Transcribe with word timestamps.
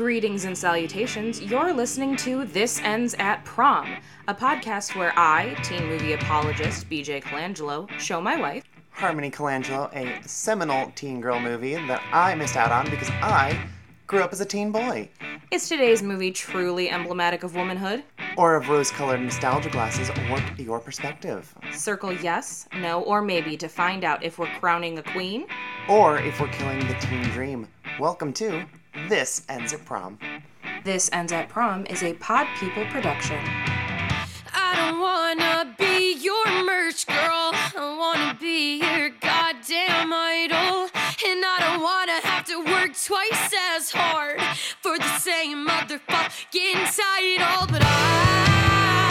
Greetings 0.00 0.46
and 0.46 0.56
salutations. 0.56 1.42
You're 1.42 1.74
listening 1.74 2.16
to 2.16 2.46
This 2.46 2.80
Ends 2.80 3.14
at 3.18 3.44
Prom, 3.44 3.98
a 4.28 4.34
podcast 4.34 4.96
where 4.96 5.12
I, 5.14 5.54
teen 5.62 5.84
movie 5.88 6.14
apologist 6.14 6.88
BJ 6.88 7.22
Colangelo, 7.22 7.86
show 7.98 8.18
my 8.18 8.40
wife, 8.40 8.64
Harmony 8.92 9.30
Colangelo, 9.30 9.94
a 9.94 10.26
seminal 10.26 10.90
teen 10.94 11.20
girl 11.20 11.38
movie 11.38 11.74
that 11.74 12.02
I 12.14 12.34
missed 12.34 12.56
out 12.56 12.72
on 12.72 12.88
because 12.88 13.10
I 13.10 13.62
grew 14.06 14.20
up 14.20 14.32
as 14.32 14.40
a 14.40 14.46
teen 14.46 14.72
boy. 14.72 15.10
Is 15.50 15.68
today's 15.68 16.02
movie 16.02 16.32
truly 16.32 16.88
emblematic 16.88 17.42
of 17.42 17.54
womanhood? 17.54 18.02
Or 18.38 18.56
of 18.56 18.70
rose 18.70 18.90
colored 18.90 19.20
nostalgia 19.20 19.68
glasses 19.68 20.10
warped 20.30 20.58
your 20.58 20.80
perspective. 20.80 21.54
Circle 21.72 22.14
yes, 22.14 22.66
no, 22.74 23.02
or 23.02 23.20
maybe 23.20 23.54
to 23.58 23.68
find 23.68 24.02
out 24.02 24.24
if 24.24 24.38
we're 24.38 24.50
crowning 24.60 24.96
a 24.96 25.02
queen? 25.02 25.44
Or 25.90 26.16
if 26.16 26.40
we're 26.40 26.48
killing 26.48 26.78
the 26.88 26.94
teen 26.94 27.24
dream. 27.24 27.68
Welcome 27.98 28.32
to 28.32 28.64
This 29.08 29.42
Ends 29.48 29.72
at 29.72 29.84
Prom. 29.84 30.18
This 30.84 31.10
Ends 31.12 31.32
at 31.32 31.48
Prom 31.48 31.86
is 31.86 32.02
a 32.02 32.14
Pod 32.14 32.46
People 32.58 32.84
production. 32.86 33.38
I 34.52 34.74
don't 34.74 35.00
wanna 35.00 35.74
be 35.78 36.14
your 36.14 36.64
merch 36.64 37.06
girl. 37.06 37.52
I 37.52 37.96
wanna 37.98 38.36
be 38.40 38.80
your 38.80 39.10
goddamn 39.10 40.12
idol. 40.12 40.90
And 41.26 41.44
I 41.44 41.56
don't 41.60 41.82
wanna 41.82 42.20
have 42.26 42.44
to 42.46 42.64
work 42.64 42.92
twice 43.00 43.54
as 43.74 43.90
hard 43.92 44.40
for 44.80 44.98
the 44.98 45.18
same 45.18 45.66
motherfucking 45.66 46.96
title. 46.96 47.66
But 47.70 47.82
I 47.84 49.09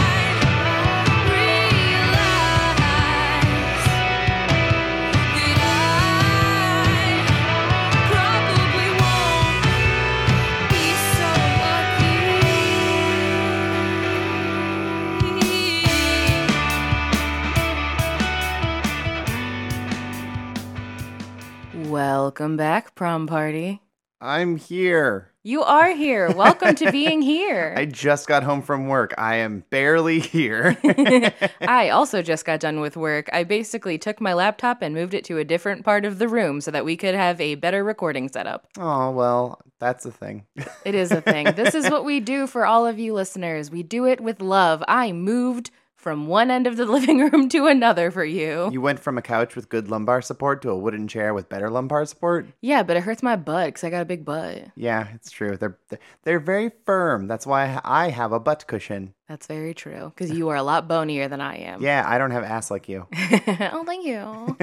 Welcome 22.00 22.56
back, 22.56 22.96
prom 22.96 23.28
party. 23.28 23.82
I'm 24.22 24.56
here. 24.56 25.34
You 25.44 25.64
are 25.64 25.94
here. 25.94 26.32
Welcome 26.32 26.76
to 26.76 26.94
being 26.94 27.22
here. 27.34 27.74
I 27.76 27.84
just 27.88 28.26
got 28.26 28.42
home 28.42 28.62
from 28.62 28.88
work. 28.88 29.14
I 29.18 29.36
am 29.36 29.66
barely 29.70 30.22
here. 30.22 30.78
I 31.62 31.90
also 31.90 32.22
just 32.22 32.46
got 32.46 32.62
done 32.62 32.80
with 32.80 32.96
work. 32.96 33.30
I 33.34 33.44
basically 33.44 33.98
took 33.98 34.22
my 34.22 34.34
laptop 34.34 34.82
and 34.82 34.96
moved 34.96 35.14
it 35.14 35.26
to 35.26 35.40
a 35.40 35.44
different 35.44 35.84
part 35.84 36.06
of 36.06 36.20
the 36.20 36.30
room 36.30 36.62
so 36.62 36.72
that 36.72 36.86
we 36.86 36.96
could 36.96 37.16
have 37.16 37.42
a 37.42 37.56
better 37.56 37.84
recording 37.84 38.30
setup. 38.30 38.70
oh, 38.80 39.12
well, 39.12 39.60
that's 39.80 40.06
a 40.06 40.12
thing. 40.12 40.46
It 40.86 40.96
is 40.96 41.12
a 41.12 41.20
thing. 41.20 41.52
this 41.56 41.76
is 41.76 41.90
what 41.90 42.06
we 42.06 42.22
do 42.22 42.48
for 42.48 42.66
all 42.66 42.88
of 42.88 42.98
you 42.98 43.14
listeners. 43.14 43.70
We 43.70 43.84
do 43.84 44.06
it 44.06 44.22
with 44.22 44.42
love. 44.42 44.82
I 44.88 45.12
moved 45.12 45.70
from 46.00 46.28
one 46.28 46.50
end 46.50 46.66
of 46.66 46.78
the 46.78 46.86
living 46.98 47.20
room 47.20 47.50
to 47.50 47.68
another 47.68 48.10
for 48.10 48.24
you. 48.24 48.70
You 48.72 48.82
went 48.82 49.00
from 49.00 49.18
a 49.18 49.22
couch 49.22 49.56
with 49.56 49.70
good 49.70 49.90
lumbar 49.90 50.22
support 50.22 50.62
to 50.62 50.70
a 50.70 50.78
wooden 50.78 51.08
chair 51.08 51.34
with 51.34 51.50
better 51.50 51.70
lumbar 51.70 52.06
support? 52.06 52.48
Yeah, 52.62 52.84
but 52.84 52.98
it 52.98 53.04
hurts 53.04 53.22
my 53.22 53.36
butt 53.36 53.68
because 53.68 53.84
I 53.84 53.90
got 53.90 54.02
a 54.02 54.06
big 54.06 54.24
butt. 54.24 54.70
Yeah, 54.76 55.10
it's 55.14 55.30
true. 55.30 55.58
They're 55.58 55.78
they're 56.24 56.40
very 56.40 56.72
firm. 56.86 57.28
That's 57.28 57.46
why 57.46 57.82
I 57.84 58.10
have 58.10 58.32
a 58.32 58.40
butt 58.40 58.66
cushion. 58.66 59.14
That's 59.28 59.46
very 59.46 59.76
true 59.76 60.12
because 60.16 60.32
you 60.32 60.50
are 60.50 60.56
a 60.56 60.64
lot 60.64 60.88
bonier 60.88 61.28
than 61.28 61.40
I 61.40 61.58
am. 61.58 61.84
Yeah, 61.84 62.04
I 62.08 62.18
don't 62.18 62.32
have 62.32 62.44
ass 62.44 62.72
like 62.72 62.90
you. 62.90 63.06
oh, 63.14 63.84
thank 63.86 64.04
you. 64.04 64.58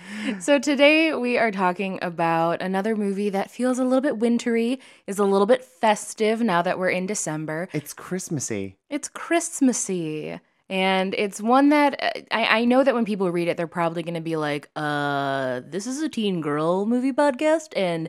so 0.40 0.58
today 0.58 1.12
we 1.12 1.36
are 1.36 1.50
talking 1.50 1.98
about 2.00 2.62
another 2.62 2.96
movie 2.96 3.28
that 3.28 3.50
feels 3.50 3.78
a 3.78 3.84
little 3.84 4.00
bit 4.00 4.16
wintry, 4.16 4.80
is 5.06 5.18
a 5.18 5.24
little 5.24 5.46
bit 5.46 5.62
festive 5.62 6.40
now 6.40 6.62
that 6.62 6.78
we're 6.78 6.88
in 6.88 7.04
December. 7.06 7.68
It's 7.74 7.92
Christmassy. 7.92 8.78
It's 8.88 9.08
Christmassy. 9.08 10.40
And 10.70 11.14
it's 11.14 11.40
one 11.40 11.70
that 11.70 12.02
uh, 12.02 12.20
I, 12.30 12.60
I 12.60 12.64
know 12.64 12.84
that 12.84 12.94
when 12.94 13.04
people 13.04 13.30
read 13.30 13.48
it, 13.48 13.56
they're 13.56 13.66
probably 13.66 14.02
going 14.02 14.14
to 14.14 14.20
be 14.20 14.36
like, 14.36 14.68
uh, 14.76 15.62
this 15.66 15.86
is 15.86 16.02
a 16.02 16.08
teen 16.08 16.40
girl 16.40 16.84
movie 16.84 17.12
podcast. 17.12 17.68
And 17.74 18.08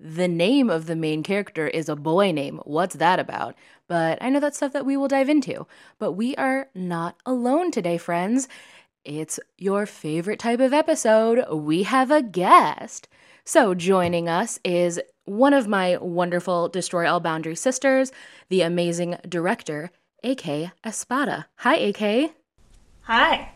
the 0.00 0.28
name 0.28 0.70
of 0.70 0.86
the 0.86 0.96
main 0.96 1.22
character 1.22 1.68
is 1.68 1.88
a 1.88 1.96
boy 1.96 2.32
name. 2.32 2.60
What's 2.64 2.96
that 2.96 3.18
about? 3.18 3.56
But 3.88 4.18
I 4.22 4.30
know 4.30 4.40
that's 4.40 4.56
stuff 4.56 4.72
that 4.72 4.86
we 4.86 4.96
will 4.96 5.08
dive 5.08 5.28
into. 5.28 5.66
But 5.98 6.12
we 6.12 6.34
are 6.36 6.68
not 6.74 7.16
alone 7.26 7.70
today, 7.70 7.98
friends. 7.98 8.48
It's 9.04 9.40
your 9.56 9.86
favorite 9.86 10.38
type 10.38 10.60
of 10.60 10.72
episode. 10.72 11.44
We 11.52 11.82
have 11.84 12.10
a 12.10 12.22
guest. 12.22 13.08
So 13.44 13.74
joining 13.74 14.28
us 14.28 14.60
is 14.64 15.00
one 15.24 15.52
of 15.54 15.66
my 15.68 15.96
wonderful 15.98 16.68
Destroy 16.68 17.10
All 17.10 17.20
Boundary 17.20 17.54
sisters, 17.54 18.12
the 18.50 18.62
amazing 18.62 19.16
director, 19.28 19.90
AK 20.24 20.72
Espada. 20.84 21.46
Hi, 21.58 21.76
AK. 21.76 22.32
Hi. 23.02 23.52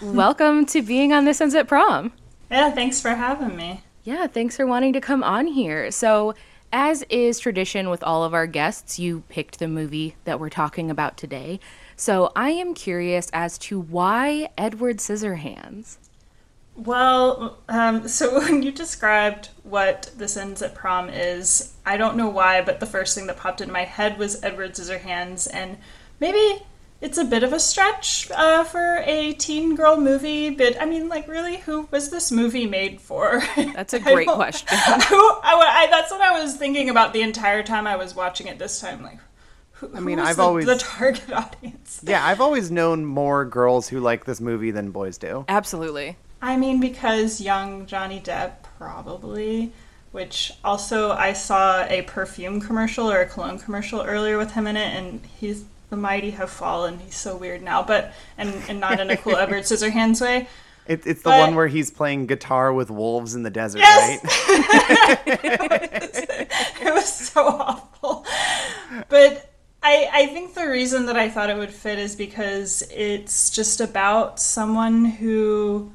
Welcome 0.00 0.64
to 0.66 0.80
being 0.80 1.12
on 1.12 1.24
This 1.24 1.40
Ends 1.40 1.56
at 1.56 1.66
Prom. 1.66 2.12
Yeah, 2.48 2.70
thanks 2.70 3.00
for 3.00 3.10
having 3.10 3.56
me. 3.56 3.82
Yeah, 4.04 4.28
thanks 4.28 4.56
for 4.56 4.64
wanting 4.64 4.92
to 4.92 5.00
come 5.00 5.24
on 5.24 5.48
here. 5.48 5.90
So, 5.90 6.34
as 6.72 7.02
is 7.10 7.40
tradition 7.40 7.90
with 7.90 8.02
all 8.04 8.22
of 8.22 8.32
our 8.32 8.46
guests, 8.46 8.96
you 8.96 9.24
picked 9.28 9.58
the 9.58 9.66
movie 9.66 10.14
that 10.22 10.38
we're 10.38 10.50
talking 10.50 10.88
about 10.88 11.16
today. 11.16 11.58
So, 11.96 12.30
I 12.36 12.50
am 12.50 12.74
curious 12.74 13.28
as 13.32 13.58
to 13.58 13.80
why 13.80 14.50
Edward 14.56 14.98
Scissorhands. 14.98 15.96
Well, 16.76 17.58
um, 17.68 18.06
so 18.08 18.38
when 18.38 18.62
you 18.62 18.70
described 18.70 19.48
what 19.64 20.12
This 20.16 20.36
Ends 20.36 20.62
at 20.62 20.76
Prom 20.76 21.08
is, 21.08 21.74
I 21.84 21.96
don't 21.96 22.16
know 22.16 22.28
why, 22.28 22.60
but 22.62 22.78
the 22.78 22.86
first 22.86 23.16
thing 23.16 23.26
that 23.26 23.36
popped 23.36 23.60
into 23.60 23.72
my 23.72 23.84
head 23.84 24.16
was 24.16 24.42
Edward 24.44 24.74
Scissorhands, 24.74 25.48
and 25.52 25.78
maybe 26.24 26.62
it's 27.02 27.18
a 27.18 27.24
bit 27.24 27.42
of 27.42 27.52
a 27.52 27.60
stretch 27.60 28.30
uh, 28.30 28.64
for 28.64 29.02
a 29.04 29.34
teen 29.34 29.76
girl 29.76 29.98
movie, 29.98 30.48
but 30.48 30.80
I 30.80 30.86
mean, 30.86 31.08
like, 31.10 31.28
really, 31.28 31.58
who 31.58 31.86
was 31.90 32.08
this 32.10 32.32
movie 32.32 32.66
made 32.66 32.98
for? 32.98 33.42
That's 33.56 33.92
a 33.92 33.98
great 34.00 34.26
don't- 34.26 34.36
question. 34.36 34.68
Who, 35.08 35.16
I, 35.42 35.84
I- 35.84 35.88
that's 35.90 36.10
what 36.10 36.22
I 36.22 36.40
was 36.42 36.56
thinking 36.56 36.88
about 36.88 37.12
the 37.12 37.20
entire 37.20 37.62
time 37.62 37.86
I 37.86 37.96
was 37.96 38.14
watching 38.14 38.46
it 38.46 38.58
this 38.58 38.80
time. 38.80 39.02
Like, 39.02 39.18
who, 39.72 39.90
I 39.94 40.00
mean, 40.00 40.16
who's 40.18 40.28
I've 40.28 40.36
the, 40.36 40.42
always- 40.42 40.66
the 40.66 40.78
target 40.78 41.30
audience. 41.42 42.00
Yeah, 42.06 42.24
I've 42.26 42.40
always 42.40 42.70
known 42.70 43.04
more 43.04 43.44
girls 43.44 43.86
who 43.88 44.00
like 44.00 44.24
this 44.24 44.40
movie 44.40 44.70
than 44.70 44.90
boys 44.90 45.18
do. 45.18 45.44
Absolutely. 45.48 46.16
I 46.40 46.56
mean, 46.56 46.80
because 46.80 47.38
young 47.40 47.84
Johnny 47.86 48.20
Depp, 48.20 48.62
probably. 48.78 49.72
Which 50.12 50.52
also, 50.62 51.10
I 51.10 51.32
saw 51.32 51.84
a 51.86 52.02
perfume 52.02 52.60
commercial 52.60 53.10
or 53.10 53.20
a 53.20 53.26
cologne 53.26 53.58
commercial 53.58 54.00
earlier 54.00 54.38
with 54.38 54.52
him 54.52 54.68
in 54.68 54.76
it, 54.76 54.94
and 54.96 55.20
he's 55.40 55.64
the 55.90 55.96
mighty 55.96 56.30
have 56.32 56.50
fallen. 56.50 56.98
He's 56.98 57.16
so 57.16 57.36
weird 57.36 57.62
now, 57.62 57.82
but 57.82 58.12
and, 58.38 58.54
and 58.68 58.80
not 58.80 59.00
in 59.00 59.10
a 59.10 59.16
cool 59.16 59.36
Edward 59.36 59.62
Scissorhands 59.64 60.20
way. 60.20 60.48
It, 60.86 61.06
it's 61.06 61.22
the 61.22 61.30
But- 61.30 61.40
one 61.40 61.54
where 61.54 61.68
he's 61.68 61.90
playing 61.90 62.26
guitar 62.26 62.72
with 62.72 62.90
wolves 62.90 63.34
in 63.34 63.42
the 63.42 63.50
desert, 63.50 63.78
Yes! 63.78 64.22
right? 64.24 65.20
it 66.82 66.94
was 66.94 67.12
so 67.12 67.46
awful. 67.46 68.26
But 69.08 69.50
I, 69.82 70.08
I 70.12 70.26
think 70.26 70.54
the 70.54 70.68
reason 70.68 71.06
that 71.06 71.16
I 71.16 71.28
thought 71.28 71.48
it 71.50 71.56
would 71.56 71.70
fit 71.70 71.98
is 71.98 72.16
because 72.16 72.82
it's 72.90 73.50
just 73.50 73.80
about 73.80 74.38
someone 74.40 75.04
who 75.06 75.92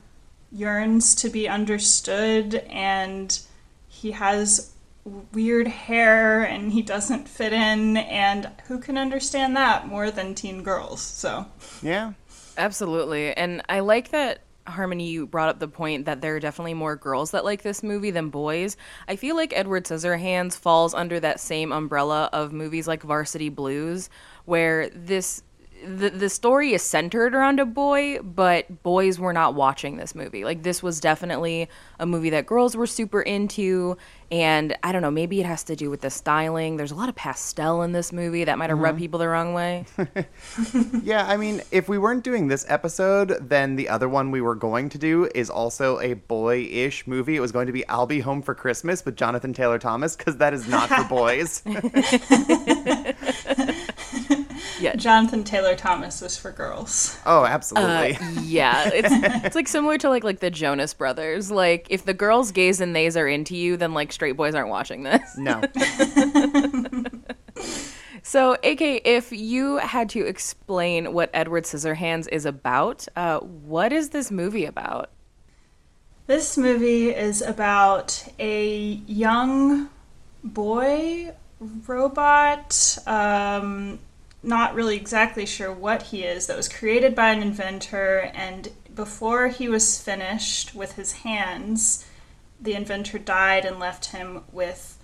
yearns 0.51 1.13
to 1.15 1.29
be 1.29 1.47
understood 1.47 2.55
and 2.69 3.39
he 3.87 4.11
has 4.11 4.71
weird 5.05 5.67
hair 5.67 6.43
and 6.43 6.71
he 6.71 6.81
doesn't 6.81 7.27
fit 7.27 7.53
in 7.53 7.97
and 7.97 8.51
who 8.67 8.79
can 8.79 8.97
understand 8.97 9.55
that 9.55 9.87
more 9.87 10.11
than 10.11 10.35
teen 10.35 10.61
girls 10.61 11.01
so 11.01 11.45
Yeah. 11.81 12.13
Absolutely. 12.57 13.33
And 13.33 13.63
I 13.69 13.79
like 13.79 14.09
that 14.09 14.41
Harmony 14.67 15.09
you 15.09 15.25
brought 15.25 15.49
up 15.49 15.59
the 15.59 15.67
point 15.67 16.05
that 16.05 16.21
there 16.21 16.35
are 16.35 16.39
definitely 16.39 16.73
more 16.75 16.95
girls 16.95 17.31
that 17.31 17.43
like 17.43 17.63
this 17.63 17.81
movie 17.81 18.11
than 18.11 18.29
boys. 18.29 18.77
I 19.07 19.15
feel 19.15 19.35
like 19.35 19.51
Edward 19.55 19.85
Scissorhands 19.85 20.55
falls 20.55 20.93
under 20.93 21.19
that 21.19 21.39
same 21.39 21.71
umbrella 21.71 22.29
of 22.33 22.53
movies 22.53 22.87
like 22.87 23.01
Varsity 23.01 23.49
Blues 23.49 24.09
where 24.45 24.89
this 24.89 25.41
the, 25.85 26.09
the 26.09 26.29
story 26.29 26.73
is 26.73 26.81
centered 26.81 27.35
around 27.35 27.59
a 27.59 27.65
boy, 27.65 28.19
but 28.19 28.83
boys 28.83 29.19
were 29.19 29.33
not 29.33 29.55
watching 29.55 29.97
this 29.97 30.15
movie. 30.15 30.43
Like 30.43 30.63
this 30.63 30.83
was 30.83 30.99
definitely 30.99 31.69
a 31.99 32.05
movie 32.05 32.29
that 32.31 32.45
girls 32.45 32.75
were 32.75 32.87
super 32.87 33.21
into 33.21 33.97
and 34.31 34.77
I 34.83 34.91
don't 34.91 35.01
know, 35.01 35.09
maybe 35.09 35.39
it 35.39 35.45
has 35.47 35.63
to 35.65 35.75
do 35.75 35.89
with 35.89 36.01
the 36.01 36.11
styling. 36.11 36.77
There's 36.77 36.91
a 36.91 36.95
lot 36.95 37.09
of 37.09 37.15
pastel 37.15 37.81
in 37.81 37.93
this 37.93 38.13
movie 38.13 38.43
that 38.43 38.59
might 38.59 38.69
have 38.69 38.77
rubbed 38.77 38.97
mm-hmm. 38.97 39.03
people 39.03 39.19
the 39.19 39.27
wrong 39.27 39.53
way. 39.53 39.85
Yeah, 41.03 41.25
I 41.25 41.37
mean, 41.37 41.61
if 41.71 41.89
we 41.89 41.97
weren't 41.97 42.23
doing 42.23 42.47
this 42.47 42.65
episode, 42.67 43.49
then 43.49 43.75
the 43.75 43.89
other 43.89 44.07
one 44.07 44.31
we 44.31 44.41
were 44.41 44.55
going 44.55 44.89
to 44.89 44.97
do 44.97 45.29
is 45.33 45.49
also 45.49 45.99
a 45.99 46.13
boy-ish 46.13 47.07
movie. 47.07 47.35
It 47.35 47.39
was 47.39 47.51
going 47.51 47.67
to 47.67 47.73
be 47.73 47.87
I'll 47.87 48.05
Be 48.05 48.19
Home 48.19 48.41
for 48.41 48.53
Christmas 48.53 49.03
with 49.05 49.15
Jonathan 49.15 49.53
Taylor 49.53 49.79
Thomas 49.79 50.15
because 50.15 50.37
that 50.37 50.53
is 50.53 50.67
not 50.67 50.89
for 50.89 51.03
boys. 51.09 51.63
jonathan 54.95 55.43
taylor 55.43 55.75
thomas 55.75 56.21
was 56.21 56.37
for 56.37 56.51
girls 56.51 57.17
oh, 57.25 57.45
absolutely. 57.45 58.17
yeah, 58.41 58.89
it's 58.93 59.09
it's 59.45 59.55
like 59.55 59.67
similar 59.67 59.97
to 59.97 60.09
like 60.09 60.23
like 60.23 60.39
the 60.39 60.49
Jonas 60.49 60.93
Brothers. 60.93 61.51
Like 61.51 61.87
if 61.89 62.05
the 62.05 62.13
girls 62.13 62.51
gays 62.51 62.81
and 62.81 62.95
theys 62.95 63.15
are 63.15 63.27
into 63.27 63.55
you, 63.55 63.77
then 63.77 63.93
like 63.93 64.11
straight 64.11 64.35
boys 64.35 64.55
aren't 64.55 64.69
watching 64.69 65.03
this. 65.03 65.21
no. 65.37 65.61
So, 68.21 68.53
AK, 68.63 68.81
if 69.05 69.31
you 69.31 69.77
had 69.77 70.09
to 70.09 70.25
explain 70.25 71.13
what 71.13 71.29
Edward 71.33 71.63
Scissorhands 71.63 72.27
is 72.29 72.45
about, 72.45 73.07
uh, 73.15 73.39
what 73.39 73.93
is 73.93 74.09
this 74.09 74.29
movie 74.29 74.65
about? 74.65 75.09
This 76.27 76.57
movie 76.57 77.09
is 77.09 77.41
about 77.41 78.27
a 78.37 78.75
young 79.07 79.89
boy 80.43 81.33
robot, 81.87 82.97
um, 83.07 83.99
not 84.41 84.73
really 84.73 84.95
exactly 84.95 85.45
sure 85.45 85.71
what 85.71 86.03
he 86.03 86.23
is, 86.23 86.47
that 86.47 86.57
was 86.57 86.69
created 86.69 87.15
by 87.15 87.31
an 87.31 87.41
inventor. 87.41 88.31
And 88.33 88.69
before 88.93 89.47
he 89.49 89.67
was 89.67 90.01
finished 90.01 90.73
with 90.73 90.93
his 90.93 91.11
hands, 91.11 92.05
the 92.59 92.73
inventor 92.73 93.19
died 93.19 93.65
and 93.65 93.79
left 93.79 94.07
him 94.07 94.43
with 94.51 94.97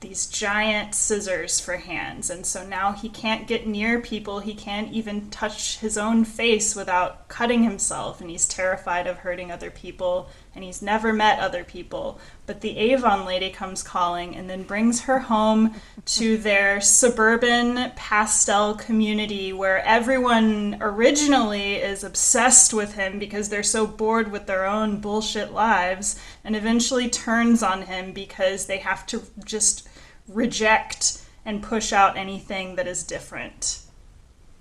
these 0.00 0.26
giant 0.26 0.94
scissors 0.94 1.60
for 1.60 1.76
hands. 1.76 2.28
And 2.28 2.44
so 2.44 2.66
now 2.66 2.92
he 2.92 3.08
can't 3.08 3.46
get 3.46 3.66
near 3.66 4.00
people. 4.00 4.40
He 4.40 4.54
can't 4.54 4.92
even 4.92 5.30
touch 5.30 5.78
his 5.78 5.96
own 5.96 6.24
face 6.24 6.74
without 6.74 7.28
cutting 7.28 7.62
himself. 7.62 8.20
And 8.20 8.28
he's 8.28 8.48
terrified 8.48 9.06
of 9.06 9.18
hurting 9.18 9.50
other 9.50 9.70
people. 9.70 10.28
And 10.54 10.62
he's 10.62 10.82
never 10.82 11.12
met 11.12 11.38
other 11.38 11.64
people. 11.64 12.18
But 12.46 12.60
the 12.60 12.76
Avon 12.76 13.24
lady 13.24 13.50
comes 13.50 13.82
calling 13.82 14.36
and 14.36 14.50
then 14.50 14.64
brings 14.64 15.02
her 15.02 15.20
home 15.20 15.74
to 16.06 16.36
their 16.38 16.80
suburban 16.80 17.92
pastel 17.96 18.74
community 18.74 19.52
where 19.52 19.82
everyone 19.84 20.78
originally 20.80 21.76
is 21.76 22.04
obsessed 22.04 22.74
with 22.74 22.94
him 22.94 23.18
because 23.18 23.48
they're 23.48 23.62
so 23.62 23.86
bored 23.86 24.30
with 24.30 24.46
their 24.46 24.66
own 24.66 25.00
bullshit 25.00 25.52
lives 25.52 26.18
and 26.44 26.54
eventually 26.54 27.08
turns 27.08 27.62
on 27.62 27.82
him 27.82 28.12
because 28.12 28.66
they 28.66 28.78
have 28.78 29.06
to 29.06 29.22
just 29.44 29.88
reject 30.28 31.22
and 31.44 31.62
push 31.62 31.92
out 31.92 32.16
anything 32.16 32.76
that 32.76 32.86
is 32.86 33.02
different. 33.02 33.80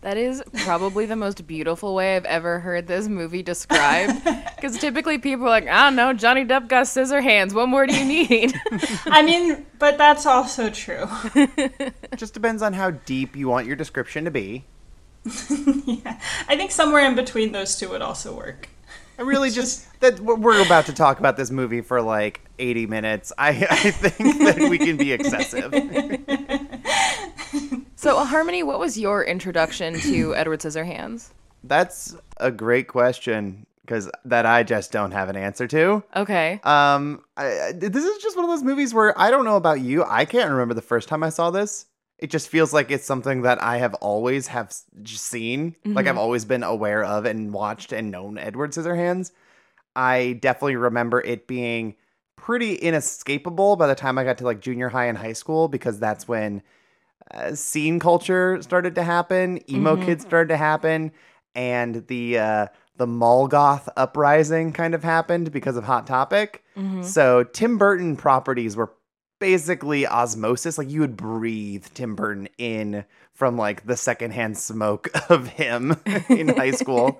That 0.01 0.17
is 0.17 0.43
probably 0.63 1.05
the 1.05 1.15
most 1.15 1.45
beautiful 1.45 1.93
way 1.93 2.15
I've 2.15 2.25
ever 2.25 2.59
heard 2.59 2.87
this 2.87 3.07
movie 3.07 3.43
described. 3.43 4.21
Because 4.61 4.77
typically 4.77 5.17
people 5.17 5.47
are 5.47 5.49
like, 5.49 5.67
I 5.67 5.85
don't 5.85 5.95
know, 5.95 6.13
Johnny 6.13 6.45
Depp 6.45 6.67
got 6.67 6.85
scissor 6.85 7.19
hands. 7.19 7.51
What 7.51 7.67
more 7.67 7.87
do 7.87 7.97
you 7.97 8.05
need? 8.05 8.53
I 9.05 9.23
mean, 9.23 9.65
but 9.79 9.97
that's 9.97 10.27
also 10.27 10.69
true. 10.69 11.05
It 11.33 11.95
just 12.15 12.35
depends 12.35 12.61
on 12.61 12.73
how 12.73 12.91
deep 12.91 13.35
you 13.35 13.47
want 13.47 13.65
your 13.65 13.75
description 13.75 14.23
to 14.25 14.29
be. 14.29 14.65
yeah. 15.87 16.21
I 16.47 16.55
think 16.55 16.69
somewhere 16.69 17.03
in 17.07 17.15
between 17.15 17.53
those 17.53 17.75
two 17.75 17.89
would 17.89 18.03
also 18.03 18.35
work. 18.35 18.69
I 19.17 19.23
really 19.23 19.49
just 19.49 19.87
that 20.01 20.19
we're 20.19 20.63
about 20.63 20.85
to 20.85 20.93
talk 20.93 21.17
about 21.17 21.37
this 21.37 21.49
movie 21.49 21.81
for 21.81 21.99
like 21.99 22.41
80 22.59 22.85
minutes. 22.85 23.33
I, 23.39 23.49
I 23.67 23.89
think 23.89 24.43
that 24.43 24.69
we 24.69 24.77
can 24.77 24.97
be 24.97 25.11
excessive. 25.11 25.73
So, 28.01 28.23
Harmony, 28.25 28.63
what 28.63 28.79
was 28.79 28.97
your 28.97 29.23
introduction 29.23 29.99
to 29.99 30.35
Edward 30.35 30.59
Scissorhands? 30.59 31.29
That's 31.63 32.15
a 32.37 32.51
great 32.51 32.87
question 32.87 33.65
because 33.81 34.09
that 34.25 34.45
I 34.45 34.63
just 34.63 34.91
don't 34.91 35.11
have 35.11 35.29
an 35.29 35.35
answer 35.35 35.67
to. 35.67 36.03
Okay. 36.15 36.59
Um, 36.63 37.23
I, 37.35 37.73
this 37.75 38.03
is 38.03 38.23
just 38.23 38.35
one 38.35 38.45
of 38.45 38.51
those 38.51 38.63
movies 38.63 38.93
where 38.93 39.19
I 39.19 39.29
don't 39.29 39.45
know 39.45 39.57
about 39.57 39.81
you. 39.81 40.03
I 40.03 40.25
can't 40.25 40.49
remember 40.49 40.73
the 40.73 40.81
first 40.81 41.09
time 41.09 41.23
I 41.23 41.29
saw 41.29 41.51
this. 41.51 41.85
It 42.17 42.29
just 42.29 42.49
feels 42.49 42.71
like 42.73 42.89
it's 42.89 43.05
something 43.05 43.41
that 43.41 43.61
I 43.61 43.77
have 43.77 43.95
always 43.95 44.47
have 44.47 44.73
seen, 45.05 45.71
mm-hmm. 45.71 45.93
like 45.93 46.07
I've 46.07 46.17
always 46.17 46.45
been 46.45 46.63
aware 46.63 47.03
of 47.03 47.25
and 47.25 47.51
watched 47.51 47.91
and 47.91 48.11
known 48.11 48.37
Edward 48.37 48.71
Scissorhands. 48.71 49.31
I 49.95 50.39
definitely 50.39 50.75
remember 50.75 51.19
it 51.19 51.47
being 51.47 51.95
pretty 52.35 52.75
inescapable 52.75 53.75
by 53.75 53.87
the 53.87 53.95
time 53.95 54.17
I 54.17 54.23
got 54.23 54.37
to 54.37 54.45
like 54.45 54.61
junior 54.61 54.89
high 54.89 55.05
and 55.05 55.17
high 55.17 55.33
school 55.33 55.67
because 55.67 55.99
that's 55.99 56.27
when 56.27 56.61
uh, 57.33 57.55
scene 57.55 57.99
culture 57.99 58.61
started 58.61 58.95
to 58.95 59.03
happen, 59.03 59.59
emo 59.69 59.95
mm-hmm. 59.95 60.05
kids 60.05 60.23
started 60.23 60.49
to 60.49 60.57
happen, 60.57 61.11
and 61.55 62.07
the 62.07 62.39
uh, 62.39 62.67
the 62.97 63.07
mall 63.07 63.47
goth 63.47 63.89
uprising 63.97 64.73
kind 64.73 64.93
of 64.93 65.03
happened 65.03 65.51
because 65.51 65.75
of 65.75 65.83
Hot 65.83 66.05
Topic. 66.05 66.63
Mm-hmm. 66.77 67.03
So 67.03 67.43
Tim 67.43 67.77
Burton 67.77 68.15
properties 68.15 68.75
were 68.75 68.93
basically 69.39 70.05
osmosis. 70.05 70.77
Like 70.77 70.89
you 70.89 71.01
would 71.01 71.17
breathe 71.17 71.85
Tim 71.93 72.15
Burton 72.15 72.47
in 72.57 73.05
from 73.33 73.57
like 73.57 73.85
the 73.85 73.97
secondhand 73.97 74.57
smoke 74.57 75.09
of 75.29 75.47
him 75.47 75.95
in 76.29 76.49
high 76.49 76.71
school. 76.71 77.19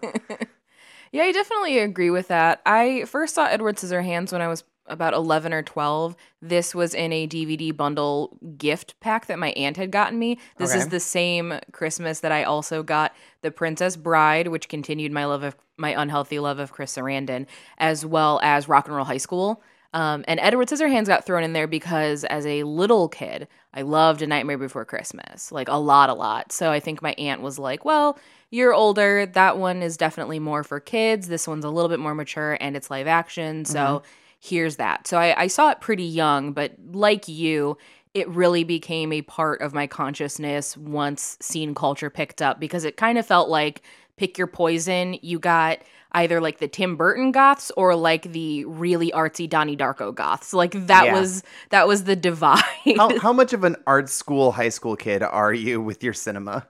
Yeah, 1.12 1.24
I 1.24 1.32
definitely 1.32 1.80
agree 1.80 2.10
with 2.10 2.30
that. 2.30 2.62
I 2.66 3.04
first 3.06 3.36
saw 3.36 3.46
Edward 3.46 3.76
Scissorhands 3.76 4.32
when 4.32 4.42
I 4.42 4.48
was 4.48 4.64
about 4.88 5.14
11 5.14 5.54
or 5.54 5.64
12. 5.64 6.16
This 6.42 6.76
was 6.76 6.94
in 6.94 7.14
a 7.14 7.28
DVD 7.28 7.76
bundle 7.76 8.38
gift 8.58 9.00
pack 9.00 9.28
that 9.28 9.40
my 9.40 9.52
aunt 9.52 9.78
had 9.78 9.92
gotten 9.92 10.20
me. 10.20 10.40
This 10.58 10.72
okay. 10.72 10.80
is 10.80 10.88
the 10.90 11.00
same 11.00 11.60
Christmas 11.72 12.20
that 12.22 12.32
I 12.32 12.44
also 12.44 12.84
got 12.84 13.14
The 13.42 13.52
Princess 13.52 13.96
Bride, 13.96 14.48
which 14.48 14.70
continued 14.70 15.12
my 15.12 15.26
love 15.26 15.44
of 15.44 15.56
my 15.78 16.00
unhealthy 16.00 16.40
love 16.40 16.60
of 16.60 16.72
Chris 16.72 16.96
Sarandon, 16.96 17.48
as 17.78 18.06
well 18.06 18.40
as 18.44 18.68
Rock 18.68 18.88
and 18.88 18.96
Roll 18.96 19.06
High 19.06 19.18
School. 19.18 19.64
Um, 19.94 20.24
and 20.28 20.40
Edward 20.40 20.70
Scissorhands 20.70 21.08
got 21.08 21.26
thrown 21.26 21.44
in 21.44 21.54
there 21.54 21.68
because 21.68 22.24
as 22.24 22.46
a 22.46 22.64
little 22.64 23.10
kid, 23.10 23.48
I 23.74 23.82
loved 23.82 24.22
A 24.22 24.28
Nightmare 24.28 24.58
Before 24.58 24.86
Christmas, 24.86 25.52
like 25.52 25.68
a 25.68 25.76
lot, 25.76 26.10
a 26.10 26.14
lot. 26.14 26.52
So 26.54 26.72
I 26.72 26.80
think 26.80 27.02
my 27.02 27.14
aunt 27.18 27.42
was 27.42 27.60
like, 27.60 27.84
well, 27.84 28.18
you're 28.52 28.74
older. 28.74 29.26
That 29.26 29.58
one 29.58 29.82
is 29.82 29.98
definitely 29.98 30.40
more 30.40 30.64
for 30.64 30.80
kids. 30.80 31.28
This 31.28 31.48
one's 31.48 31.66
a 31.66 31.70
little 31.70 31.90
bit 31.90 32.00
more 32.00 32.16
mature 32.16 32.58
and 32.62 32.78
it's 32.78 32.90
live 32.90 33.08
action. 33.08 33.66
So 33.66 33.80
mm-hmm. 33.80 34.06
Here's 34.42 34.78
that. 34.78 35.08
So 35.08 35.18
I, 35.18 35.44
I 35.44 35.48
saw 35.48 35.70
it 35.70 35.80
pretty 35.80 36.04
young, 36.04 36.52
but 36.52 36.74
like 36.92 37.28
you, 37.28 37.78
it 38.14 38.28
really 38.28 38.64
became 38.64 39.14
a 39.14 39.22
part 39.22 39.62
of 39.62 39.74
my 39.74 39.88
consciousness 39.88 40.76
once 40.76 41.38
scene 41.40 41.76
culture 41.76 42.10
picked 42.10 42.42
up 42.42 42.60
because 42.60 42.84
it 42.84 42.98
kind 42.98 43.18
of 43.18 43.26
felt 43.26 43.50
like 43.50 43.84
pick 44.18 44.38
your 44.38 44.48
poison. 44.48 45.18
You 45.22 45.40
got 45.40 45.80
either 46.14 46.42
like 46.42 46.58
the 46.58 46.68
Tim 46.68 46.98
Burton 46.98 47.32
goths 47.32 47.72
or 47.78 47.96
like 47.96 48.24
the 48.34 48.66
really 48.66 49.12
artsy 49.12 49.48
Donnie 49.48 49.78
Darko 49.78 50.14
goths. 50.14 50.54
Like 50.54 50.72
that 50.88 51.06
yeah. 51.06 51.20
was 51.20 51.44
that 51.70 51.88
was 51.88 52.06
the 52.06 52.16
divide. 52.18 52.64
how, 52.98 53.18
how 53.20 53.32
much 53.32 53.54
of 53.54 53.64
an 53.64 53.76
art 53.86 54.10
school 54.10 54.52
high 54.52 54.70
school 54.70 54.96
kid 54.96 55.22
are 55.22 55.54
you 55.54 55.80
with 55.80 56.04
your 56.04 56.14
cinema? 56.14 56.68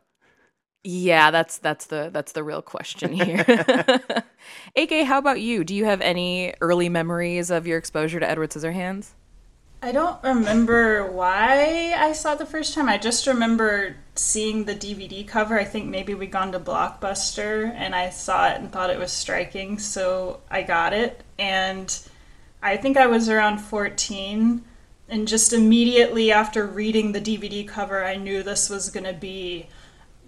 Yeah, 0.84 1.30
that's 1.32 1.60
that's 1.60 1.86
the 1.86 2.10
that's 2.12 2.32
the 2.32 2.44
real 2.44 2.62
question 2.62 3.14
here. 3.14 3.46
AK, 4.76 5.06
how 5.06 5.20
about 5.20 5.40
you? 5.40 5.64
Do 5.64 5.76
you 5.76 5.86
have 5.86 6.02
any 6.02 6.54
early 6.60 6.90
memories 6.90 7.52
of 7.52 7.68
your 7.68 7.78
exposure 7.78 8.20
to 8.20 8.30
Edward 8.30 8.50
Scissorhands? 8.50 9.12
I 9.84 9.92
don't 9.92 10.24
remember 10.24 11.12
why 11.12 11.94
I 11.98 12.14
saw 12.14 12.34
it 12.34 12.40
the 12.40 12.46
first 12.46 12.76
time. 12.76 12.88
I 12.88 13.00
just 13.00 13.26
remember 13.26 13.96
seeing 14.14 14.66
the 14.66 14.76
DVD 14.76 15.28
cover. 15.28 15.60
I 15.60 15.64
think 15.64 15.90
maybe 15.90 16.14
we'd 16.14 16.32
gone 16.32 16.52
to 16.52 16.60
Blockbuster 16.60 17.74
and 17.76 17.96
I 17.96 18.12
saw 18.12 18.50
it 18.50 18.60
and 18.60 18.72
thought 18.72 18.92
it 18.92 19.00
was 19.00 19.12
striking, 19.12 19.80
so 19.80 20.42
I 20.52 20.62
got 20.62 20.94
it. 20.94 21.24
And 21.40 22.00
I 22.62 22.78
think 22.78 22.96
I 22.96 23.08
was 23.08 23.28
around 23.28 23.58
14 23.58 24.64
and 25.10 25.28
just 25.28 25.52
immediately 25.52 26.32
after 26.32 26.66
reading 26.66 27.12
the 27.12 27.20
DVD 27.20 27.68
cover, 27.68 28.06
I 28.06 28.16
knew 28.16 28.44
this 28.44 28.70
was 28.70 28.90
going 28.90 29.04
to 29.04 29.14
be 29.14 29.68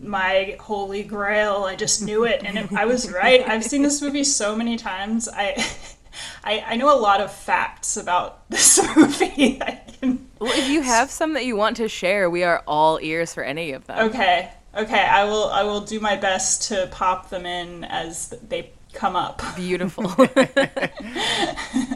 my 0.04 0.58
holy 0.60 1.04
grail. 1.04 1.64
I 1.64 1.76
just 1.76 2.02
knew 2.02 2.26
it, 2.26 2.42
and 2.44 2.58
it, 2.58 2.74
I 2.74 2.86
was 2.86 3.12
right. 3.12 3.48
I've 3.48 3.64
seen 3.64 3.82
this 3.82 4.02
movie 4.02 4.24
so 4.24 4.56
many 4.56 4.78
times. 4.78 5.28
I, 5.28 5.66
I, 6.44 6.64
I 6.68 6.76
know 6.76 6.96
a 6.96 7.00
lot 7.00 7.22
of 7.22 7.34
facts 7.34 7.98
about 7.98 8.42
this 8.50 8.80
movie. 8.96 9.60
Can... 10.00 10.28
Well, 10.40 10.52
if 10.54 10.70
you 10.70 10.82
have 10.82 11.10
some 11.10 11.34
that 11.34 11.46
you 11.46 11.56
want 11.56 11.78
to 11.78 11.88
share, 11.88 12.30
we 12.30 12.44
are 12.44 12.64
all 12.68 13.00
ears 13.02 13.34
for 13.34 13.44
any 13.44 13.72
of 13.72 13.86
them. 13.86 14.10
Okay, 14.10 14.52
okay. 14.76 15.02
I 15.02 15.24
will. 15.26 15.46
I 15.46 15.64
will 15.64 15.82
do 15.82 16.00
my 16.00 16.16
best 16.16 16.70
to 16.70 16.88
pop 16.92 17.30
them 17.30 17.46
in 17.46 17.84
as 17.86 18.30
they 18.48 18.72
come 18.94 19.16
up. 19.16 19.42
Beautiful. 19.56 20.10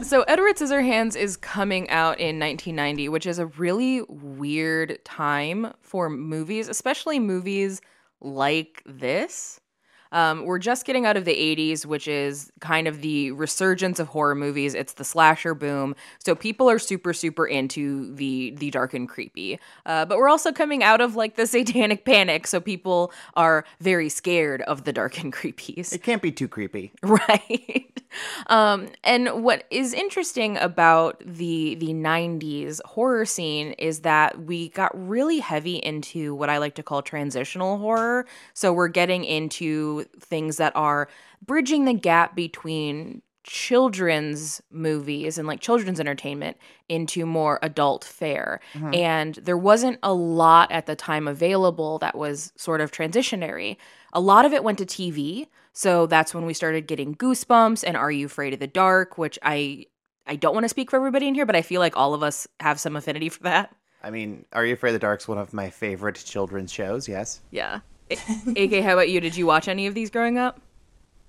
so 0.02 0.22
Edward 0.22 0.56
Scissorhands 0.56 1.16
is 1.16 1.36
coming 1.36 1.88
out 1.90 2.18
in 2.18 2.38
1990, 2.38 3.08
which 3.08 3.26
is 3.26 3.38
a 3.38 3.46
really 3.46 4.02
weird 4.02 4.98
time 5.04 5.72
for 5.80 6.10
movies, 6.10 6.68
especially 6.68 7.18
movies 7.18 7.80
like 8.20 8.82
this. 8.86 9.60
Um, 10.12 10.44
we're 10.44 10.58
just 10.58 10.84
getting 10.84 11.06
out 11.06 11.16
of 11.16 11.24
the 11.24 11.34
80s, 11.34 11.84
which 11.86 12.08
is 12.08 12.50
kind 12.60 12.88
of 12.88 13.00
the 13.02 13.32
resurgence 13.32 13.98
of 13.98 14.08
horror 14.08 14.34
movies. 14.34 14.74
It's 14.74 14.94
the 14.94 15.04
slasher 15.04 15.54
boom. 15.54 15.94
So 16.18 16.34
people 16.34 16.68
are 16.70 16.78
super, 16.78 17.12
super 17.12 17.46
into 17.46 18.14
the 18.14 18.54
the 18.56 18.70
dark 18.70 18.94
and 18.94 19.08
creepy. 19.08 19.58
Uh, 19.86 20.04
but 20.04 20.18
we're 20.18 20.28
also 20.28 20.52
coming 20.52 20.82
out 20.82 21.00
of 21.00 21.16
like 21.16 21.36
the 21.36 21.46
satanic 21.46 22.04
panic. 22.04 22.46
So 22.46 22.60
people 22.60 23.12
are 23.34 23.64
very 23.80 24.08
scared 24.08 24.62
of 24.62 24.84
the 24.84 24.92
dark 24.92 25.18
and 25.22 25.32
creepies. 25.38 25.92
It 25.92 26.02
can't 26.02 26.22
be 26.22 26.32
too 26.32 26.48
creepy. 26.48 26.92
Right. 27.02 27.90
um, 28.46 28.88
and 29.02 29.42
what 29.42 29.64
is 29.70 29.92
interesting 29.92 30.56
about 30.58 31.22
the 31.24 31.74
the 31.76 31.88
90s 31.88 32.80
horror 32.84 33.24
scene 33.24 33.72
is 33.72 34.00
that 34.00 34.40
we 34.44 34.68
got 34.70 34.90
really 35.08 35.38
heavy 35.40 35.76
into 35.76 36.34
what 36.34 36.48
I 36.48 36.58
like 36.58 36.74
to 36.76 36.82
call 36.82 37.02
transitional 37.02 37.78
horror. 37.78 38.26
So 38.54 38.72
we're 38.72 38.88
getting 38.88 39.24
into 39.24 39.97
things 40.20 40.56
that 40.56 40.74
are 40.74 41.08
bridging 41.44 41.84
the 41.84 41.94
gap 41.94 42.34
between 42.34 43.22
children's 43.48 44.60
movies 44.70 45.38
and 45.38 45.48
like 45.48 45.60
children's 45.60 45.98
entertainment 45.98 46.56
into 46.88 47.24
more 47.24 47.58
adult 47.62 48.04
fare. 48.04 48.60
Mm-hmm. 48.74 48.94
And 48.94 49.34
there 49.36 49.56
wasn't 49.56 49.98
a 50.02 50.12
lot 50.12 50.70
at 50.70 50.84
the 50.84 50.94
time 50.94 51.26
available 51.26 51.98
that 52.00 52.16
was 52.16 52.52
sort 52.56 52.82
of 52.82 52.92
transitionary. 52.92 53.78
A 54.12 54.20
lot 54.20 54.44
of 54.44 54.52
it 54.52 54.62
went 54.62 54.78
to 54.78 54.86
TV. 54.86 55.46
So 55.72 56.06
that's 56.06 56.34
when 56.34 56.44
we 56.44 56.52
started 56.52 56.86
getting 56.86 57.14
Goosebumps 57.14 57.84
and 57.86 57.96
Are 57.96 58.10
You 58.10 58.26
Afraid 58.26 58.52
of 58.52 58.60
the 58.60 58.66
Dark, 58.66 59.16
which 59.16 59.38
I 59.42 59.86
I 60.26 60.36
don't 60.36 60.52
want 60.52 60.64
to 60.64 60.68
speak 60.68 60.90
for 60.90 60.96
everybody 60.96 61.26
in 61.26 61.34
here, 61.34 61.46
but 61.46 61.56
I 61.56 61.62
feel 61.62 61.80
like 61.80 61.96
all 61.96 62.12
of 62.12 62.22
us 62.22 62.46
have 62.60 62.78
some 62.78 62.96
affinity 62.96 63.30
for 63.30 63.44
that. 63.44 63.74
I 64.02 64.10
mean, 64.10 64.44
Are 64.52 64.64
You 64.64 64.74
Afraid 64.74 64.90
of 64.90 64.94
the 64.94 64.98
Dark's 64.98 65.26
one 65.26 65.38
of 65.38 65.54
my 65.54 65.70
favorite 65.70 66.16
children's 66.16 66.70
shows, 66.70 67.08
yes. 67.08 67.40
Yeah. 67.50 67.80
AK, 68.56 68.82
how 68.82 68.94
about 68.94 69.08
you? 69.08 69.20
Did 69.20 69.36
you 69.36 69.46
watch 69.46 69.68
any 69.68 69.86
of 69.86 69.94
these 69.94 70.10
growing 70.10 70.38
up? 70.38 70.60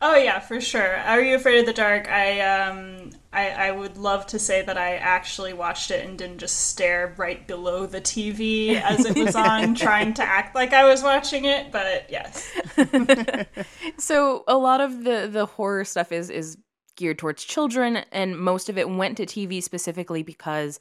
Oh 0.01 0.15
yeah, 0.15 0.39
for 0.39 0.61
sure. 0.61 0.95
Are 0.97 1.21
you 1.21 1.35
afraid 1.35 1.59
of 1.59 1.65
the 1.65 1.73
dark? 1.73 2.07
I 2.09 2.39
um 2.39 3.11
I, 3.33 3.49
I 3.49 3.71
would 3.71 3.97
love 3.97 4.25
to 4.27 4.39
say 4.39 4.61
that 4.61 4.77
I 4.77 4.95
actually 4.95 5.53
watched 5.53 5.91
it 5.91 6.05
and 6.05 6.17
didn't 6.17 6.37
just 6.39 6.69
stare 6.69 7.13
right 7.17 7.45
below 7.45 7.85
the 7.85 7.99
TV 8.01 8.81
as 8.81 9.05
it 9.05 9.17
was 9.17 9.35
on, 9.35 9.75
trying 9.75 10.13
to 10.15 10.23
act 10.23 10.55
like 10.55 10.73
I 10.73 10.85
was 10.85 11.03
watching 11.03 11.45
it. 11.45 11.71
But 11.71 12.09
yes, 12.09 12.49
So 13.97 14.45
a 14.47 14.57
lot 14.57 14.79
of 14.79 15.03
the 15.03 15.27
the 15.31 15.45
horror 15.45 15.83
stuff 15.83 16.11
is 16.13 16.29
is 16.29 16.57
geared 16.95 17.17
towards 17.17 17.43
children 17.43 17.97
and 18.11 18.37
most 18.37 18.69
of 18.69 18.77
it 18.77 18.89
went 18.89 19.17
to 19.17 19.25
TV 19.25 19.61
specifically 19.63 20.23
because 20.23 20.79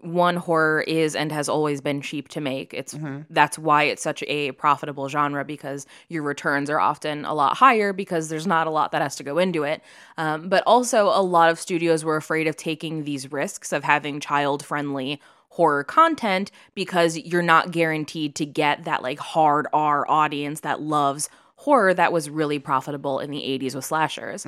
one 0.00 0.36
horror 0.36 0.82
is 0.82 1.16
and 1.16 1.32
has 1.32 1.48
always 1.48 1.80
been 1.80 2.02
cheap 2.02 2.28
to 2.28 2.40
make. 2.40 2.74
It's 2.74 2.94
that's 3.30 3.58
why 3.58 3.84
it's 3.84 4.02
such 4.02 4.22
a 4.26 4.52
profitable 4.52 5.08
genre 5.08 5.44
because 5.44 5.86
your 6.08 6.22
returns 6.22 6.68
are 6.68 6.80
often 6.80 7.24
a 7.24 7.32
lot 7.32 7.56
higher 7.56 7.92
because 7.92 8.28
there's 8.28 8.46
not 8.46 8.66
a 8.66 8.70
lot 8.70 8.92
that 8.92 9.00
has 9.00 9.16
to 9.16 9.22
go 9.22 9.38
into 9.38 9.62
it. 9.62 9.82
Um, 10.18 10.48
but 10.48 10.62
also 10.66 11.06
a 11.06 11.22
lot 11.22 11.50
of 11.50 11.58
studios 11.58 12.04
were 12.04 12.16
afraid 12.16 12.46
of 12.46 12.56
taking 12.56 13.04
these 13.04 13.32
risks 13.32 13.72
of 13.72 13.82
having 13.84 14.20
child 14.20 14.64
friendly 14.64 15.20
horror 15.48 15.84
content 15.84 16.50
because 16.74 17.16
you're 17.16 17.40
not 17.40 17.70
guaranteed 17.70 18.34
to 18.34 18.44
get 18.44 18.84
that 18.84 19.02
like 19.02 19.18
hard 19.20 19.66
R 19.72 20.04
audience 20.10 20.60
that 20.60 20.80
loves 20.82 21.30
horror 21.56 21.94
that 21.94 22.12
was 22.12 22.28
really 22.28 22.58
profitable 22.58 23.20
in 23.20 23.30
the 23.30 23.38
80s 23.38 23.74
with 23.74 23.84
slashers. 23.84 24.44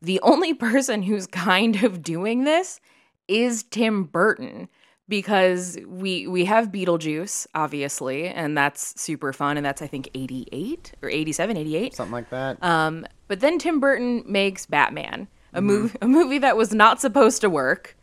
The 0.00 0.20
only 0.20 0.54
person 0.68 1.02
who's 1.02 1.26
kind 1.26 1.82
of 1.82 2.02
doing 2.02 2.44
this 2.44 2.80
is 3.28 3.64
Tim 3.64 4.04
Burton 4.04 4.68
because 5.08 5.78
we 5.86 6.26
we 6.26 6.44
have 6.46 6.68
Beetlejuice 6.68 7.46
obviously 7.54 8.26
and 8.28 8.56
that's 8.56 8.98
super 9.00 9.32
fun 9.32 9.56
and 9.56 9.64
that's 9.66 9.82
I 9.82 9.86
think 9.86 10.08
88 10.14 10.92
or 11.02 11.10
87 11.10 11.56
88 11.56 11.94
Something 11.94 12.12
like 12.12 12.30
that. 12.30 12.62
um, 12.62 13.06
but 13.28 13.40
then 13.40 13.58
Tim 13.58 13.80
Burton 13.80 14.22
makes 14.26 14.66
Batman, 14.66 15.28
a 15.52 15.60
movie 15.60 15.98
a 16.00 16.08
movie 16.08 16.38
that 16.38 16.56
was 16.56 16.72
not 16.74 17.00
supposed 17.00 17.40
to 17.42 17.50
work 17.50 17.96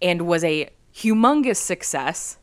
and 0.00 0.26
was 0.26 0.44
a 0.44 0.68
humongous 0.94 1.56
success. 1.56 2.38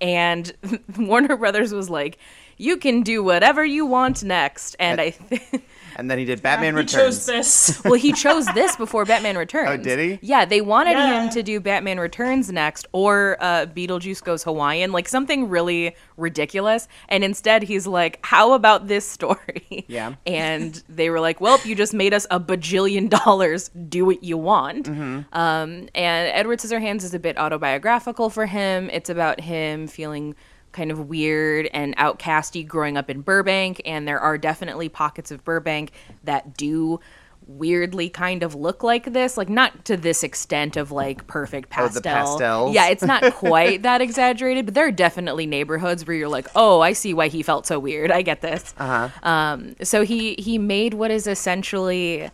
And 0.00 0.52
Warner 0.98 1.36
Brothers 1.36 1.72
was 1.72 1.88
like, 1.88 2.18
"You 2.58 2.76
can 2.76 3.02
do 3.02 3.22
whatever 3.24 3.64
you 3.64 3.86
want 3.86 4.22
next." 4.22 4.76
And 4.78 5.00
I 5.00 5.10
think 5.10 5.64
and 5.96 6.10
then 6.10 6.18
he 6.18 6.24
did 6.24 6.42
Batman 6.42 6.74
he 6.74 6.78
Returns. 6.82 6.92
chose 6.94 7.26
this. 7.26 7.82
well, 7.84 7.94
he 7.94 8.12
chose 8.12 8.46
this 8.54 8.76
before 8.76 9.04
Batman 9.04 9.36
Returns. 9.36 9.70
Oh, 9.70 9.76
did 9.76 9.98
he? 9.98 10.18
Yeah, 10.22 10.44
they 10.44 10.60
wanted 10.60 10.92
Yeah. 10.92 11.22
him 11.24 11.30
to 11.30 11.42
do 11.42 11.58
Batman 11.60 11.98
Returns 11.98 12.50
next 12.52 12.86
or 12.92 13.36
uh, 13.40 13.66
Beetlejuice 13.66 14.22
Goes 14.22 14.42
Hawaiian, 14.44 14.92
like 14.92 15.08
something 15.08 15.48
really 15.48 15.96
ridiculous. 16.16 16.86
And 17.08 17.24
instead, 17.24 17.62
he's 17.64 17.86
like, 17.86 18.18
"How 18.22 18.52
about 18.52 18.86
this 18.88 19.06
story?" 19.08 19.84
Yeah. 19.88 20.14
And 20.26 20.82
they 20.88 21.10
were 21.10 21.20
like, 21.20 21.40
"Well, 21.40 21.58
you 21.64 21.74
just 21.74 21.94
made 21.94 22.12
us 22.14 22.26
a 22.30 22.38
bajillion 22.38 23.08
dollars. 23.08 23.70
Do 23.88 24.04
what 24.04 24.22
you 24.22 24.36
want." 24.38 24.86
Mm-hmm. 24.86 25.20
Um, 25.32 25.88
and 25.94 26.28
Edward 26.32 26.58
Scissorhands 26.60 27.02
is 27.04 27.14
a 27.14 27.18
bit 27.18 27.38
autobiographical 27.38 28.30
for 28.30 28.46
him. 28.46 28.90
It's 28.92 29.08
about 29.10 29.40
him 29.40 29.86
feeling 29.86 30.34
kind 30.76 30.90
of 30.92 31.08
weird 31.08 31.68
and 31.72 31.96
outcasty 31.96 32.64
growing 32.66 32.96
up 32.96 33.10
in 33.10 33.22
Burbank, 33.22 33.80
and 33.84 34.06
there 34.06 34.20
are 34.20 34.38
definitely 34.38 34.88
pockets 34.88 35.30
of 35.32 35.42
Burbank 35.44 35.90
that 36.24 36.56
do 36.56 37.00
weirdly 37.48 38.08
kind 38.08 38.42
of 38.42 38.56
look 38.56 38.82
like 38.82 39.12
this 39.12 39.36
like 39.36 39.48
not 39.48 39.84
to 39.84 39.96
this 39.96 40.24
extent 40.24 40.76
of 40.76 40.90
like 40.90 41.28
perfect 41.28 41.72
Oh, 41.78 41.86
the 41.86 42.00
pastel. 42.00 42.38
pastels. 42.40 42.74
yeah 42.74 42.88
it's 42.88 43.04
not 43.04 43.22
quite 43.34 43.82
that 43.84 44.00
exaggerated 44.00 44.66
but 44.66 44.74
there 44.74 44.84
are 44.88 44.90
definitely 44.90 45.46
neighborhoods 45.46 46.04
where 46.04 46.16
you're 46.16 46.28
like 46.28 46.48
oh 46.56 46.80
i 46.80 46.92
see 46.92 47.14
why 47.14 47.28
he 47.28 47.44
felt 47.44 47.64
so 47.64 47.78
weird. 47.78 48.10
I 48.10 48.22
get 48.22 48.40
this. 48.40 48.74
Uh-huh. 48.78 49.10
um 49.22 49.76
so 49.80 50.02
he 50.02 50.34
he 50.40 50.58
made 50.58 50.94
what 50.94 51.12
is 51.12 51.28
essentially 51.28 52.28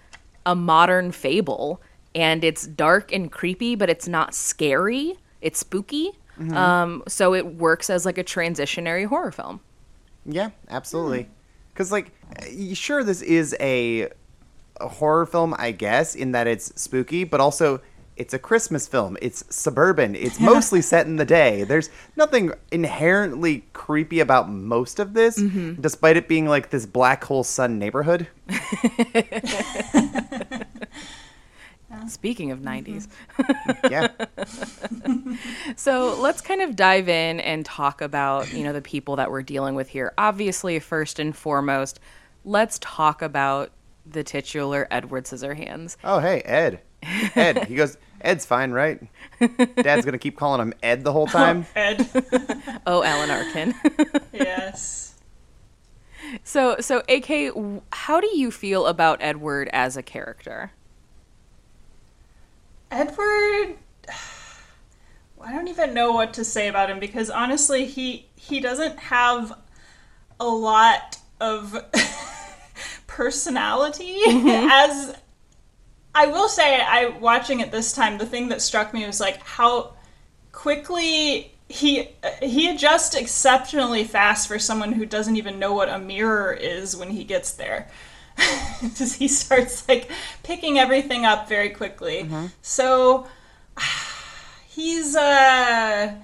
a 0.46 0.54
modern 0.54 1.12
fable 1.12 1.82
and 2.14 2.42
it's 2.42 2.66
dark 2.66 3.12
and 3.12 3.30
creepy 3.30 3.74
but 3.74 3.90
it's 3.90 4.08
not 4.08 4.34
scary. 4.34 5.16
It's 5.42 5.58
spooky 5.58 6.12
Mm-hmm. 6.42 6.56
um 6.56 7.02
so 7.06 7.34
it 7.34 7.46
works 7.56 7.88
as 7.90 8.04
like 8.04 8.18
a 8.18 8.24
transitionary 8.24 9.06
horror 9.06 9.32
film 9.32 9.60
Yeah, 10.24 10.50
absolutely. 10.68 11.28
Because, 11.72 11.90
like, 11.90 12.12
sure, 12.74 13.02
this 13.02 13.22
is 13.22 13.56
a, 13.58 14.08
a 14.78 14.88
horror 14.88 15.24
film, 15.26 15.54
I 15.58 15.72
guess, 15.72 16.14
in 16.14 16.30
that 16.32 16.46
it's 16.46 16.66
spooky, 16.80 17.24
but 17.24 17.40
also 17.40 17.80
it's 18.16 18.34
a 18.34 18.38
Christmas 18.38 18.86
film. 18.86 19.16
It's 19.22 19.42
suburban. 19.48 20.14
It's 20.14 20.38
mostly 20.52 20.82
set 20.82 21.06
in 21.06 21.16
the 21.16 21.24
day. 21.24 21.64
There's 21.64 21.88
nothing 22.14 22.52
inherently 22.70 23.64
creepy 23.72 24.20
about 24.20 24.50
most 24.50 25.00
of 25.00 25.14
this, 25.14 25.36
despite 25.80 26.16
it 26.18 26.28
being 26.28 26.46
like 26.46 26.68
this 26.70 26.84
black 26.86 27.24
hole 27.24 27.42
sun 27.42 27.78
neighborhood. 27.78 28.28
speaking 32.08 32.50
of 32.50 32.60
90s 32.60 33.08
mm-hmm. 33.38 33.86
Yeah. 33.90 34.08
So 35.76 36.20
let's 36.20 36.40
kind 36.40 36.60
of 36.60 36.76
dive 36.76 37.08
in 37.08 37.40
and 37.40 37.64
talk 37.64 38.00
about, 38.00 38.52
you 38.52 38.64
know, 38.64 38.72
the 38.72 38.82
people 38.82 39.16
that 39.16 39.30
we're 39.30 39.42
dealing 39.42 39.74
with 39.74 39.88
here. 39.88 40.12
Obviously, 40.18 40.78
first 40.78 41.18
and 41.18 41.34
foremost, 41.34 41.98
let's 42.44 42.78
talk 42.80 43.22
about 43.22 43.70
the 44.06 44.22
titular 44.22 44.86
Edward 44.90 45.24
Scissorhands. 45.24 45.96
oh, 46.04 46.18
hey, 46.18 46.40
Ed. 46.42 46.80
Ed. 47.34 47.64
He 47.66 47.74
goes, 47.74 47.96
Ed's 48.20 48.46
fine, 48.46 48.70
right? 48.70 49.00
Dad's 49.40 50.04
going 50.04 50.12
to 50.12 50.18
keep 50.18 50.36
calling 50.36 50.60
him 50.60 50.74
Ed 50.82 51.04
the 51.04 51.12
whole 51.12 51.26
time. 51.26 51.66
Ed. 51.74 52.08
Oh, 52.86 53.02
Alan 53.02 53.30
Arkin. 53.30 53.74
yes. 54.32 55.14
so, 56.44 56.76
so 56.80 57.02
AK, 57.08 57.52
how 57.92 58.20
do 58.20 58.28
you 58.36 58.50
feel 58.50 58.86
about 58.86 59.18
Edward 59.20 59.68
as 59.72 59.96
a 59.96 60.02
character? 60.02 60.72
Edward 62.92 63.76
I 65.44 65.52
don't 65.52 65.66
even 65.66 65.92
know 65.92 66.12
what 66.12 66.34
to 66.34 66.44
say 66.44 66.68
about 66.68 66.88
him 66.88 67.00
because 67.00 67.28
honestly 67.28 67.84
he 67.84 68.28
he 68.36 68.60
doesn't 68.60 68.98
have 68.98 69.58
a 70.38 70.46
lot 70.46 71.18
of 71.40 71.76
personality 73.08 74.20
mm-hmm. 74.24 74.48
as 74.70 75.16
I 76.14 76.26
will 76.26 76.48
say 76.48 76.80
I 76.80 77.06
watching 77.18 77.58
it 77.60 77.72
this 77.72 77.92
time 77.92 78.18
the 78.18 78.26
thing 78.26 78.48
that 78.50 78.62
struck 78.62 78.94
me 78.94 79.04
was 79.04 79.18
like 79.18 79.42
how 79.42 79.94
quickly 80.52 81.52
he 81.68 82.10
he 82.42 82.68
adjusts 82.68 83.14
exceptionally 83.14 84.04
fast 84.04 84.46
for 84.46 84.58
someone 84.58 84.92
who 84.92 85.06
doesn't 85.06 85.36
even 85.36 85.58
know 85.58 85.72
what 85.72 85.88
a 85.88 85.98
mirror 85.98 86.52
is 86.52 86.94
when 86.94 87.10
he 87.10 87.24
gets 87.24 87.52
there. 87.52 87.88
Just 88.94 89.18
he 89.18 89.28
starts 89.28 89.86
like 89.88 90.10
picking 90.42 90.78
everything 90.78 91.24
up 91.24 91.48
very 91.48 91.70
quickly. 91.70 92.28
So 92.62 93.26
he's 94.68 95.14
uh 95.14 96.14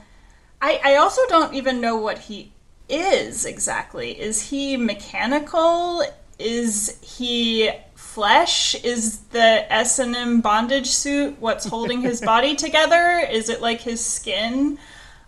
I 0.61 0.81
I 0.85 0.97
also 0.97 1.23
don't 1.29 1.55
even 1.55 1.81
know 1.81 1.97
what 1.97 2.19
he 2.19 2.53
is 2.89 3.45
exactly. 3.45 4.19
Is 4.19 4.51
he 4.51 4.77
mechanical? 4.77 6.03
Is 6.39 6.99
he 7.03 7.71
flesh? 7.95 8.75
Is 8.85 9.19
the 9.31 9.73
S&M 9.73 10.41
bondage 10.41 10.89
suit 10.89 11.37
what's 11.41 11.67
holding 11.67 12.01
his 12.01 12.21
body 12.33 12.57
together? 12.57 13.21
Is 13.31 13.49
it 13.49 13.61
like 13.61 13.81
his 13.81 14.05
skin? 14.05 14.79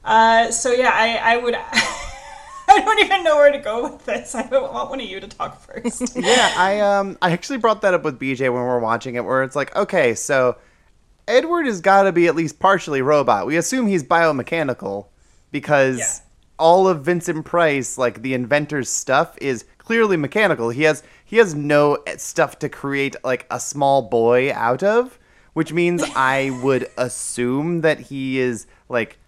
Uh, 0.04 0.50
so 0.50 0.72
yeah, 0.72 0.90
I, 0.92 1.34
I 1.34 1.36
would. 1.36 1.56
I 2.72 2.80
don't 2.80 2.98
even 3.00 3.24
know 3.24 3.36
where 3.36 3.50
to 3.52 3.58
go 3.58 3.82
with 3.90 4.04
this. 4.06 4.34
I 4.34 4.46
want 4.46 4.90
one 4.90 5.00
of 5.00 5.06
you 5.06 5.18
to 5.20 5.26
talk 5.28 5.60
first. 5.60 6.12
yeah, 6.16 6.52
I 6.56 6.80
um 6.80 7.18
I 7.20 7.32
actually 7.32 7.58
brought 7.58 7.82
that 7.82 7.94
up 7.94 8.04
with 8.04 8.18
BJ 8.20 8.40
when 8.42 8.62
we 8.62 8.68
were 8.68 8.78
watching 8.80 9.16
it 9.16 9.24
where 9.24 9.42
it's 9.42 9.56
like, 9.56 9.74
okay, 9.76 10.14
so 10.14 10.56
Edward 11.28 11.66
has 11.66 11.80
got 11.80 12.04
to 12.04 12.12
be 12.12 12.26
at 12.26 12.34
least 12.36 12.58
partially 12.58 13.02
robot. 13.02 13.46
We 13.46 13.56
assume 13.56 13.86
he's 13.86 14.02
biomechanical 14.04 15.06
because 15.50 15.98
Yeah. 15.98 16.06
all 16.58 16.88
of 16.88 17.04
Vincent 17.04 17.44
Price, 17.44 17.98
like 17.98 18.22
the 18.22 18.34
inventor's 18.34 18.88
stuff 18.88 19.36
is 19.40 19.64
clearly 19.78 20.16
mechanical. 20.16 20.70
He 20.70 20.84
has 20.84 21.02
he 21.24 21.36
has 21.38 21.54
no 21.54 21.98
stuff 22.16 22.58
to 22.60 22.68
create 22.68 23.16
like 23.24 23.46
a 23.50 23.58
small 23.60 24.02
boy 24.02 24.52
out 24.52 24.82
of, 24.82 25.18
which 25.54 25.72
means 25.72 26.02
I 26.16 26.50
would 26.62 26.88
assume 26.96 27.80
that 27.80 27.98
he 28.00 28.38
is 28.38 28.66
like 28.88 29.18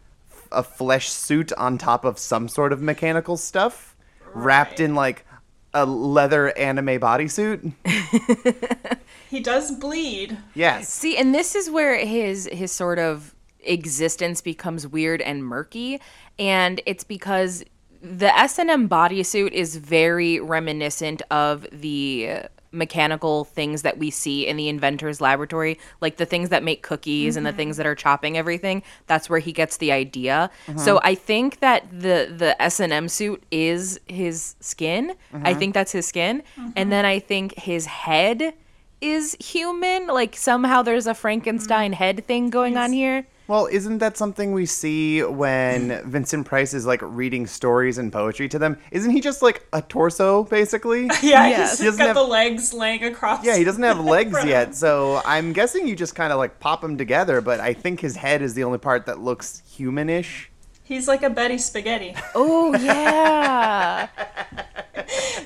a 0.52 0.62
flesh 0.62 1.08
suit 1.08 1.52
on 1.54 1.78
top 1.78 2.04
of 2.04 2.18
some 2.18 2.48
sort 2.48 2.72
of 2.72 2.80
mechanical 2.80 3.36
stuff 3.36 3.96
wrapped 4.34 4.80
in 4.80 4.94
like 4.94 5.26
a 5.74 5.86
leather 5.86 6.56
anime 6.58 7.00
bodysuit. 7.00 7.72
He 9.32 9.40
does 9.40 9.72
bleed. 9.72 10.36
Yes. 10.54 10.90
See, 10.90 11.16
and 11.16 11.34
this 11.34 11.54
is 11.54 11.70
where 11.70 11.96
his 11.96 12.50
his 12.52 12.70
sort 12.70 12.98
of 12.98 13.34
existence 13.60 14.42
becomes 14.42 14.86
weird 14.86 15.22
and 15.22 15.42
murky, 15.42 16.02
and 16.38 16.82
it's 16.84 17.02
because 17.02 17.64
the 18.02 18.38
S&M 18.38 18.90
bodysuit 18.90 19.52
is 19.52 19.76
very 19.76 20.38
reminiscent 20.38 21.22
of 21.30 21.66
the 21.72 22.40
mechanical 22.72 23.44
things 23.44 23.82
that 23.82 23.98
we 23.98 24.10
see 24.10 24.46
in 24.46 24.56
the 24.56 24.68
inventor's 24.68 25.20
laboratory, 25.20 25.78
like 26.00 26.16
the 26.16 26.26
things 26.26 26.48
that 26.48 26.62
make 26.62 26.82
cookies 26.82 27.36
and 27.36 27.46
the 27.46 27.52
things 27.52 27.76
that 27.76 27.86
are 27.86 27.94
chopping 27.94 28.36
everything. 28.36 28.82
That's 29.06 29.28
where 29.30 29.38
he 29.38 29.52
gets 29.52 29.76
the 29.76 29.92
idea. 29.92 30.50
So 30.76 30.96
uh-huh. 30.96 31.08
I 31.08 31.14
think 31.14 31.60
that 31.60 31.88
the 31.90 32.32
the 32.34 32.60
S&M 32.60 33.08
suit 33.08 33.42
is 33.50 34.00
his 34.06 34.56
skin. 34.60 35.14
I 35.32 35.36
uh-huh. 35.36 35.58
think 35.58 35.74
that's 35.74 35.92
his 35.92 36.06
skin, 36.06 36.42
and 36.56 36.74
uh-huh. 36.76 36.84
then 36.90 37.04
I 37.04 37.18
think 37.18 37.58
his 37.58 37.86
head 37.86 38.54
is 39.00 39.36
human. 39.40 40.06
Like 40.06 40.36
somehow 40.36 40.82
there's 40.82 41.06
a 41.06 41.14
Frankenstein 41.14 41.92
mm-hmm. 41.92 41.98
head 41.98 42.26
thing 42.26 42.50
going 42.50 42.76
on 42.76 42.92
here. 42.92 43.26
Well, 43.48 43.66
isn't 43.66 43.98
that 43.98 44.16
something 44.16 44.52
we 44.52 44.66
see 44.66 45.22
when 45.22 45.90
hmm. 45.90 46.08
Vincent 46.10 46.46
Price 46.46 46.72
is 46.74 46.86
like 46.86 47.00
reading 47.02 47.46
stories 47.46 47.98
and 47.98 48.12
poetry 48.12 48.48
to 48.48 48.58
them? 48.58 48.78
Isn't 48.90 49.10
he 49.10 49.20
just 49.20 49.42
like 49.42 49.66
a 49.72 49.82
torso, 49.82 50.44
basically? 50.44 51.10
Yeah, 51.22 51.48
Yes. 51.48 51.70
he's 51.72 51.78
He 51.80 51.84
doesn't 51.86 51.98
got 51.98 52.06
have- 52.08 52.16
the 52.16 52.22
legs 52.22 52.72
laying 52.72 53.02
across. 53.04 53.44
Yeah, 53.44 53.56
he 53.56 53.64
doesn't 53.64 53.82
have 53.82 54.00
legs 54.04 54.44
yet, 54.44 54.74
so 54.74 55.20
I'm 55.24 55.52
guessing 55.52 55.86
you 55.88 55.96
just 55.96 56.14
kind 56.14 56.32
of 56.32 56.38
like 56.38 56.60
pop 56.60 56.82
him 56.84 56.96
together, 56.96 57.40
but 57.40 57.60
I 57.60 57.72
think 57.74 58.00
his 58.00 58.16
head 58.16 58.42
is 58.42 58.54
the 58.54 58.64
only 58.64 58.78
part 58.78 59.06
that 59.06 59.18
looks 59.20 59.62
humanish. 59.76 60.46
He's 60.84 61.08
like 61.08 61.22
a 61.22 61.30
Betty 61.30 61.58
Spaghetti. 61.58 62.14
Oh 62.34 62.74
yeah. 62.76 64.08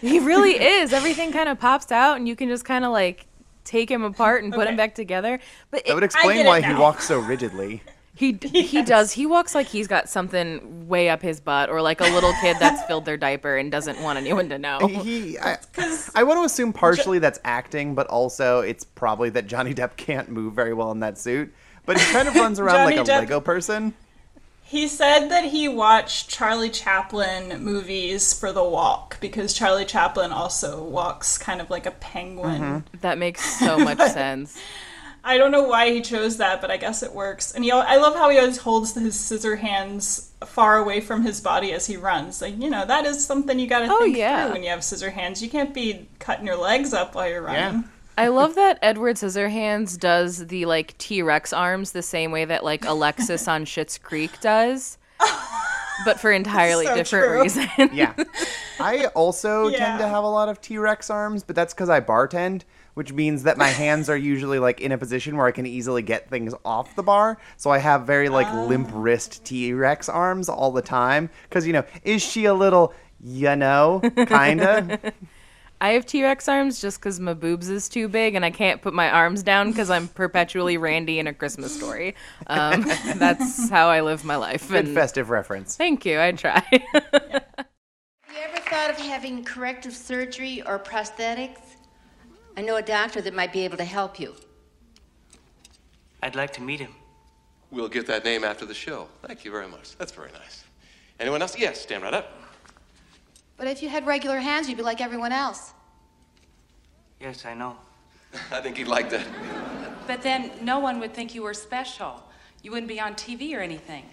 he 0.00 0.18
really 0.18 0.52
is. 0.60 0.92
Everything 0.92 1.32
kind 1.32 1.48
of 1.48 1.58
pops 1.58 1.90
out 1.92 2.16
and 2.16 2.28
you 2.28 2.36
can 2.36 2.48
just 2.48 2.64
kind 2.64 2.84
of 2.84 2.92
like 2.92 3.26
take 3.66 3.90
him 3.90 4.02
apart 4.02 4.42
and 4.42 4.52
put 4.52 4.66
him 4.66 4.76
back 4.76 4.94
together. 4.94 5.38
But 5.70 5.85
That 5.87 5.94
would 5.94 6.04
explain 6.04 6.46
why 6.46 6.62
he 6.62 6.75
walks 6.75 7.06
so 7.06 7.18
rigidly. 7.18 7.82
he 8.14 8.32
he 8.42 8.82
does. 8.82 9.12
He 9.12 9.26
walks 9.26 9.54
like 9.54 9.66
he's 9.66 9.87
got 9.87 10.08
something 10.08 10.88
way 10.88 11.11
up 11.11 11.20
his 11.20 11.38
butt 11.38 11.68
or 11.68 11.82
like 11.82 12.00
a 12.00 12.04
little 12.04 12.32
kid 12.40 12.56
that's 12.58 12.82
filled 12.85 13.04
their 13.04 13.18
diaper 13.18 13.56
and 13.58 13.70
doesn't 13.70 14.00
want 14.00 14.18
anyone 14.18 14.49
to 14.49 14.58
know. 14.58 14.78
He, 14.87 15.38
I, 15.38 15.58
I 16.14 16.23
want 16.23 16.40
to 16.40 16.44
assume 16.44 16.73
partially 16.73 17.18
that's 17.18 17.38
acting, 17.44 17.94
but 17.94 18.06
also 18.06 18.61
it's 18.61 18.85
probably 18.85 19.28
that 19.30 19.46
Johnny 19.46 19.75
Depp 19.75 19.96
can't 19.96 20.30
move 20.30 20.54
very 20.54 20.73
well 20.73 20.92
in 20.92 21.00
that 21.00 21.18
suit. 21.18 21.52
But 21.85 22.00
he 22.00 22.12
kind 22.12 22.26
of 22.26 22.35
runs 22.35 22.58
around 22.58 22.87
like 22.87 22.96
a 22.96 23.00
Depp- 23.00 23.20
Lego 23.20 23.40
person. 23.40 23.92
He 24.68 24.88
said 24.88 25.28
that 25.28 25.44
he 25.44 25.68
watched 25.68 26.28
Charlie 26.28 26.70
Chaplin 26.70 27.62
movies 27.62 28.32
for 28.38 28.52
the 28.52 28.64
walk 28.64 29.16
because 29.20 29.52
Charlie 29.54 29.85
Chaplin 29.85 30.32
also 30.32 30.82
walks 30.82 31.38
kind 31.38 31.61
of 31.61 31.70
like 31.70 31.87
a 31.87 31.92
penguin. 31.92 32.61
Mm-hmm. 32.61 32.96
That 33.00 33.16
makes 33.16 33.58
so 33.61 33.78
much 33.85 33.99
sense. 33.99 34.58
I 35.23 35.38
don't 35.38 35.52
know 35.52 35.62
why 35.62 35.90
he 35.92 36.00
chose 36.00 36.37
that, 36.38 36.61
but 36.61 36.70
I 36.73 36.78
guess 36.78 37.02
it 37.04 37.12
works. 37.12 37.52
And 37.52 37.62
he, 37.62 37.70
I 37.70 37.96
love 37.96 38.14
how 38.16 38.28
he 38.28 38.38
always 38.38 38.58
holds 38.58 38.94
his 38.94 39.18
scissor 39.18 39.56
hands 39.56 40.32
far 40.44 40.78
away 40.78 41.00
from 41.00 41.23
his 41.23 41.40
body 41.40 41.73
as 41.73 41.87
he 41.87 41.96
runs. 41.96 42.42
Like, 42.42 42.61
you 42.61 42.68
know, 42.70 42.85
that 42.87 43.04
is 43.06 43.25
something 43.25 43.58
you 43.61 43.68
got 43.68 43.80
to 43.80 43.88
Oh, 43.92 43.99
think 44.00 44.16
yeah. 44.16 44.44
through 44.46 44.54
when 44.54 44.62
you 44.64 44.70
have 44.70 44.82
scissor 44.82 45.11
hands. 45.11 45.42
You 45.42 45.49
can't 45.49 45.73
be 45.75 46.08
cutting 46.18 46.46
your 46.46 46.56
legs 46.56 46.92
up 46.92 47.14
while 47.14 47.28
you're 47.28 47.42
running. 47.42 47.85
I 48.18 48.28
love 48.28 48.54
that 48.54 48.78
Edward 48.82 49.16
Scissorhands 49.16 49.99
does 49.99 50.46
the 50.46 50.64
like 50.64 50.96
T 50.99 51.23
Rex 51.23 51.52
arms 51.52 51.92
the 51.92 52.02
same 52.02 52.30
way 52.30 52.44
that 52.44 52.64
like 52.64 52.85
Alexis 52.85 53.46
on 53.46 53.64
Schitt's 53.64 53.99
Creek 53.99 54.40
does, 54.40 54.96
but 56.04 56.18
for 56.18 56.32
entirely 56.32 56.87
So 56.87 56.94
different 56.96 57.26
true. 57.26 57.42
reasons. 57.42 57.92
Yeah. 57.92 58.14
I 58.80 59.06
also 59.06 59.70
tend 59.76 59.99
to 59.99 60.08
have 60.08 60.25
a 60.25 60.28
lot 60.28 60.49
of 60.49 60.61
T 60.61 60.78
Rex 60.78 61.11
arms, 61.11 61.42
but 61.42 61.54
that's 61.54 61.75
because 61.75 61.90
I 61.90 62.00
bartend, 62.00 62.62
which 62.94 63.12
means 63.12 63.42
that 63.42 63.58
my 63.58 63.68
hands 63.68 64.08
are 64.08 64.16
usually 64.16 64.58
like 64.58 64.80
in 64.80 64.92
a 64.92 64.99
position 64.99 65.37
where 65.37 65.46
I 65.46 65.52
can 65.52 65.66
easily 65.66 66.02
get 66.02 66.30
things 66.30 66.54
off 66.64 66.96
the 66.96 67.02
bar. 67.02 67.37
So 67.58 67.70
I 67.70 67.78
have 67.78 68.06
very 68.06 68.30
like 68.30 68.46
ah. 68.46 68.64
limp 68.64 68.88
wrist 68.92 69.44
T 69.44 69.75
Rex 69.75 70.08
arms 70.08 70.49
all 70.49 70.73
the 70.73 70.82
time. 70.82 71.28
Because, 71.49 71.66
you 71.66 71.75
know, 71.75 71.85
is 72.02 72.23
she 72.23 72.46
a 72.46 72.54
little, 72.54 72.94
you 73.23 73.54
know, 73.56 74.00
kinda? 74.16 75.12
I 75.80 75.90
have 75.90 76.06
T 76.06 76.23
Rex 76.23 76.49
arms 76.49 76.80
just 76.80 76.99
because 77.00 77.21
my 77.21 77.34
boobs 77.34 77.69
is 77.69 77.89
too 77.89 78.08
big 78.08 78.34
and 78.34 78.45
I 78.45 78.50
can't 78.50 78.80
put 78.80 78.95
my 78.95 79.10
arms 79.10 79.43
down 79.43 79.71
because 79.71 79.91
I'm 79.91 80.08
perpetually 80.08 80.78
Randy 80.78 81.19
in 81.19 81.26
a 81.26 81.34
Christmas 81.34 81.75
story. 81.76 82.15
Um, 82.47 82.82
that's 83.17 83.69
how 83.69 83.89
I 83.89 84.00
live 84.00 84.25
my 84.25 84.36
life. 84.36 84.69
Good 84.69 84.86
And 84.86 84.95
festive 84.95 85.28
reference. 85.30 85.76
thank 85.76 86.06
you. 86.06 86.19
I 86.21 86.32
try. 86.32 86.62
Have 86.73 88.34
you 88.34 88.41
ever 88.43 88.60
thought 88.71 88.91
of 88.91 88.97
having 88.97 89.45
corrective 89.45 89.93
surgery 89.95 90.62
or 90.62 90.78
prosthetics? 90.78 91.60
I 92.56 92.62
know 92.62 92.76
a 92.76 92.82
doctor 92.82 93.21
that 93.21 93.34
might 93.34 93.52
be 93.52 93.60
able 93.65 93.76
to 93.76 93.84
help 93.84 94.19
you. 94.19 94.34
I'd 96.23 96.34
like 96.34 96.52
to 96.54 96.62
meet 96.62 96.80
him. 96.80 96.95
We'll 97.71 97.89
get 97.89 98.06
that 98.06 98.25
name 98.25 98.45
after 98.45 98.65
the 98.65 98.75
show. 98.75 99.08
Thank 99.23 99.45
you 99.45 99.50
very 99.50 99.69
much. 99.69 99.97
That's 99.99 100.12
very 100.12 100.32
nice. 100.32 100.65
Anyone 101.21 101.43
else? 101.43 101.58
Yes, 101.58 101.80
stand 101.80 102.02
right 102.02 102.15
up. 102.15 102.32
But 103.56 103.66
if 103.66 103.82
you 103.82 103.88
had 103.88 104.06
regular 104.06 104.38
hands, 104.38 104.69
you'd 104.69 104.76
be 104.76 104.82
like 104.82 105.00
everyone 105.00 105.32
else. 105.32 105.73
Yes, 107.21 107.45
I 107.47 107.54
know. 107.54 107.76
I 108.52 108.60
think 108.60 108.76
he'd 108.76 108.88
like 108.88 109.08
that. 109.10 109.26
But 110.06 110.23
then 110.23 110.50
no 110.62 110.78
one 110.78 111.00
would 111.00 111.14
think 111.14 111.34
you 111.34 111.42
were 111.42 111.54
special. 111.54 112.23
You 112.62 112.71
wouldn't 112.71 112.88
be 112.88 113.00
on 113.00 113.14
TV 113.14 113.56
or 113.56 113.60
anything. 113.60 114.04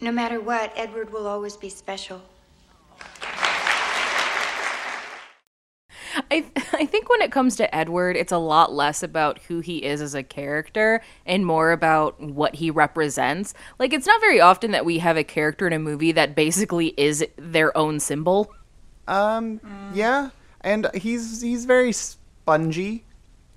No 0.00 0.12
matter 0.12 0.40
what, 0.40 0.72
Edward 0.76 1.12
will 1.12 1.26
always 1.26 1.56
be 1.56 1.68
special. 1.68 2.22
I 6.30 6.44
I 6.72 6.86
think 6.86 7.08
when 7.08 7.22
it 7.22 7.32
comes 7.32 7.56
to 7.56 7.74
Edward, 7.74 8.16
it's 8.16 8.32
a 8.32 8.38
lot 8.38 8.72
less 8.72 9.02
about 9.02 9.38
who 9.40 9.60
he 9.60 9.84
is 9.84 10.00
as 10.00 10.14
a 10.14 10.22
character 10.22 11.02
and 11.26 11.44
more 11.44 11.72
about 11.72 12.20
what 12.20 12.56
he 12.56 12.70
represents. 12.70 13.54
Like 13.78 13.92
it's 13.92 14.06
not 14.06 14.20
very 14.20 14.40
often 14.40 14.72
that 14.72 14.84
we 14.84 14.98
have 14.98 15.16
a 15.16 15.24
character 15.24 15.66
in 15.66 15.72
a 15.72 15.78
movie 15.78 16.12
that 16.12 16.34
basically 16.34 16.88
is 16.96 17.24
their 17.36 17.76
own 17.76 18.00
symbol. 18.00 18.52
Um, 19.06 19.60
yeah, 19.94 20.30
and 20.60 20.90
he's 20.94 21.40
he's 21.40 21.64
very 21.64 21.92
spongy. 21.92 23.04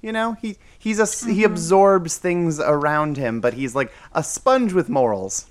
You 0.02 0.12
know, 0.12 0.34
he 0.42 0.58
he's 0.80 1.00
a 1.00 1.04
s 1.04 1.24
he 1.24 1.44
absorbs 1.44 2.18
things 2.18 2.60
around 2.60 3.18
him, 3.18 3.42
but 3.42 3.54
he's 3.54 3.76
like 3.76 3.92
a 4.14 4.24
sponge 4.24 4.74
with 4.74 4.90
morals. 4.90 5.48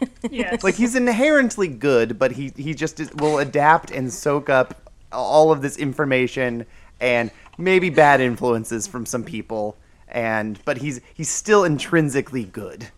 Yes. 0.28 0.64
Like 0.64 0.74
he's 0.74 0.96
inherently 0.96 1.68
good, 1.68 2.18
but 2.18 2.32
he 2.32 2.52
he 2.56 2.74
just 2.74 2.98
is, 2.98 3.12
will 3.14 3.38
adapt 3.38 3.92
and 3.92 4.12
soak 4.12 4.50
up 4.50 4.83
all 5.14 5.52
of 5.52 5.62
this 5.62 5.76
information 5.76 6.66
and 7.00 7.30
maybe 7.58 7.90
bad 7.90 8.20
influences 8.20 8.86
from 8.86 9.06
some 9.06 9.24
people. 9.24 9.76
And 10.08 10.58
but 10.64 10.78
he's 10.78 11.00
he's 11.12 11.30
still 11.30 11.64
intrinsically 11.64 12.44
good. 12.44 12.88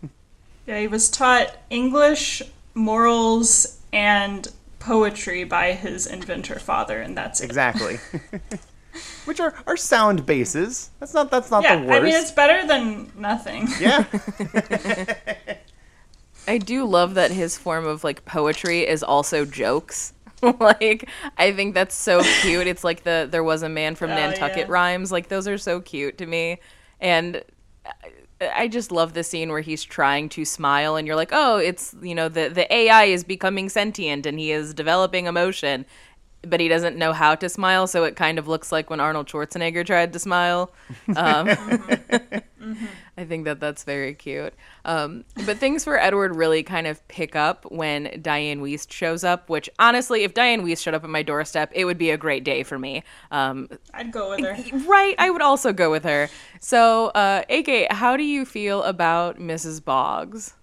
Yeah, 0.65 0.79
he 0.79 0.87
was 0.87 1.09
taught 1.09 1.55
English, 1.69 2.41
morals, 2.75 3.79
and 3.93 4.47
poetry 4.79 5.43
by 5.43 5.71
his 5.73 6.05
inventor 6.05 6.59
father, 6.59 6.99
and 7.01 7.17
that's 7.17 7.41
it. 7.41 7.45
Exactly. 7.45 7.99
Which 9.25 9.39
are, 9.39 9.53
are 9.65 9.77
sound 9.77 10.25
bases. 10.25 10.89
That's 10.99 11.13
not 11.13 11.31
that's 11.31 11.51
not 11.51 11.63
Yeah, 11.63 11.77
the 11.77 11.87
worst. 11.87 12.01
I 12.01 12.03
mean 12.03 12.15
it's 12.15 12.31
better 12.31 12.67
than 12.67 13.11
nothing. 13.17 13.67
yeah. 13.79 14.05
I 16.47 16.57
do 16.57 16.85
love 16.85 17.15
that 17.15 17.31
his 17.31 17.57
form 17.57 17.85
of 17.85 18.03
like 18.03 18.25
poetry 18.25 18.87
is 18.87 19.03
also 19.03 19.45
jokes. 19.45 20.13
like 20.59 21.09
I 21.37 21.51
think 21.51 21.73
that's 21.73 21.95
so 21.95 22.25
cute. 22.25 22.67
It's 22.67 22.83
like 22.83 23.03
the 23.03 23.27
there 23.29 23.43
was 23.43 23.63
a 23.63 23.69
man 23.69 23.95
from 23.95 24.11
Oh, 24.11 24.13
Nantucket 24.13 24.67
yeah. 24.67 24.69
rhymes. 24.69 25.11
Like 25.11 25.29
those 25.29 25.47
are 25.47 25.57
so 25.57 25.81
cute 25.81 26.17
to 26.19 26.25
me. 26.25 26.59
And 26.99 27.43
I- 27.85 27.93
I 28.55 28.67
just 28.67 28.91
love 28.91 29.13
the 29.13 29.23
scene 29.23 29.49
where 29.49 29.61
he's 29.61 29.83
trying 29.83 30.29
to 30.29 30.45
smile 30.45 30.95
and 30.95 31.07
you're 31.07 31.15
like, 31.15 31.31
"Oh, 31.31 31.57
it's, 31.57 31.95
you 32.01 32.13
know, 32.13 32.29
the 32.29 32.49
the 32.49 32.71
AI 32.73 33.05
is 33.05 33.23
becoming 33.23 33.67
sentient 33.69 34.25
and 34.27 34.39
he 34.39 34.51
is 34.51 34.73
developing 34.75 35.25
emotion." 35.25 35.85
But 36.43 36.59
he 36.59 36.67
doesn't 36.67 36.95
know 36.97 37.13
how 37.13 37.35
to 37.35 37.49
smile, 37.49 37.87
so 37.87 38.03
it 38.03 38.15
kind 38.15 38.37
of 38.39 38.47
looks 38.47 38.71
like 38.71 38.89
when 38.91 38.99
Arnold 38.99 39.27
Schwarzenegger 39.27 39.85
tried 39.85 40.13
to 40.13 40.19
smile. 40.19 40.71
Um, 41.15 41.57
I 43.17 43.25
think 43.25 43.45
that 43.45 43.59
that's 43.59 43.83
very 43.83 44.13
cute. 44.13 44.53
Um, 44.85 45.25
but 45.45 45.57
things 45.57 45.83
for 45.83 45.99
Edward 45.99 46.35
really 46.35 46.61
kind 46.61 46.85
of 46.85 47.05
pick 47.07 47.35
up 47.35 47.65
when 47.71 48.19
Diane 48.21 48.61
Wiest 48.61 48.91
shows 48.91 49.23
up, 49.23 49.49
which 49.49 49.69
honestly, 49.79 50.23
if 50.23 50.35
Diane 50.35 50.63
Wiest 50.63 50.83
showed 50.83 50.93
up 50.93 51.03
at 51.03 51.09
my 51.09 51.23
doorstep, 51.23 51.71
it 51.73 51.85
would 51.85 51.97
be 51.97 52.11
a 52.11 52.17
great 52.17 52.43
day 52.43 52.61
for 52.61 52.77
me. 52.77 53.03
Um, 53.31 53.69
I'd 53.91 54.11
go 54.11 54.29
with 54.29 54.41
her. 54.41 54.55
right, 54.87 55.15
I 55.17 55.31
would 55.31 55.41
also 55.41 55.73
go 55.73 55.89
with 55.89 56.03
her. 56.03 56.29
So, 56.59 57.07
uh, 57.07 57.41
AK, 57.49 57.91
how 57.91 58.17
do 58.17 58.23
you 58.23 58.45
feel 58.45 58.83
about 58.83 59.39
Mrs. 59.39 59.83
Boggs? 59.83 60.53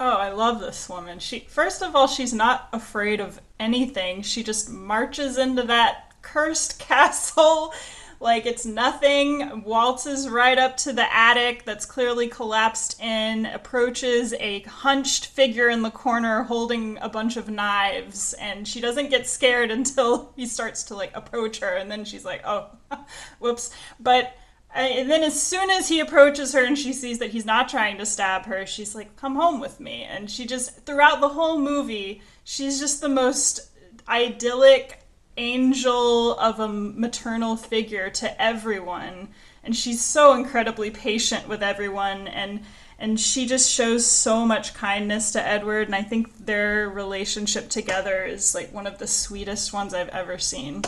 Oh, 0.00 0.16
I 0.16 0.30
love 0.30 0.60
this 0.60 0.88
woman. 0.88 1.20
She 1.20 1.40
first 1.48 1.82
of 1.82 1.94
all, 1.94 2.06
she's 2.08 2.32
not 2.32 2.68
afraid 2.72 3.20
of 3.20 3.40
anything. 3.58 4.22
She 4.22 4.42
just 4.42 4.70
marches 4.70 5.38
into 5.38 5.62
that 5.64 6.12
cursed 6.22 6.78
castle 6.80 7.72
like 8.20 8.46
it's 8.46 8.66
nothing, 8.66 9.62
waltzes 9.62 10.28
right 10.28 10.58
up 10.58 10.76
to 10.78 10.92
the 10.92 11.14
attic 11.14 11.64
that's 11.64 11.86
clearly 11.86 12.28
collapsed 12.28 13.00
in, 13.00 13.46
approaches 13.46 14.34
a 14.34 14.60
hunched 14.62 15.26
figure 15.26 15.68
in 15.68 15.82
the 15.82 15.90
corner 15.90 16.42
holding 16.42 16.98
a 17.00 17.08
bunch 17.08 17.36
of 17.36 17.48
knives, 17.48 18.32
and 18.34 18.66
she 18.66 18.80
doesn't 18.80 19.10
get 19.10 19.26
scared 19.26 19.70
until 19.78 20.32
he 20.36 20.46
starts 20.46 20.84
to 20.84 20.94
like 20.94 21.16
approach 21.16 21.60
her, 21.60 21.74
and 21.74 21.90
then 21.90 22.04
she's 22.04 22.24
like, 22.24 22.42
oh, 22.44 22.66
whoops. 23.38 23.70
But 24.00 24.34
uh, 24.74 24.80
and 24.80 25.10
then 25.10 25.22
as 25.22 25.40
soon 25.40 25.70
as 25.70 25.88
he 25.88 26.00
approaches 26.00 26.52
her 26.52 26.62
and 26.62 26.76
she 26.76 26.92
sees 26.92 27.18
that 27.20 27.30
he's 27.30 27.46
not 27.46 27.68
trying 27.68 27.96
to 27.98 28.04
stab 28.04 28.44
her, 28.44 28.66
she's 28.66 28.94
like, 28.94 29.16
come 29.16 29.34
home 29.34 29.60
with 29.60 29.80
me. 29.80 30.02
And 30.02 30.30
she 30.30 30.46
just, 30.46 30.84
throughout 30.84 31.20
the 31.20 31.30
whole 31.30 31.58
movie, 31.58 32.20
she's 32.44 32.78
just 32.78 33.00
the 33.00 33.08
most 33.08 33.70
idyllic 34.06 35.00
angel 35.38 36.38
of 36.38 36.60
a 36.60 36.68
maternal 36.68 37.56
figure 37.56 38.10
to 38.10 38.42
everyone 38.42 39.28
and 39.62 39.76
she's 39.76 40.04
so 40.04 40.34
incredibly 40.34 40.90
patient 40.90 41.48
with 41.48 41.62
everyone 41.62 42.26
and 42.28 42.60
and 43.00 43.20
she 43.20 43.46
just 43.46 43.70
shows 43.70 44.04
so 44.04 44.44
much 44.44 44.74
kindness 44.74 45.30
to 45.32 45.46
Edward 45.46 45.86
and 45.86 45.94
I 45.94 46.02
think 46.02 46.46
their 46.46 46.88
relationship 46.88 47.68
together 47.68 48.24
is 48.24 48.54
like 48.54 48.72
one 48.72 48.86
of 48.86 48.98
the 48.98 49.06
sweetest 49.06 49.72
ones 49.72 49.94
I've 49.94 50.08
ever 50.08 50.36
seen. 50.38 50.82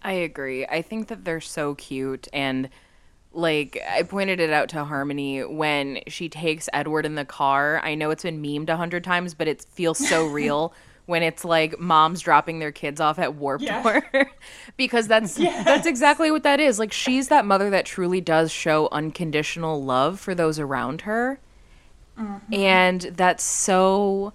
I 0.00 0.12
agree. 0.12 0.64
I 0.64 0.80
think 0.80 1.08
that 1.08 1.24
they're 1.24 1.40
so 1.40 1.74
cute 1.74 2.28
and 2.32 2.70
like 3.32 3.78
I 3.90 4.02
pointed 4.04 4.40
it 4.40 4.50
out 4.50 4.70
to 4.70 4.84
Harmony 4.84 5.44
when 5.44 6.00
she 6.08 6.28
takes 6.28 6.68
Edward 6.72 7.04
in 7.04 7.16
the 7.16 7.24
car. 7.24 7.80
I 7.82 7.94
know 7.94 8.10
it's 8.10 8.22
been 8.22 8.42
memed 8.42 8.70
a 8.70 8.76
hundred 8.76 9.04
times, 9.04 9.34
but 9.34 9.48
it 9.48 9.62
feels 9.62 9.98
so 9.98 10.26
real 10.28 10.72
when 11.06 11.22
it's 11.22 11.44
like 11.44 11.78
moms 11.78 12.20
dropping 12.20 12.58
their 12.58 12.72
kids 12.72 13.00
off 13.00 13.18
at 13.18 13.34
Warped 13.34 13.64
Yeah. 13.64 13.82
Tour 13.82 14.30
because 14.76 15.08
that's 15.08 15.34
that's 15.34 15.86
exactly 15.86 16.30
what 16.30 16.42
that 16.42 16.60
is. 16.60 16.78
Like 16.78 16.92
she's 16.92 17.28
that 17.28 17.44
mother 17.44 17.70
that 17.70 17.86
truly 17.86 18.20
does 18.20 18.50
show 18.50 18.88
unconditional 18.92 19.82
love 19.82 20.20
for 20.20 20.34
those 20.34 20.58
around 20.58 21.02
her. 21.02 21.38
Mm-hmm. 22.18 22.54
And 22.54 23.00
that's 23.02 23.44
so 23.44 24.32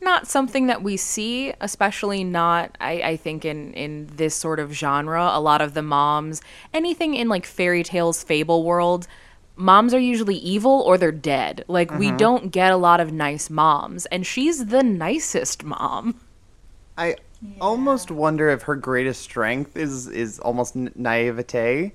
not 0.00 0.28
something 0.28 0.68
that 0.68 0.82
we 0.82 0.96
see, 0.96 1.52
especially 1.60 2.22
not 2.22 2.76
I, 2.80 2.92
I 3.02 3.16
think 3.16 3.44
in 3.44 3.72
in 3.74 4.08
this 4.14 4.34
sort 4.34 4.60
of 4.60 4.72
genre. 4.72 5.30
A 5.32 5.40
lot 5.40 5.60
of 5.60 5.74
the 5.74 5.82
moms, 5.82 6.40
anything 6.72 7.14
in 7.14 7.28
like 7.28 7.44
fairy 7.46 7.82
tales, 7.82 8.22
fable 8.22 8.62
world, 8.62 9.08
moms 9.56 9.92
are 9.94 9.98
usually 9.98 10.36
evil 10.36 10.82
or 10.86 10.98
they're 10.98 11.12
dead. 11.12 11.64
Like 11.68 11.90
we 11.98 12.08
Mhm. 12.08 12.18
don't 12.18 12.50
get 12.52 12.72
a 12.72 12.76
lot 12.76 13.00
of 13.00 13.12
nice 13.12 13.48
moms, 13.50 14.06
and 14.06 14.26
she's 14.26 14.66
the 14.66 14.82
nicest 14.82 15.64
mom. 15.64 16.16
I 16.98 17.16
almost 17.60 18.10
wonder 18.10 18.48
if 18.48 18.62
her 18.62 18.76
greatest 18.76 19.22
strength 19.22 19.76
is 19.76 20.06
is 20.08 20.38
almost 20.38 20.74
naivete, 20.76 21.92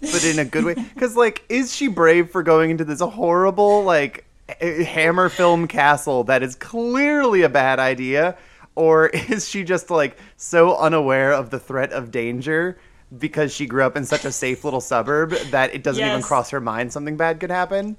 but 0.00 0.24
in 0.24 0.38
a 0.38 0.44
good 0.44 0.64
way. 0.64 0.74
Because 0.94 1.16
like, 1.16 1.44
is 1.48 1.74
she 1.74 1.88
brave 1.88 2.30
for 2.30 2.42
going 2.42 2.70
into 2.70 2.84
this 2.84 3.00
horrible 3.00 3.84
like 3.84 4.24
hammer 4.60 5.28
film 5.28 5.66
castle 5.66 6.24
that 6.24 6.42
is 6.42 6.54
clearly 6.54 7.42
a 7.42 7.48
bad 7.48 7.78
idea, 7.78 8.36
or 8.74 9.06
is 9.28 9.48
she 9.48 9.64
just 9.64 9.90
like 9.90 10.16
so 10.36 10.76
unaware 10.76 11.32
of 11.32 11.50
the 11.50 11.58
threat 11.58 11.92
of 11.92 12.10
danger? 12.10 12.78
Because 13.16 13.52
she 13.52 13.66
grew 13.66 13.84
up 13.84 13.96
in 13.96 14.04
such 14.04 14.24
a 14.24 14.32
safe 14.32 14.64
little 14.64 14.80
suburb 14.80 15.30
that 15.50 15.74
it 15.74 15.82
doesn't 15.82 16.04
even 16.04 16.22
cross 16.22 16.50
her 16.50 16.60
mind 16.60 16.92
something 16.92 17.16
bad 17.16 17.38
could 17.40 17.50
happen. 17.50 17.96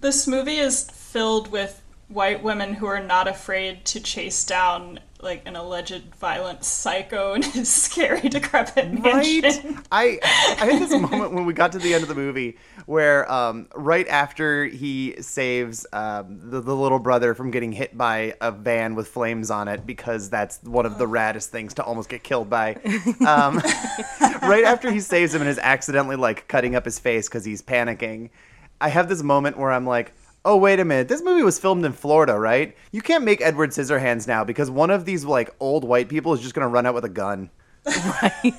This 0.00 0.26
movie 0.26 0.56
is 0.56 0.90
filled 0.90 1.52
with 1.52 1.82
white 2.08 2.42
women 2.42 2.74
who 2.74 2.86
are 2.86 3.02
not 3.02 3.28
afraid 3.28 3.84
to 3.86 4.00
chase 4.00 4.44
down 4.44 5.00
like 5.22 5.42
an 5.46 5.56
alleged 5.56 6.14
violent 6.14 6.64
psycho 6.64 7.34
in 7.34 7.42
his 7.42 7.68
scary 7.72 8.28
decrepit 8.28 8.92
mansion. 8.92 9.74
Right? 9.74 9.84
I 9.92 10.18
I 10.60 10.66
had 10.66 10.82
this 10.82 10.92
moment 10.92 11.32
when 11.32 11.46
we 11.46 11.52
got 11.52 11.72
to 11.72 11.78
the 11.78 11.94
end 11.94 12.02
of 12.02 12.08
the 12.08 12.14
movie 12.14 12.56
where 12.86 13.30
um, 13.30 13.68
right 13.74 14.08
after 14.08 14.64
he 14.64 15.14
saves 15.20 15.86
um, 15.92 16.40
the, 16.42 16.60
the 16.60 16.74
little 16.74 16.98
brother 16.98 17.34
from 17.34 17.50
getting 17.50 17.72
hit 17.72 17.96
by 17.96 18.34
a 18.40 18.50
van 18.50 18.94
with 18.94 19.08
flames 19.08 19.50
on 19.50 19.68
it 19.68 19.86
because 19.86 20.28
that's 20.28 20.60
one 20.64 20.86
of 20.86 20.98
the 20.98 21.06
raddest 21.06 21.46
things 21.46 21.74
to 21.74 21.84
almost 21.84 22.08
get 22.08 22.22
killed 22.22 22.50
by. 22.50 22.74
Um, 23.26 23.58
right 24.42 24.64
after 24.64 24.90
he 24.90 25.00
saves 25.00 25.34
him 25.34 25.40
and 25.40 25.48
is 25.48 25.58
accidentally 25.58 26.16
like 26.16 26.48
cutting 26.48 26.74
up 26.74 26.84
his 26.84 26.98
face 26.98 27.28
because 27.28 27.44
he's 27.44 27.62
panicking, 27.62 28.30
I 28.80 28.88
have 28.88 29.08
this 29.08 29.22
moment 29.22 29.56
where 29.56 29.70
I'm 29.70 29.86
like. 29.86 30.12
Oh 30.44 30.56
wait 30.56 30.80
a 30.80 30.84
minute! 30.84 31.08
This 31.08 31.22
movie 31.22 31.42
was 31.42 31.58
filmed 31.58 31.84
in 31.84 31.92
Florida, 31.92 32.38
right? 32.38 32.74
You 32.92 33.02
can't 33.02 33.24
make 33.24 33.42
Edward 33.42 33.70
Scissorhands 33.70 34.26
now 34.26 34.42
because 34.42 34.70
one 34.70 34.90
of 34.90 35.04
these 35.04 35.24
like 35.24 35.54
old 35.60 35.84
white 35.84 36.08
people 36.08 36.32
is 36.32 36.40
just 36.40 36.54
gonna 36.54 36.68
run 36.68 36.86
out 36.86 36.94
with 36.94 37.04
a 37.04 37.08
gun. 37.10 37.50
Right. 37.86 38.54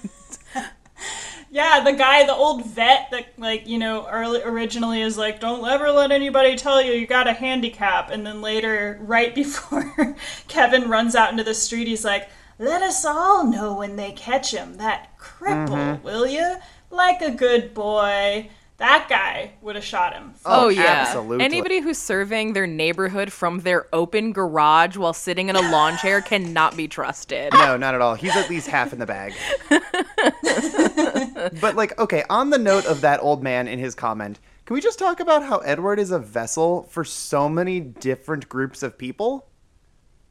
Yeah, 1.53 1.81
the 1.83 1.91
guy, 1.91 2.23
the 2.25 2.33
old 2.33 2.65
vet 2.65 3.09
that, 3.11 3.33
like, 3.37 3.67
you 3.67 3.77
know, 3.77 4.07
early, 4.09 4.41
originally 4.41 5.01
is 5.01 5.17
like, 5.17 5.41
don't 5.41 5.67
ever 5.67 5.91
let 5.91 6.09
anybody 6.13 6.55
tell 6.55 6.81
you 6.81 6.93
you 6.93 7.05
got 7.05 7.27
a 7.27 7.33
handicap. 7.33 8.09
And 8.09 8.25
then 8.25 8.41
later, 8.41 8.97
right 9.01 9.35
before 9.35 10.15
Kevin 10.47 10.89
runs 10.89 11.13
out 11.13 11.29
into 11.29 11.43
the 11.43 11.53
street, 11.53 11.87
he's 11.89 12.05
like, 12.05 12.29
let 12.57 12.81
us 12.81 13.03
all 13.03 13.45
know 13.45 13.75
when 13.75 13.97
they 13.97 14.13
catch 14.13 14.53
him. 14.53 14.77
That 14.77 15.17
cripple, 15.19 15.67
Mhm. 15.99 16.03
will 16.03 16.25
you? 16.25 16.55
Like 16.89 17.21
a 17.21 17.31
good 17.31 17.73
boy. 17.73 18.49
That 18.81 19.07
guy 19.07 19.51
would 19.61 19.75
have 19.75 19.85
shot 19.85 20.13
him. 20.13 20.33
Oh, 20.43 20.65
oh 20.65 20.69
yeah. 20.69 21.05
Absolutely. 21.05 21.45
Anybody 21.45 21.81
who's 21.81 21.99
surveying 21.99 22.53
their 22.53 22.65
neighborhood 22.65 23.31
from 23.31 23.59
their 23.59 23.85
open 23.93 24.33
garage 24.33 24.97
while 24.97 25.13
sitting 25.13 25.49
in 25.49 25.55
a 25.55 25.61
lawn 25.61 25.97
chair 25.97 26.19
cannot 26.21 26.75
be 26.75 26.87
trusted. 26.87 27.53
No, 27.53 27.77
not 27.77 27.93
at 27.93 28.01
all. 28.01 28.15
He's 28.15 28.35
at 28.35 28.49
least 28.49 28.67
half 28.67 28.91
in 28.91 28.97
the 28.97 29.05
bag. 29.05 29.33
but 31.61 31.75
like, 31.75 31.99
okay, 31.99 32.23
on 32.27 32.49
the 32.49 32.57
note 32.57 32.87
of 32.87 33.01
that 33.01 33.21
old 33.21 33.43
man 33.43 33.67
in 33.67 33.77
his 33.77 33.93
comment, 33.93 34.39
can 34.65 34.73
we 34.73 34.81
just 34.81 34.97
talk 34.97 35.19
about 35.19 35.43
how 35.43 35.59
Edward 35.59 35.99
is 35.99 36.09
a 36.09 36.17
vessel 36.17 36.87
for 36.89 37.03
so 37.05 37.47
many 37.47 37.79
different 37.79 38.49
groups 38.49 38.81
of 38.81 38.97
people? 38.97 39.47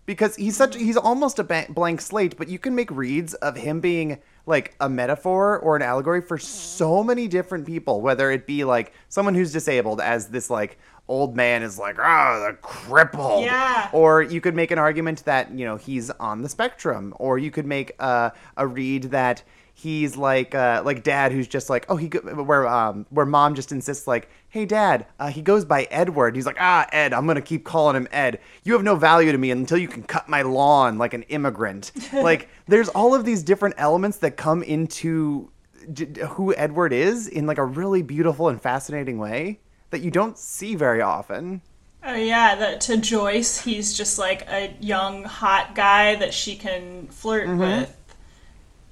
Because 0.06 0.34
he's 0.34 0.56
such 0.56 0.74
he's 0.74 0.96
almost 0.96 1.38
a 1.38 1.44
ba- 1.44 1.66
blank 1.68 2.00
slate, 2.00 2.36
but 2.36 2.48
you 2.48 2.58
can 2.58 2.74
make 2.74 2.90
reads 2.90 3.34
of 3.34 3.58
him 3.58 3.78
being 3.78 4.18
like 4.50 4.74
a 4.80 4.88
metaphor 4.88 5.58
or 5.58 5.76
an 5.76 5.82
allegory 5.82 6.20
for 6.20 6.36
so 6.36 7.02
many 7.02 7.28
different 7.28 7.66
people, 7.66 8.02
whether 8.02 8.30
it 8.30 8.46
be 8.46 8.64
like 8.64 8.92
someone 9.08 9.34
who's 9.34 9.52
disabled 9.52 10.00
as 10.00 10.28
this 10.28 10.50
like 10.50 10.78
old 11.08 11.34
man 11.34 11.62
is 11.62 11.78
like, 11.78 11.98
ah, 11.98 12.46
the 12.46 12.56
cripple. 12.66 13.44
Yeah. 13.44 13.88
Or 13.92 14.22
you 14.22 14.40
could 14.40 14.54
make 14.54 14.70
an 14.70 14.78
argument 14.78 15.24
that, 15.24 15.50
you 15.50 15.64
know, 15.64 15.76
he's 15.76 16.10
on 16.10 16.42
the 16.42 16.48
spectrum. 16.48 17.14
Or 17.18 17.38
you 17.38 17.50
could 17.50 17.66
make 17.66 17.92
uh, 17.98 18.30
a 18.56 18.66
read 18.66 19.04
that 19.04 19.42
he's 19.80 20.16
like 20.16 20.54
uh, 20.54 20.82
like 20.84 21.02
dad 21.02 21.32
who's 21.32 21.48
just 21.48 21.70
like, 21.70 21.86
oh, 21.88 21.96
he 21.96 22.08
go- 22.08 22.20
where 22.42 22.66
um 22.66 23.06
where 23.10 23.26
mom 23.26 23.54
just 23.54 23.72
insists 23.72 24.06
like, 24.06 24.28
hey 24.48 24.64
dad, 24.66 25.06
uh, 25.18 25.28
he 25.28 25.42
goes 25.42 25.64
by 25.64 25.84
Edward. 25.90 26.36
He's 26.36 26.46
like, 26.46 26.56
ah, 26.60 26.86
Ed, 26.92 27.12
I'm 27.12 27.26
gonna 27.26 27.40
keep 27.40 27.64
calling 27.64 27.96
him 27.96 28.08
Ed. 28.12 28.40
You 28.64 28.72
have 28.74 28.82
no 28.82 28.96
value 28.96 29.32
to 29.32 29.38
me 29.38 29.50
until 29.50 29.78
you 29.78 29.88
can 29.88 30.02
cut 30.02 30.28
my 30.28 30.42
lawn 30.42 30.98
like 30.98 31.14
an 31.14 31.22
immigrant. 31.24 31.92
like 32.12 32.48
there's 32.66 32.88
all 32.90 33.14
of 33.14 33.24
these 33.24 33.42
different 33.42 33.74
elements 33.78 34.18
that 34.18 34.36
come 34.36 34.62
into 34.62 35.50
j- 35.92 36.08
who 36.30 36.54
Edward 36.54 36.92
is 36.92 37.26
in 37.28 37.46
like 37.46 37.58
a 37.58 37.64
really 37.64 38.02
beautiful 38.02 38.48
and 38.48 38.60
fascinating 38.60 39.18
way 39.18 39.60
that 39.90 40.00
you 40.02 40.10
don't 40.10 40.38
see 40.38 40.74
very 40.74 41.00
often. 41.00 41.62
Oh 42.02 42.14
yeah, 42.14 42.54
that 42.54 42.80
to 42.82 42.96
Joyce, 42.96 43.60
he's 43.60 43.94
just 43.94 44.18
like 44.18 44.48
a 44.48 44.74
young 44.80 45.22
hot 45.24 45.74
guy 45.74 46.14
that 46.14 46.32
she 46.32 46.56
can 46.56 47.08
flirt 47.08 47.46
Mhm. 47.46 47.58
with. 47.58 47.96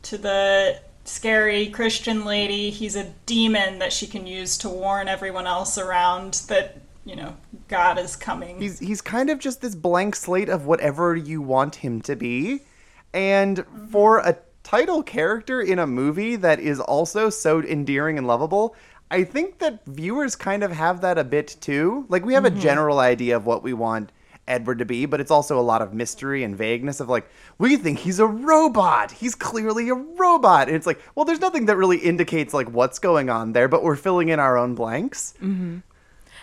To 0.08 0.16
the 0.16 0.80
scary 1.04 1.68
Christian 1.68 2.24
lady, 2.24 2.70
he's 2.70 2.96
a 2.96 3.12
demon 3.26 3.78
that 3.80 3.92
she 3.92 4.06
can 4.06 4.26
use 4.26 4.56
to 4.58 4.68
warn 4.70 5.06
everyone 5.06 5.46
else 5.46 5.76
around 5.76 6.40
that, 6.48 6.80
you 7.04 7.14
know, 7.14 7.36
God 7.68 7.98
is 7.98 8.16
coming. 8.16 8.58
He's 8.58 8.78
he's 8.78 9.02
kind 9.02 9.28
of 9.28 9.38
just 9.38 9.60
this 9.60 9.74
blank 9.74 10.16
slate 10.16 10.48
of 10.48 10.64
whatever 10.64 11.14
you 11.14 11.42
want 11.42 11.74
him 11.76 12.00
to 12.02 12.16
be. 12.16 12.60
And 13.12 13.66
for 13.90 14.20
a 14.20 14.38
title 14.62 15.02
character 15.02 15.60
in 15.60 15.78
a 15.78 15.86
movie 15.86 16.36
that 16.36 16.58
is 16.58 16.80
also 16.80 17.28
so 17.28 17.60
endearing 17.60 18.16
and 18.16 18.26
lovable, 18.26 18.74
I 19.10 19.24
think 19.24 19.58
that 19.58 19.84
viewers 19.84 20.36
kind 20.36 20.62
of 20.62 20.72
have 20.72 21.02
that 21.02 21.18
a 21.18 21.24
bit 21.24 21.54
too. 21.60 22.06
Like 22.08 22.24
we 22.24 22.32
have 22.32 22.46
a 22.46 22.50
Mhm. 22.50 22.60
general 22.60 22.98
idea 22.98 23.36
of 23.36 23.44
what 23.44 23.62
we 23.62 23.74
want 23.74 24.10
Edward 24.48 24.78
to 24.78 24.84
be, 24.84 25.06
but 25.06 25.20
it's 25.20 25.30
also 25.30 25.58
a 25.58 25.62
lot 25.62 25.82
of 25.82 25.94
mystery 25.94 26.42
and 26.42 26.56
vagueness 26.56 26.98
of 27.00 27.08
like, 27.08 27.28
we 27.58 27.76
think 27.76 28.00
he's 28.00 28.18
a 28.18 28.26
robot. 28.26 29.12
He's 29.12 29.34
clearly 29.34 29.88
a 29.88 29.94
robot. 29.94 30.68
And 30.68 30.76
it's 30.76 30.86
like, 30.86 31.00
well, 31.14 31.24
there's 31.24 31.40
nothing 31.40 31.66
that 31.66 31.76
really 31.76 31.98
indicates 31.98 32.52
like 32.54 32.70
what's 32.70 32.98
going 32.98 33.30
on 33.30 33.52
there, 33.52 33.68
but 33.68 33.82
we're 33.82 33.96
filling 33.96 34.28
in 34.30 34.40
our 34.40 34.56
own 34.56 34.74
blanks. 34.74 35.34
hmm 35.38 35.78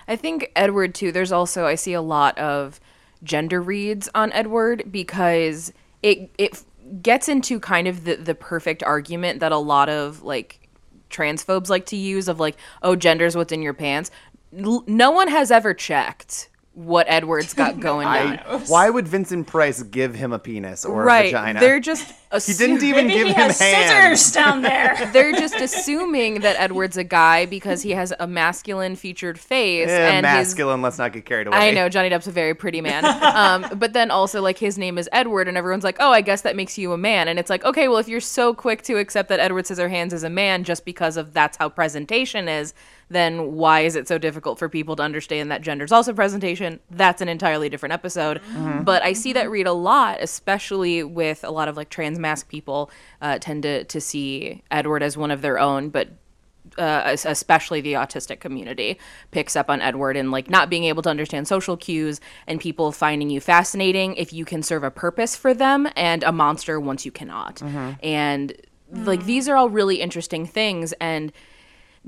I 0.08 0.16
think 0.16 0.52
Edward 0.56 0.94
too. 0.94 1.12
There's 1.12 1.32
also 1.32 1.66
I 1.66 1.76
see 1.76 1.94
a 1.94 2.02
lot 2.02 2.38
of 2.38 2.80
gender 3.24 3.62
reads 3.62 4.08
on 4.14 4.32
Edward 4.34 4.92
because 4.92 5.74
it 6.04 6.30
it 6.38 6.64
gets 7.02 7.28
into 7.28 7.60
kind 7.60 7.88
of 7.88 8.04
the 8.04 8.16
the 8.16 8.36
perfect 8.36 8.84
argument 8.84 9.40
that 9.40 9.52
a 9.52 9.58
lot 9.58 9.90
of 9.90 10.22
like 10.22 10.70
transphobes 11.10 11.70
like 11.70 11.88
to 11.88 11.96
use 11.96 12.28
of 12.28 12.40
like 12.40 12.56
oh 12.84 12.96
gender's 12.96 13.36
what's 13.36 13.52
in 13.52 13.64
your 13.64 13.74
pants. 13.74 14.12
L- 14.56 14.84
no 14.86 15.10
one 15.10 15.28
has 15.28 15.50
ever 15.50 15.74
checked 15.74 16.50
what 16.76 17.08
Edward's 17.10 17.54
got 17.54 17.80
going 17.80 18.08
on. 18.08 18.38
Why 18.68 18.90
would 18.90 19.08
Vincent 19.08 19.48
Price 19.48 19.82
give 19.82 20.14
him 20.14 20.32
a 20.34 20.40
penis 20.40 20.86
or 20.86 21.02
a 21.02 21.06
right. 21.06 21.26
vagina? 21.26 21.60
They're 21.60 21.80
just 21.80 22.14
he 22.40 22.54
didn't 22.54 22.84
even 22.84 23.08
give 23.08 23.28
he 23.28 23.34
him 23.34 23.36
has 23.36 23.60
hands. 23.60 24.20
scissors 24.22 24.32
down 24.34 24.62
there. 24.62 25.10
they're 25.14 25.34
just 25.34 25.56
assuming 25.56 26.42
that 26.42 26.56
Edward's 26.60 26.98
a 26.98 27.04
guy 27.04 27.46
because 27.46 27.82
he 27.82 27.92
has 27.92 28.14
a 28.20 28.28
masculine 28.28 28.96
featured 28.96 29.40
face 29.40 29.90
Eh, 29.90 30.10
and 30.10 30.26
his 30.26 30.34
masculine. 30.34 30.82
Let's 30.82 30.98
not 30.98 31.14
get 31.14 31.26
carried 31.26 31.48
away. 31.48 31.58
I 31.58 31.72
know 31.72 31.90
Johnny 31.90 32.10
Depp's 32.10 32.28
a 32.28 32.32
very 32.32 32.54
pretty 32.54 32.82
man, 32.82 33.06
um, 33.24 33.78
but 33.78 33.94
then 33.94 34.12
also 34.12 34.42
like 34.42 34.58
his 34.58 34.78
name 34.78 34.98
is 34.98 35.08
Edward, 35.12 35.48
and 35.48 35.58
everyone's 35.58 35.84
like, 35.84 35.98
"Oh, 36.00 36.12
I 36.12 36.22
guess 36.22 36.42
that 36.42 36.56
makes 36.56 36.78
you 36.78 36.92
a 36.94 36.98
man." 36.98 37.28
And 37.28 37.38
it's 37.40 37.50
like, 37.50 37.64
okay, 37.64 37.88
well, 37.88 37.98
if 37.98 38.08
you're 38.08 38.20
so 38.20 38.54
quick 38.54 38.82
to 38.84 38.98
accept 38.98 39.30
that 39.30 39.40
Edward 39.40 39.66
Scissorhands 39.66 40.14
is 40.14 40.24
a 40.24 40.30
man 40.30 40.64
just 40.64 40.86
because 40.86 41.18
of 41.18 41.34
that's 41.34 41.58
how 41.58 41.70
presentation 41.70 42.48
is, 42.48 42.74
then 43.10 43.54
why 43.54 43.82
is 43.82 43.96
it 43.96 44.08
so 44.08 44.18
difficult 44.18 44.58
for 44.58 44.68
people 44.68 44.96
to 44.96 45.04
understand 45.04 45.52
that 45.52 45.62
gender's 45.62 45.92
also 45.92 46.14
presentation? 46.14 46.80
That's 46.90 47.22
an 47.22 47.30
entirely 47.30 47.70
different 47.70 47.94
episode. 47.94 48.42
But 48.84 49.04
I 49.04 49.14
see 49.14 49.34
that 49.34 49.50
read 49.50 49.68
a 49.68 49.74
lot, 49.74 50.18
especially 50.22 51.04
with 51.04 51.44
a 51.44 51.52
lot 51.52 51.68
of 51.68 51.78
like 51.78 51.90
trans 51.90 52.18
mask 52.28 52.50
people 52.50 52.90
uh, 53.22 53.38
tend 53.40 53.64
to 53.64 53.84
to 53.94 54.00
see 54.02 54.62
Edward 54.70 55.02
as 55.04 55.14
one 55.18 55.32
of 55.32 55.42
their 55.42 55.58
own, 55.60 55.90
but 55.90 56.08
uh, 56.78 57.16
especially 57.26 57.82
the 57.82 57.94
autistic 57.94 58.40
community 58.40 59.00
picks 59.32 59.56
up 59.56 59.70
on 59.70 59.82
Edward 59.82 60.18
and 60.18 60.32
like 60.32 60.50
not 60.50 60.70
being 60.70 60.86
able 60.86 61.02
to 61.04 61.10
understand 61.10 61.48
social 61.48 61.78
cues 61.78 62.20
and 62.48 62.60
people 62.60 62.92
finding 62.92 63.30
you 63.30 63.40
fascinating 63.40 64.16
if 64.16 64.34
you 64.34 64.46
can 64.46 64.64
serve 64.64 64.84
a 64.84 64.92
purpose 64.92 65.36
for 65.36 65.54
them 65.54 65.88
and 65.96 66.24
a 66.24 66.32
monster 66.32 66.80
once 66.80 67.06
you 67.06 67.12
cannot. 67.12 67.62
And 68.02 68.54
like 68.92 69.26
these 69.26 69.48
are 69.50 69.56
all 69.56 69.70
really 69.70 69.98
interesting 70.02 70.46
things. 70.46 70.94
And 71.00 71.32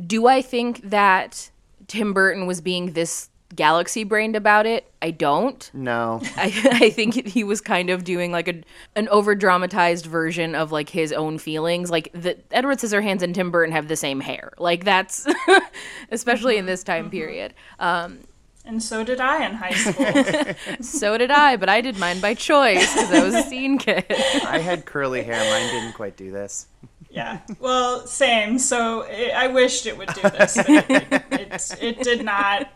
do 0.06 0.28
I 0.28 0.42
think 0.42 0.82
that 0.90 1.52
Tim 1.88 2.14
Burton 2.14 2.46
was 2.48 2.60
being 2.62 2.94
this 2.94 3.30
galaxy 3.56 4.04
brained 4.04 4.36
about 4.36 4.66
it? 4.66 4.92
I 5.02 5.12
don't. 5.12 5.70
No. 5.74 6.22
I, 6.36 6.54
I 6.66 6.90
think 6.90 7.28
he 7.28 7.44
was 7.44 7.62
kind 7.62 7.90
of 7.90 8.04
doing 8.04 8.32
like 8.32 8.48
a 8.48 8.62
an 8.96 9.08
over 9.10 9.36
dramatized 9.36 10.06
version 10.06 10.56
of 10.56 10.72
like 10.72 10.90
his 10.90 11.14
own 11.14 11.38
feelings. 11.38 11.90
Like 11.90 12.10
the 12.14 12.38
Edward 12.52 12.80
Scissorhands 12.80 13.22
and 13.22 13.34
Tim 13.34 13.52
Burton 13.52 13.74
have 13.74 13.88
the 13.88 13.96
same 13.96 14.20
hair. 14.20 14.54
Like 14.58 14.84
that's 14.84 15.28
especially 16.12 16.58
in 16.58 16.62
mm-hmm. 16.62 16.68
this 16.68 16.84
time 16.84 17.06
mm-hmm. 17.06 17.12
period. 17.12 17.54
Um, 17.80 18.20
And 18.66 18.84
so 18.84 19.04
did 19.06 19.22
I 19.22 19.46
in 19.46 19.54
high 19.54 19.72
school. 19.72 20.82
so 20.82 21.18
did 21.18 21.32
I, 21.32 21.56
but 21.56 21.70
I 21.70 21.80
did 21.80 21.98
mine 21.98 22.20
by 22.20 22.34
choice 22.34 22.94
because 22.94 23.12
I 23.12 23.24
was 23.24 23.34
a 23.34 23.44
scene 23.44 23.78
kid. 23.78 24.06
I 24.46 24.60
had 24.60 24.86
curly 24.86 25.24
hair. 25.24 25.40
Mine 25.40 25.74
didn't 25.74 25.94
quite 25.94 26.18
do 26.18 26.32
this. 26.32 26.68
yeah. 27.10 27.40
Well, 27.62 28.06
same. 28.06 28.60
So 28.60 29.04
it, 29.04 29.32
I 29.32 29.48
wished 29.48 29.86
it 29.86 29.98
would 29.98 30.10
do 30.10 30.22
this, 30.22 30.58
but 30.58 30.68
it, 30.70 31.24
it, 31.32 31.78
it 31.82 32.04
did 32.04 32.26
not. 32.26 32.70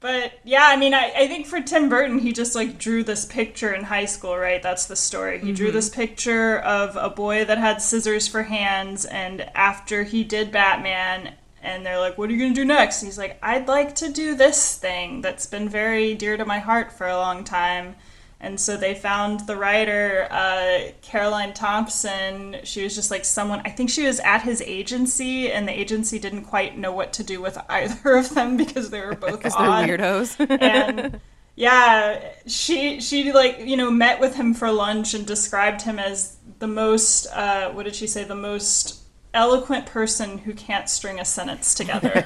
But 0.00 0.38
yeah, 0.44 0.66
I 0.66 0.76
mean, 0.76 0.94
I, 0.94 1.12
I 1.16 1.26
think 1.26 1.46
for 1.46 1.60
Tim 1.60 1.88
Burton, 1.88 2.20
he 2.20 2.32
just 2.32 2.54
like 2.54 2.78
drew 2.78 3.02
this 3.02 3.24
picture 3.24 3.72
in 3.72 3.84
high 3.84 4.04
school, 4.04 4.36
right? 4.36 4.62
That's 4.62 4.86
the 4.86 4.94
story. 4.94 5.40
He 5.40 5.52
drew 5.52 5.68
mm-hmm. 5.68 5.76
this 5.76 5.88
picture 5.88 6.58
of 6.60 6.96
a 6.96 7.10
boy 7.10 7.44
that 7.44 7.58
had 7.58 7.82
scissors 7.82 8.28
for 8.28 8.44
hands, 8.44 9.04
and 9.04 9.42
after 9.56 10.04
he 10.04 10.22
did 10.22 10.52
Batman, 10.52 11.34
and 11.60 11.84
they're 11.84 11.98
like, 11.98 12.16
"What 12.16 12.30
are 12.30 12.32
you 12.32 12.38
gonna 12.38 12.54
do 12.54 12.64
next?" 12.64 13.02
And 13.02 13.08
he's 13.08 13.18
like, 13.18 13.38
"I'd 13.42 13.66
like 13.66 13.96
to 13.96 14.08
do 14.08 14.36
this 14.36 14.76
thing 14.76 15.20
that's 15.20 15.46
been 15.46 15.68
very 15.68 16.14
dear 16.14 16.36
to 16.36 16.44
my 16.44 16.60
heart 16.60 16.92
for 16.92 17.08
a 17.08 17.16
long 17.16 17.42
time." 17.42 17.96
And 18.40 18.60
so 18.60 18.76
they 18.76 18.94
found 18.94 19.40
the 19.40 19.56
writer, 19.56 20.28
uh, 20.30 20.92
Caroline 21.02 21.52
Thompson. 21.54 22.56
She 22.62 22.84
was 22.84 22.94
just 22.94 23.10
like 23.10 23.24
someone, 23.24 23.62
I 23.64 23.70
think 23.70 23.90
she 23.90 24.06
was 24.06 24.20
at 24.20 24.42
his 24.42 24.62
agency, 24.62 25.50
and 25.50 25.66
the 25.66 25.78
agency 25.78 26.20
didn't 26.20 26.44
quite 26.44 26.78
know 26.78 26.92
what 26.92 27.12
to 27.14 27.24
do 27.24 27.40
with 27.40 27.58
either 27.68 28.16
of 28.16 28.30
them 28.30 28.56
because 28.56 28.90
they 28.90 29.00
were 29.00 29.14
both 29.16 29.44
odd. 29.44 29.88
weirdos. 29.88 30.60
and 30.60 31.20
yeah, 31.56 32.22
she 32.46 33.00
she 33.00 33.32
like 33.32 33.58
you 33.58 33.76
know 33.76 33.90
met 33.90 34.20
with 34.20 34.36
him 34.36 34.54
for 34.54 34.70
lunch 34.70 35.12
and 35.14 35.26
described 35.26 35.82
him 35.82 35.98
as 35.98 36.36
the 36.60 36.68
most 36.68 37.26
uh, 37.32 37.70
what 37.72 37.84
did 37.84 37.96
she 37.96 38.06
say 38.06 38.22
the 38.22 38.36
most 38.36 38.97
eloquent 39.34 39.86
person 39.86 40.38
who 40.38 40.54
can't 40.54 40.88
string 40.88 41.20
a 41.20 41.24
sentence 41.24 41.74
together. 41.74 42.24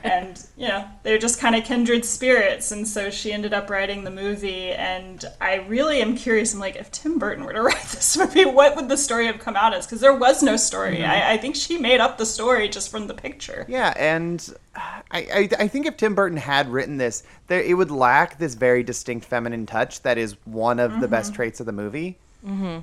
And 0.02 0.42
you 0.56 0.68
know 0.68 0.86
they're 1.02 1.18
just 1.18 1.38
kind 1.38 1.54
of 1.54 1.64
kindred 1.64 2.04
spirits 2.04 2.72
and 2.72 2.86
so 2.86 3.10
she 3.10 3.32
ended 3.32 3.52
up 3.52 3.70
writing 3.70 4.04
the 4.04 4.10
movie 4.10 4.70
and 4.70 5.24
i 5.40 5.56
really 5.68 6.00
am 6.00 6.16
curious 6.16 6.52
i'm 6.52 6.60
like 6.60 6.76
if 6.76 6.90
tim 6.90 7.18
burton 7.18 7.44
were 7.44 7.52
to 7.52 7.62
write 7.62 7.82
this 7.82 8.16
movie 8.16 8.44
what 8.44 8.76
would 8.76 8.88
the 8.88 8.96
story 8.96 9.26
have 9.26 9.38
come 9.38 9.56
out 9.56 9.74
as? 9.74 9.86
Because 9.86 10.00
there 10.00 10.14
was 10.14 10.42
no 10.42 10.56
story. 10.56 11.04
I, 11.04 11.32
I 11.32 11.36
think 11.36 11.56
she 11.56 11.78
made 11.78 12.00
up 12.00 12.18
the 12.18 12.26
story 12.26 12.68
just 12.68 12.90
from 12.90 13.06
the 13.06 13.14
picture. 13.14 13.66
Yeah, 13.68 13.92
and 13.96 14.54
uh, 14.76 15.02
I, 15.10 15.18
I, 15.18 15.48
I 15.60 15.68
think 15.68 15.86
if 15.86 15.96
Tim 15.96 16.14
Burton 16.14 16.38
had 16.38 16.68
written 16.68 16.98
this, 16.98 17.22
there 17.46 17.62
it 17.62 17.74
would 17.74 17.90
lack 17.90 18.38
this 18.38 18.54
very 18.54 18.82
distinct 18.82 19.26
feminine 19.26 19.66
touch 19.66 20.02
that 20.02 20.18
is 20.18 20.36
one 20.44 20.78
of 20.78 21.00
the 21.00 21.08
best 21.08 21.30
mm-hmm. 21.30 21.36
traits 21.36 21.60
of 21.60 21.66
the 21.66 21.72
movie. 21.72 22.18
Mm-hmm. 22.46 22.80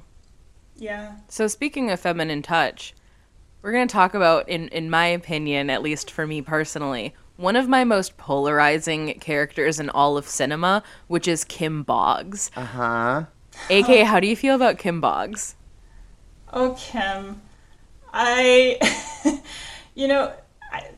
yeah. 0.76 1.14
So 1.30 1.48
speaking 1.48 1.90
of 1.92 2.00
feminine 2.00 2.42
touch, 2.42 2.94
we're 3.68 3.74
going 3.74 3.88
to 3.88 3.92
talk 3.92 4.14
about 4.14 4.48
in 4.48 4.70
in 4.70 4.90
my 4.90 5.08
opinion, 5.08 5.70
at 5.70 5.82
least 5.82 6.10
for 6.10 6.26
me 6.26 6.42
personally, 6.42 7.14
one 7.36 7.58
of 7.58 7.68
my 7.68 7.84
most 7.84 8.16
polarizing 8.16 9.20
characters 9.20 9.78
in 9.78 9.90
all 9.90 10.18
of 10.18 10.26
cinema, 10.26 10.82
which 11.08 11.28
is 11.28 11.44
Kim 11.44 11.84
Boggs. 11.84 12.50
Uh 12.56 12.64
huh. 12.64 13.26
AK, 13.70 14.06
how 14.06 14.22
do 14.22 14.28
you 14.28 14.38
feel 14.38 14.56
about 14.56 14.78
Kim 14.78 15.02
Boggs? 15.02 15.58
Oh, 16.54 16.78
Kim. 16.80 17.42
I, 18.14 18.80
you 19.96 20.08
know, 20.08 20.34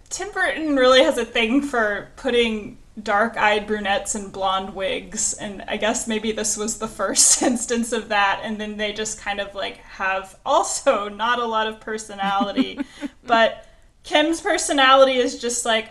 Tim 0.10 0.32
Burton 0.32 0.76
really 0.76 1.02
has 1.02 1.18
a 1.18 1.26
thing 1.26 1.64
for 1.64 2.12
putting 2.18 2.78
dark 3.04 3.38
eyed 3.38 3.68
brunettes 3.68 4.16
and 4.16 4.32
blonde 4.32 4.74
wigs, 4.74 5.34
and 5.34 5.64
I 5.68 5.78
guess 5.78 6.08
maybe 6.08 6.32
this 6.32 6.58
was 6.58 6.80
the 6.80 6.88
first 6.88 7.42
instance 7.44 7.92
of 7.92 8.10
that, 8.10 8.42
and 8.44 8.60
then 8.60 8.78
they 8.78 8.94
just 8.94 9.20
kind 9.20 9.40
of 9.40 9.56
like 9.56 9.78
have 9.78 10.38
also 10.46 11.10
not 11.10 11.40
a 11.40 11.46
lot 11.46 11.68
of 11.68 11.80
personality. 11.80 12.80
but 13.26 13.68
Kim's 14.04 14.42
personality 14.42 15.18
is 15.18 15.40
just 15.40 15.66
like, 15.66 15.90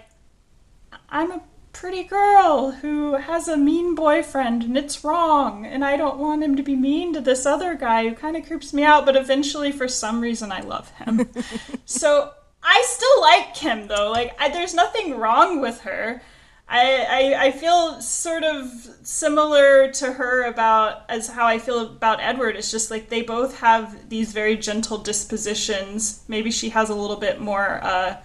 I'm 1.09 1.31
a 1.31 1.43
pretty 1.73 2.03
girl 2.03 2.73
who 2.73 3.15
has 3.15 3.47
a 3.47 3.57
mean 3.57 3.95
boyfriend 3.95 4.65
and 4.65 4.77
it's 4.77 5.05
wrong 5.05 5.65
and 5.65 5.85
I 5.85 5.97
don't 5.97 6.19
want 6.19 6.43
him 6.43 6.57
to 6.57 6.63
be 6.63 6.75
mean 6.75 7.13
to 7.13 7.21
this 7.21 7.47
other 7.47 7.77
guy 7.77 8.09
who 8.09 8.17
kind 8.17 8.37
of 8.37 8.45
creeps 8.45 8.73
me 8.73 8.83
out 8.83 9.07
but 9.07 9.15
eventually 9.15 9.71
for 9.71 9.87
some 9.87 10.21
reason 10.21 10.51
I 10.51 10.61
love 10.61 10.91
him. 10.93 11.29
so 11.85 12.33
I 12.63 12.83
still 12.87 13.21
like 13.21 13.55
Kim 13.55 13.87
though. 13.87 14.11
Like 14.11 14.35
I, 14.41 14.49
there's 14.49 14.75
nothing 14.75 15.19
wrong 15.19 15.61
with 15.61 15.81
her. 15.83 16.21
I, 16.69 17.07
I 17.09 17.45
I 17.47 17.51
feel 17.53 18.01
sort 18.01 18.45
of 18.45 18.71
similar 19.03 19.91
to 19.93 20.13
her 20.13 20.45
about 20.45 21.03
as 21.09 21.29
how 21.29 21.47
I 21.47 21.59
feel 21.59 21.81
about 21.81 22.21
Edward. 22.21 22.57
It's 22.57 22.71
just 22.71 22.91
like 22.91 23.09
they 23.09 23.23
both 23.23 23.59
have 23.61 24.11
these 24.11 24.33
very 24.33 24.57
gentle 24.57 24.99
dispositions. 24.99 26.25
Maybe 26.29 26.51
she 26.51 26.69
has 26.71 26.91
a 26.91 26.95
little 26.95 27.17
bit 27.17 27.41
more 27.41 27.81
uh, 27.83 28.17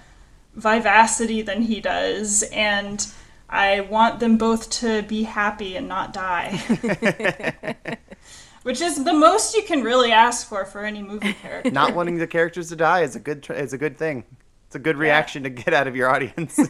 vivacity 0.56 1.42
than 1.42 1.62
he 1.62 1.80
does, 1.80 2.44
and 2.52 3.08
I 3.50 3.82
want 3.82 4.20
them 4.20 4.38
both 4.38 4.70
to 4.82 5.04
be 5.04 5.24
happy 5.24 5.78
and 5.78 5.88
not 5.88 6.12
die. 6.12 6.58
Which 8.64 8.82
is 8.82 9.04
the 9.04 9.14
most 9.14 9.56
you 9.56 9.64
can 9.64 9.84
really 9.84 10.12
ask 10.12 10.48
for 10.48 10.66
for 10.66 10.84
any 10.84 11.02
movie 11.02 11.34
character. 11.42 11.72
Not 11.72 11.96
wanting 11.96 12.18
the 12.18 12.28
characters 12.28 12.70
to 12.70 12.76
die 12.76 13.02
is 13.02 13.16
a 13.16 13.20
good 13.20 13.44
tr- 13.44 13.54
is 13.54 13.72
a 13.72 13.78
good 13.78 13.98
thing. 13.98 14.26
It's 14.74 14.80
a 14.80 14.80
good 14.80 14.98
reaction 14.98 15.44
to 15.44 15.52
get 15.52 15.72
out 15.72 15.88
of 15.88 15.96
your 15.96 16.10
audience. 16.10 16.58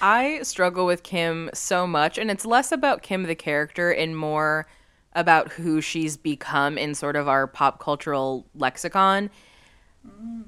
I 0.00 0.38
struggle 0.44 0.86
with 0.86 1.02
Kim 1.02 1.50
so 1.52 1.88
much, 1.88 2.18
and 2.18 2.30
it's 2.30 2.46
less 2.46 2.70
about 2.70 3.02
Kim 3.02 3.24
the 3.24 3.34
character 3.34 3.90
and 3.90 4.16
more 4.16 4.68
about 5.14 5.50
who 5.54 5.80
she's 5.80 6.16
become 6.16 6.78
in 6.78 6.94
sort 6.94 7.16
of 7.16 7.26
our 7.26 7.48
pop 7.48 7.80
cultural 7.80 8.46
lexicon. 8.54 9.28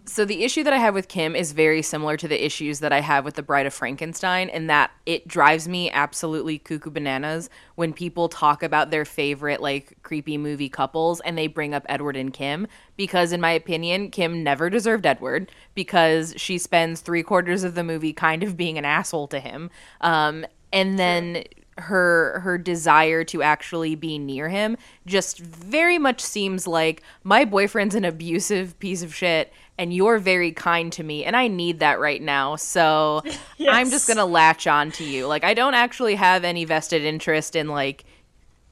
So 0.07 0.25
the 0.25 0.43
issue 0.43 0.65
that 0.65 0.73
I 0.73 0.79
have 0.79 0.95
with 0.95 1.07
Kim 1.07 1.37
is 1.37 1.53
very 1.53 1.83
similar 1.83 2.17
to 2.17 2.27
the 2.27 2.45
issues 2.45 2.81
that 2.81 2.93
I 2.93 3.01
have 3.01 3.25
with 3.25 3.35
the 3.35 3.45
Bride 3.45 3.67
of 3.67 3.73
Frankenstein, 3.73 4.49
in 4.49 4.67
that 4.67 4.91
it 5.07 5.29
drives 5.29 5.69
me 5.69 5.89
absolutely 5.91 6.59
cuckoo 6.59 6.91
bananas 6.91 7.49
when 7.77 7.93
people 7.93 8.29
talk 8.29 8.65
about 8.65 8.91
their 8.91 9.05
favorite 9.05 9.61
like 9.61 9.97
creepy 10.03 10.37
movie 10.37 10.69
couples 10.69 11.21
and 11.21 11.39
they 11.39 11.47
bring 11.47 11.75
up 11.75 11.87
Edward 11.89 12.17
and 12.17 12.33
Kim 12.33 12.67
because, 12.97 13.31
in 13.31 13.41
my 13.41 13.53
opinion, 13.53 14.11
Kim 14.11 14.43
never 14.43 14.69
deserved 14.69 15.07
Edward 15.07 15.53
because 15.77 16.35
she 16.37 16.59
spends 16.59 17.01
three 17.01 17.23
quarters 17.23 17.63
of 17.63 17.77
the 17.77 17.85
movie 17.85 18.13
kind 18.13 18.43
of 18.43 18.57
being 18.57 18.79
an 18.79 18.85
asshole 18.85 19.29
to 19.29 19.39
him, 19.39 19.71
um, 20.01 20.45
and 20.73 20.99
then 20.99 21.45
her 21.81 22.41
her 22.41 22.59
desire 22.59 23.25
to 23.25 23.43
actually 23.43 23.95
be 23.95 24.19
near 24.19 24.49
him 24.49 24.77
just 25.07 25.39
very 25.39 25.99
much 25.99 26.21
seems 26.21 26.67
like 26.67 27.03
my 27.25 27.45
boyfriend's 27.45 27.95
an 27.95 28.05
abusive 28.05 28.79
piece 28.79 29.03
of 29.03 29.15
shit 29.15 29.53
and 29.79 29.95
you're 29.95 30.19
very 30.19 30.53
kind 30.53 30.93
to 30.93 31.03
me 31.03 31.25
and 31.25 31.35
I 31.35 31.49
need 31.49 31.81
that 31.81 31.99
right 31.99 32.21
now. 32.21 32.57
So 32.57 33.23
I'm 33.61 33.91
just 33.91 34.07
going 34.07 34.19
to 34.19 34.25
latch 34.27 34.67
on 34.67 34.91
to 34.93 35.05
you. 35.05 35.27
Like 35.27 35.43
I 35.43 35.55
don't 35.55 35.75
actually 35.75 36.17
have 36.17 36.45
any 36.45 36.65
vested 36.65 37.03
interest 37.03 37.57
in 37.57 37.69
like 37.69 38.05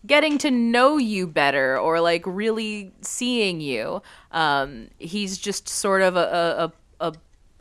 getting 0.06 0.38
to 0.38 0.50
know 0.50 0.98
you 0.98 1.26
better 1.26 1.78
or 1.78 2.00
like 2.00 2.22
really 2.26 2.92
seeing 3.00 3.60
you. 3.60 4.02
Um 4.32 4.88
he's 4.98 5.38
just 5.38 5.68
sort 5.68 6.02
of 6.02 6.16
a, 6.16 6.72
a, 7.00 7.08
a 7.08 7.14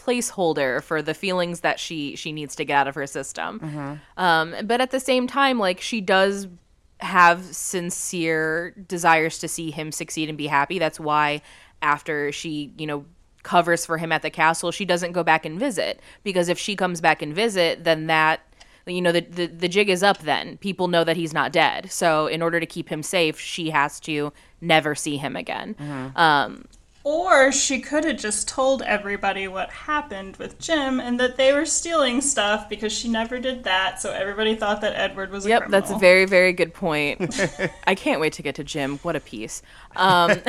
placeholder 0.07 0.81
for 0.81 1.01
the 1.01 1.13
feelings 1.13 1.59
that 1.59 1.79
she 1.79 2.15
she 2.15 2.31
needs 2.31 2.55
to 2.55 2.63
get 2.65 2.75
out 2.75 2.87
of 2.87 2.95
her 2.95 3.05
system. 3.07 3.59
Um, 4.17 4.55
but 4.63 4.79
at 4.81 4.91
the 4.91 4.99
same 4.99 5.27
time, 5.27 5.59
like 5.59 5.81
she 5.81 6.01
does 6.01 6.47
have 6.99 7.43
sincere 7.45 8.73
desires 8.87 9.37
to 9.39 9.47
see 9.47 9.69
him 9.71 9.91
succeed 9.91 10.29
and 10.29 10.37
be 10.37 10.47
happy. 10.47 10.79
That's 10.79 10.99
why 10.99 11.41
after 11.81 12.31
she, 12.31 12.73
you 12.77 12.87
know, 12.87 13.05
covers 13.43 13.85
for 13.85 13.97
him 13.97 14.11
at 14.11 14.21
the 14.23 14.29
castle, 14.29 14.71
she 14.71 14.83
doesn't 14.83 15.11
go 15.11 15.23
back 15.23 15.45
and 15.45 15.59
visit 15.59 16.01
because 16.23 16.49
if 16.49 16.57
she 16.57 16.75
comes 16.75 16.99
back 17.01 17.21
and 17.21 17.33
visit, 17.35 17.83
then 17.83 18.07
that 18.07 18.41
you 18.87 19.01
know 19.01 19.11
the, 19.11 19.21
the 19.21 19.47
the 19.47 19.67
jig 19.67 19.89
is 19.89 20.01
up 20.01 20.19
then. 20.19 20.57
People 20.57 20.87
know 20.87 21.03
that 21.03 21.17
he's 21.17 21.33
not 21.33 21.51
dead. 21.51 21.91
So 21.91 22.27
in 22.27 22.41
order 22.41 22.59
to 22.59 22.65
keep 22.65 22.89
him 22.89 23.03
safe, 23.03 23.39
she 23.39 23.69
has 23.69 23.99
to 24.01 24.31
never 24.61 24.95
see 24.95 25.17
him 25.17 25.35
again. 25.35 25.75
Um 26.15 26.65
Or 27.09 27.53
she 27.53 27.79
could 27.79 28.03
have 28.03 28.17
just 28.17 28.49
told 28.49 28.81
everybody 28.81 29.47
what 29.47 29.69
happened 29.69 30.35
with 30.35 30.59
Jim 30.59 30.99
and 30.99 31.17
that 31.21 31.37
they 31.37 31.53
were 31.53 31.65
stealing 31.65 32.19
stuff 32.19 32.67
because 32.67 32.91
she 32.91 33.07
never 33.07 33.39
did 33.39 33.63
that. 33.63 34.01
So 34.01 34.11
everybody 34.11 34.55
thought 34.55 34.81
that 34.81 34.93
Edward 34.93 35.31
was 35.31 35.45
a 35.45 35.49
Yep, 35.49 35.61
criminal. 35.61 35.79
that's 35.79 35.91
a 35.91 35.97
very, 35.99 36.25
very 36.25 36.51
good 36.51 36.73
point. 36.73 37.39
I 37.87 37.95
can't 37.95 38.19
wait 38.19 38.33
to 38.33 38.41
get 38.41 38.55
to 38.55 38.63
Jim. 38.65 38.97
What 39.03 39.15
a 39.15 39.21
piece. 39.21 39.61
Um, 39.95 40.31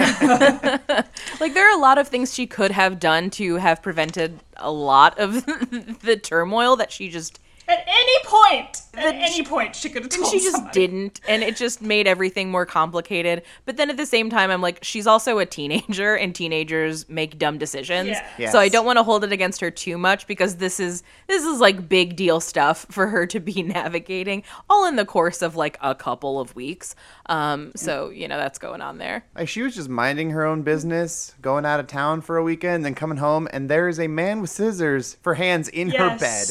like, 1.38 1.54
there 1.54 1.70
are 1.70 1.78
a 1.78 1.80
lot 1.80 1.96
of 1.96 2.08
things 2.08 2.34
she 2.34 2.48
could 2.48 2.72
have 2.72 2.98
done 2.98 3.30
to 3.30 3.54
have 3.54 3.80
prevented 3.80 4.40
a 4.56 4.72
lot 4.72 5.16
of 5.16 5.46
the 6.02 6.16
turmoil 6.20 6.74
that 6.74 6.90
she 6.90 7.08
just 7.08 7.38
At 7.68 7.84
any 7.86 8.24
point, 8.24 8.80
at 8.94 9.14
any 9.14 9.42
point, 9.44 9.76
she 9.76 9.90
could 9.90 10.02
have 10.02 10.10
told. 10.10 10.24
and 10.24 10.32
she 10.32 10.38
just 10.44 10.56
somebody. 10.56 10.80
didn't 10.86 11.20
and 11.28 11.42
it 11.42 11.54
just 11.56 11.82
made 11.82 12.06
everything 12.06 12.50
more 12.50 12.64
complicated 12.66 13.42
but 13.66 13.76
then 13.76 13.90
at 13.90 13.96
the 13.96 14.06
same 14.06 14.30
time 14.30 14.50
i'm 14.50 14.60
like 14.62 14.78
she's 14.82 15.06
also 15.06 15.38
a 15.38 15.46
teenager 15.46 16.14
and 16.16 16.34
teenagers 16.34 17.08
make 17.08 17.38
dumb 17.38 17.58
decisions 17.58 18.16
Yeah. 18.38 18.50
so 18.50 18.58
i 18.58 18.68
don't 18.68 18.86
want 18.86 18.96
to 18.98 19.02
hold 19.02 19.22
it 19.22 19.32
against 19.32 19.60
her 19.60 19.70
too 19.70 19.98
much 19.98 20.26
because 20.26 20.56
this 20.56 20.80
is 20.80 21.02
this 21.26 21.44
is 21.44 21.60
like 21.60 21.88
big 21.88 22.16
deal 22.16 22.40
stuff 22.40 22.86
for 22.90 23.06
her 23.08 23.26
to 23.26 23.38
be 23.40 23.62
navigating 23.78 24.42
all 24.70 24.86
in 24.88 24.96
the 24.96 25.04
course 25.04 25.42
of 25.42 25.54
like 25.54 25.76
a 25.82 25.94
couple 25.94 26.40
of 26.40 26.56
weeks 26.56 26.94
um 27.26 27.70
so 27.76 28.08
you 28.10 28.26
know 28.26 28.38
that's 28.38 28.58
going 28.58 28.80
on 28.80 28.98
there 28.98 29.24
Like 29.36 29.48
she 29.48 29.62
was 29.62 29.74
just 29.74 29.88
minding 29.88 30.30
her 30.30 30.44
own 30.44 30.62
business, 30.62 31.34
going 31.42 31.64
out 31.66 31.78
of 31.80 31.86
town 31.86 32.22
for 32.22 32.36
a 32.38 32.42
weekend, 32.42 32.84
then 32.84 32.94
coming 32.94 33.18
home, 33.18 33.46
and 33.52 33.68
there 33.68 33.88
is 33.88 34.00
a 34.00 34.08
man 34.08 34.40
with 34.40 34.50
scissors 34.50 35.16
for 35.22 35.34
hands 35.34 35.68
in 35.68 35.90
her 35.90 36.16
bed. 36.18 36.46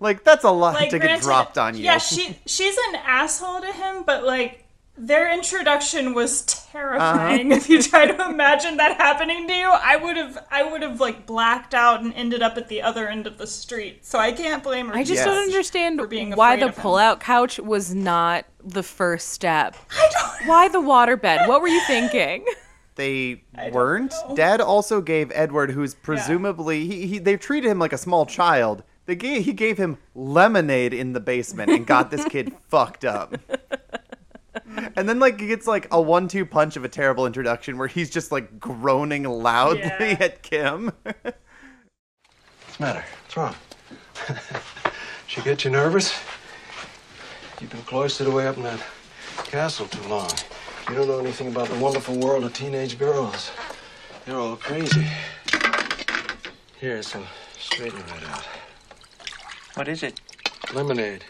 Yes. 0.00 0.02
Like 0.02 0.24
that's 0.24 0.44
a 0.44 0.50
lot 0.50 0.74
Like, 0.74 0.90
to 0.90 0.98
get 0.98 1.20
dropped 1.22 1.58
on 1.58 1.76
you. 1.76 1.84
Yeah, 1.84 1.98
she 1.98 2.38
she's 2.46 2.76
an 2.88 2.96
asshole 2.96 3.60
to 3.60 3.72
him, 3.72 4.02
but 4.04 4.24
like 4.24 4.64
their 4.96 5.32
introduction 5.32 6.12
was 6.12 6.42
terrifying. 6.42 7.52
Uh-huh. 7.52 7.56
If 7.56 7.70
you 7.70 7.80
try 7.82 8.06
to 8.06 8.28
imagine 8.28 8.76
that 8.76 8.98
happening 8.98 9.46
to 9.48 9.54
you, 9.54 9.68
I 9.70 9.96
would 9.96 10.16
have 10.16 10.46
I 10.50 10.62
would 10.62 10.82
have 10.82 11.00
like 11.00 11.26
blacked 11.26 11.74
out 11.74 12.02
and 12.02 12.12
ended 12.14 12.42
up 12.42 12.56
at 12.58 12.68
the 12.68 12.82
other 12.82 13.08
end 13.08 13.26
of 13.26 13.38
the 13.38 13.46
street. 13.46 14.04
So 14.04 14.18
I 14.18 14.32
can't 14.32 14.62
blame 14.62 14.88
her. 14.88 14.94
i 14.94 15.02
just 15.04 15.16
Yes. 15.18 15.26
don't 15.26 15.38
understand 15.42 16.06
being 16.10 16.32
why 16.32 16.56
the 16.56 16.66
of 16.66 16.76
him. 16.76 16.82
pull-out 16.82 17.20
couch 17.20 17.58
was 17.58 17.94
not 17.94 18.44
the 18.62 18.82
first 18.82 19.28
step 19.30 19.74
I 19.90 20.10
don't 20.38 20.48
why 20.48 20.68
the 20.68 20.80
waterbed 20.80 21.48
what 21.48 21.62
were 21.62 21.68
you 21.68 21.80
thinking 21.86 22.44
they 22.96 23.42
weren't. 23.72 24.12
Dad 24.34 24.60
also 24.60 25.00
gave 25.00 25.32
Edward, 25.34 25.70
who's 25.70 25.94
presumably 25.94 26.86
he, 26.86 27.06
he 27.06 27.18
they 27.18 27.38
treated 27.38 27.70
him 27.70 27.78
like 27.78 27.94
a 27.94 27.98
small 27.98 28.26
child. 28.26 28.82
They 29.10 29.16
gave 29.16 29.44
he 29.44 29.52
gave 29.52 29.76
him 29.76 29.98
lemonade 30.14 30.94
in 30.94 31.14
the 31.14 31.18
basement 31.18 31.68
and 31.68 31.84
got 31.84 32.12
this 32.12 32.24
kid 32.26 32.54
fucked 32.68 33.04
up. 33.04 33.36
And 34.94 35.08
then 35.08 35.18
like 35.18 35.40
he 35.40 35.48
gets 35.48 35.66
like 35.66 35.88
a 35.90 36.00
one-two 36.00 36.46
punch 36.46 36.76
of 36.76 36.84
a 36.84 36.88
terrible 36.88 37.26
introduction 37.26 37.76
where 37.76 37.88
he's 37.88 38.08
just 38.08 38.30
like 38.30 38.60
groaning 38.60 39.24
loudly 39.24 39.80
Yeah. 39.80 40.16
at 40.20 40.44
Kim. 40.44 40.92
What's 41.02 41.16
the 42.76 42.84
matter? 42.84 43.04
What's 43.24 43.36
wrong? 43.36 43.56
she 45.26 45.40
get 45.42 45.64
you 45.64 45.72
nervous? 45.72 46.16
You've 47.60 47.70
been 47.70 47.82
cloistered 47.82 48.28
away 48.28 48.46
up 48.46 48.58
in 48.58 48.62
that 48.62 48.80
castle 49.42 49.88
too 49.88 50.08
long. 50.08 50.30
You 50.88 50.94
don't 50.94 51.08
know 51.08 51.18
anything 51.18 51.48
about 51.48 51.66
the 51.66 51.80
wonderful 51.80 52.16
world 52.16 52.44
of 52.44 52.52
teenage 52.52 52.96
girls. 52.96 53.50
They're 54.24 54.38
all 54.38 54.54
crazy. 54.54 55.04
Here, 56.78 57.02
some 57.02 57.26
straighten 57.58 57.98
right 58.02 58.28
out. 58.28 58.46
What 59.80 59.88
is 59.88 60.02
it? 60.02 60.20
Lemonade. 60.74 61.24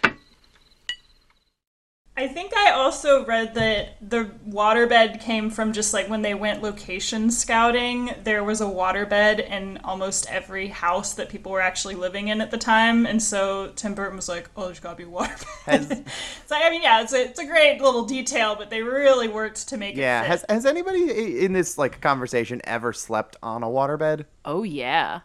I 2.17 2.27
think 2.27 2.53
I 2.53 2.73
also 2.73 3.25
read 3.25 3.55
that 3.55 3.97
the 4.03 4.29
waterbed 4.45 5.21
came 5.21 5.51
from 5.51 5.73
just 5.73 5.95
like 5.95 6.11
when 6.11 6.23
they 6.23 6.35
went 6.35 6.61
location 6.61 7.31
scouting, 7.31 8.11
there 8.25 8.43
was 8.43 8.61
a 8.61 8.65
waterbed 8.65 9.49
in 9.49 9.79
almost 9.85 10.29
every 10.29 10.67
house 10.67 11.15
that 11.15 11.29
people 11.29 11.53
were 11.53 11.61
actually 11.61 11.95
living 11.95 12.27
in 12.27 12.41
at 12.41 12.51
the 12.51 12.59
time. 12.59 13.07
And 13.07 13.23
so 13.23 13.71
Tim 13.77 13.95
Burton 13.95 14.17
was 14.17 14.29
like, 14.29 14.51
oh, 14.57 14.65
there's 14.65 14.81
gotta 14.81 14.97
be 14.97 15.05
a 15.05 15.07
waterbed. 15.07 15.45
Has- 15.67 15.89
it's 15.93 16.51
like, 16.51 16.65
I 16.65 16.71
mean, 16.71 16.83
yeah, 16.83 17.03
it's 17.03 17.13
a, 17.13 17.23
it's 17.23 17.39
a 17.39 17.47
great 17.47 17.81
little 17.81 18.05
detail, 18.05 18.57
but 18.57 18.69
they 18.69 18.83
really 18.83 19.29
worked 19.29 19.69
to 19.69 19.77
make 19.77 19.95
yeah, 19.95 20.23
it 20.23 20.25
fit. 20.25 20.29
has 20.29 20.45
has 20.49 20.67
anybody 20.67 21.45
in 21.45 21.53
this 21.53 21.79
like 21.79 22.01
conversation 22.01 22.61
ever 22.65 22.93
slept 22.93 23.37
on 23.45 23.63
a 23.63 23.69
waterbed? 23.69 24.25
oh 24.45 24.65
yeah 24.65 25.21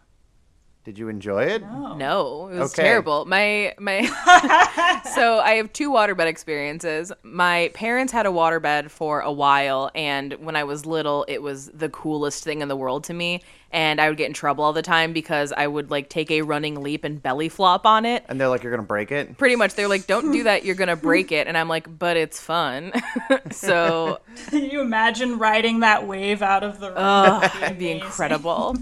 Did 0.85 0.99
you 0.99 1.09
enjoy 1.09 1.45
it? 1.45 1.63
No, 1.63 2.47
it 2.53 2.59
was 2.59 2.71
Okay. 2.73 2.83
terrible. 2.83 3.25
My 3.25 3.73
my 3.79 4.01
So 5.15 5.39
I 5.39 5.55
have 5.55 5.73
two 5.73 5.89
waterbed 5.89 6.27
experiences. 6.27 7.11
My 7.23 7.71
parents 7.73 8.13
had 8.13 8.27
a 8.27 8.29
waterbed 8.29 8.91
for 8.91 9.21
a 9.21 9.31
while 9.31 9.89
and 9.95 10.33
when 10.33 10.55
I 10.55 10.63
was 10.63 10.85
little 10.85 11.25
it 11.27 11.41
was 11.41 11.67
the 11.73 11.89
coolest 11.89 12.43
thing 12.43 12.61
in 12.61 12.67
the 12.67 12.75
world 12.75 13.03
to 13.05 13.13
me 13.15 13.41
and 13.71 13.99
I 13.99 14.07
would 14.09 14.17
get 14.17 14.27
in 14.27 14.33
trouble 14.33 14.63
all 14.63 14.73
the 14.73 14.83
time 14.83 15.11
because 15.11 15.51
I 15.51 15.65
would 15.65 15.89
like 15.89 16.07
take 16.07 16.29
a 16.31 16.43
running 16.43 16.81
leap 16.81 17.03
and 17.03 17.21
belly 17.21 17.49
flop 17.49 17.85
on 17.85 18.05
it. 18.05 18.23
And 18.29 18.39
they're 18.39 18.47
like, 18.47 18.61
you're 18.63 18.71
gonna 18.71 18.83
break 18.83 19.11
it. 19.11 19.37
Pretty 19.39 19.55
much 19.55 19.73
they're 19.73 19.87
like 19.87 20.05
don't 20.05 20.31
do 20.31 20.43
that, 20.43 20.65
you're 20.65 20.75
going 20.75 20.87
to 20.89 20.95
break 20.95 21.31
it 21.31 21.47
and 21.47 21.57
I'm 21.57 21.67
like 21.67 21.97
but 21.97 22.15
it's 22.15 22.39
fun. 22.39 22.93
so 23.51 24.19
Can 24.49 24.65
you 24.69 24.81
imagine 24.81 25.39
riding 25.39 25.79
that 25.79 26.05
wave 26.07 26.43
out 26.43 26.63
of 26.63 26.79
the 26.79 26.89
room? 26.89 26.97
Oh, 26.99 27.39
That'd 27.39 27.63
it'd 27.63 27.79
be 27.79 27.89
incredible. 27.89 28.75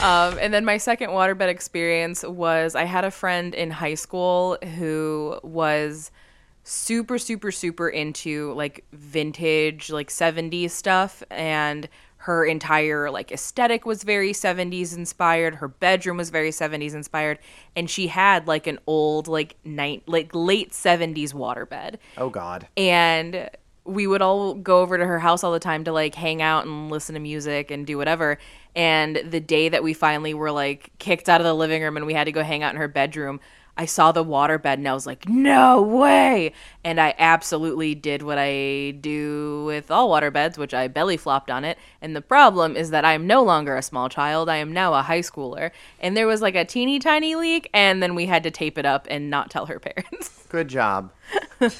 Um, 0.00 0.38
and 0.40 0.52
then 0.54 0.64
my 0.64 0.78
second 0.78 1.10
waterbed 1.10 1.48
experience 1.48 2.22
was 2.24 2.74
I 2.74 2.84
had 2.84 3.04
a 3.04 3.10
friend 3.10 3.54
in 3.54 3.70
high 3.70 3.94
school 3.94 4.56
who 4.76 5.38
was 5.42 6.10
super, 6.64 7.18
super, 7.18 7.50
super 7.50 7.88
into 7.88 8.52
like 8.52 8.84
vintage, 8.92 9.90
like 9.90 10.08
70s 10.08 10.70
stuff. 10.70 11.22
And 11.30 11.88
her 12.22 12.44
entire 12.44 13.10
like 13.10 13.32
aesthetic 13.32 13.86
was 13.86 14.02
very 14.02 14.32
70s 14.32 14.96
inspired. 14.96 15.56
Her 15.56 15.68
bedroom 15.68 16.18
was 16.18 16.30
very 16.30 16.50
70s 16.50 16.94
inspired. 16.94 17.38
And 17.74 17.88
she 17.88 18.08
had 18.08 18.46
like 18.46 18.66
an 18.66 18.78
old, 18.86 19.28
like, 19.28 19.56
night, 19.64 20.02
like 20.06 20.30
late 20.34 20.72
70s 20.72 21.32
waterbed 21.32 21.96
Oh 22.16 22.28
God. 22.28 22.66
and 22.76 23.48
we 23.88 24.06
would 24.06 24.20
all 24.20 24.54
go 24.54 24.80
over 24.80 24.98
to 24.98 25.06
her 25.06 25.18
house 25.18 25.42
all 25.42 25.52
the 25.52 25.58
time 25.58 25.82
to 25.84 25.92
like 25.92 26.14
hang 26.14 26.42
out 26.42 26.66
and 26.66 26.90
listen 26.90 27.14
to 27.14 27.20
music 27.20 27.70
and 27.70 27.86
do 27.86 27.96
whatever. 27.96 28.38
And 28.76 29.16
the 29.16 29.40
day 29.40 29.70
that 29.70 29.82
we 29.82 29.94
finally 29.94 30.34
were 30.34 30.52
like 30.52 30.90
kicked 30.98 31.28
out 31.28 31.40
of 31.40 31.46
the 31.46 31.54
living 31.54 31.82
room 31.82 31.96
and 31.96 32.06
we 32.06 32.12
had 32.12 32.24
to 32.24 32.32
go 32.32 32.42
hang 32.42 32.62
out 32.62 32.74
in 32.74 32.76
her 32.80 32.86
bedroom, 32.86 33.40
I 33.78 33.84
saw 33.84 34.10
the 34.10 34.24
waterbed 34.24 34.74
and 34.74 34.88
I 34.88 34.92
was 34.92 35.06
like, 35.06 35.28
no 35.28 35.80
way. 35.80 36.52
And 36.82 37.00
I 37.00 37.14
absolutely 37.16 37.94
did 37.94 38.22
what 38.22 38.36
I 38.36 38.96
do 39.00 39.64
with 39.66 39.88
all 39.88 40.10
waterbeds, 40.10 40.58
which 40.58 40.74
I 40.74 40.88
belly 40.88 41.16
flopped 41.16 41.48
on 41.48 41.64
it. 41.64 41.78
And 42.02 42.16
the 42.16 42.20
problem 42.20 42.76
is 42.76 42.90
that 42.90 43.04
I'm 43.04 43.28
no 43.28 43.44
longer 43.44 43.76
a 43.76 43.82
small 43.82 44.08
child. 44.08 44.48
I 44.48 44.56
am 44.56 44.72
now 44.72 44.94
a 44.94 45.02
high 45.02 45.20
schooler. 45.20 45.70
And 46.00 46.16
there 46.16 46.26
was 46.26 46.42
like 46.42 46.56
a 46.56 46.64
teeny 46.64 46.98
tiny 46.98 47.36
leak. 47.36 47.70
And 47.72 48.02
then 48.02 48.16
we 48.16 48.26
had 48.26 48.42
to 48.42 48.50
tape 48.50 48.78
it 48.78 48.84
up 48.84 49.06
and 49.08 49.30
not 49.30 49.48
tell 49.48 49.66
her 49.66 49.78
parents. 49.78 50.44
Good 50.48 50.66
job. 50.66 51.12
but 51.60 51.72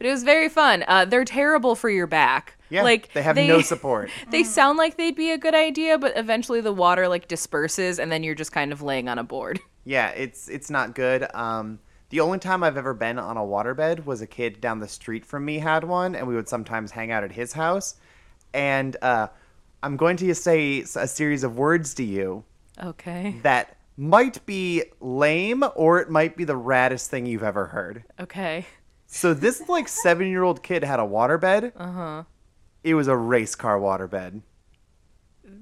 it 0.00 0.10
was 0.10 0.24
very 0.24 0.48
fun. 0.48 0.84
Uh, 0.88 1.04
they're 1.04 1.24
terrible 1.24 1.76
for 1.76 1.88
your 1.88 2.08
back. 2.08 2.56
Yeah, 2.68 2.82
like 2.82 3.12
they 3.12 3.22
have 3.22 3.36
no 3.36 3.60
support. 3.60 4.10
They 4.30 4.44
sound 4.44 4.78
like 4.78 4.96
they'd 4.96 5.14
be 5.14 5.30
a 5.30 5.36
good 5.36 5.54
idea, 5.54 5.98
but 5.98 6.16
eventually 6.16 6.62
the 6.62 6.72
water 6.72 7.06
like 7.06 7.28
disperses, 7.28 7.98
and 7.98 8.10
then 8.10 8.22
you're 8.22 8.34
just 8.34 8.50
kind 8.50 8.72
of 8.72 8.80
laying 8.80 9.10
on 9.10 9.18
a 9.18 9.24
board. 9.24 9.60
Yeah, 9.84 10.08
it's 10.10 10.48
it's 10.48 10.70
not 10.70 10.94
good. 10.94 11.26
Um, 11.34 11.78
the 12.10 12.20
only 12.20 12.38
time 12.38 12.62
I've 12.62 12.76
ever 12.76 12.94
been 12.94 13.18
on 13.18 13.36
a 13.36 13.40
waterbed 13.40 14.04
was 14.04 14.20
a 14.20 14.26
kid 14.26 14.60
down 14.60 14.80
the 14.80 14.88
street 14.88 15.24
from 15.24 15.44
me 15.44 15.58
had 15.58 15.84
one, 15.84 16.14
and 16.14 16.26
we 16.28 16.34
would 16.34 16.48
sometimes 16.48 16.90
hang 16.90 17.10
out 17.10 17.24
at 17.24 17.32
his 17.32 17.52
house. 17.54 17.96
And 18.54 18.96
uh, 19.02 19.28
I'm 19.82 19.96
going 19.96 20.16
to 20.18 20.34
say 20.34 20.80
a 20.96 21.08
series 21.08 21.42
of 21.42 21.56
words 21.56 21.94
to 21.94 22.04
you 22.04 22.44
Okay. 22.82 23.36
that 23.42 23.76
might 23.96 24.44
be 24.46 24.84
lame, 25.00 25.64
or 25.74 26.00
it 26.00 26.10
might 26.10 26.36
be 26.36 26.44
the 26.44 26.58
raddest 26.58 27.06
thing 27.08 27.26
you've 27.26 27.42
ever 27.42 27.66
heard. 27.66 28.04
Okay. 28.20 28.66
So 29.06 29.34
this 29.34 29.68
like 29.68 29.88
seven 29.88 30.28
year 30.28 30.42
old 30.42 30.62
kid 30.62 30.84
had 30.84 31.00
a 31.00 31.04
waterbed. 31.04 31.72
Uh 31.76 31.92
huh. 31.92 32.22
It 32.84 32.94
was 32.94 33.08
a 33.08 33.16
race 33.16 33.54
car 33.54 33.78
waterbed. 33.78 34.42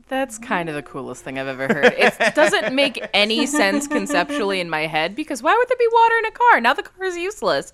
That's 0.08 0.38
kind 0.38 0.68
of 0.68 0.74
the 0.74 0.82
coolest 0.82 1.22
thing 1.22 1.38
I've 1.38 1.46
ever 1.48 1.66
heard. 1.68 1.94
It 1.96 2.14
doesn't 2.34 2.74
make 2.74 3.00
any 3.14 3.46
sense 3.46 3.86
conceptually 3.86 4.60
in 4.60 4.68
my 4.68 4.86
head 4.86 5.14
because 5.14 5.42
why 5.42 5.54
would 5.56 5.68
there 5.68 5.76
be 5.78 5.88
water 5.92 6.14
in 6.18 6.24
a 6.26 6.30
car? 6.32 6.60
Now 6.60 6.74
the 6.74 6.82
car 6.82 7.04
is 7.06 7.16
useless. 7.16 7.72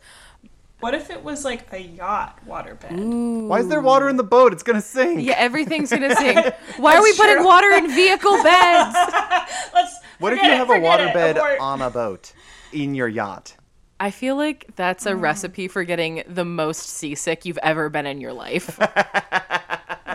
What 0.81 0.93
if 0.95 1.09
it 1.09 1.25
was 1.25 1.45
like 1.45 1.73
a 1.73 1.81
yacht 1.81 2.39
waterbed? 2.47 3.49
Why 3.49 3.61
is 3.61 3.69
there 3.69 3.81
water 3.81 4.11
in 4.11 4.17
the 4.17 4.23
boat? 4.23 4.53
It's 4.53 4.63
gonna 4.63 4.83
sink. 4.83 5.23
Yeah, 5.25 5.35
everything's 5.39 5.89
gonna 5.91 6.15
sink. 6.17 6.39
Why 6.77 6.97
are 6.97 7.03
we 7.03 7.11
That's 7.13 7.19
putting 7.19 7.37
true. 7.37 7.47
water 7.47 7.71
in 7.71 7.89
vehicle 7.89 8.43
beds? 8.43 8.95
let's 9.75 9.99
What 10.19 10.35
if 10.35 10.39
Forget 10.39 10.45
you 10.45 10.53
it, 10.53 10.57
have 10.59 10.71
a 10.71 10.75
forget 10.75 11.01
it, 11.01 11.37
waterbed 11.37 11.61
on 11.61 11.81
a 11.81 11.89
boat 11.91 12.33
in 12.73 12.95
your 12.95 13.09
yacht? 13.09 13.57
I 13.99 14.11
feel 14.11 14.37
like 14.37 14.67
that's 14.77 15.05
Mm. 15.05 15.13
a 15.13 15.17
recipe 15.17 15.69
for 15.69 15.83
getting 15.85 16.23
the 16.29 16.45
most 16.45 16.83
seasick 16.91 17.47
you've 17.47 17.59
ever 17.63 17.89
been 17.89 18.05
in 18.05 18.21
your 18.21 18.35
life. 18.35 18.79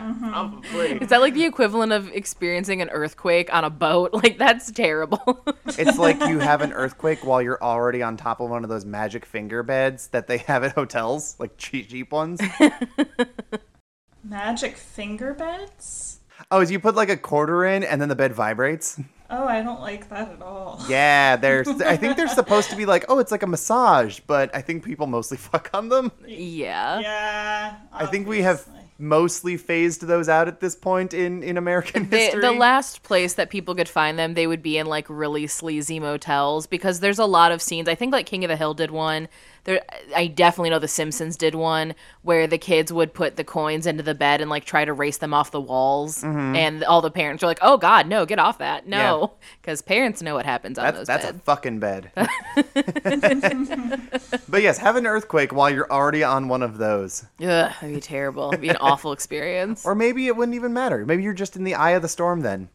Mm-hmm. 0.02 1.04
Is 1.04 1.10
that 1.10 1.22
like 1.22 1.34
the 1.34 1.46
equivalent 1.46 1.92
of 1.92 2.12
experiencing 2.12 2.82
an 2.82 2.90
earthquake 2.90 3.54
on 3.54 3.64
a 3.64 3.70
boat? 3.70 4.12
Like 4.22 4.38
that's 4.38 4.72
terrible. 4.72 5.44
It's 5.66 5.98
like 5.98 6.20
you 6.28 6.40
have 6.40 6.62
an 6.62 6.74
earthquake 6.74 7.26
while 7.26 7.42
you're 7.42 7.62
already 7.64 8.04
on 8.04 8.18
top 8.18 8.40
of 8.40 8.50
one 8.50 8.64
of 8.64 8.70
those 8.70 8.86
magic 8.86 9.26
finger 9.26 9.64
beds 9.64 10.08
that 10.10 10.28
they 10.28 10.38
have 10.40 10.64
at 10.64 10.74
hotels, 10.74 11.36
like 11.40 11.58
cheap, 11.58 11.90
cheap 11.90 12.12
ones. 12.12 12.40
Magic 14.24 14.78
finger 14.78 15.34
beds? 15.34 16.20
Oh, 16.52 16.62
is 16.62 16.70
you 16.72 16.80
put 16.80 16.96
like 16.96 17.10
a 17.10 17.18
quarter 17.18 17.66
in 17.66 17.84
and 17.84 18.00
then 18.02 18.10
the 18.10 18.16
bed 18.16 18.34
vibrates? 18.34 19.00
Oh, 19.30 19.46
I 19.48 19.64
don't 19.64 19.80
like 19.82 20.10
that 20.10 20.30
at 20.32 20.42
all. 20.42 20.84
Yeah, 20.90 21.38
they're. 21.38 21.64
I 21.86 21.96
think 21.98 22.18
they're 22.18 22.28
supposed 22.28 22.70
to 22.70 22.76
be 22.76 22.86
like, 22.86 23.06
oh, 23.10 23.20
it's 23.20 23.32
like 23.32 23.44
a 23.44 23.48
massage, 23.48 24.20
but 24.28 24.54
I 24.54 24.62
think 24.62 24.84
people 24.84 25.08
mostly 25.08 25.38
fuck 25.38 25.70
on 25.74 25.90
them. 25.90 26.12
yeah. 26.28 27.00
Yeah. 27.00 27.78
I 27.94 28.06
think 28.08 28.28
we 28.28 28.42
have 28.42 28.68
mostly 29.02 29.58
phased 29.58 30.04
those 30.04 30.30
out 30.30 30.48
at 30.48 30.60
this 30.60 30.76
point 30.76 31.14
in 31.14 31.44
in 31.44 31.58
American 31.58 32.06
history. 32.06 32.42
the 32.42 32.52
last 32.52 33.04
place 33.04 33.34
that 33.34 33.50
people 33.50 33.76
could 33.76 33.90
find 33.90 34.18
them, 34.18 34.34
they 34.34 34.48
would 34.48 34.62
be 34.62 34.78
in 34.78 34.86
like 34.86 35.06
really 35.10 35.48
sleazy 35.48 36.00
motels 36.00 36.68
because 36.68 37.00
there's 37.00 37.20
a 37.20 37.26
lot 37.26 37.52
of 37.52 37.62
scenes. 37.62 37.88
I 37.88 37.96
think 37.96 38.14
like 38.14 38.26
King 38.26 38.44
of 38.44 38.50
the 38.50 38.56
Hill 38.56 38.74
did 38.74 38.92
one. 38.92 39.28
There, 39.64 39.82
I 40.16 40.26
definitely 40.26 40.72
know 40.72 40.80
The 40.80 40.88
Simpsons 40.88 41.38
did 41.38 41.54
one 41.54 41.94
where 42.24 42.48
the 42.48 42.58
kids 42.58 42.92
would 42.92 43.14
put 43.14 43.36
the 43.36 43.44
coins 43.44 43.86
into 43.86 44.02
the 44.02 44.16
bed 44.16 44.42
and 44.42 44.50
like 44.50 44.66
try 44.66 44.86
to 44.86 44.94
race 44.94 45.18
them 45.18 45.36
off 45.36 45.52
the 45.52 45.62
walls, 45.62 46.24
Mhm. 46.24 46.58
and 46.58 46.84
all 46.84 47.02
the 47.02 47.12
parents 47.12 47.44
are 47.44 47.48
like, 47.48 47.60
"Oh 47.62 47.78
God, 47.78 48.08
no, 48.08 48.26
get 48.26 48.40
off 48.40 48.58
that, 48.58 48.88
no," 48.88 49.34
because 49.62 49.84
parents 49.84 50.24
know 50.24 50.34
what 50.34 50.48
happens 50.48 50.80
on 50.80 50.86
that's 50.86 50.98
those 50.98 51.08
that's 51.08 51.26
a 51.26 51.34
fucking 51.34 51.78
bed. 51.80 52.12
but 54.50 54.62
yes, 54.62 54.78
have 54.80 54.96
an 54.96 55.06
earthquake 55.06 55.54
while 55.54 55.70
you're 55.70 55.92
already 55.92 56.24
on 56.24 56.48
one 56.48 56.64
of 56.64 56.78
those. 56.78 57.24
Ugh, 57.40 57.46
that'd 57.46 57.94
be 57.96 58.02
terrible. 58.02 58.50
It'd 58.50 58.62
be 58.62 58.70
an 58.70 58.78
awful 58.78 59.12
experience. 59.14 59.86
Or 59.86 59.96
maybe 59.96 60.28
it 60.28 60.36
wouldn't 60.36 60.56
even 60.56 60.74
matter. 60.74 61.06
Maybe 61.06 61.24
you're 61.24 61.34
just 61.34 61.56
in 61.56 61.64
the 61.64 61.76
eye 61.76 61.92
of 61.92 62.02
the 62.02 62.10
storm 62.10 62.42
then. 62.42 62.70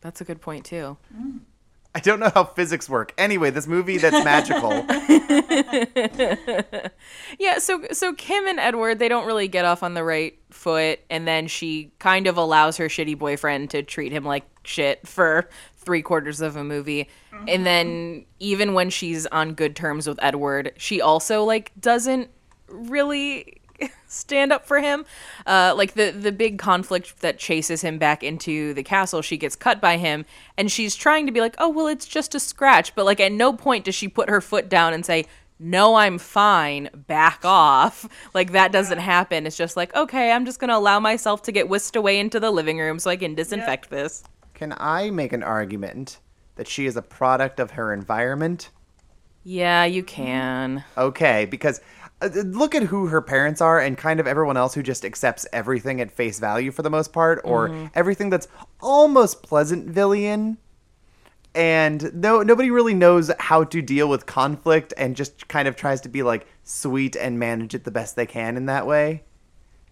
That's 0.00 0.20
a 0.20 0.24
good 0.24 0.40
point 0.40 0.64
too. 0.64 0.96
I 1.94 2.00
don't 2.00 2.20
know 2.20 2.30
how 2.34 2.44
physics 2.44 2.88
work. 2.88 3.12
Anyway, 3.18 3.50
this 3.50 3.66
movie 3.66 3.98
that's 3.98 4.24
magical. 4.24 4.70
yeah, 7.38 7.58
so 7.58 7.84
so 7.92 8.14
Kim 8.14 8.46
and 8.46 8.58
Edward 8.58 8.98
they 8.98 9.08
don't 9.08 9.26
really 9.26 9.46
get 9.46 9.66
off 9.66 9.82
on 9.82 9.92
the 9.92 10.02
right 10.02 10.38
foot, 10.50 11.00
and 11.10 11.28
then 11.28 11.48
she 11.48 11.92
kind 11.98 12.26
of 12.26 12.38
allows 12.38 12.78
her 12.78 12.86
shitty 12.86 13.18
boyfriend 13.18 13.68
to 13.70 13.82
treat 13.82 14.10
him 14.10 14.24
like 14.24 14.44
shit 14.64 15.06
for 15.06 15.50
three 15.76 16.00
quarters 16.00 16.40
of 16.40 16.56
a 16.56 16.64
movie, 16.64 17.10
and 17.32 17.48
mm-hmm. 17.48 17.64
then 17.64 18.24
even 18.38 18.72
when 18.72 18.88
she's 18.88 19.26
on 19.26 19.52
good 19.52 19.76
terms 19.76 20.08
with 20.08 20.18
Edward, 20.22 20.72
she 20.78 21.02
also 21.02 21.44
like 21.44 21.72
doesn't 21.78 22.30
really 22.68 23.60
stand 24.06 24.52
up 24.52 24.66
for 24.66 24.80
him. 24.80 25.04
Uh, 25.46 25.74
like 25.76 25.94
the 25.94 26.10
the 26.10 26.32
big 26.32 26.58
conflict 26.58 27.20
that 27.20 27.38
chases 27.38 27.82
him 27.82 27.98
back 27.98 28.22
into 28.22 28.74
the 28.74 28.82
castle, 28.82 29.22
she 29.22 29.36
gets 29.36 29.56
cut 29.56 29.80
by 29.80 29.96
him, 29.96 30.24
and 30.56 30.70
she's 30.70 30.94
trying 30.94 31.26
to 31.26 31.32
be 31.32 31.40
like, 31.40 31.54
"Oh 31.58 31.68
well, 31.68 31.86
it's 31.86 32.06
just 32.06 32.34
a 32.34 32.40
scratch," 32.40 32.94
but 32.94 33.04
like 33.04 33.20
at 33.20 33.32
no 33.32 33.52
point 33.52 33.84
does 33.84 33.94
she 33.94 34.08
put 34.08 34.28
her 34.28 34.40
foot 34.40 34.68
down 34.68 34.92
and 34.92 35.04
say. 35.04 35.26
No, 35.64 35.94
I'm 35.94 36.18
fine. 36.18 36.90
Back 36.92 37.44
off. 37.44 38.08
Like 38.34 38.50
that 38.50 38.72
doesn't 38.72 38.98
happen. 38.98 39.46
It's 39.46 39.56
just 39.56 39.76
like, 39.76 39.94
okay, 39.94 40.32
I'm 40.32 40.44
just 40.44 40.58
gonna 40.58 40.76
allow 40.76 40.98
myself 40.98 41.42
to 41.42 41.52
get 41.52 41.68
whisked 41.68 41.94
away 41.94 42.18
into 42.18 42.40
the 42.40 42.50
living 42.50 42.78
room 42.78 42.98
so 42.98 43.10
I 43.10 43.16
can 43.16 43.36
disinfect 43.36 43.90
this. 43.90 44.24
Can 44.54 44.74
I 44.76 45.10
make 45.10 45.32
an 45.32 45.44
argument 45.44 46.18
that 46.56 46.66
she 46.66 46.86
is 46.86 46.96
a 46.96 47.02
product 47.02 47.60
of 47.60 47.72
her 47.72 47.92
environment? 47.92 48.70
Yeah, 49.44 49.84
you 49.84 50.02
can. 50.04 50.84
Okay, 50.96 51.46
because 51.46 51.80
look 52.28 52.74
at 52.74 52.84
who 52.84 53.06
her 53.06 53.20
parents 53.22 53.60
are 53.60 53.78
and 53.80 53.96
kind 53.96 54.20
of 54.20 54.26
everyone 54.26 54.56
else 54.56 54.74
who 54.74 54.82
just 54.82 55.04
accepts 55.04 55.46
everything 55.52 56.00
at 56.00 56.10
face 56.10 56.38
value 56.38 56.70
for 56.70 56.82
the 56.82 56.90
most 56.90 57.12
part, 57.12 57.40
or 57.44 57.68
Mhm. 57.68 57.90
everything 57.94 58.30
that's 58.30 58.48
almost 58.80 59.42
Pleasantvillean. 59.42 60.56
And 61.54 62.14
no, 62.14 62.42
nobody 62.42 62.70
really 62.70 62.94
knows 62.94 63.30
how 63.38 63.64
to 63.64 63.82
deal 63.82 64.08
with 64.08 64.24
conflict 64.24 64.94
and 64.96 65.14
just 65.14 65.48
kind 65.48 65.68
of 65.68 65.76
tries 65.76 66.00
to 66.02 66.08
be 66.08 66.22
like 66.22 66.46
sweet 66.64 67.14
and 67.14 67.38
manage 67.38 67.74
it 67.74 67.84
the 67.84 67.90
best 67.90 68.16
they 68.16 68.26
can 68.26 68.56
in 68.56 68.66
that 68.66 68.86
way. 68.86 69.24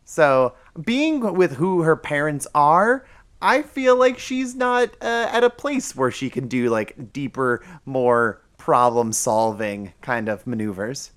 So, 0.05 0.55
being 0.83 1.35
with 1.35 1.57
who 1.57 1.83
her 1.83 1.97
parents 1.97 2.47
are, 2.55 3.05
I 3.43 3.63
feel 3.63 3.95
like 3.97 4.19
she's 4.19 4.55
not 4.55 4.91
uh, 5.03 5.29
at 5.31 5.45
a 5.45 5.51
place 5.51 5.95
where 5.95 6.11
she 6.11 6.31
can 6.31 6.49
do 6.49 6.69
like 6.69 7.13
deeper, 7.13 7.63
more 7.85 8.41
problem 8.59 9.13
solving 9.13 9.93
kind 10.03 10.29
of 10.29 10.47
maneuvers. 10.47 11.13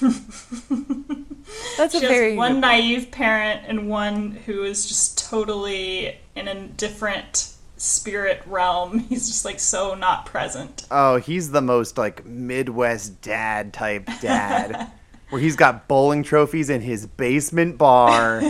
That's 1.76 1.92
she 1.92 1.98
a 1.98 2.08
has 2.08 2.08
very 2.08 2.36
one 2.36 2.60
naive 2.60 3.10
parent 3.10 3.62
and 3.66 3.88
one 3.88 4.32
who 4.32 4.64
is 4.64 4.86
just 4.86 5.18
totally 5.18 6.18
in 6.34 6.48
a 6.48 6.66
different 6.68 7.54
spirit 7.76 8.42
realm. 8.46 8.98
He's 9.08 9.28
just 9.28 9.44
like 9.44 9.60
so 9.60 9.94
not 9.94 10.26
present. 10.26 10.86
Oh, 10.90 11.16
he's 11.16 11.50
the 11.50 11.62
most 11.62 11.98
like 11.98 12.24
Midwest 12.24 13.20
dad 13.22 13.72
type 13.72 14.08
dad. 14.20 14.90
Where 15.30 15.40
he's 15.40 15.56
got 15.56 15.88
bowling 15.88 16.22
trophies 16.22 16.70
in 16.70 16.82
his 16.82 17.06
basement 17.06 17.78
bar 17.78 18.40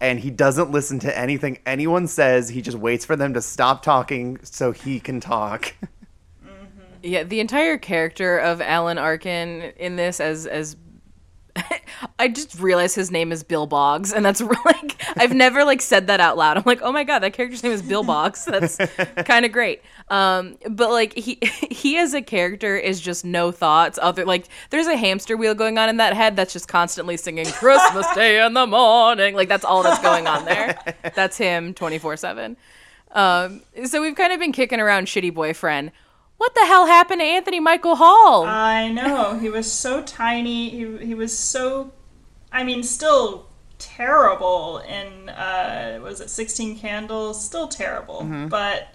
and 0.00 0.18
he 0.18 0.30
doesn't 0.30 0.70
listen 0.72 0.98
to 0.98 1.18
anything 1.18 1.58
anyone 1.64 2.06
says. 2.06 2.48
He 2.50 2.60
just 2.60 2.76
waits 2.76 3.04
for 3.04 3.16
them 3.16 3.32
to 3.34 3.40
stop 3.40 3.82
talking 3.82 4.38
so 4.42 4.72
he 4.72 5.00
can 5.00 5.20
talk. 5.20 5.72
Mm-hmm. 6.44 6.56
Yeah, 7.02 7.22
the 7.22 7.40
entire 7.40 7.78
character 7.78 8.36
of 8.36 8.60
Alan 8.60 8.98
Arkin 8.98 9.72
in 9.78 9.96
this 9.96 10.20
as 10.20 10.44
as 10.46 10.76
I 12.18 12.28
just 12.28 12.58
realized 12.58 12.96
his 12.96 13.10
name 13.10 13.32
is 13.32 13.42
Bill 13.42 13.66
Boggs, 13.66 14.12
and 14.12 14.24
that's 14.24 14.40
really, 14.40 14.56
like 14.64 14.96
I've 15.16 15.32
never 15.32 15.64
like 15.64 15.80
said 15.80 16.06
that 16.08 16.20
out 16.20 16.36
loud. 16.36 16.56
I'm 16.56 16.62
like, 16.66 16.80
oh 16.82 16.92
my 16.92 17.04
god, 17.04 17.20
that 17.20 17.32
character's 17.32 17.62
name 17.62 17.72
is 17.72 17.82
Bill 17.82 18.02
Boggs. 18.02 18.44
That's 18.44 18.76
kind 19.24 19.44
of 19.44 19.52
great. 19.52 19.82
Um, 20.08 20.56
but 20.68 20.90
like 20.90 21.14
he 21.14 21.38
he 21.70 21.96
as 21.98 22.14
a 22.14 22.22
character 22.22 22.76
is 22.76 23.00
just 23.00 23.24
no 23.24 23.52
thoughts. 23.52 23.98
Other 24.00 24.24
like 24.24 24.48
there's 24.70 24.86
a 24.86 24.96
hamster 24.96 25.36
wheel 25.36 25.54
going 25.54 25.78
on 25.78 25.88
in 25.88 25.96
that 25.98 26.14
head 26.14 26.36
that's 26.36 26.52
just 26.52 26.68
constantly 26.68 27.16
singing 27.16 27.46
Christmas 27.46 28.06
Day 28.14 28.44
in 28.44 28.54
the 28.54 28.66
morning. 28.66 29.34
Like 29.34 29.48
that's 29.48 29.64
all 29.64 29.82
that's 29.82 30.02
going 30.02 30.26
on 30.26 30.44
there. 30.44 30.78
That's 31.14 31.36
him 31.36 31.74
24 31.74 32.16
seven. 32.16 32.56
Um, 33.12 33.62
so 33.84 34.02
we've 34.02 34.16
kind 34.16 34.32
of 34.32 34.40
been 34.40 34.52
kicking 34.52 34.80
around 34.80 35.06
shitty 35.06 35.32
boyfriend. 35.32 35.92
What 36.44 36.54
the 36.54 36.66
hell 36.66 36.84
happened 36.84 37.22
to 37.22 37.24
Anthony 37.24 37.58
Michael 37.58 37.96
Hall? 37.96 38.44
I 38.44 38.90
know. 38.90 39.38
He 39.38 39.48
was 39.48 39.72
so 39.72 40.02
tiny. 40.02 40.68
He, 40.68 40.98
he 40.98 41.14
was 41.14 41.36
so, 41.36 41.90
I 42.52 42.64
mean, 42.64 42.82
still 42.82 43.48
terrible 43.78 44.76
in, 44.86 45.30
uh, 45.30 46.00
was 46.02 46.20
it 46.20 46.28
16 46.28 46.78
Candles? 46.78 47.42
Still 47.42 47.66
terrible. 47.66 48.20
Mhm. 48.24 48.50
But 48.50 48.88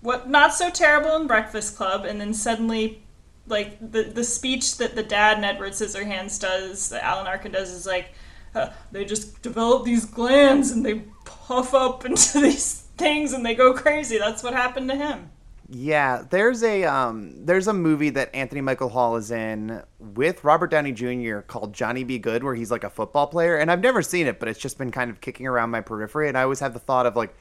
what 0.00 0.28
not 0.28 0.52
so 0.52 0.68
terrible 0.68 1.14
in 1.14 1.28
Breakfast 1.28 1.76
Club. 1.76 2.04
And 2.04 2.20
then 2.20 2.34
suddenly, 2.34 3.04
like, 3.46 3.78
the, 3.78 4.02
the 4.02 4.24
speech 4.24 4.78
that 4.78 4.96
the 4.96 5.04
dad 5.04 5.38
in 5.38 5.44
Edward 5.44 5.74
Scissorhands 5.74 6.40
does, 6.40 6.88
that 6.88 7.04
Alan 7.04 7.28
Arkin 7.28 7.52
does, 7.52 7.70
is 7.70 7.86
like, 7.86 8.14
uh, 8.52 8.70
they 8.90 9.04
just 9.04 9.40
develop 9.42 9.84
these 9.84 10.04
glands 10.06 10.72
and 10.72 10.84
they 10.84 11.04
puff 11.24 11.72
up 11.72 12.04
into 12.04 12.40
these 12.40 12.80
things 12.96 13.32
and 13.32 13.46
they 13.46 13.54
go 13.54 13.74
crazy. 13.74 14.18
That's 14.18 14.42
what 14.42 14.54
happened 14.54 14.90
to 14.90 14.96
him. 14.96 15.30
Yeah, 15.72 16.24
there's 16.28 16.64
a 16.64 16.82
um 16.82 17.32
there's 17.46 17.68
a 17.68 17.72
movie 17.72 18.10
that 18.10 18.34
Anthony 18.34 18.60
Michael 18.60 18.88
Hall 18.88 19.14
is 19.14 19.30
in 19.30 19.80
with 20.00 20.42
Robert 20.42 20.68
Downey 20.68 20.90
Jr. 20.90 21.40
called 21.40 21.72
Johnny 21.72 22.02
Be 22.02 22.18
Good 22.18 22.42
where 22.42 22.56
he's 22.56 22.72
like 22.72 22.82
a 22.82 22.90
football 22.90 23.28
player 23.28 23.56
and 23.56 23.70
I've 23.70 23.80
never 23.80 24.02
seen 24.02 24.26
it 24.26 24.40
but 24.40 24.48
it's 24.48 24.58
just 24.58 24.78
been 24.78 24.90
kind 24.90 25.12
of 25.12 25.20
kicking 25.20 25.46
around 25.46 25.70
my 25.70 25.80
periphery 25.80 26.26
and 26.26 26.36
I 26.36 26.42
always 26.42 26.58
have 26.58 26.72
the 26.72 26.80
thought 26.80 27.06
of 27.06 27.14
like 27.14 27.32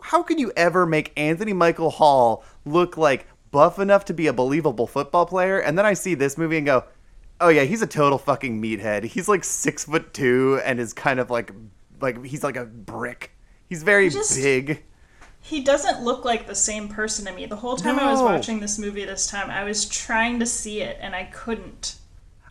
how 0.00 0.22
can 0.22 0.38
you 0.38 0.52
ever 0.56 0.86
make 0.86 1.12
Anthony 1.18 1.52
Michael 1.52 1.90
Hall 1.90 2.44
look 2.64 2.96
like 2.96 3.26
buff 3.50 3.78
enough 3.78 4.06
to 4.06 4.14
be 4.14 4.26
a 4.26 4.32
believable 4.32 4.86
football 4.86 5.26
player? 5.26 5.58
And 5.58 5.76
then 5.76 5.84
I 5.84 5.92
see 5.92 6.14
this 6.14 6.38
movie 6.38 6.56
and 6.56 6.64
go 6.64 6.84
oh 7.42 7.48
yeah 7.48 7.64
he's 7.64 7.82
a 7.82 7.86
total 7.86 8.16
fucking 8.16 8.62
meathead. 8.62 9.04
He's 9.04 9.28
like 9.28 9.44
six 9.44 9.84
foot 9.84 10.14
two 10.14 10.62
and 10.64 10.80
is 10.80 10.94
kind 10.94 11.20
of 11.20 11.30
like 11.30 11.52
like 12.00 12.24
he's 12.24 12.42
like 12.42 12.56
a 12.56 12.64
brick. 12.64 13.32
He's 13.68 13.82
very 13.82 14.08
Just- 14.08 14.34
big 14.34 14.82
He 15.46 15.60
doesn't 15.60 16.02
look 16.02 16.24
like 16.24 16.46
the 16.48 16.54
same 16.56 16.88
person 16.88 17.24
to 17.26 17.32
me. 17.32 17.46
The 17.46 17.56
whole 17.56 17.76
time 17.76 17.98
I 18.00 18.10
was 18.10 18.20
watching 18.20 18.58
this 18.60 18.78
movie 18.80 19.04
this 19.04 19.28
time, 19.28 19.48
I 19.48 19.62
was 19.64 19.86
trying 19.88 20.40
to 20.40 20.46
see 20.46 20.80
it 20.80 20.98
and 21.00 21.14
I 21.14 21.24
couldn't. 21.32 21.94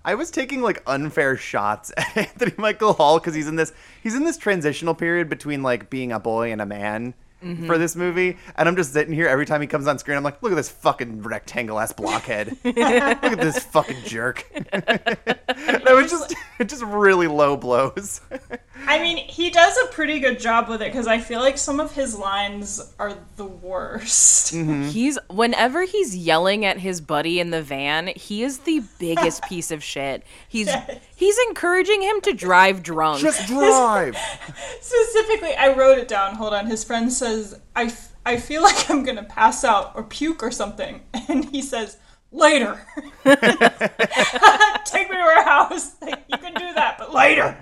I 0.06 0.16
was 0.16 0.32
taking 0.32 0.62
like 0.62 0.82
unfair 0.88 1.36
shots 1.36 1.92
at 1.98 2.16
Anthony 2.16 2.54
Michael 2.58 2.94
Hall 2.94 3.20
because 3.20 3.34
he's 3.36 3.48
in 3.48 3.56
this 3.58 3.74
he's 4.02 4.16
in 4.16 4.24
this 4.24 4.38
transitional 4.38 4.94
period 4.96 5.28
between 5.30 5.62
like 5.62 5.90
being 5.90 6.12
a 6.14 6.20
boy 6.20 6.52
and 6.52 6.62
a 6.62 6.66
man 6.66 7.14
Mhm. 7.44 7.68
for 7.68 7.78
this 7.78 7.96
movie, 7.98 8.38
and 8.56 8.68
I'm 8.68 8.76
just 8.78 8.94
sitting 8.94 9.14
here 9.14 9.28
every 9.28 9.46
time 9.46 9.60
he 9.62 9.68
comes 9.68 9.86
on 9.88 10.00
screen. 10.00 10.18
I'm 10.18 10.24
like, 10.24 10.42
look 10.42 10.54
at 10.54 10.56
this 10.56 10.70
fucking 10.70 11.22
rectangle 11.22 11.78
ass 11.80 11.92
blockhead. 11.92 12.58
look 12.64 12.78
at 12.78 13.40
this 13.40 13.60
fucking 13.66 14.02
jerk. 14.06 14.46
I 14.74 15.94
was 15.94 16.10
just 16.10 16.34
just 16.66 16.82
really 16.84 17.28
low 17.28 17.56
blows. 17.58 18.22
I 18.88 19.00
mean, 19.02 19.18
he 19.18 19.50
does 19.50 19.78
a 19.78 19.88
pretty 19.88 20.20
good 20.20 20.40
job 20.40 20.68
with 20.68 20.82
it 20.82 20.92
because 20.92 21.08
I 21.08 21.20
feel 21.20 21.40
like 21.40 21.58
some 21.58 21.80
of 21.80 21.94
his 21.94 22.18
lines 22.18 22.94
are 23.00 23.18
the 23.38 23.46
worst. 23.46 24.54
Mm-hmm. 24.54 24.84
He's 24.90 25.18
whenever 25.30 25.84
he's 25.84 26.16
yelling 26.16 26.66
at 26.66 26.80
his 26.80 27.02
buddy 27.02 27.40
in 27.40 27.52
the 27.52 27.62
van, 27.62 28.08
he 28.16 28.44
is 28.44 28.60
the 28.60 28.84
biggest 29.00 29.44
piece 29.50 29.72
of 29.72 29.84
shit. 29.84 30.24
He's 30.48 30.70
he's 31.16 31.38
encouraging 31.48 32.02
him 32.02 32.22
to 32.22 32.34
drive 32.34 32.84
drunk. 32.84 33.22
Just 33.22 33.48
drive. 33.48 34.18
Specifically, 34.82 35.56
I 35.56 35.74
wrote 35.74 35.98
it 35.98 36.08
down. 36.08 36.36
Hold 36.36 36.54
on. 36.54 36.68
His 36.68 36.84
friend 36.84 37.12
says, 37.12 37.60
I, 37.76 37.86
f- 37.86 38.14
I 38.26 38.38
feel 38.38 38.62
like 38.62 38.90
I'm 38.90 39.04
going 39.04 39.18
to 39.18 39.24
pass 39.24 39.64
out 39.64 39.94
or 39.96 40.04
puke 40.04 40.44
or 40.44 40.52
something. 40.52 41.02
And 41.28 41.46
he 41.46 41.62
says, 41.62 41.98
later. 42.32 42.80
Take 43.24 43.42
me 45.10 45.16
to 45.16 45.22
our 45.22 45.44
house. 45.44 45.96
Like, 46.02 46.24
you 46.28 46.38
can 46.38 46.54
do 46.54 46.74
that, 46.74 46.98
but 46.98 47.14
later. 47.14 47.58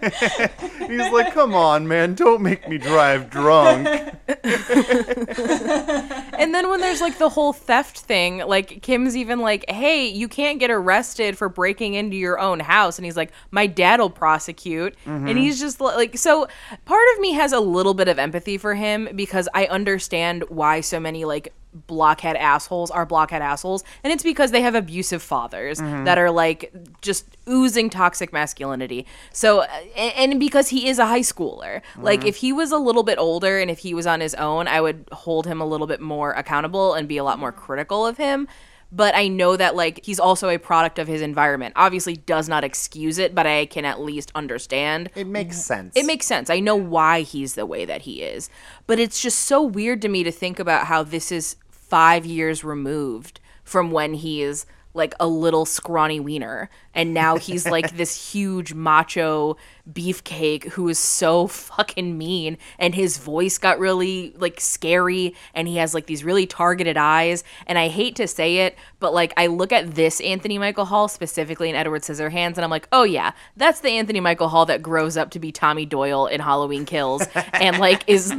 He's 0.88 1.12
like, 1.12 1.32
come 1.32 1.54
on, 1.54 1.88
man, 1.88 2.14
don't 2.14 2.42
make 2.42 2.68
me 2.68 2.78
drive 2.78 3.30
drunk. 3.30 3.88
And 6.44 6.54
then 6.54 6.68
when 6.68 6.80
there's 6.80 7.00
like 7.00 7.18
the 7.18 7.28
whole 7.28 7.52
theft 7.52 8.00
thing, 8.00 8.38
like 8.38 8.82
Kim's 8.82 9.16
even 9.16 9.38
like, 9.40 9.64
"Hey, 9.70 10.06
you 10.06 10.28
can't 10.28 10.58
get 10.58 10.70
arrested 10.70 11.38
for 11.38 11.48
breaking 11.48 11.94
into 11.94 12.16
your 12.16 12.38
own 12.38 12.60
house." 12.60 12.98
And 12.98 13.04
he's 13.04 13.16
like, 13.16 13.32
"My 13.50 13.66
dad'll 13.66 14.10
prosecute." 14.10 14.94
And 15.06 15.26
mm-hmm. 15.26 15.36
he's 15.36 15.60
just 15.60 15.80
like 15.80 16.18
so 16.18 16.46
part 16.84 17.04
of 17.14 17.20
me 17.20 17.32
has 17.32 17.52
a 17.52 17.60
little 17.60 17.94
bit 17.94 18.08
of 18.08 18.18
empathy 18.18 18.58
for 18.58 18.74
him 18.74 19.08
because 19.14 19.48
I 19.54 19.66
understand 19.66 20.44
why 20.48 20.80
so 20.80 21.00
many 21.00 21.24
like 21.24 21.52
blockhead 21.86 22.36
assholes 22.36 22.90
are 22.92 23.04
blockhead 23.04 23.42
assholes 23.42 23.82
and 24.04 24.12
it's 24.12 24.22
because 24.22 24.52
they 24.52 24.60
have 24.60 24.76
abusive 24.76 25.20
fathers 25.20 25.80
mm-hmm. 25.80 26.04
that 26.04 26.18
are 26.18 26.30
like 26.30 26.72
just 27.00 27.26
oozing 27.48 27.90
toxic 27.90 28.32
masculinity 28.32 29.06
so 29.32 29.60
uh, 29.60 29.68
and, 29.96 30.32
and 30.32 30.40
because 30.40 30.68
he 30.68 30.88
is 30.88 30.98
a 30.98 31.06
high 31.06 31.20
schooler 31.20 31.82
like 31.98 32.24
if 32.24 32.36
he 32.36 32.52
was 32.52 32.72
a 32.72 32.78
little 32.78 33.02
bit 33.02 33.18
older 33.18 33.58
and 33.58 33.70
if 33.70 33.80
he 33.80 33.92
was 33.94 34.06
on 34.06 34.20
his 34.20 34.34
own 34.36 34.66
i 34.66 34.80
would 34.80 35.04
hold 35.12 35.46
him 35.46 35.60
a 35.60 35.66
little 35.66 35.86
bit 35.86 36.00
more 36.00 36.32
accountable 36.32 36.94
and 36.94 37.06
be 37.08 37.16
a 37.16 37.24
lot 37.24 37.38
more 37.38 37.52
critical 37.52 38.06
of 38.06 38.16
him 38.16 38.48
but 38.94 39.16
I 39.16 39.26
know 39.26 39.56
that 39.56 39.74
like 39.74 40.04
he's 40.04 40.20
also 40.20 40.48
a 40.48 40.58
product 40.58 41.00
of 41.00 41.08
his 41.08 41.20
environment. 41.20 41.74
Obviously 41.76 42.14
does 42.14 42.48
not 42.48 42.62
excuse 42.62 43.18
it, 43.18 43.34
but 43.34 43.44
I 43.44 43.66
can 43.66 43.84
at 43.84 44.00
least 44.00 44.30
understand. 44.36 45.10
It 45.16 45.26
makes 45.26 45.60
sense. 45.60 45.96
It 45.96 46.06
makes 46.06 46.26
sense. 46.26 46.48
I 46.48 46.60
know 46.60 46.76
why 46.76 47.22
he's 47.22 47.54
the 47.54 47.66
way 47.66 47.84
that 47.84 48.02
he 48.02 48.22
is. 48.22 48.48
But 48.86 49.00
it's 49.00 49.20
just 49.20 49.40
so 49.40 49.62
weird 49.62 50.00
to 50.02 50.08
me 50.08 50.22
to 50.22 50.30
think 50.30 50.60
about 50.60 50.86
how 50.86 51.02
this 51.02 51.32
is 51.32 51.56
5 51.70 52.24
years 52.24 52.62
removed 52.62 53.40
from 53.64 53.90
when 53.90 54.14
he 54.14 54.42
is 54.42 54.64
like 54.94 55.14
a 55.18 55.26
little 55.26 55.66
scrawny 55.66 56.20
wiener 56.20 56.70
and 56.94 57.12
now 57.14 57.36
he's 57.36 57.66
like 57.66 57.90
this 57.96 58.32
huge 58.32 58.74
macho 58.74 59.56
beefcake 59.92 60.64
who 60.70 60.88
is 60.88 60.98
so 60.98 61.46
fucking 61.46 62.16
mean 62.16 62.56
and 62.78 62.94
his 62.94 63.18
voice 63.18 63.58
got 63.58 63.78
really 63.78 64.32
like 64.38 64.58
scary 64.58 65.34
and 65.52 65.68
he 65.68 65.76
has 65.76 65.92
like 65.92 66.06
these 66.06 66.24
really 66.24 66.46
targeted 66.46 66.96
eyes 66.96 67.44
and 67.66 67.76
I 67.78 67.88
hate 67.88 68.16
to 68.16 68.26
say 68.26 68.58
it 68.58 68.76
but 68.98 69.12
like 69.12 69.34
I 69.36 69.46
look 69.48 69.72
at 69.72 69.94
this 69.94 70.22
Anthony 70.22 70.56
Michael 70.56 70.86
Hall 70.86 71.06
specifically 71.08 71.68
in 71.68 71.74
Edward 71.76 72.00
Scissorhands 72.02 72.54
and 72.54 72.60
I'm 72.60 72.70
like 72.70 72.88
oh 72.92 73.02
yeah 73.02 73.32
that's 73.58 73.80
the 73.80 73.90
Anthony 73.90 74.20
Michael 74.20 74.48
Hall 74.48 74.64
that 74.66 74.82
grows 74.82 75.18
up 75.18 75.30
to 75.32 75.38
be 75.38 75.52
Tommy 75.52 75.84
Doyle 75.84 76.26
in 76.28 76.40
Halloween 76.40 76.86
Kills 76.86 77.22
and 77.52 77.78
like 77.78 78.04
is 78.06 78.32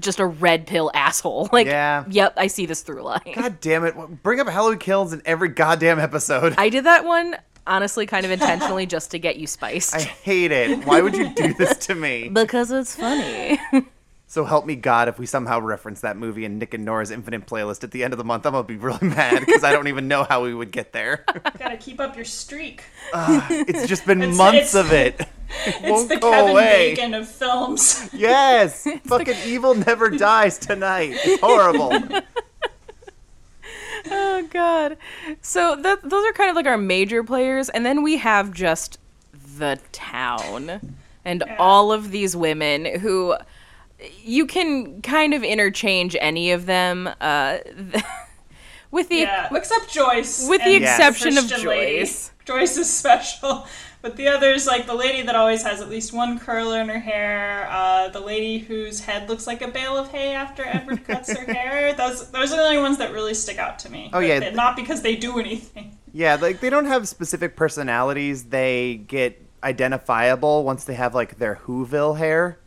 just 0.00 0.18
a 0.18 0.26
red 0.26 0.66
pill 0.66 0.90
asshole 0.94 1.48
like 1.52 1.68
Yeah. 1.68 2.04
yep 2.08 2.34
I 2.36 2.48
see 2.48 2.66
this 2.66 2.82
through 2.82 3.02
line 3.02 3.20
God 3.34 3.60
damn 3.60 3.84
it. 3.84 3.94
Bring 4.24 4.40
up 4.40 4.48
Halloween 4.48 4.78
Kills 4.80 5.12
in 5.12 5.22
every 5.24 5.48
goddamn 5.48 6.00
episode. 6.00 6.54
I 6.58 6.70
did 6.70 6.84
that 6.84 7.04
one 7.04 7.36
honestly 7.68 8.06
kind 8.06 8.24
of 8.24 8.32
intentionally 8.32 8.86
just 8.86 9.10
to 9.12 9.18
get 9.18 9.36
you 9.36 9.46
spiced. 9.46 9.94
I 9.94 10.00
hate 10.00 10.50
it. 10.50 10.84
Why 10.86 11.00
would 11.02 11.14
you 11.14 11.28
do 11.34 11.52
this 11.58 11.76
to 11.86 11.94
me? 11.94 12.28
because 12.28 12.70
it's 12.70 12.96
funny. 12.96 13.60
So 14.30 14.44
help 14.44 14.66
me 14.66 14.76
God 14.76 15.08
if 15.08 15.18
we 15.18 15.24
somehow 15.24 15.58
reference 15.60 16.02
that 16.02 16.18
movie 16.18 16.44
in 16.44 16.58
Nick 16.58 16.74
and 16.74 16.84
Nora's 16.84 17.10
Infinite 17.10 17.46
playlist 17.46 17.82
at 17.82 17.92
the 17.92 18.04
end 18.04 18.12
of 18.12 18.18
the 18.18 18.24
month. 18.24 18.44
I'm 18.44 18.52
gonna 18.52 18.62
be 18.64 18.76
really 18.76 18.98
mad 19.08 19.40
because 19.46 19.64
I 19.64 19.72
don't 19.72 19.88
even 19.88 20.06
know 20.06 20.24
how 20.24 20.42
we 20.44 20.52
would 20.54 20.70
get 20.70 20.92
there. 20.92 21.24
Gotta 21.58 21.78
keep 21.78 21.98
up 21.98 22.14
your 22.14 22.26
streak. 22.26 22.82
Ah, 23.14 23.46
it's 23.50 23.86
just 23.88 24.04
been 24.04 24.20
It's- 24.20 24.36
months 24.36 24.74
it's- 24.74 24.86
of 24.86 24.92
it. 24.92 25.20
It 25.20 25.28
It's 25.66 25.80
won't 25.82 26.08
the 26.10 26.16
go 26.18 26.30
Kevin 26.30 26.50
away. 26.50 26.94
Bacon 26.94 27.14
of 27.14 27.26
films. 27.26 28.10
Yes, 28.12 28.86
fucking 29.06 29.36
evil 29.46 29.74
never 29.74 30.10
dies 30.10 30.58
tonight. 30.58 31.12
It's 31.24 31.40
horrible. 31.40 31.92
Oh 34.10 34.48
god. 34.50 34.96
So 35.42 35.76
that 35.76 36.02
those 36.02 36.24
are 36.26 36.32
kind 36.32 36.50
of 36.50 36.56
like 36.56 36.66
our 36.66 36.78
major 36.78 37.22
players 37.24 37.68
and 37.68 37.84
then 37.86 38.02
we 38.02 38.16
have 38.18 38.52
just 38.52 38.98
the 39.58 39.78
town 39.92 40.94
and 41.24 41.42
all 41.58 41.92
of 41.92 42.10
these 42.10 42.36
women 42.36 42.84
who 43.00 43.34
you 44.22 44.46
can 44.46 45.02
kind 45.02 45.34
of 45.34 45.42
interchange 45.42 46.16
any 46.20 46.52
of 46.52 46.66
them 46.66 47.08
uh 47.20 47.58
with 48.90 49.08
the 49.08 49.16
Yeah, 49.16 49.48
except 49.54 49.92
Joyce. 49.92 50.48
with 50.48 50.62
the 50.64 50.74
and 50.76 50.84
exception 50.84 51.36
of 51.38 51.48
Christian 51.48 51.68
lady. 51.68 51.98
Joyce. 51.98 52.30
Joyce 52.44 52.76
is 52.78 52.90
special. 52.92 53.66
But 54.00 54.16
the 54.16 54.28
others, 54.28 54.66
like 54.66 54.86
the 54.86 54.94
lady 54.94 55.22
that 55.22 55.34
always 55.34 55.62
has 55.64 55.80
at 55.80 55.88
least 55.88 56.12
one 56.12 56.38
curl 56.38 56.72
in 56.72 56.88
her 56.88 57.00
hair, 57.00 57.66
uh, 57.70 58.08
the 58.08 58.20
lady 58.20 58.58
whose 58.58 59.00
head 59.00 59.28
looks 59.28 59.46
like 59.46 59.60
a 59.60 59.68
bale 59.68 59.96
of 59.96 60.08
hay 60.10 60.34
after 60.34 60.62
Edward 60.64 61.04
cuts 61.04 61.36
her 61.36 61.52
hair, 61.52 61.92
those 61.96 62.30
those 62.30 62.52
are 62.52 62.56
the 62.56 62.62
only 62.62 62.78
ones 62.78 62.98
that 62.98 63.12
really 63.12 63.34
stick 63.34 63.58
out 63.58 63.78
to 63.80 63.90
me. 63.90 64.10
Oh, 64.12 64.20
yeah. 64.20 64.38
they- 64.38 64.52
not 64.52 64.76
because 64.76 65.02
they 65.02 65.16
do 65.16 65.38
anything. 65.38 65.96
Yeah, 66.12 66.36
like 66.36 66.60
they 66.60 66.70
don't 66.70 66.86
have 66.86 67.08
specific 67.08 67.56
personalities. 67.56 68.44
They 68.44 68.96
get 69.08 69.44
identifiable 69.64 70.64
once 70.64 70.84
they 70.84 70.94
have 70.94 71.14
like 71.14 71.38
their 71.38 71.56
Whoville 71.66 72.16
hair. 72.18 72.58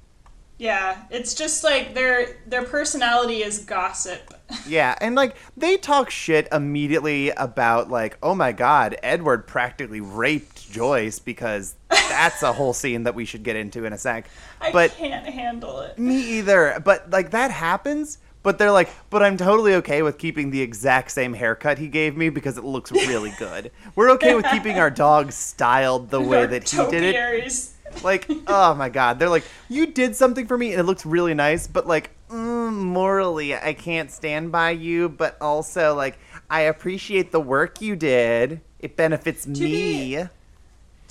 Yeah, 0.57 1.03
it's 1.09 1.33
just 1.33 1.63
like 1.63 1.95
their 1.95 2.37
their 2.45 2.63
personality 2.63 3.41
is 3.41 3.59
gossip. 3.59 4.33
Yeah, 4.67 4.95
and 4.99 5.15
like 5.15 5.37
they 5.55 5.77
talk 5.77 6.09
shit 6.09 6.49
immediately 6.51 7.29
about 7.29 7.89
like, 7.89 8.17
oh 8.21 8.35
my 8.35 8.51
god, 8.51 8.97
Edward 9.01 9.47
practically 9.47 10.01
raped 10.01 10.60
Joyce 10.71 11.19
because 11.19 11.75
that's 11.89 12.41
a 12.43 12.51
whole 12.53 12.73
scene 12.73 13.03
that 13.03 13.15
we 13.15 13.25
should 13.25 13.43
get 13.43 13.55
into 13.55 13.85
in 13.85 13.93
a 13.93 13.97
sec. 13.97 14.27
I 14.59 14.71
But 14.71 14.91
can't 14.91 15.25
handle 15.25 15.81
it. 15.81 15.99
me 15.99 16.39
either. 16.39 16.81
But 16.83 17.09
like 17.09 17.31
that 17.31 17.51
happens. 17.51 18.17
But 18.43 18.57
they're 18.57 18.71
like, 18.71 18.89
but 19.11 19.21
I'm 19.21 19.37
totally 19.37 19.75
okay 19.75 20.01
with 20.01 20.17
keeping 20.17 20.49
the 20.49 20.61
exact 20.61 21.11
same 21.11 21.31
haircut 21.33 21.77
he 21.77 21.87
gave 21.87 22.17
me 22.17 22.29
because 22.29 22.57
it 22.57 22.63
looks 22.63 22.91
really 22.91 23.31
good. 23.37 23.71
We're 23.95 24.09
okay 24.13 24.33
with 24.33 24.45
keeping 24.49 24.79
our 24.79 24.89
dog 24.89 25.31
styled 25.31 26.09
the 26.09 26.19
way 26.19 26.47
that 26.47 26.67
he 26.67 26.77
did 26.89 27.03
it. 27.15 27.69
Like, 28.03 28.25
oh 28.47 28.73
my 28.73 28.89
god, 28.89 29.19
they're 29.19 29.29
like, 29.29 29.43
you 29.69 29.85
did 29.85 30.15
something 30.15 30.47
for 30.47 30.57
me 30.57 30.71
and 30.71 30.79
it 30.79 30.83
looks 30.85 31.05
really 31.05 31.35
nice, 31.35 31.67
but 31.67 31.85
like, 31.85 32.09
mm, 32.29 32.73
morally, 32.73 33.53
I 33.53 33.73
can't 33.73 34.09
stand 34.09 34.51
by 34.51 34.71
you, 34.71 35.09
but 35.09 35.37
also 35.39 35.93
like, 35.93 36.17
I 36.49 36.61
appreciate 36.61 37.31
the 37.31 37.39
work 37.39 37.79
you 37.79 37.95
did. 37.95 38.61
It 38.79 38.97
benefits 38.97 39.45
me. 39.45 40.25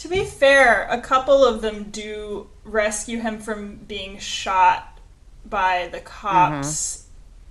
To 0.00 0.08
be 0.08 0.24
fair, 0.24 0.86
a 0.90 1.00
couple 1.00 1.44
of 1.44 1.60
them 1.60 1.90
do 1.90 2.48
rescue 2.64 3.18
him 3.20 3.38
from 3.38 3.76
being 3.76 4.18
shot 4.18 4.98
by 5.44 5.88
the 5.92 6.00
cops 6.00 6.96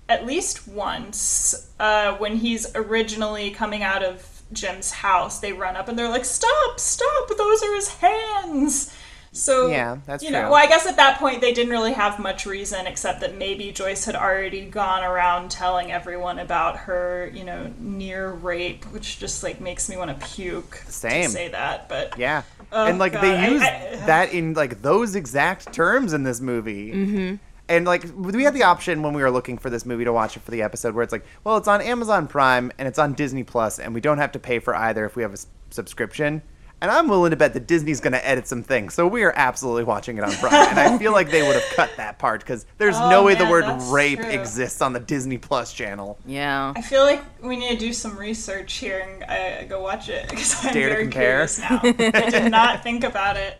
Mm-hmm. 0.10 0.12
at 0.12 0.26
least 0.26 0.68
once. 0.68 1.70
Uh, 1.80 2.16
when 2.18 2.38
he's 2.38 2.76
originally 2.76 3.52
coming 3.52 3.84
out 3.84 4.02
of 4.04 4.42
Jim's 4.52 4.90
house, 4.92 5.40
they 5.40 5.54
run 5.54 5.76
up 5.76 5.88
and 5.88 5.98
they're 5.98 6.10
like, 6.10 6.26
"Stop! 6.26 6.80
Stop! 6.80 7.30
Those 7.38 7.62
are 7.62 7.76
his 7.76 7.90
hands!" 7.90 8.92
So 9.32 9.68
Yeah, 9.68 9.98
that's 10.06 10.24
you 10.24 10.32
know. 10.32 10.42
true. 10.42 10.50
Well, 10.52 10.60
I 10.64 10.68
guess 10.68 10.86
at 10.88 10.96
that 10.98 11.20
point 11.20 11.42
they 11.42 11.54
didn't 11.54 11.72
really 11.72 11.94
have 11.94 12.20
much 12.20 12.46
reason 12.46 12.88
except 12.88 13.22
that 13.22 13.38
maybe 13.38 13.72
Joyce 13.72 14.06
had 14.06 14.16
already 14.16 14.66
gone 14.66 15.04
around 15.04 15.52
telling 15.52 15.92
everyone 15.92 16.40
about 16.40 16.78
her, 16.78 17.32
you 17.34 17.44
know, 17.44 17.72
near 17.80 18.32
rape, 18.32 18.86
which 18.86 19.20
just 19.20 19.44
like 19.44 19.62
makes 19.62 19.88
me 19.90 19.98
want 19.98 20.20
to 20.20 20.28
puke. 20.28 20.76
Same. 20.88 21.24
To 21.26 21.30
say 21.30 21.48
that, 21.50 21.88
but 21.90 22.18
Yeah. 22.18 22.44
Oh, 22.72 22.86
and 22.86 23.00
like 23.00 23.14
God, 23.14 23.24
they 23.24 23.52
use 23.52 23.62
that 23.62 24.34
in 24.34 24.54
like 24.54 24.82
those 24.82 25.16
exact 25.16 25.74
terms 25.74 26.14
in 26.14 26.24
this 26.24 26.40
movie. 26.42 26.92
Mm-hmm. 26.92 27.36
And 27.68 27.86
like 27.86 28.06
we 28.18 28.44
had 28.44 28.56
the 28.56 28.64
option 28.64 29.04
when 29.04 29.14
we 29.14 29.22
were 29.22 29.30
looking 29.30 29.58
for 29.60 29.70
this 29.70 29.86
movie 29.86 30.04
to 30.06 30.12
watch 30.14 30.36
it 30.36 30.42
for 30.42 30.50
the 30.52 30.64
episode 30.64 30.96
where 30.96 31.04
it's 31.04 31.12
like, 31.12 31.26
well, 31.44 31.58
it's 31.58 31.68
on 31.68 31.82
Amazon 31.82 32.28
Prime 32.28 32.72
and 32.80 32.88
it's 32.88 32.98
on 32.98 33.14
Disney 33.14 33.44
Plus, 33.44 33.78
and 33.78 33.94
we 33.94 34.02
don't 34.02 34.18
have 34.18 34.32
to 34.32 34.40
pay 34.40 34.58
for 34.58 34.76
either 34.76 35.06
if 35.06 35.16
we 35.16 35.22
have 35.22 35.32
a 35.32 35.34
s- 35.34 35.46
subscription. 35.70 36.42
And 36.82 36.90
I'm 36.90 37.10
willing 37.10 37.32
to 37.32 37.36
bet 37.36 37.54
that 37.56 37.68
Disney's 37.68 38.00
going 38.00 38.14
to 38.14 38.26
edit 38.26 38.48
some 38.48 38.64
things, 38.64 38.94
so 38.94 39.06
we 39.06 39.24
are 39.24 39.34
absolutely 39.36 39.84
watching 39.84 40.18
it 40.18 40.24
on 40.24 40.32
Friday. 40.32 40.70
and 40.70 40.80
I 40.80 40.98
feel 41.00 41.12
like 41.12 41.30
they 41.30 41.42
would 41.42 41.56
have 41.56 41.76
cut 41.76 41.90
that 41.98 42.20
part 42.20 42.40
because 42.40 42.66
there's 42.78 42.96
Oh, 42.96 43.10
no 43.10 43.24
way 43.24 43.36
the 43.36 43.46
word 43.48 43.66
rape 43.92 44.20
true. 44.22 44.30
exists 44.30 44.82
on 44.82 44.94
the 44.94 45.00
Disney 45.02 45.38
Plus 45.38 45.74
channel. 45.74 46.18
Yeah. 46.26 46.72
I 46.76 46.82
feel 46.82 47.04
like 47.04 47.22
we 47.44 47.58
need 47.58 47.72
to 47.72 47.78
do 47.78 47.92
some 47.92 48.18
research 48.18 48.76
here 48.76 49.00
and 49.00 49.24
uh, 49.24 49.64
go 49.66 49.82
watch 49.82 50.08
it 50.08 50.30
because 50.30 50.64
I'm 50.66 50.74
Dare 50.74 50.88
to 50.88 50.94
very 50.96 51.04
compare? 51.04 51.32
curious 51.48 51.60
now. 51.60 51.82
I 51.84 52.30
did 52.30 52.50
not 52.52 52.82
think 52.82 53.04
about 53.04 53.36
it. 53.36 53.60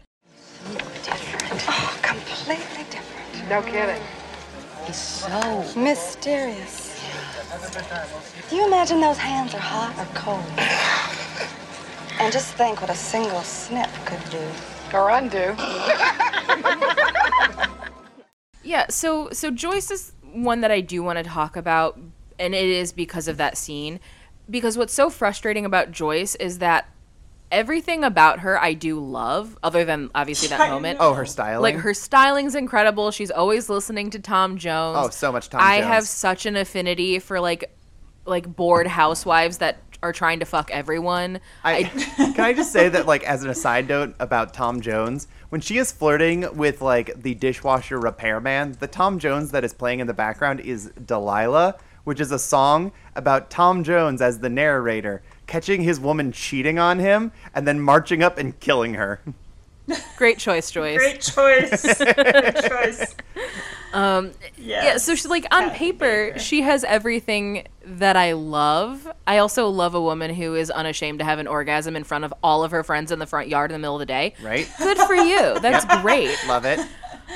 Oh, 0.70 2.00
completely 2.02 2.86
different. 2.90 3.50
No 3.50 3.62
kidding. 3.64 4.02
He's 4.86 4.96
so 4.96 5.66
mysterious. 5.78 6.86
Do 8.50 8.56
you 8.56 8.66
imagine 8.66 9.02
those 9.02 9.18
hands 9.18 9.54
are 9.54 9.60
hot 9.60 9.94
or 9.98 10.06
cold? 10.14 10.44
And 12.20 12.34
just 12.34 12.54
think 12.56 12.82
what 12.82 12.90
a 12.90 12.96
single 12.96 13.42
snip 13.42 13.90
could 14.06 14.30
do. 14.30 14.46
Or 14.94 15.10
undo. 15.10 15.56
Yeah, 18.62 18.88
so 18.90 19.30
so 19.32 19.50
Joyce 19.50 19.90
is 19.90 20.12
one 20.32 20.62
that 20.62 20.70
I 20.70 20.82
do 20.82 21.02
want 21.02 21.18
to 21.18 21.24
talk 21.24 21.56
about, 21.56 21.98
and 22.38 22.54
it 22.54 22.66
is 22.66 22.92
because 22.92 23.28
of 23.28 23.38
that 23.38 23.58
scene. 23.58 24.00
Because 24.50 24.78
what's 24.78 24.94
so 24.94 25.10
frustrating 25.10 25.66
about 25.66 25.92
Joyce 25.92 26.36
is 26.36 26.60
that 26.60 26.88
everything 27.52 28.04
about 28.04 28.42
her 28.42 28.62
I 28.62 28.74
do 28.74 29.00
love, 29.00 29.58
other 29.64 29.86
than 29.86 30.12
obviously 30.14 30.50
that 30.50 30.70
moment. 30.70 31.00
Oh, 31.02 31.14
her 31.14 31.26
styling? 31.26 31.64
Like 31.64 31.76
her 31.78 31.96
styling's 31.96 32.54
incredible. 32.54 33.10
She's 33.12 33.32
always 33.32 33.70
listening 33.70 34.12
to 34.12 34.20
Tom 34.20 34.58
Jones. 34.58 34.98
Oh, 35.00 35.10
so 35.10 35.32
much 35.32 35.50
Tom 35.50 35.62
I 35.64 35.78
Jones. 35.80 35.88
have 35.88 36.08
such 36.08 36.46
an 36.46 36.56
affinity 36.56 37.18
for 37.18 37.40
like 37.40 37.74
like 38.26 38.56
bored 38.56 38.86
housewives 38.86 39.58
that 39.60 39.89
are 40.02 40.14
trying 40.14 40.40
to 40.40 40.46
fuck 40.46 40.72
everyone. 40.72 41.40
I, 41.64 41.84
can 42.16 42.40
I 42.40 42.54
just 42.54 42.72
say 42.72 42.90
that, 42.90 43.06
like, 43.06 43.24
as 43.24 43.44
an 43.44 43.50
aside 43.50 43.88
note 43.88 44.16
about 44.20 44.54
Tom 44.54 44.82
Jones, 44.82 45.28
when 45.50 45.62
she 45.62 45.78
is 45.78 45.92
flirting 45.92 46.56
with 46.56 46.82
like 46.82 47.22
the 47.22 47.34
dishwasher 47.36 48.00
repairman, 48.00 48.78
the 48.80 48.88
Tom 48.88 49.20
Jones 49.20 49.52
that 49.52 49.64
is 49.64 49.74
playing 49.74 50.00
in 50.00 50.08
the 50.08 50.14
background 50.14 50.60
is 50.60 50.92
Delilah, 51.06 51.76
which 52.04 52.20
is 52.20 52.32
a 52.32 52.40
song 52.40 52.92
about 53.16 53.50
Tom 53.50 53.84
Jones 53.84 54.22
as 54.22 54.40
the 54.40 54.50
narrator 54.50 55.22
catching 55.48 55.82
his 55.82 56.00
woman 56.00 56.32
cheating 56.32 56.78
on 56.78 57.00
him 57.00 57.32
and 57.54 57.68
then 57.68 57.80
marching 57.80 58.22
up 58.22 58.38
and 58.38 58.60
killing 58.60 58.94
her. 58.94 59.22
Great 60.18 60.38
choice, 60.38 60.70
Joyce. 60.70 60.98
Great 60.98 61.22
choice. 61.22 61.98
Great 61.98 62.56
choice. 62.56 63.16
Um, 63.92 64.34
Yeah, 64.56 64.98
so 64.98 65.16
she's 65.16 65.26
like 65.26 65.48
on 65.50 65.72
paper, 65.72 66.38
she 66.38 66.62
has 66.62 66.84
everything 66.84 67.68
that 67.98 68.16
I 68.16 68.34
love. 68.34 69.08
I 69.26 69.38
also 69.40 69.68
love 69.68 69.96
a 69.96 70.02
woman 70.02 70.34
who 70.36 70.56
is 70.56 70.70
unashamed 70.70 71.20
to 71.20 71.26
have 71.26 71.40
an 71.40 71.48
orgasm 71.48 71.96
in 71.96 72.04
front 72.04 72.24
of 72.26 72.34
all 72.44 72.64
of 72.64 72.72
her 72.72 72.84
friends 72.84 73.12
in 73.12 73.20
the 73.20 73.26
front 73.26 73.48
yard 73.50 73.72
in 73.72 73.74
the 73.74 73.80
middle 73.80 73.96
of 73.96 74.00
the 74.00 74.06
day. 74.06 74.34
Right? 74.42 74.70
Good 74.78 74.98
for 75.00 75.16
you. 75.16 75.60
That's 75.62 75.86
great. 76.02 76.36
Love 76.48 76.66
it. 76.66 76.80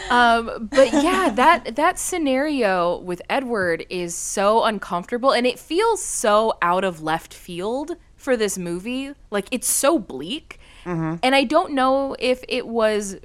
Um, 0.10 0.70
but 0.72 0.92
yeah, 0.92 1.30
that 1.36 1.76
that 1.76 2.00
scenario 2.00 2.98
with 3.00 3.22
Edward 3.30 3.86
is 3.90 4.16
so 4.16 4.64
uncomfortable, 4.64 5.32
and 5.32 5.46
it 5.46 5.60
feels 5.60 6.04
so 6.04 6.54
out 6.62 6.84
of 6.84 7.02
left 7.02 7.34
field 7.34 7.96
for 8.16 8.36
this 8.36 8.58
movie. 8.58 9.12
Like 9.32 9.48
it's 9.52 9.70
so 9.70 10.00
bleak, 10.00 10.60
Mm-hmm. 10.86 11.16
and 11.24 11.34
I 11.34 11.46
don't 11.46 11.72
know 11.74 12.14
if 12.20 12.44
it 12.50 12.68
was 12.68 13.16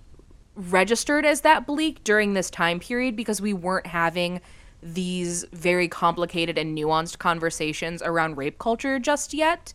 registered 0.55 1.25
as 1.27 1.41
that 1.43 1.67
bleak 1.67 2.03
during 2.05 2.35
this 2.35 2.51
time 2.51 2.81
period 2.81 3.17
because 3.17 3.41
we 3.41 3.53
weren't 3.53 3.87
having 3.89 4.41
these 4.83 5.45
very 5.53 5.89
complicated 5.89 6.57
and 6.59 6.77
nuanced 6.77 7.19
conversations 7.19 8.03
around 8.03 8.37
rape 8.37 8.59
culture 8.59 8.99
just 8.99 9.35
yet. 9.35 9.75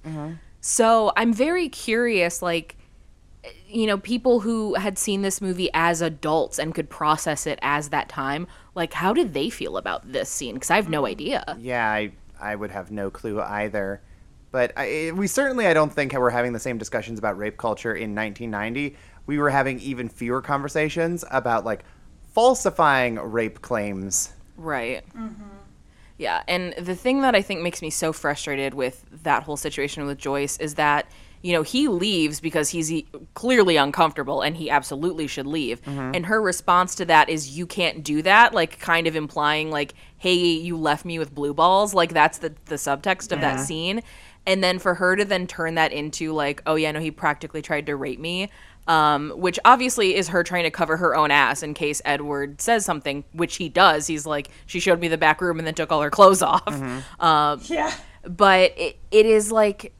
So 0.61 1.11
I'm 1.17 1.33
very 1.33 1.67
curious, 1.67 2.41
like, 2.41 2.77
you 3.67 3.85
know, 3.85 3.97
people 3.97 4.39
who 4.39 4.75
had 4.75 4.97
seen 4.97 5.21
this 5.21 5.41
movie 5.41 5.69
as 5.73 6.01
adults 6.01 6.57
and 6.57 6.73
could 6.73 6.89
process 6.89 7.45
it 7.45 7.59
as 7.61 7.89
that 7.89 8.07
time, 8.07 8.47
like, 8.73 8.93
how 8.93 9.13
did 9.13 9.33
they 9.33 9.49
feel 9.49 9.75
about 9.75 10.09
this 10.09 10.29
scene? 10.29 10.53
Because 10.53 10.71
I 10.71 10.77
have 10.77 10.89
no 10.89 11.03
mm. 11.03 11.09
idea. 11.09 11.57
Yeah, 11.59 11.89
I, 11.89 12.13
I 12.39 12.55
would 12.55 12.71
have 12.71 12.91
no 12.91 13.11
clue 13.11 13.41
either. 13.41 14.01
But 14.51 14.71
I, 14.77 15.11
we 15.13 15.27
certainly, 15.27 15.67
I 15.67 15.73
don't 15.73 15.91
think 15.91 16.13
we're 16.13 16.29
having 16.29 16.53
the 16.53 16.59
same 16.59 16.77
discussions 16.77 17.19
about 17.19 17.37
rape 17.37 17.57
culture 17.57 17.93
in 17.93 18.15
1990. 18.15 18.95
We 19.25 19.39
were 19.39 19.49
having 19.49 19.79
even 19.79 20.07
fewer 20.07 20.41
conversations 20.41 21.25
about 21.31 21.65
like 21.65 21.83
falsifying 22.33 23.15
rape 23.15 23.61
claims. 23.61 24.31
Right. 24.63 25.03
Yeah, 26.17 26.43
and 26.47 26.73
the 26.77 26.95
thing 26.95 27.21
that 27.21 27.35
I 27.35 27.41
think 27.41 27.61
makes 27.61 27.81
me 27.81 27.89
so 27.89 28.13
frustrated 28.13 28.73
with 28.73 29.03
that 29.23 29.43
whole 29.43 29.57
situation 29.57 30.05
with 30.05 30.17
Joyce 30.19 30.57
is 30.57 30.75
that, 30.75 31.07
you 31.41 31.51
know, 31.53 31.63
he 31.63 31.87
leaves 31.87 32.39
because 32.39 32.69
he's 32.69 32.91
e- 32.91 33.07
clearly 33.33 33.77
uncomfortable 33.77 34.41
and 34.41 34.55
he 34.55 34.69
absolutely 34.69 35.25
should 35.27 35.47
leave. 35.47 35.81
Mhm. 35.83 36.15
And 36.15 36.25
her 36.27 36.39
response 36.41 36.93
to 36.95 37.05
that 37.05 37.29
is, 37.29 37.57
you 37.57 37.65
can't 37.65 38.03
do 38.03 38.21
that, 38.21 38.53
like 38.53 38.79
kind 38.79 39.07
of 39.07 39.15
implying, 39.15 39.71
like, 39.71 39.95
hey, 40.17 40.35
you 40.35 40.77
left 40.77 41.03
me 41.03 41.17
with 41.19 41.33
blue 41.33 41.53
balls. 41.53 41.93
Like, 41.95 42.13
that's 42.13 42.37
the, 42.37 42.53
the 42.65 42.75
subtext 42.75 43.31
of 43.31 43.41
that 43.41 43.59
scene. 43.59 44.01
And 44.45 44.63
then 44.63 44.77
for 44.77 44.93
her 44.95 45.15
to 45.15 45.25
then 45.25 45.47
turn 45.47 45.75
that 45.75 45.91
into, 45.91 46.31
like, 46.31 46.61
oh, 46.65 46.75
yeah, 46.75 46.91
no, 46.91 46.99
he 46.99 47.11
practically 47.11 47.61
tried 47.61 47.85
to 47.87 47.95
rape 47.95 48.19
me. 48.19 48.49
Um, 48.85 49.31
which 49.37 49.57
obviously 49.63 50.13
is 50.15 50.27
her 50.27 50.43
trying 50.43 50.63
to 50.63 50.71
cover 50.71 50.97
her 50.97 51.15
own 51.15 51.31
ass 51.31 51.63
in 51.63 51.73
case 51.73 52.01
Edward 52.03 52.59
says 52.59 52.83
something, 52.83 53.23
which 53.31 53.55
he 53.55 53.69
does. 53.69 54.07
He's 54.07 54.25
like, 54.25 54.49
she 54.65 54.81
showed 54.81 54.99
me 54.99 55.07
the 55.07 55.17
back 55.17 55.39
room 55.39 55.57
and 55.57 55.65
then 55.65 55.73
took 55.73 55.89
all 55.91 56.01
her 56.01 56.09
clothes 56.09 56.41
off. 56.41 56.67
Um, 57.19 57.61
Yeah. 57.63 57.93
But 58.27 58.73
it, 58.77 58.97
it 59.09 59.25
is 59.25 59.51
like, 59.53 59.93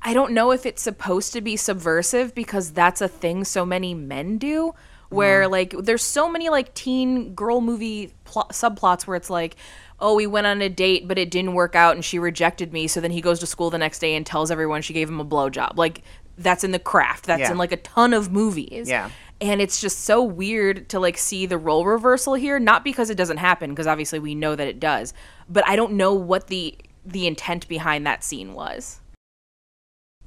I 0.00 0.14
don't 0.14 0.32
know 0.32 0.52
if 0.52 0.64
it's 0.64 0.82
supposed 0.82 1.32
to 1.32 1.40
be 1.40 1.56
subversive 1.56 2.34
because 2.36 2.70
that's 2.72 3.00
a 3.00 3.08
thing 3.08 3.42
so 3.44 3.66
many 3.66 3.94
men 3.94 4.38
do. 4.38 4.74
Where 5.08 5.46
like 5.48 5.74
there's 5.78 6.02
so 6.02 6.28
many 6.28 6.48
like 6.48 6.74
teen 6.74 7.34
girl 7.34 7.60
movie 7.60 8.12
pl- 8.24 8.48
subplots 8.52 9.06
where 9.06 9.16
it's 9.16 9.30
like, 9.30 9.54
oh, 10.00 10.16
we 10.16 10.26
went 10.26 10.46
on 10.46 10.60
a 10.60 10.68
date 10.68 11.06
but 11.06 11.18
it 11.18 11.30
didn't 11.30 11.54
work 11.54 11.76
out 11.76 11.94
and 11.94 12.04
she 12.04 12.18
rejected 12.18 12.72
me. 12.72 12.88
So 12.88 13.00
then 13.00 13.12
he 13.12 13.20
goes 13.20 13.38
to 13.40 13.46
school 13.46 13.70
the 13.70 13.78
next 13.78 14.00
day 14.00 14.14
and 14.16 14.26
tells 14.26 14.50
everyone 14.50 14.82
she 14.82 14.92
gave 14.92 15.08
him 15.08 15.20
a 15.20 15.24
blowjob. 15.24 15.76
Like 15.76 16.02
that's 16.38 16.64
in 16.64 16.72
the 16.72 16.78
craft. 16.78 17.26
That's 17.26 17.40
Yeah. 17.40 17.50
in 17.52 17.58
like 17.58 17.72
a 17.72 17.76
ton 17.76 18.12
of 18.12 18.30
movies. 18.32 18.88
Yeah. 18.88 19.10
And 19.40 19.60
it's 19.60 19.80
just 19.80 20.00
so 20.00 20.22
weird 20.22 20.88
to 20.90 21.00
like 21.00 21.18
see 21.18 21.44
the 21.46 21.58
role 21.58 21.84
reversal 21.84 22.34
here, 22.34 22.58
not 22.58 22.84
because 22.84 23.10
it 23.10 23.16
doesn't 23.16 23.38
happen, 23.38 23.70
because 23.70 23.86
obviously 23.86 24.18
we 24.18 24.34
know 24.34 24.54
that 24.56 24.68
it 24.68 24.80
does, 24.80 25.12
but 25.48 25.66
I 25.66 25.76
don't 25.76 25.92
know 25.92 26.14
what 26.14 26.46
the 26.48 26.76
the 27.06 27.26
intent 27.26 27.68
behind 27.68 28.06
that 28.06 28.24
scene 28.24 28.54
was. 28.54 29.00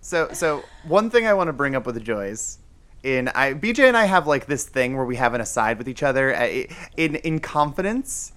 So, 0.01 0.29
so 0.31 0.63
one 0.83 1.09
thing 1.09 1.25
I 1.25 1.33
want 1.33 1.47
to 1.47 1.53
bring 1.53 1.75
up 1.75 1.85
with 1.85 1.95
the 1.95 2.01
Joyce, 2.01 2.59
in 3.03 3.27
I 3.29 3.53
BJ 3.53 3.87
and 3.87 3.97
I 3.97 4.05
have 4.05 4.27
like 4.27 4.45
this 4.45 4.65
thing 4.65 4.95
where 4.95 5.05
we 5.05 5.15
have 5.15 5.33
an 5.33 5.41
aside 5.41 5.77
with 5.77 5.89
each 5.89 6.03
other 6.03 6.35
uh, 6.35 6.63
in 6.95 7.15
in 7.15 7.39
confidence, 7.39 8.31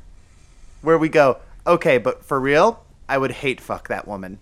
where 0.82 0.98
we 0.98 1.08
go, 1.08 1.38
okay, 1.66 1.98
but 1.98 2.24
for 2.24 2.40
real, 2.40 2.84
I 3.10 3.18
would 3.18 3.32
hate 3.32 3.60
fuck 3.60 3.88
that 3.88 4.06
woman 4.08 4.38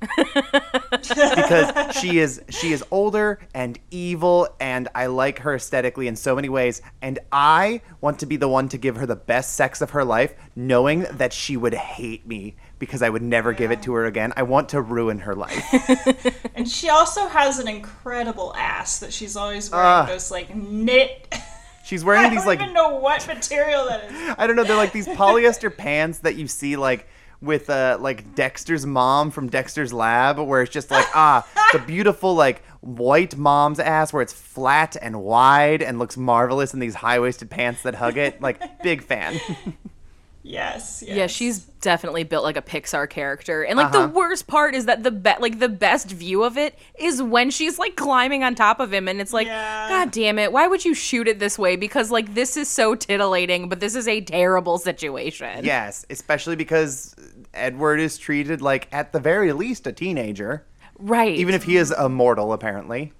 because 0.91 1.97
she 2.01 2.19
is 2.19 2.41
she 2.51 2.73
is 2.73 2.85
older 2.91 3.39
and 3.55 3.79
evil, 3.91 4.49
and 4.61 4.89
I 4.95 5.07
like 5.07 5.39
her 5.41 5.55
aesthetically 5.55 6.07
in 6.07 6.16
so 6.16 6.35
many 6.37 6.49
ways, 6.49 6.83
and 7.03 7.19
I 7.33 7.81
want 8.01 8.19
to 8.21 8.27
be 8.27 8.37
the 8.37 8.49
one 8.49 8.69
to 8.69 8.79
give 8.79 8.97
her 8.97 9.07
the 9.07 9.16
best 9.16 9.55
sex 9.55 9.81
of 9.81 9.91
her 9.91 10.05
life, 10.05 10.35
knowing 10.55 11.07
that 11.12 11.33
she 11.33 11.57
would 11.57 11.75
hate 11.75 12.27
me 12.27 12.57
because 12.79 13.03
I 13.03 13.09
would 13.09 13.23
never 13.23 13.53
give 13.53 13.71
it 13.73 13.83
to 13.83 13.95
her 13.95 14.05
again. 14.05 14.33
I 14.37 14.43
want 14.45 14.69
to 14.71 14.81
ruin 14.81 15.21
her 15.21 15.35
life. 15.35 15.64
And 16.55 16.69
she 16.69 16.89
also 16.89 17.29
has 17.29 17.61
an 17.61 17.69
incredible 17.69 18.53
ass 18.57 18.99
that 18.99 19.12
she's 19.12 19.37
always 19.37 19.71
wearing 19.71 19.87
Ah. 19.87 20.07
those 20.07 20.31
like 20.33 20.55
knit. 20.55 21.33
She's 21.85 22.05
wearing 22.05 22.31
these 22.35 22.45
like 22.45 22.59
I 22.59 22.66
don't 22.66 22.71
even 22.73 22.75
know 22.75 22.99
what 22.99 23.25
material 23.29 23.87
that 23.87 24.11
is. 24.11 24.35
I 24.37 24.47
don't 24.49 24.57
know. 24.57 24.64
They're 24.64 24.75
like 24.77 24.93
these 24.93 25.07
polyester 25.07 25.75
pants 25.75 26.19
that 26.21 26.35
you 26.35 26.49
see 26.49 26.75
like 26.77 27.07
with 27.41 27.70
uh 27.70 27.99
like 28.01 28.34
Dexter's 28.34 28.84
mom 28.86 29.30
from 29.30 29.49
Dexter's 29.49 29.93
Lab, 29.93 30.39
where 30.39 30.62
it's 30.62 30.72
just 30.72 30.91
like 30.91 31.07
ah 31.14 31.47
the 31.72 31.78
beautiful 31.78 32.34
like 32.34 32.62
white 32.80 33.36
mom's 33.36 33.80
ass 33.80 34.12
where 34.12 34.22
it's 34.22 34.32
flat 34.32 34.97
and 35.01 35.22
wide 35.22 35.82
and 35.82 35.99
looks 35.99 36.16
marvelous 36.16 36.74
in 36.74 36.80
these 36.80 36.97
high 36.97 37.18
waisted 37.18 37.51
pants 37.51 37.82
that 37.82 37.95
hug 37.95 38.16
it. 38.16 38.41
Like 38.41 38.82
big 38.82 39.03
fan. 39.03 39.41
Yes, 40.49 41.05
yes. 41.07 41.14
Yeah, 41.16 41.26
she's 41.26 41.59
definitely 41.59 42.24
built 42.24 42.42
like 42.42 42.57
a 42.57 42.62
Pixar 42.62 43.09
character. 43.09 43.62
And 43.64 43.76
like 43.76 43.94
Uh-huh. 43.94 44.07
the 44.07 44.12
worst 44.14 44.46
part 44.46 44.74
is 44.74 44.86
that 44.86 45.03
the 45.03 45.11
be- 45.11 45.34
like 45.40 45.59
the 45.59 45.68
best 45.68 46.11
view 46.11 46.42
of 46.42 46.57
it 46.57 46.78
is 46.99 47.22
when 47.22 47.51
she's 47.51 47.78
like 47.78 47.96
climbing 47.96 48.42
on 48.42 48.55
top 48.55 48.80
of 48.80 48.90
him 48.92 49.09
and 49.09 49.20
it's 49.20 49.34
like 49.34 49.46
god 49.46 50.11
damn 50.11 50.38
it, 50.38 50.51
why 50.51 50.66
would 50.66 50.86
you 50.86 50.94
shoot 50.94 51.28
it 51.28 51.38
this 51.38 51.59
way? 51.59 51.76
Because 51.76 52.11
like 52.11 52.32
this 52.34 52.57
is 52.57 52.66
so 52.66 52.94
titillating, 52.94 53.68
but 53.68 53.80
this 53.80 53.94
is 53.94 54.09
a 54.09 54.22
terrible 54.22 54.78
situation. 54.78 55.64
yes, 55.66 56.07
especially 56.09 56.57
because 56.57 57.14
Edward 57.53 58.01
is 58.01 58.16
treated 58.16 58.62
like 58.62 58.88
at 58.90 59.12
the 59.12 59.20
very 59.20 59.53
least 59.53 59.86
a 59.86 59.92
teenager. 59.92 60.64
Right. 60.99 61.36
Even 61.36 61.55
if 61.55 61.64
he 61.64 61.76
is 61.76 61.90
immortal, 61.92 62.55
apparently. 62.55 63.12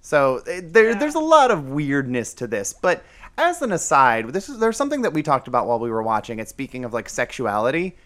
So 0.00 0.42
eh, 0.46 0.60
there, 0.62 0.94
there's 0.94 1.14
a 1.16 1.20
lot 1.20 1.50
of 1.50 1.68
weirdness 1.70 2.34
to 2.34 2.46
this. 2.46 2.72
But 2.72 3.02
as 3.38 3.62
an 3.62 3.72
aside, 3.72 4.28
this 4.32 4.48
is 4.48 4.58
there's 4.58 4.76
something 4.76 5.02
that 5.02 5.12
we 5.12 5.22
talked 5.22 5.48
about 5.48 5.66
while 5.66 5.78
we 5.78 5.90
were 5.90 6.02
watching 6.02 6.40
it. 6.40 6.48
Speaking 6.48 6.84
of 6.84 6.92
like 6.92 7.08
sexuality, 7.08 7.96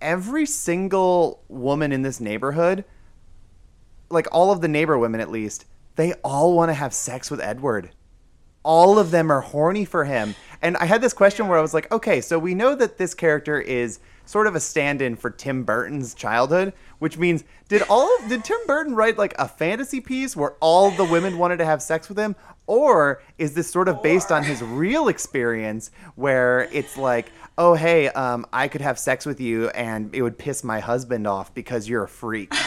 every 0.00 0.46
single 0.46 1.44
woman 1.48 1.92
in 1.92 2.02
this 2.02 2.18
neighborhood, 2.18 2.84
like 4.08 4.26
all 4.32 4.50
of 4.50 4.62
the 4.62 4.68
neighbor 4.68 4.98
women 4.98 5.20
at 5.20 5.30
least, 5.30 5.66
they 5.96 6.14
all 6.24 6.56
want 6.56 6.70
to 6.70 6.74
have 6.74 6.94
sex 6.94 7.30
with 7.30 7.40
Edward. 7.40 7.90
All 8.62 8.98
of 8.98 9.10
them 9.10 9.30
are 9.30 9.40
horny 9.40 9.84
for 9.84 10.04
him. 10.04 10.34
And 10.62 10.76
I 10.78 10.86
had 10.86 11.00
this 11.00 11.12
question 11.12 11.46
where 11.46 11.58
I 11.58 11.62
was 11.62 11.74
like, 11.74 11.90
okay, 11.92 12.20
so 12.20 12.38
we 12.38 12.54
know 12.54 12.74
that 12.74 12.98
this 12.98 13.14
character 13.14 13.60
is 13.60 14.00
sort 14.30 14.46
of 14.46 14.54
a 14.54 14.60
stand-in 14.60 15.16
for 15.16 15.28
Tim 15.28 15.64
Burton's 15.64 16.14
childhood, 16.14 16.72
which 17.00 17.18
means 17.18 17.42
did 17.68 17.82
all 17.88 18.08
of, 18.18 18.28
did 18.28 18.44
Tim 18.44 18.58
Burton 18.66 18.94
write 18.94 19.18
like 19.18 19.34
a 19.38 19.48
fantasy 19.48 20.00
piece 20.00 20.36
where 20.36 20.52
all 20.60 20.92
the 20.92 21.04
women 21.04 21.36
wanted 21.36 21.56
to 21.56 21.64
have 21.64 21.82
sex 21.82 22.08
with 22.08 22.18
him 22.18 22.36
or 22.66 23.20
is 23.38 23.54
this 23.54 23.68
sort 23.68 23.88
of 23.88 24.00
based 24.02 24.30
on 24.30 24.44
his 24.44 24.62
real 24.62 25.08
experience 25.08 25.90
where 26.14 26.68
it's 26.72 26.96
like, 26.96 27.32
"Oh, 27.58 27.74
hey, 27.74 28.08
um 28.10 28.46
I 28.52 28.68
could 28.68 28.80
have 28.80 28.98
sex 28.98 29.26
with 29.26 29.40
you 29.40 29.68
and 29.70 30.14
it 30.14 30.22
would 30.22 30.38
piss 30.38 30.62
my 30.62 30.78
husband 30.78 31.26
off 31.26 31.52
because 31.52 31.88
you're 31.88 32.04
a 32.04 32.08
freak." 32.08 32.54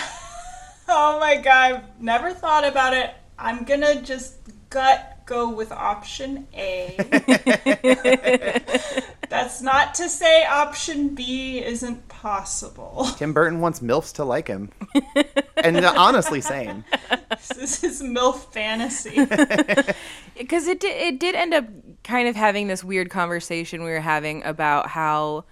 Oh 0.85 1.17
my 1.17 1.37
god, 1.37 1.75
I've 1.75 2.01
never 2.01 2.33
thought 2.33 2.65
about 2.65 2.93
it. 2.93 3.11
I'm 3.39 3.63
gonna 3.63 4.01
just 4.01 4.35
gut 4.69 5.12
go 5.25 5.49
with 5.49 5.71
option 5.71 6.47
A. 6.53 6.95
That's 9.29 9.61
not 9.61 9.95
to 9.95 10.09
say 10.09 10.45
option 10.45 11.15
B 11.15 11.63
isn't 11.63 12.07
possible. 12.07 13.07
Tim 13.17 13.33
Burton 13.33 13.59
wants 13.59 13.79
MILFs 13.79 14.13
to 14.15 14.25
like 14.25 14.47
him. 14.47 14.71
and 15.63 15.77
uh, 15.77 15.93
honestly, 15.97 16.41
same. 16.41 16.83
This 17.29 17.57
is 17.57 17.81
his 17.81 18.03
MILF 18.03 18.51
fantasy. 18.51 19.15
because 20.37 20.67
it 20.67 20.79
did, 20.79 21.01
it 21.01 21.19
did 21.19 21.35
end 21.35 21.53
up 21.53 21.65
kind 22.03 22.27
of 22.27 22.35
having 22.35 22.67
this 22.67 22.83
weird 22.83 23.09
conversation 23.09 23.83
we 23.83 23.91
were 23.91 23.99
having 23.99 24.43
about 24.43 24.87
how 24.87 25.45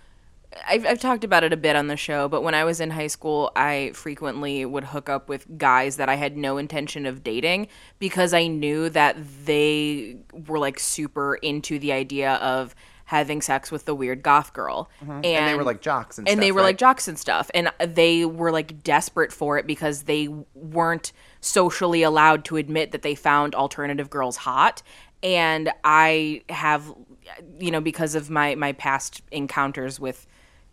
I've, 0.68 0.86
I've 0.86 1.00
talked 1.00 1.24
about 1.24 1.44
it 1.44 1.54
a 1.54 1.58
bit 1.58 1.76
on 1.76 1.88
the 1.88 1.96
show, 1.98 2.28
but 2.28 2.42
when 2.44 2.54
I 2.54 2.64
was 2.66 2.82
in 2.82 2.90
high 2.92 3.08
school, 3.08 3.52
I 3.56 3.92
frequently 3.94 4.66
would 4.66 4.84
hook 4.86 5.08
up 5.10 5.30
with 5.30 5.58
guys 5.58 5.96
that 5.98 6.10
I 6.10 6.16
had 6.16 6.36
no 6.38 6.58
intention 6.58 7.06
of 7.06 7.24
dating 7.24 7.68
because 8.00 8.34
I 8.34 8.48
knew 8.48 8.90
that 8.90 9.16
they 9.46 10.18
were 10.48 10.60
like 10.60 10.78
super 10.80 11.36
into 11.36 11.80
the 11.80 11.94
idea 11.94 12.34
of 12.36 12.76
having 13.06 13.42
sex 13.42 13.72
with 13.72 13.86
the 13.86 13.94
weird 13.96 14.24
goth 14.24 14.54
girl. 14.54 14.90
Mhm. 15.04 15.26
And 15.26 15.48
they 15.48 15.56
were, 15.56 15.64
like, 15.64 15.82
jocks 15.82 16.18
and 16.18 16.28
and 16.30 16.42
they 16.42 16.48
stuff, 16.48 16.56
were 16.56 16.62
right? 16.62 16.68
like 16.68 16.78
jocks 16.78 17.08
and 17.10 17.20
stuff 17.20 17.52
and 17.54 17.70
they 17.86 18.24
were 18.26 18.52
like 18.52 18.84
desperate 18.84 19.34
for 19.34 19.58
it 19.58 19.68
because 19.68 20.04
they 20.04 20.30
weren't 20.54 21.12
socially 21.42 22.04
allowed 22.04 22.46
to 22.46 22.56
admit 22.58 22.92
that 22.94 23.02
they 23.02 23.16
found 23.16 23.54
alternative 23.54 24.10
girls 24.10 24.38
hot 24.38 24.82
and 25.24 25.72
i 25.84 26.42
have 26.48 26.94
you 27.60 27.70
know 27.72 27.82
because 27.82 28.16
of 28.16 28.30
my 28.30 28.56
my 28.56 28.72
past 28.72 29.22
encounters 29.32 30.00
with 30.00 30.26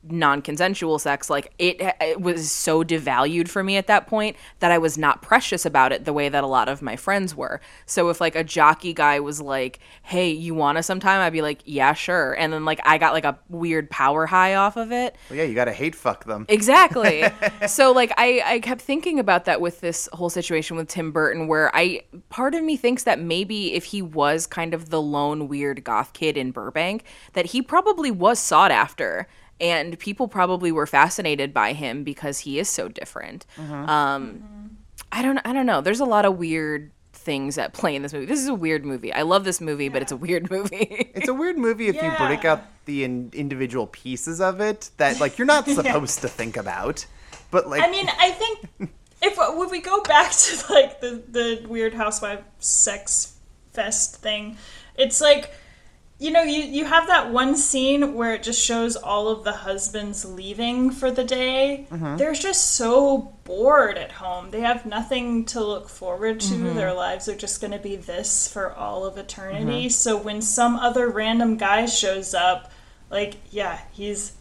non-consensual 0.05 0.99
sex 0.99 1.29
like 1.29 1.53
it, 1.59 1.77
it 2.01 2.21
was 2.21 2.51
so 2.51 2.83
devalued 2.83 3.49
for 3.49 3.63
me 3.63 3.77
at 3.77 3.87
that 3.87 4.07
point 4.07 4.37
that 4.61 4.71
i 4.71 4.79
was 4.79 4.97
not 4.97 5.23
precious 5.23 5.67
about 5.67 5.93
it 5.93 6.05
the 6.05 6.13
way 6.13 6.29
that 6.29 6.45
a 6.45 6.47
lot 6.47 6.69
of 6.69 6.83
my 6.83 6.97
friends 6.97 7.35
were. 7.35 7.61
So 7.87 8.09
if 8.09 8.21
like 8.21 8.35
a 8.35 8.45
jockey 8.45 8.93
guy 8.93 9.21
was 9.21 9.41
like 9.41 9.79
hey 10.03 10.31
you 10.31 10.55
want 10.55 10.79
to 10.79 10.83
sometime? 10.83 11.21
I'd 11.21 11.33
be 11.33 11.43
like 11.43 11.61
yeah 11.65 11.93
sure. 11.93 12.33
And 12.33 12.53
then 12.53 12.65
like 12.65 12.81
i 12.85 12.99
got 12.99 13.13
like 13.13 13.25
a 13.25 13.39
weird 13.49 13.91
power 13.91 14.27
high 14.27 14.55
off 14.55 14.77
of 14.77 14.93
it. 14.93 15.17
Well, 15.31 15.39
yeah, 15.39 15.45
you 15.45 15.55
gotta 15.55 15.73
hate 15.73 15.95
fuck 15.95 16.25
them. 16.25 16.47
Exactly. 16.49 17.25
so 17.67 17.93
like 17.93 18.13
I 18.17 18.43
I 18.45 18.61
kept 18.61 18.81
thinking 18.81 19.19
about 19.19 19.45
that 19.45 19.61
with 19.61 19.81
this 19.81 20.09
whole 20.13 20.31
situation 20.31 20.77
with 20.77 20.89
Tim 20.89 21.13
Burton 21.13 21.47
where 21.47 21.75
I 21.75 22.03
part 22.29 22.55
of 22.55 22.63
me 22.63 22.77
thinks 22.77 23.05
that 23.05 23.21
maybe 23.21 23.75
if 23.75 23.85
he 23.85 24.03
was 24.03 24.47
kind 24.47 24.75
of 24.75 24.91
the 24.91 25.01
lone 25.01 25.49
weird 25.49 25.85
goth 25.85 26.13
kid 26.13 26.37
in 26.37 26.51
Burbank 26.51 27.05
that 27.35 27.47
he 27.47 27.63
probably 27.63 28.11
was 28.11 28.39
sought 28.39 28.71
after 28.71 29.29
and 29.61 29.99
people 29.99 30.29
probably 30.29 30.71
were 30.73 30.87
fascinated 30.87 31.53
by 31.53 31.73
him 31.73 32.05
because 32.05 32.41
he 32.41 32.59
is 32.59 32.69
so 32.69 32.89
different. 32.89 33.47
Mhm. 33.57 33.89
Um 33.89 34.77
I 35.13 35.23
don't 35.23 35.39
I 35.39 35.53
don't 35.53 35.67
know. 35.67 35.81
There's 35.81 36.01
a 36.01 36.05
lot 36.05 36.25
of 36.25 36.39
weird 36.39 36.91
things 37.13 37.59
at 37.59 37.73
play 37.73 37.95
in 37.97 38.03
this 38.03 38.13
movie. 38.13 38.27
This 38.27 38.41
is 38.41 38.49
a 38.49 38.55
weird 38.55 38.85
movie. 38.85 39.13
I 39.13 39.23
love 39.23 39.45
this 39.45 39.61
movie, 39.61 39.89
but 39.89 40.01
it's 40.03 40.13
a 40.13 40.17
weird 40.17 40.51
movie. 40.57 41.11
It's 41.15 41.29
a 41.29 41.35
weird 41.35 41.59
movie 41.59 41.89
if 41.89 41.97
you 41.97 42.11
break 42.19 42.45
out 42.45 42.63
the 42.85 43.05
in- 43.05 43.31
individual 43.35 43.87
pieces 43.87 44.41
of 44.41 44.61
it 44.61 44.91
that 44.99 45.21
like 45.21 45.39
you're 45.39 45.47
not 45.47 45.67
Yeah. 45.69 45.75
supposed 45.75 46.21
to 46.23 46.29
think 46.29 46.57
about. 46.57 47.05
But 47.51 47.69
like 47.69 47.83
I 47.83 47.91
mean, 47.91 48.09
I 48.19 48.31
think 48.31 48.91
if 49.23 49.37
when 49.39 49.71
we 49.71 49.81
go 49.81 50.03
back 50.03 50.31
to 50.33 50.73
like 50.73 51.01
the 51.01 51.23
the 51.29 51.67
weird 51.69 51.95
housewife 51.95 52.41
sex 52.61 53.35
fest 53.73 54.17
thing, 54.17 54.57
it's 54.97 55.21
like 55.21 55.51
you 56.21 56.31
know 56.33 56.43
you 56.43 56.63
you 56.65 56.85
have 56.85 57.07
that 57.07 57.33
one 57.33 57.57
scene 57.57 58.15
where 58.15 58.35
it 58.35 58.43
just 58.43 58.61
shows 58.61 58.97
all 58.97 59.29
of 59.29 59.45
the 59.45 59.53
husbands 59.53 60.25
leaving 60.25 60.91
for 60.91 61.11
the 61.11 61.23
day. 61.25 61.87
Mhm. 61.93 62.19
They're 62.19 62.33
just 62.35 62.73
so 62.73 63.35
bored 63.45 63.97
at 63.97 64.13
home. 64.13 64.51
They 64.51 64.61
have 64.61 64.85
nothing 64.85 65.45
to 65.47 65.61
look 65.65 65.89
forward 65.89 66.41
to. 66.41 66.55
Mhm. 66.55 66.75
Their 66.75 66.93
lives 66.93 67.29
are 67.29 67.37
just 67.37 67.61
going 67.61 67.71
to 67.73 67.79
be 67.79 67.95
this 67.97 68.49
for 68.49 68.75
all 68.75 69.05
of 69.07 69.17
eternity. 69.17 69.87
Mhm. 69.87 69.93
So 69.93 70.17
when 70.17 70.43
some 70.43 70.77
other 70.77 71.09
random 71.09 71.57
guy 71.57 71.87
shows 71.87 72.35
up, 72.35 72.71
like 73.11 73.37
yeah, 73.51 73.79
he's 73.93 74.33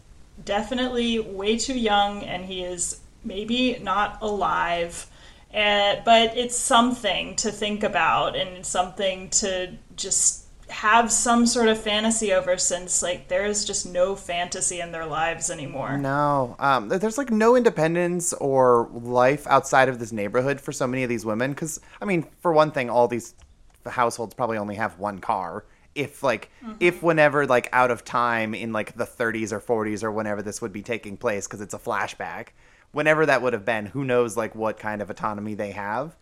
definitely 0.44 1.18
way 1.18 1.56
too 1.58 1.78
young 1.78 2.22
and 2.24 2.44
he 2.46 2.62
is 2.64 3.00
maybe 3.24 3.78
not 3.82 4.18
alive. 4.20 5.06
Uh, 5.54 5.96
but 6.04 6.36
it's 6.36 6.56
something 6.56 7.34
to 7.36 7.50
think 7.50 7.82
about 7.82 8.36
and 8.36 8.66
something 8.66 9.30
to 9.30 9.70
just 9.96 10.44
have 10.70 11.10
some 11.10 11.46
sort 11.46 11.68
of 11.68 11.80
fantasy 11.80 12.32
over 12.32 12.56
since 12.58 13.02
like 13.02 13.28
there 13.28 13.46
is 13.46 13.64
just 13.64 13.86
no 13.86 14.14
fantasy 14.14 14.80
in 14.80 14.92
their 14.92 15.06
lives 15.06 15.50
anymore. 15.50 15.96
No, 15.96 16.56
um, 16.58 16.88
there's 16.88 17.18
like 17.18 17.30
no 17.30 17.56
independence 17.56 18.32
or 18.34 18.88
life 18.92 19.46
outside 19.46 19.88
of 19.88 19.98
this 19.98 20.12
neighborhood 20.12 20.60
for 20.60 20.72
so 20.72 20.86
many 20.86 21.02
of 21.02 21.08
these 21.08 21.24
women. 21.24 21.52
Because 21.52 21.80
I 22.00 22.04
mean, 22.04 22.26
for 22.40 22.52
one 22.52 22.70
thing, 22.70 22.90
all 22.90 23.08
these 23.08 23.34
households 23.86 24.34
probably 24.34 24.58
only 24.58 24.76
have 24.76 24.98
one 24.98 25.18
car. 25.18 25.64
If 25.94 26.22
like, 26.22 26.50
if 26.78 27.02
whenever 27.02 27.46
like 27.46 27.68
out 27.72 27.90
of 27.90 28.04
time 28.04 28.54
in 28.54 28.72
like 28.72 28.94
the 28.94 29.06
30s 29.06 29.52
or 29.52 29.60
40s 29.60 30.04
or 30.04 30.12
whenever 30.12 30.42
this 30.42 30.62
would 30.62 30.72
be 30.72 30.82
taking 30.82 31.16
place, 31.16 31.46
because 31.46 31.60
it's 31.60 31.74
a 31.74 31.78
flashback, 31.78 32.48
whenever 32.92 33.26
that 33.26 33.42
would 33.42 33.52
have 33.52 33.64
been, 33.64 33.86
who 33.86 34.04
knows 34.04 34.36
like 34.36 34.54
what 34.54 34.78
kind 34.78 35.02
of 35.02 35.10
autonomy 35.10 35.54
they 35.54 35.72
have. 35.72 36.16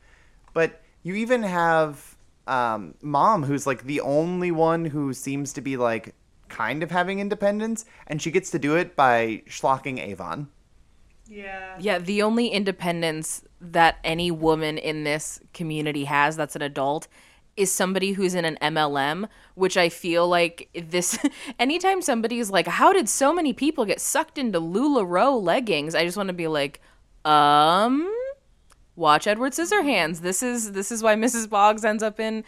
But 0.54 0.80
you 1.02 1.14
even 1.16 1.42
have 1.42 2.15
um, 2.46 2.94
mom, 3.02 3.44
who's 3.44 3.66
like 3.66 3.84
the 3.84 4.00
only 4.00 4.50
one 4.50 4.84
who 4.84 5.12
seems 5.12 5.52
to 5.54 5.60
be 5.60 5.76
like 5.76 6.14
kind 6.48 6.82
of 6.82 6.90
having 6.90 7.18
independence, 7.18 7.84
and 8.06 8.22
she 8.22 8.30
gets 8.30 8.50
to 8.50 8.58
do 8.58 8.76
it 8.76 8.94
by 8.96 9.42
schlocking 9.48 9.98
Avon. 10.00 10.48
Yeah. 11.28 11.76
Yeah, 11.80 11.98
the 11.98 12.22
only 12.22 12.48
independence 12.48 13.42
that 13.60 13.96
any 14.04 14.30
woman 14.30 14.78
in 14.78 15.04
this 15.04 15.40
community 15.52 16.04
has 16.04 16.36
that's 16.36 16.54
an 16.54 16.62
adult 16.62 17.08
is 17.56 17.72
somebody 17.72 18.12
who's 18.12 18.34
in 18.34 18.44
an 18.44 18.58
MLM, 18.60 19.28
which 19.54 19.76
I 19.76 19.88
feel 19.88 20.28
like 20.28 20.68
this 20.74 21.18
anytime 21.58 22.02
somebody's 22.02 22.50
like, 22.50 22.66
How 22.66 22.92
did 22.92 23.08
so 23.08 23.32
many 23.32 23.52
people 23.52 23.84
get 23.84 24.00
sucked 24.00 24.38
into 24.38 24.60
LuLaRoe 24.60 25.42
leggings? 25.42 25.94
I 25.94 26.04
just 26.04 26.16
want 26.16 26.28
to 26.28 26.34
be 26.34 26.46
like, 26.46 26.80
um 27.24 28.12
watch 28.96 29.26
Edward 29.26 29.52
Scissorhands. 29.52 30.20
This 30.20 30.42
is 30.42 30.72
this 30.72 30.90
is 30.90 31.02
why 31.02 31.14
Mrs. 31.14 31.48
Boggs 31.48 31.84
ends 31.84 32.02
up 32.02 32.18
in 32.18 32.44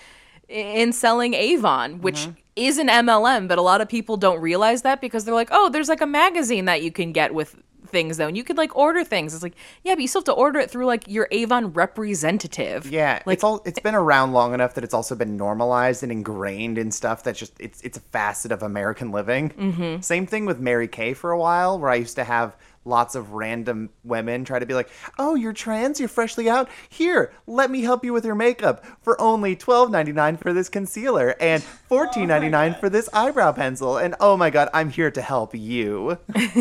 in 0.49 0.93
selling 0.93 1.35
Avon, 1.35 2.01
which 2.01 2.27
is 2.57 2.79
an 2.79 2.89
MLM, 2.89 3.47
but 3.49 3.59
a 3.59 3.63
lot 3.63 3.81
of 3.83 3.89
people 3.89 4.17
don't 4.17 4.41
realize 4.41 4.83
that 4.83 5.01
because 5.01 5.25
they're 5.25 5.35
like, 5.35 5.51
"Oh, 5.53 5.69
there's 5.69 5.89
like 5.91 6.01
a 6.01 6.07
magazine 6.07 6.65
that 6.65 6.83
you 6.83 6.91
can 6.91 7.13
get 7.13 7.35
with 7.35 7.57
things 7.87 8.17
though, 8.17 8.27
and 8.27 8.37
you 8.37 8.43
could 8.45 8.57
like 8.57 8.75
order 8.75 9.05
things." 9.05 9.35
It's 9.35 9.43
like, 9.43 9.55
"Yeah, 9.85 9.95
but 9.95 10.01
you 10.01 10.09
still 10.09 10.21
have 10.21 10.25
to 10.27 10.33
order 10.33 10.59
it 10.59 10.71
through 10.71 10.87
like 10.87 11.07
your 11.07 11.29
Avon 11.31 11.75
representative." 11.75 12.91
Yeah, 12.91 13.21
it's 13.27 13.45
all 13.45 13.61
it's 13.65 13.79
been 13.79 13.95
around 13.95 14.33
long 14.33 14.55
enough 14.55 14.75
that 14.75 14.85
it's 14.85 14.95
also 14.95 15.15
been 15.15 15.37
normalized 15.37 16.03
and 16.03 16.11
ingrained 16.11 16.79
in 16.79 16.91
stuff 16.91 17.23
that's 17.23 17.39
just 17.39 17.53
it's 17.61 17.81
it's 17.83 17.99
a 17.99 18.01
facet 18.01 18.51
of 18.51 18.63
American 18.63 19.13
living. 19.13 19.51
Mhm. 19.51 20.03
Same 20.03 20.27
thing 20.27 20.47
with 20.47 20.59
Mary 20.59 20.89
Kay 20.89 21.13
for 21.13 21.31
a 21.31 21.39
while, 21.39 21.79
where 21.79 21.91
I 21.91 21.97
used 21.97 22.17
to 22.17 22.25
have 22.25 22.57
lots 22.89 23.15
of 23.15 23.33
random 23.33 23.91
women 24.03 24.45
try 24.45 24.59
to 24.59 24.67
be 24.67 24.75
like, 24.75 24.89
"Oh, 25.19 25.35
you're 25.35 25.53
trans, 25.53 26.01
you're 26.01 26.09
freshly 26.09 26.49
out. 26.49 26.69
Here, 26.89 27.33
let 27.47 27.71
me 27.71 27.83
help 27.83 28.05
you 28.05 28.13
with 28.13 28.25
your 28.25 28.35
makeup 28.35 28.85
for 29.03 29.21
only 29.21 29.55
twelve 29.55 29.91
ninety 29.91 30.13
nine 30.13 30.37
for 30.37 30.53
this 30.53 30.69
concealer 30.69 31.37
and 31.41 31.63
oh 31.67 31.79
fourteen 31.89 32.29
ninety 32.29 32.49
nine 32.49 32.75
for 32.75 32.89
this 32.89 33.09
eyebrow 33.13 33.53
pencil." 33.53 33.99
And 33.99 34.15
oh 34.19 34.37
my 34.37 34.51
god, 34.51 34.69
I'm 34.73 34.91
here 34.91 35.11
to 35.11 35.23
help 35.23 35.55
you. 35.55 36.19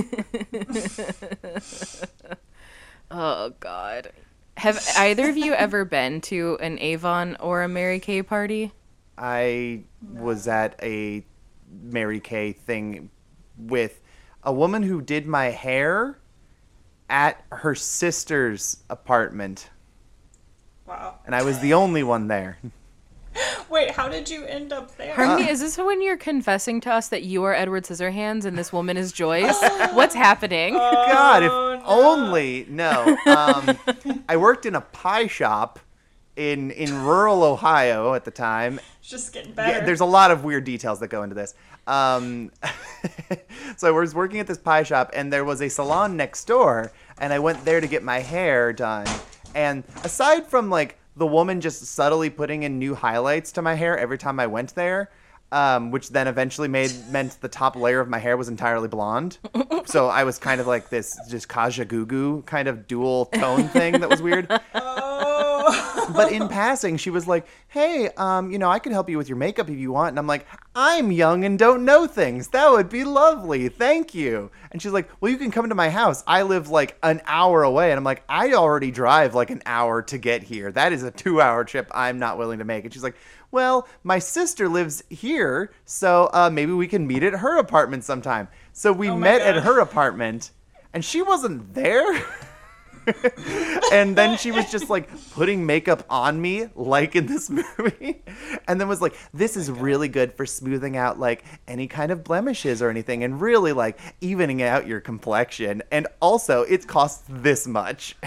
oh 3.11 3.53
god. 3.59 4.11
Have 4.57 4.83
either 4.97 5.29
of 5.29 5.37
you 5.37 5.53
ever 5.53 5.85
been 5.85 6.19
to 6.21 6.57
an 6.59 6.79
Avon 6.79 7.37
or 7.39 7.61
a 7.61 7.67
Mary 7.67 7.99
Kay 7.99 8.23
party? 8.23 8.71
I 9.15 9.83
was 10.01 10.47
at 10.47 10.79
a 10.81 11.23
Mary 11.69 12.19
Kay 12.19 12.53
thing 12.53 13.11
with 13.57 14.01
a 14.47 14.51
woman 14.53 14.81
who 14.81 15.01
did 15.01 15.27
my 15.27 15.47
hair 15.47 16.17
at 17.09 17.43
her 17.51 17.75
sister's 17.75 18.77
apartment. 18.89 19.69
Wow. 20.85 21.15
And 21.25 21.35
I 21.35 21.43
was 21.43 21.59
the 21.59 21.73
only 21.73 22.01
one 22.01 22.29
there. 22.29 22.57
Wait, 23.69 23.91
how 23.91 24.07
did 24.07 24.29
you 24.29 24.45
end 24.45 24.71
up 24.71 24.95
there? 24.95 25.13
Harmony, 25.13 25.49
is 25.49 25.59
this 25.59 25.77
when 25.77 26.01
you're 26.01 26.15
confessing 26.15 26.79
to 26.79 26.93
us 26.93 27.09
that 27.09 27.23
you 27.23 27.43
are 27.43 27.53
Edward 27.53 27.83
Scissorhands 27.83 28.45
and 28.45 28.57
this 28.57 28.71
woman 28.71 28.95
is 28.95 29.11
Joyce? 29.11 29.61
What's 29.91 30.15
happening? 30.15 30.75
God, 30.75 31.43
if 31.43 31.83
only 31.83 32.65
no. 32.69 33.17
Um, 33.25 33.77
I 34.29 34.37
worked 34.37 34.65
in 34.65 34.75
a 34.75 34.81
pie 34.81 35.27
shop 35.27 35.77
in 36.37 36.71
in 36.71 37.03
rural 37.03 37.43
Ohio 37.43 38.13
at 38.13 38.23
the 38.23 38.31
time. 38.31 38.79
It's 38.99 39.09
just 39.09 39.33
getting 39.33 39.53
better. 39.53 39.79
Yeah, 39.79 39.85
there's 39.85 39.99
a 39.99 40.05
lot 40.05 40.31
of 40.31 40.43
weird 40.43 40.63
details 40.63 40.99
that 41.01 41.09
go 41.09 41.23
into 41.23 41.35
this. 41.35 41.55
Um, 41.87 42.51
so 43.77 43.87
I 43.87 43.91
was 43.91 44.13
working 44.13 44.39
at 44.39 44.47
this 44.47 44.57
pie 44.57 44.83
shop, 44.83 45.11
and 45.13 45.33
there 45.33 45.43
was 45.43 45.61
a 45.61 45.69
salon 45.69 46.15
next 46.15 46.45
door, 46.45 46.91
and 47.17 47.33
I 47.33 47.39
went 47.39 47.65
there 47.65 47.81
to 47.81 47.87
get 47.87 48.03
my 48.03 48.19
hair 48.19 48.71
done. 48.71 49.07
And 49.55 49.83
aside 50.03 50.47
from 50.47 50.69
like 50.69 50.97
the 51.15 51.25
woman 51.27 51.59
just 51.59 51.83
subtly 51.83 52.29
putting 52.29 52.63
in 52.63 52.77
new 52.77 52.93
highlights 52.93 53.51
to 53.53 53.61
my 53.61 53.73
hair 53.73 53.97
every 53.97 54.19
time 54.19 54.39
I 54.39 54.45
went 54.45 54.75
there, 54.75 55.09
um, 55.51 55.91
which 55.91 56.09
then 56.09 56.27
eventually 56.27 56.67
made 56.67 56.91
meant 57.09 57.41
the 57.41 57.47
top 57.47 57.75
layer 57.75 57.99
of 57.99 58.09
my 58.09 58.19
hair 58.19 58.37
was 58.37 58.49
entirely 58.49 58.87
blonde. 58.87 59.39
so 59.85 60.07
I 60.07 60.23
was 60.25 60.37
kind 60.37 60.61
of 60.61 60.67
like 60.67 60.89
this 60.89 61.17
just 61.29 61.47
Kajagoogoo 61.47 62.45
kind 62.45 62.67
of 62.67 62.87
dual 62.87 63.25
tone 63.27 63.69
thing 63.69 63.93
that 63.93 64.09
was 64.09 64.21
weird. 64.21 64.51
Oh. 66.07 66.13
but 66.13 66.31
in 66.31 66.47
passing, 66.47 66.97
she 66.97 67.09
was 67.09 67.27
like, 67.27 67.47
"Hey, 67.67 68.09
um, 68.17 68.51
you 68.51 68.57
know, 68.57 68.69
I 68.69 68.79
can 68.79 68.91
help 68.91 69.09
you 69.09 69.17
with 69.17 69.29
your 69.29 69.37
makeup 69.37 69.69
if 69.69 69.77
you 69.77 69.91
want." 69.91 70.09
And 70.09 70.19
I'm 70.19 70.27
like, 70.27 70.47
"I'm 70.75 71.11
young 71.11 71.43
and 71.43 71.57
don't 71.59 71.85
know 71.85 72.07
things. 72.07 72.49
That 72.49 72.71
would 72.71 72.89
be 72.89 73.03
lovely. 73.03 73.69
Thank 73.69 74.13
you." 74.13 74.51
And 74.71 74.81
she's 74.81 74.91
like, 74.91 75.09
"Well, 75.19 75.31
you 75.31 75.37
can 75.37 75.51
come 75.51 75.69
to 75.69 75.75
my 75.75 75.89
house. 75.89 76.23
I 76.27 76.43
live 76.43 76.69
like 76.69 76.97
an 77.03 77.21
hour 77.25 77.63
away." 77.63 77.91
And 77.91 77.97
I'm 77.97 78.03
like, 78.03 78.23
"I 78.29 78.53
already 78.53 78.91
drive 78.91 79.35
like 79.35 79.49
an 79.49 79.61
hour 79.65 80.01
to 80.03 80.17
get 80.17 80.43
here. 80.43 80.71
That 80.71 80.93
is 80.93 81.03
a 81.03 81.11
2-hour 81.11 81.65
trip 81.65 81.89
I'm 81.93 82.19
not 82.19 82.37
willing 82.37 82.59
to 82.59 82.65
make." 82.65 82.83
And 82.85 82.93
she's 82.93 83.03
like, 83.03 83.15
"Well, 83.51 83.87
my 84.03 84.19
sister 84.19 84.69
lives 84.69 85.03
here, 85.09 85.71
so 85.85 86.29
uh, 86.33 86.49
maybe 86.49 86.71
we 86.73 86.87
can 86.87 87.05
meet 87.07 87.23
at 87.23 87.33
her 87.33 87.57
apartment 87.57 88.03
sometime." 88.03 88.47
So 88.73 88.91
we 88.91 89.09
met 89.09 89.41
at 89.41 89.63
her 89.63 89.79
apartment, 89.79 90.51
and 90.93 91.03
she 91.03 91.21
wasn't 91.21 91.73
there. 91.73 92.23
and 93.91 94.15
then 94.15 94.37
she 94.37 94.51
was 94.51 94.69
just 94.71 94.89
like 94.89 95.09
putting 95.31 95.65
makeup 95.65 96.03
on 96.09 96.39
me 96.39 96.67
like 96.75 97.15
in 97.15 97.25
this 97.25 97.49
movie 97.77 98.21
and 98.67 98.79
then 98.79 98.87
was 98.87 99.01
like 99.01 99.15
this 99.33 99.55
oh 99.55 99.59
is 99.59 99.71
really 99.71 100.07
good 100.07 100.33
for 100.33 100.45
smoothing 100.45 100.97
out 100.97 101.19
like 101.19 101.43
any 101.67 101.87
kind 101.87 102.11
of 102.11 102.23
blemishes 102.23 102.81
or 102.81 102.89
anything 102.89 103.23
and 103.23 103.41
really 103.41 103.73
like 103.73 103.99
evening 104.21 104.61
out 104.61 104.87
your 104.87 104.99
complexion 104.99 105.81
and 105.91 106.07
also 106.21 106.63
it 106.63 106.87
costs 106.87 107.23
this 107.29 107.67
much. 107.67 108.15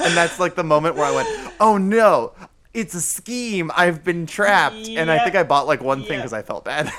And 0.00 0.16
that's 0.16 0.40
like 0.40 0.56
the 0.56 0.64
moment 0.64 0.96
where 0.96 1.04
i 1.04 1.12
went 1.12 1.54
oh 1.60 1.78
no 1.78 2.32
it's 2.74 2.94
a 2.94 3.00
scheme. 3.00 3.70
I've 3.74 4.04
been 4.04 4.26
trapped. 4.26 4.88
And 4.88 5.08
i 5.10 5.22
think 5.22 5.36
i 5.36 5.44
bought 5.44 5.68
like 5.68 5.82
one 5.82 6.02
thing 6.02 6.18
because 6.18 6.32
i 6.32 6.42
felt 6.42 6.64
bad. 6.64 6.92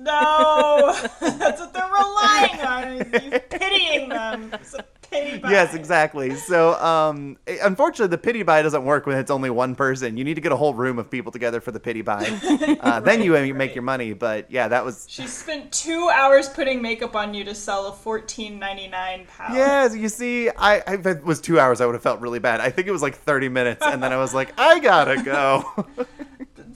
No, 0.00 0.94
that's 1.20 1.60
what 1.60 1.74
they're 1.74 1.84
relying 1.84 2.60
on. 2.60 2.96
You 3.32 3.40
pitying 3.40 4.08
them. 4.08 4.50
It's 4.54 4.72
a 4.74 4.84
pity 5.10 5.38
buy. 5.38 5.50
Yes, 5.60 5.74
exactly. 5.74 6.34
So, 6.36 6.74
um, 6.80 7.36
eh, 7.46 7.58
unfortunately, 7.62 8.08
the 8.08 8.18
pity 8.18 8.42
buy 8.42 8.62
doesn't 8.62 8.84
work 8.84 9.06
when 9.06 9.18
it's 9.18 9.30
only 9.30 9.50
one 9.50 9.74
person. 9.74 10.16
You 10.16 10.24
need 10.24 10.34
to 10.34 10.40
get 10.40 10.52
a 10.52 10.56
whole 10.56 10.74
room 10.74 10.98
of 10.98 11.10
people 11.10 11.32
together 11.32 11.60
for 11.60 11.72
the 11.72 11.80
pity 11.80 12.02
buy. 12.02 12.28
Uh, 12.80 13.00
then 13.00 13.22
you 13.22 13.54
make 13.54 13.74
your 13.74 13.82
money. 13.82 14.12
But 14.12 14.50
yeah, 14.50 14.68
that 14.68 14.84
was. 14.84 15.06
She 15.08 15.26
spent 15.26 15.70
two 15.72 16.08
hours 16.08 16.48
putting 16.48 16.80
makeup 16.80 17.14
on 17.14 17.34
you 17.34 17.44
to 17.44 17.54
sell 17.54 17.88
a 17.88 17.92
fourteen 17.92 18.58
ninety 18.58 18.88
nine 18.88 19.26
palette. 19.26 19.56
Yes, 19.56 19.96
you 19.96 20.08
see, 20.08 20.48
I, 20.50 20.78
I 20.86 20.94
if 20.94 21.06
it 21.06 21.24
was 21.24 21.40
two 21.40 21.58
hours, 21.58 21.80
I 21.80 21.86
would 21.86 21.94
have 21.94 22.02
felt 22.02 22.20
really 22.20 22.38
bad. 22.38 22.60
I 22.60 22.70
think 22.70 22.86
it 22.86 22.92
was 22.92 23.02
like 23.02 23.16
thirty 23.16 23.48
minutes, 23.48 23.84
and 23.84 24.02
then 24.02 24.12
I 24.12 24.16
was 24.16 24.34
like, 24.34 24.58
I 24.58 24.78
gotta 24.78 25.22
go. 25.22 25.86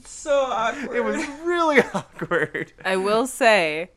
So 0.05 0.31
awkward. 0.31 0.95
it 0.95 1.03
was 1.03 1.25
really 1.43 1.79
awkward. 1.93 2.73
I 2.83 2.97
will 2.97 3.27
say, 3.27 3.89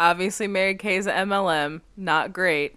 obviously, 0.00 0.46
Mary 0.46 0.74
Kay's 0.74 1.06
a 1.06 1.12
MLM, 1.12 1.80
not 1.96 2.32
great. 2.32 2.76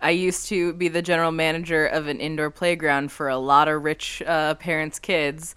I 0.00 0.10
used 0.10 0.48
to 0.48 0.72
be 0.72 0.88
the 0.88 1.02
general 1.02 1.32
manager 1.32 1.86
of 1.86 2.06
an 2.06 2.20
indoor 2.20 2.50
playground 2.50 3.12
for 3.12 3.28
a 3.28 3.36
lot 3.36 3.68
of 3.68 3.84
rich 3.84 4.22
uh, 4.26 4.54
parents' 4.54 4.98
kids. 4.98 5.54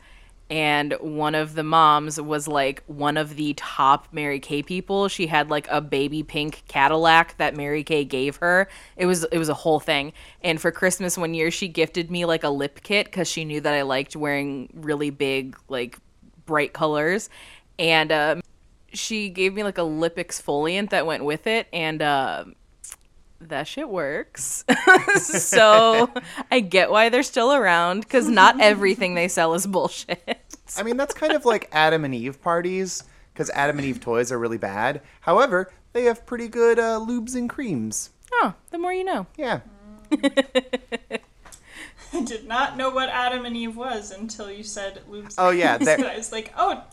And 0.49 0.93
one 0.99 1.33
of 1.33 1.55
the 1.55 1.63
moms 1.63 2.19
was 2.19 2.47
like 2.47 2.83
one 2.85 3.17
of 3.17 3.37
the 3.37 3.53
top 3.55 4.09
Mary 4.11 4.39
Kay 4.39 4.61
people. 4.61 5.07
She 5.07 5.27
had 5.27 5.49
like 5.49 5.67
a 5.69 5.81
baby 5.81 6.21
pink 6.21 6.63
Cadillac 6.67 7.37
that 7.37 7.55
Mary 7.55 7.83
Kay 7.83 8.03
gave 8.03 8.35
her. 8.35 8.67
It 8.97 9.05
was 9.05 9.23
it 9.23 9.37
was 9.37 9.49
a 9.49 9.53
whole 9.53 9.79
thing. 9.79 10.13
And 10.43 10.61
for 10.61 10.71
Christmas 10.71 11.17
one 11.17 11.33
year, 11.33 11.49
she 11.49 11.69
gifted 11.69 12.11
me 12.11 12.25
like 12.25 12.43
a 12.43 12.49
lip 12.49 12.81
kit 12.83 13.05
because 13.05 13.27
she 13.27 13.45
knew 13.45 13.61
that 13.61 13.73
I 13.73 13.81
liked 13.83 14.15
wearing 14.15 14.69
really 14.75 15.09
big 15.09 15.57
like 15.69 15.97
bright 16.45 16.73
colors. 16.73 17.29
And 17.79 18.11
um, 18.11 18.41
she 18.93 19.29
gave 19.29 19.53
me 19.53 19.63
like 19.63 19.77
a 19.77 19.83
lip 19.83 20.17
exfoliant 20.17 20.89
that 20.91 21.05
went 21.05 21.25
with 21.25 21.47
it, 21.47 21.67
and 21.73 22.01
uh, 22.01 22.45
that 23.49 23.67
shit 23.67 23.89
works. 23.89 24.63
so 25.17 26.09
I 26.51 26.59
get 26.59 26.89
why 26.91 27.09
they're 27.09 27.23
still 27.23 27.53
around 27.53 28.01
because 28.01 28.27
not 28.29 28.59
everything 28.61 29.15
they 29.15 29.27
sell 29.27 29.53
is 29.53 29.65
bullshit. 29.67 30.39
I 30.77 30.83
mean, 30.83 30.97
that's 30.97 31.13
kind 31.13 31.33
of 31.33 31.45
like 31.45 31.69
Adam 31.71 32.05
and 32.05 32.15
Eve 32.15 32.41
parties, 32.41 33.03
because 33.33 33.49
Adam 33.51 33.77
and 33.77 33.85
Eve 33.87 33.99
toys 33.99 34.31
are 34.31 34.39
really 34.39 34.57
bad. 34.57 35.01
However, 35.21 35.71
they 35.93 36.03
have 36.05 36.25
pretty 36.25 36.47
good 36.47 36.79
uh, 36.79 36.99
lubes 36.99 37.35
and 37.35 37.49
creams. 37.49 38.09
Oh, 38.33 38.53
the 38.71 38.77
more 38.79 38.93
you 38.93 39.03
know. 39.03 39.27
Yeah. 39.37 39.59
I 42.13 42.21
did 42.25 42.47
not 42.47 42.77
know 42.77 42.89
what 42.91 43.09
Adam 43.09 43.45
and 43.45 43.57
Eve 43.57 43.75
was 43.75 44.11
until 44.11 44.51
you 44.51 44.63
said 44.63 45.01
lubes. 45.09 45.35
Oh, 45.37 45.49
yeah, 45.49 45.77
they're- 45.77 46.05
I 46.05 46.15
was 46.17 46.31
like, 46.31 46.53
oh, 46.57 46.83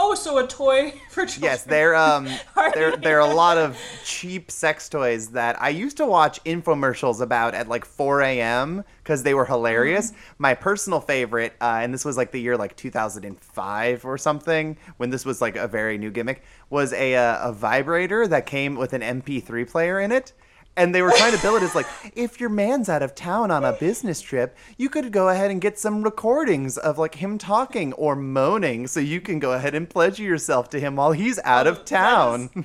oh, 0.00 0.14
so 0.14 0.38
a 0.38 0.46
toy 0.46 0.92
for 1.10 1.26
children. 1.26 1.52
Yes, 1.52 1.64
they're 1.64 1.94
um 1.94 2.28
there 2.74 2.96
there 2.96 3.20
are 3.20 3.30
a 3.30 3.34
lot 3.44 3.58
of 3.58 3.78
cheap 4.04 4.50
sex 4.50 4.88
toys 4.88 5.28
that 5.28 5.60
I 5.60 5.68
used 5.68 5.96
to 5.98 6.06
watch 6.06 6.42
infomercials 6.44 7.20
about 7.20 7.54
at 7.54 7.68
like 7.68 7.84
4 7.84 8.22
a.m. 8.22 8.84
because 9.02 9.22
they 9.22 9.34
were 9.34 9.44
hilarious. 9.44 10.12
My 10.38 10.54
personal 10.54 11.00
favorite, 11.00 11.52
uh, 11.60 11.80
and 11.82 11.92
this 11.92 12.04
was 12.04 12.16
like 12.16 12.30
the 12.32 12.40
year 12.40 12.56
like 12.56 12.76
2005 12.76 14.04
or 14.04 14.18
something, 14.18 14.76
when 14.96 15.10
this 15.10 15.24
was 15.24 15.40
like 15.40 15.56
a 15.56 15.68
very 15.68 15.98
new 15.98 16.10
gimmick, 16.10 16.42
was 16.70 16.92
a 16.92 17.14
uh, 17.14 17.50
a 17.50 17.52
vibrator 17.52 18.26
that 18.26 18.46
came 18.46 18.76
with 18.76 18.92
an 18.92 19.02
MP3 19.02 19.68
player 19.68 20.00
in 20.00 20.12
it. 20.12 20.32
And 20.76 20.94
they 20.94 21.02
were 21.02 21.10
trying 21.10 21.34
to 21.34 21.42
bill 21.42 21.56
it 21.56 21.62
as 21.62 21.74
like, 21.74 21.86
if 22.14 22.40
your 22.40 22.48
man's 22.48 22.88
out 22.88 23.02
of 23.02 23.14
town 23.14 23.50
on 23.50 23.64
a 23.64 23.72
business 23.72 24.20
trip, 24.20 24.56
you 24.78 24.88
could 24.88 25.12
go 25.12 25.28
ahead 25.28 25.50
and 25.50 25.60
get 25.60 25.78
some 25.78 26.02
recordings 26.02 26.78
of 26.78 26.96
like 26.96 27.16
him 27.16 27.38
talking 27.38 27.92
or 27.94 28.16
moaning, 28.16 28.86
so 28.86 29.00
you 29.00 29.20
can 29.20 29.38
go 29.38 29.52
ahead 29.52 29.74
and 29.74 29.90
pledge 29.90 30.18
yourself 30.18 30.70
to 30.70 30.80
him 30.80 30.96
while 30.96 31.12
he's 31.12 31.38
out 31.44 31.66
of 31.66 31.80
oh, 31.80 31.84
town. 31.84 32.50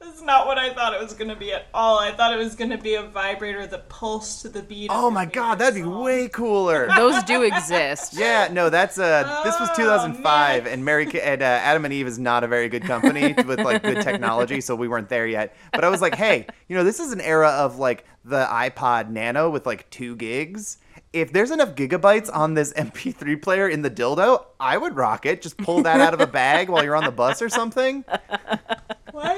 That's 0.00 0.22
not 0.22 0.46
what 0.46 0.56
I 0.56 0.72
thought 0.72 0.94
it 0.94 1.00
was 1.00 1.12
going 1.12 1.28
to 1.28 1.36
be 1.36 1.52
at 1.52 1.66
all. 1.74 1.98
I 1.98 2.10
thought 2.10 2.32
it 2.32 2.38
was 2.38 2.54
going 2.54 2.70
to 2.70 2.78
be 2.78 2.94
a 2.94 3.02
vibrator 3.02 3.66
that 3.66 3.88
pulsed 3.90 4.40
to 4.42 4.48
the 4.48 4.62
beat. 4.62 4.90
oh 4.90 5.02
your 5.02 5.10
my 5.10 5.26
god, 5.26 5.58
that'd 5.58 5.74
be 5.74 5.86
way 5.86 6.26
cooler. 6.28 6.88
Those 6.96 7.22
do 7.24 7.42
exist. 7.42 8.14
Yeah, 8.14 8.48
no, 8.50 8.70
that's 8.70 8.98
uh, 8.98 9.42
this 9.44 9.60
was 9.60 9.68
2005, 9.76 10.66
and 10.66 10.84
Mary 10.86 11.04
and 11.20 11.42
uh, 11.42 11.44
Adam 11.44 11.84
and 11.84 11.92
Eve 11.92 12.06
is 12.06 12.18
not 12.18 12.44
a 12.44 12.48
very 12.48 12.70
good 12.70 12.82
company 12.82 13.34
with 13.46 13.60
like 13.60 13.82
good 13.82 14.00
technology, 14.00 14.62
so 14.62 14.74
we 14.74 14.88
weren't 14.88 15.10
there 15.10 15.26
yet. 15.26 15.54
But 15.72 15.84
I 15.84 15.90
was 15.90 16.00
like, 16.00 16.14
hey, 16.14 16.46
you 16.66 16.76
know, 16.76 16.82
this 16.84 16.98
is 16.98 17.12
an 17.12 17.20
era 17.20 17.50
of 17.50 17.78
like 17.78 18.06
the 18.24 18.46
iPod 18.46 19.10
Nano 19.10 19.50
with 19.50 19.66
like 19.66 19.90
two 19.90 20.16
gigs. 20.16 20.78
If 21.12 21.32
there's 21.32 21.50
enough 21.50 21.74
gigabytes 21.74 22.30
on 22.32 22.54
this 22.54 22.72
MP3 22.76 23.42
player 23.42 23.68
in 23.68 23.82
the 23.82 23.90
dildo, 23.90 24.46
I 24.58 24.78
would 24.78 24.96
rock 24.96 25.26
it. 25.26 25.42
Just 25.42 25.58
pull 25.58 25.82
that 25.82 26.00
out 26.00 26.14
of 26.14 26.20
a 26.20 26.26
bag 26.26 26.70
while 26.70 26.82
you're 26.82 26.96
on 26.96 27.04
the 27.04 27.10
bus 27.10 27.42
or 27.42 27.50
something. 27.50 28.04
Why 29.20 29.34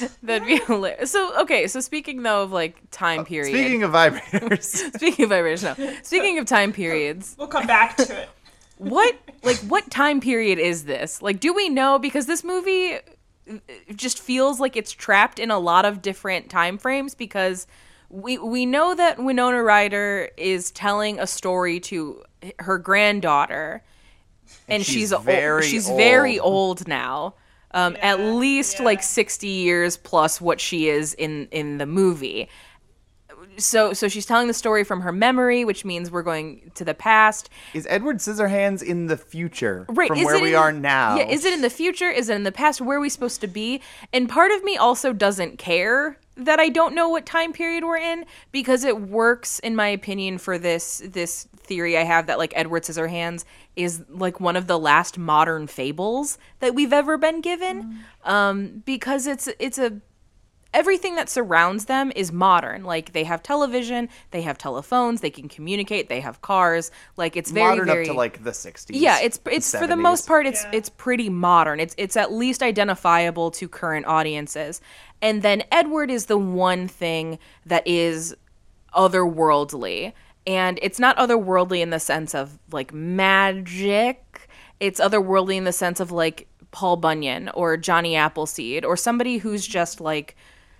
not? 0.00 0.10
That'd 0.22 0.46
be 0.46 0.58
hilarious. 0.58 1.10
So 1.10 1.40
okay, 1.42 1.66
so 1.66 1.80
speaking 1.80 2.22
though 2.22 2.42
of 2.42 2.52
like 2.52 2.76
time 2.90 3.24
period. 3.24 3.52
Speaking 3.52 3.82
of 3.82 3.90
vibrators, 3.92 4.62
speaking 4.96 5.24
of 5.24 5.30
vibrators, 5.32 5.62
no. 5.78 5.92
Speaking 6.02 6.38
of 6.38 6.46
time 6.46 6.72
periods, 6.72 7.34
We'll 7.38 7.48
come 7.48 7.66
back 7.66 7.96
to 7.96 8.22
it. 8.22 8.28
what 8.76 9.16
like 9.42 9.56
what 9.58 9.90
time 9.90 10.20
period 10.20 10.58
is 10.58 10.84
this? 10.84 11.20
Like, 11.22 11.40
do 11.40 11.52
we 11.52 11.68
know? 11.68 11.98
Because 11.98 12.26
this 12.26 12.44
movie 12.44 12.94
uh, 12.94 13.54
just 13.96 14.20
feels 14.20 14.60
like 14.60 14.76
it's 14.76 14.92
trapped 14.92 15.38
in 15.38 15.50
a 15.50 15.58
lot 15.58 15.84
of 15.84 16.00
different 16.00 16.48
time 16.48 16.78
frames 16.78 17.14
because 17.16 17.66
we 18.10 18.38
we 18.38 18.66
know 18.66 18.94
that 18.94 19.18
Winona 19.18 19.62
Ryder 19.62 20.30
is 20.36 20.70
telling 20.70 21.18
a 21.18 21.26
story 21.26 21.80
to 21.80 22.22
her 22.60 22.78
granddaughter, 22.78 23.82
and, 24.68 24.84
she's 24.84 24.94
she's 24.94 25.12
o- 25.12 25.18
very 25.18 25.66
she's 25.66 25.88
very 25.88 26.38
old. 26.38 26.80
old 26.80 26.88
now. 26.88 27.34
Um, 27.72 27.96
at 28.00 28.18
least 28.20 28.80
like 28.80 29.02
sixty 29.02 29.48
years 29.48 29.96
plus 29.96 30.40
what 30.40 30.60
she 30.60 30.88
is 30.88 31.12
in 31.14 31.48
in 31.50 31.78
the 31.78 31.86
movie 31.86 32.48
so 33.56 33.92
so 33.92 34.08
she's 34.08 34.24
telling 34.26 34.46
the 34.46 34.54
story 34.54 34.84
from 34.84 35.00
her 35.00 35.12
memory, 35.12 35.64
which 35.64 35.84
means 35.84 36.10
we're 36.10 36.22
going 36.22 36.70
to 36.76 36.84
the 36.84 36.94
past. 36.94 37.50
is 37.74 37.86
Edward 37.90 38.18
Scissorhands 38.18 38.82
in 38.82 39.06
the 39.06 39.16
future 39.16 39.84
Right, 39.88 40.08
from 40.08 40.18
is 40.18 40.24
where 40.24 40.36
it 40.36 40.42
we 40.42 40.50
in- 40.50 40.54
are 40.56 40.72
now? 40.72 41.16
Yeah, 41.16 41.24
is 41.26 41.44
it 41.44 41.52
in 41.52 41.60
the 41.62 41.70
future? 41.70 42.08
Is 42.10 42.28
it 42.28 42.36
in 42.36 42.44
the 42.44 42.52
past? 42.52 42.80
Where 42.80 42.98
are 42.98 43.00
we 43.00 43.08
supposed 43.08 43.40
to 43.40 43.48
be? 43.48 43.80
And 44.12 44.28
part 44.28 44.52
of 44.52 44.62
me 44.64 44.76
also 44.76 45.12
doesn't 45.12 45.58
care 45.58 46.18
that 46.38 46.60
I 46.60 46.68
don't 46.68 46.94
know 46.94 47.08
what 47.08 47.26
time 47.26 47.52
period 47.52 47.84
we're 47.84 47.98
in 47.98 48.24
because 48.52 48.84
it 48.84 49.00
works, 49.00 49.58
in 49.58 49.74
my 49.76 49.88
opinion, 49.88 50.38
for 50.38 50.56
this 50.56 51.02
this 51.04 51.48
theory 51.56 51.98
I 51.98 52.04
have 52.04 52.26
that 52.28 52.38
like 52.38 52.52
Edward 52.56 52.84
Scissorhands 52.84 53.44
is 53.76 54.02
like 54.08 54.40
one 54.40 54.56
of 54.56 54.66
the 54.66 54.78
last 54.78 55.18
modern 55.18 55.66
fables 55.66 56.38
that 56.60 56.74
we've 56.74 56.92
ever 56.92 57.18
been 57.18 57.40
given, 57.40 57.98
um, 58.24 58.82
because 58.86 59.26
it's 59.26 59.48
it's 59.58 59.78
a 59.78 60.00
everything 60.74 61.16
that 61.16 61.28
surrounds 61.28 61.86
them 61.86 62.12
is 62.14 62.32
modern. 62.32 62.84
Like 62.84 63.12
they 63.12 63.24
have 63.24 63.42
television, 63.42 64.08
they 64.30 64.42
have 64.42 64.58
telephones, 64.58 65.20
they 65.20 65.30
can 65.30 65.48
communicate, 65.48 66.08
they 66.08 66.20
have 66.20 66.42
cars. 66.42 66.90
Like 67.16 67.36
it's 67.36 67.50
very 67.50 67.70
modern 67.70 67.86
very 67.86 68.08
up 68.08 68.12
to 68.12 68.16
like 68.16 68.44
the 68.44 68.50
60s. 68.50 68.90
yeah, 68.92 69.20
it's 69.20 69.40
it's 69.50 69.76
for 69.76 69.86
the 69.86 69.96
most 69.96 70.26
part 70.26 70.46
it's 70.46 70.64
it's 70.72 70.88
pretty 70.88 71.28
modern. 71.28 71.80
It's 71.80 71.94
it's 71.98 72.16
at 72.16 72.32
least 72.32 72.62
identifiable 72.62 73.50
to 73.52 73.68
current 73.68 74.06
audiences. 74.06 74.80
And 75.20 75.42
then 75.42 75.64
Edward 75.72 76.10
is 76.10 76.26
the 76.26 76.38
one 76.38 76.86
thing 76.86 77.38
that 77.66 77.86
is 77.86 78.36
otherworldly. 78.94 80.12
And 80.46 80.78
it's 80.80 80.98
not 80.98 81.16
otherworldly 81.16 81.80
in 81.80 81.90
the 81.90 82.00
sense 82.00 82.34
of 82.34 82.58
like 82.72 82.92
magic. 82.92 84.48
It's 84.80 85.00
otherworldly 85.00 85.56
in 85.56 85.64
the 85.64 85.72
sense 85.72 86.00
of 86.00 86.12
like 86.12 86.48
Paul 86.70 86.96
Bunyan 86.96 87.48
or 87.50 87.76
Johnny 87.76 88.14
Appleseed 88.16 88.84
or 88.84 88.96
somebody 88.96 89.38
who's 89.38 89.66
just 89.66 90.00
like 90.00 90.36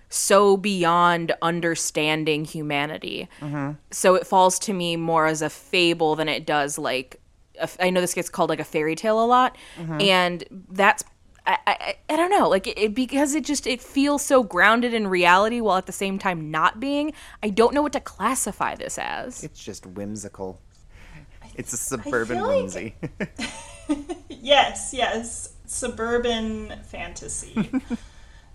so 0.09 0.57
beyond 0.57 1.31
understanding 1.41 2.43
humanity. 2.45 3.27
Mhm. 3.41 3.77
So 3.91 4.15
it 4.15 4.25
falls 4.27 4.57
to 4.59 4.73
me 4.73 4.95
more 4.97 5.27
as 5.27 5.41
a 5.41 5.49
fable 5.49 6.15
than 6.15 6.27
it 6.27 6.45
does 6.45 6.77
like 6.77 7.19
a 7.57 7.63
f- 7.63 7.77
I 7.79 7.89
know 7.89 8.01
this 8.01 8.13
gets 8.13 8.29
called 8.29 8.49
like 8.49 8.59
a 8.59 8.63
fairy 8.63 8.95
tale 8.95 9.23
a 9.23 9.27
lot, 9.27 9.55
Mhm. 9.77 10.01
and 10.03 10.43
that's 10.71 11.03
I, 11.47 11.57
I, 11.65 11.95
I 12.09 12.15
don't 12.15 12.29
know 12.29 12.47
like 12.47 12.67
it, 12.67 12.77
it 12.77 12.93
because 12.93 13.33
it 13.33 13.43
just 13.43 13.65
it 13.67 13.81
feels 13.81 14.23
so 14.23 14.43
grounded 14.43 14.93
in 14.93 15.07
reality 15.07 15.61
while 15.61 15.77
at 15.77 15.85
the 15.87 15.91
same 15.91 16.19
time 16.19 16.51
not 16.51 16.79
being. 16.79 17.11
I 17.41 17.49
don't 17.49 17.73
know 17.73 17.81
what 17.81 17.93
to 17.93 17.99
classify 17.99 18.75
this 18.75 18.97
as. 18.99 19.43
It's 19.43 19.63
just 19.63 19.85
whimsical. 19.85 20.61
It's 21.55 21.73
a 21.73 21.77
suburban 21.77 22.37
feel 22.37 22.47
like- 22.47 22.55
whimsy. 22.57 22.95
yes, 24.29 24.93
yes, 24.93 25.53
suburban 25.65 26.73
fantasy. 26.87 27.69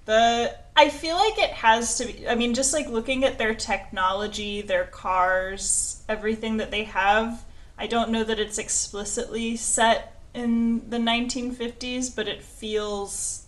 the 0.05 0.57
I 0.77 0.89
feel 0.89 1.17
like 1.17 1.39
it 1.39 1.51
has 1.51 1.99
to 1.99 2.07
be. 2.07 2.29
I 2.29 2.35
mean, 2.35 2.55
just 2.55 2.73
like 2.73 2.89
looking 2.89 3.25
at 3.25 3.39
their 3.39 3.55
technology, 3.55 4.61
their 4.61 4.85
cars, 4.85 6.03
everything 6.09 6.57
that 6.57 6.71
they 6.71 6.85
have. 6.85 7.45
I 7.79 7.87
don't 7.87 8.11
know 8.11 8.25
that 8.25 8.39
it's 8.39 8.59
explicitly 8.59 9.57
set 9.57 10.21
in 10.33 10.89
the 10.91 10.99
1950s, 10.99 12.15
but 12.15 12.29
it 12.29 12.43
feels 12.43 13.47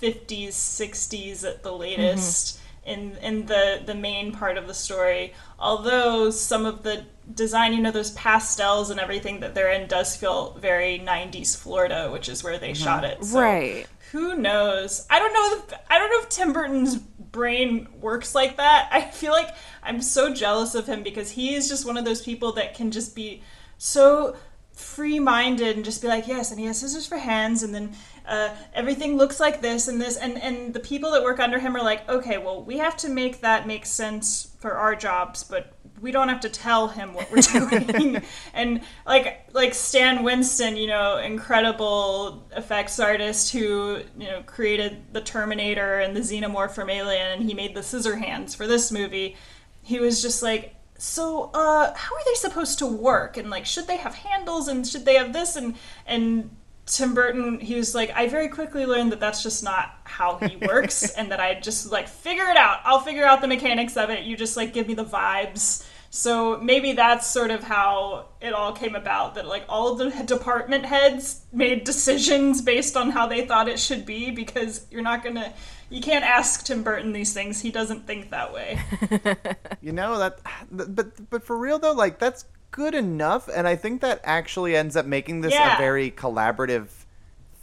50s, 0.00 0.48
60s 0.48 1.44
at 1.44 1.62
the 1.62 1.72
latest 1.72 2.58
mm-hmm. 2.86 2.90
in 2.90 3.16
in 3.18 3.46
the 3.46 3.82
the 3.84 3.94
main 3.94 4.32
part 4.32 4.56
of 4.56 4.66
the 4.66 4.74
story. 4.74 5.34
Although 5.58 6.30
some 6.30 6.64
of 6.64 6.82
the 6.82 7.04
design, 7.34 7.72
you 7.72 7.80
know, 7.80 7.90
those 7.90 8.10
pastels 8.12 8.90
and 8.90 8.98
everything 8.98 9.40
that 9.40 9.54
they're 9.54 9.70
in 9.70 9.88
does 9.88 10.16
feel 10.16 10.54
very 10.54 10.98
90s 10.98 11.56
Florida, 11.56 12.10
which 12.10 12.28
is 12.28 12.42
where 12.42 12.58
they 12.58 12.72
mm-hmm. 12.72 12.82
shot 12.82 13.04
it. 13.04 13.22
So 13.24 13.40
Right. 13.40 13.86
Who 14.12 14.36
knows? 14.36 15.06
I 15.08 15.18
don't 15.18 15.32
know. 15.32 15.56
If, 15.56 15.80
I 15.90 15.98
don't 15.98 16.10
know 16.10 16.20
if 16.20 16.28
Tim 16.28 16.52
Burton's 16.52 16.96
brain 16.96 17.88
works 17.98 18.34
like 18.34 18.58
that. 18.58 18.88
I 18.92 19.00
feel 19.00 19.32
like 19.32 19.54
I'm 19.82 20.02
so 20.02 20.32
jealous 20.32 20.74
of 20.74 20.86
him 20.86 21.02
because 21.02 21.30
he 21.30 21.54
is 21.54 21.68
just 21.68 21.86
one 21.86 21.96
of 21.96 22.04
those 22.04 22.20
people 22.22 22.52
that 22.52 22.74
can 22.74 22.90
just 22.90 23.16
be 23.16 23.42
so 23.78 24.36
free 24.74 25.18
minded 25.18 25.76
and 25.76 25.84
just 25.84 26.02
be 26.02 26.08
like, 26.08 26.28
yes, 26.28 26.50
and 26.50 26.60
he 26.60 26.66
has 26.66 26.78
scissors 26.78 27.06
for 27.06 27.16
hands, 27.16 27.62
and 27.62 27.74
then 27.74 27.94
uh, 28.26 28.54
everything 28.74 29.16
looks 29.16 29.40
like 29.40 29.60
this 29.60 29.88
and 29.88 30.00
this, 30.00 30.16
and 30.16 30.40
and 30.40 30.74
the 30.74 30.80
people 30.80 31.10
that 31.12 31.22
work 31.22 31.40
under 31.40 31.58
him 31.58 31.76
are 31.76 31.82
like, 31.82 32.08
okay, 32.08 32.38
well, 32.38 32.62
we 32.62 32.78
have 32.78 32.96
to 32.98 33.08
make 33.08 33.40
that 33.40 33.66
make 33.66 33.86
sense 33.86 34.54
for 34.58 34.72
our 34.72 34.94
jobs, 34.94 35.42
but 35.42 35.72
we 36.02 36.10
don't 36.10 36.28
have 36.28 36.40
to 36.40 36.48
tell 36.48 36.88
him 36.88 37.14
what 37.14 37.30
we're 37.30 37.40
doing. 37.90 38.20
and 38.52 38.82
like 39.06 39.48
like 39.52 39.72
Stan 39.72 40.24
Winston, 40.24 40.76
you 40.76 40.88
know, 40.88 41.16
incredible 41.18 42.46
effects 42.54 42.98
artist 42.98 43.52
who 43.52 44.00
you 44.18 44.26
know 44.26 44.42
created 44.42 45.04
the 45.12 45.20
Terminator 45.20 46.00
and 46.00 46.14
the 46.14 46.20
Xenomorph 46.20 46.72
from 46.72 46.90
Alien, 46.90 47.38
and 47.38 47.42
he 47.48 47.54
made 47.54 47.74
the 47.74 47.82
scissor 47.82 48.16
hands 48.16 48.54
for 48.54 48.66
this 48.66 48.90
movie. 48.90 49.36
He 49.82 50.00
was 50.00 50.20
just 50.20 50.42
like, 50.42 50.74
so 50.98 51.50
uh, 51.54 51.94
how 51.94 52.14
are 52.14 52.24
they 52.26 52.34
supposed 52.34 52.80
to 52.80 52.86
work? 52.86 53.36
And 53.36 53.48
like, 53.48 53.64
should 53.64 53.86
they 53.86 53.96
have 53.96 54.14
handles? 54.14 54.68
And 54.68 54.86
should 54.86 55.04
they 55.04 55.14
have 55.14 55.32
this? 55.32 55.54
And 55.54 55.76
and 56.04 56.50
Tim 56.84 57.14
Burton, 57.14 57.60
he 57.60 57.76
was 57.76 57.94
like, 57.94 58.10
I 58.10 58.26
very 58.26 58.48
quickly 58.48 58.86
learned 58.86 59.12
that 59.12 59.20
that's 59.20 59.42
just 59.42 59.62
not 59.62 59.94
how 60.02 60.38
he 60.38 60.56
works, 60.66 61.12
and 61.12 61.30
that 61.30 61.38
I 61.38 61.60
just 61.60 61.92
like 61.92 62.08
figure 62.08 62.48
it 62.50 62.56
out. 62.56 62.80
I'll 62.84 63.00
figure 63.00 63.24
out 63.24 63.40
the 63.40 63.46
mechanics 63.46 63.96
of 63.96 64.10
it. 64.10 64.24
You 64.24 64.36
just 64.36 64.56
like 64.56 64.72
give 64.72 64.88
me 64.88 64.94
the 64.94 65.04
vibes. 65.04 65.86
So 66.14 66.58
maybe 66.58 66.92
that's 66.92 67.26
sort 67.26 67.50
of 67.50 67.62
how 67.62 68.26
it 68.42 68.52
all 68.52 68.74
came 68.74 68.94
about. 68.94 69.34
That 69.34 69.46
like 69.46 69.64
all 69.66 69.92
of 69.92 69.98
the 69.98 70.10
department 70.24 70.84
heads 70.84 71.40
made 71.54 71.84
decisions 71.84 72.60
based 72.60 72.98
on 72.98 73.08
how 73.08 73.26
they 73.26 73.46
thought 73.46 73.66
it 73.66 73.80
should 73.80 74.04
be, 74.04 74.30
because 74.30 74.86
you're 74.90 75.00
not 75.00 75.24
gonna, 75.24 75.54
you 75.88 76.02
can't 76.02 76.22
ask 76.22 76.66
Tim 76.66 76.82
Burton 76.82 77.14
these 77.14 77.32
things. 77.32 77.62
He 77.62 77.70
doesn't 77.70 78.06
think 78.06 78.30
that 78.30 78.52
way. 78.52 78.78
You 79.80 79.92
know 79.92 80.18
that, 80.18 80.38
but 80.70 81.30
but 81.30 81.42
for 81.44 81.56
real 81.58 81.78
though, 81.78 81.92
like 81.94 82.18
that's 82.18 82.44
good 82.72 82.94
enough, 82.94 83.48
and 83.48 83.66
I 83.66 83.74
think 83.74 84.02
that 84.02 84.20
actually 84.22 84.76
ends 84.76 84.96
up 84.96 85.06
making 85.06 85.40
this 85.40 85.52
Yeah. 85.54 85.74
a 85.74 85.78
very 85.78 86.10
collaborative 86.10 86.88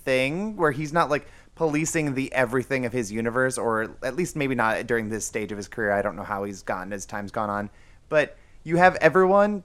thing 0.04 0.56
where 0.58 0.72
he's 0.72 0.92
not 0.92 1.10
like 1.12 1.28
policing 1.56 2.16
the 2.16 2.34
everything 2.34 2.86
of 2.86 2.94
his 2.94 3.12
universe, 3.12 3.58
or 3.60 3.96
at 4.04 4.16
least 4.16 4.36
maybe 4.36 4.56
not 4.56 4.88
during 4.88 5.10
this 5.10 5.24
stage 5.26 5.52
of 5.52 5.58
his 5.58 5.68
career. 5.68 5.92
I 5.92 6.02
don't 6.02 6.16
know 6.16 6.24
how 6.24 6.44
he's 6.46 6.62
gotten 6.64 6.92
as 6.94 7.06
time's 7.06 7.32
gone 7.32 7.50
on, 7.50 7.70
but 8.10 8.36
you 8.64 8.78
have 8.78 8.96
everyone 8.98 9.64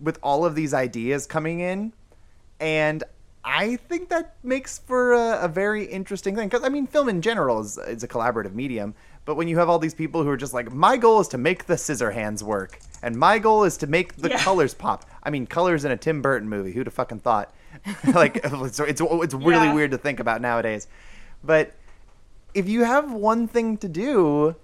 with 0.00 0.18
all 0.22 0.44
of 0.46 0.54
these 0.54 0.72
ideas 0.72 1.26
coming 1.26 1.60
in, 1.60 1.92
and 2.58 3.04
I 3.44 3.76
think 3.76 4.08
that 4.10 4.34
makes 4.42 4.78
for 4.78 5.12
a, 5.12 5.40
a 5.42 5.48
very 5.48 5.84
interesting 5.84 6.34
thing. 6.34 6.48
Because 6.48 6.64
I 6.64 6.68
mean, 6.68 6.86
film 6.86 7.08
in 7.08 7.20
general 7.22 7.60
is 7.60 7.78
is 7.78 8.02
a 8.02 8.08
collaborative 8.08 8.54
medium, 8.54 8.94
but 9.24 9.34
when 9.36 9.48
you 9.48 9.58
have 9.58 9.68
all 9.68 9.78
these 9.78 9.94
people 9.94 10.22
who 10.22 10.28
are 10.30 10.36
just 10.36 10.54
like, 10.54 10.72
my 10.72 10.96
goal 10.96 11.20
is 11.20 11.28
to 11.28 11.38
make 11.38 11.66
the 11.66 11.76
scissor 11.76 12.10
hands 12.10 12.42
work, 12.44 12.78
and 13.02 13.16
my 13.16 13.38
goal 13.38 13.64
is 13.64 13.76
to 13.78 13.86
make 13.86 14.16
the 14.16 14.30
Yeah. 14.30 14.38
colors 14.38 14.74
pop. 14.74 15.04
I 15.22 15.30
mean, 15.30 15.46
colors 15.46 15.84
in 15.84 15.90
a 15.90 15.96
Tim 15.96 16.22
Burton 16.22 16.48
movie. 16.48 16.72
Who'd 16.72 16.86
have 16.86 16.94
fucking 16.94 17.20
thought? 17.20 17.52
like, 18.14 18.36
it's 18.44 18.80
it's, 18.80 19.00
it's 19.00 19.34
really 19.34 19.66
Yeah. 19.66 19.74
weird 19.74 19.90
to 19.92 19.98
think 19.98 20.20
about 20.20 20.40
nowadays. 20.40 20.88
But 21.44 21.72
if 22.54 22.68
you 22.68 22.84
have 22.84 23.12
one 23.12 23.46
thing 23.48 23.76
to 23.78 23.88
do, 23.88 24.56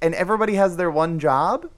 and 0.00 0.14
everybody 0.14 0.54
has 0.54 0.76
their 0.76 0.90
one 0.90 1.18
job, 1.18 1.68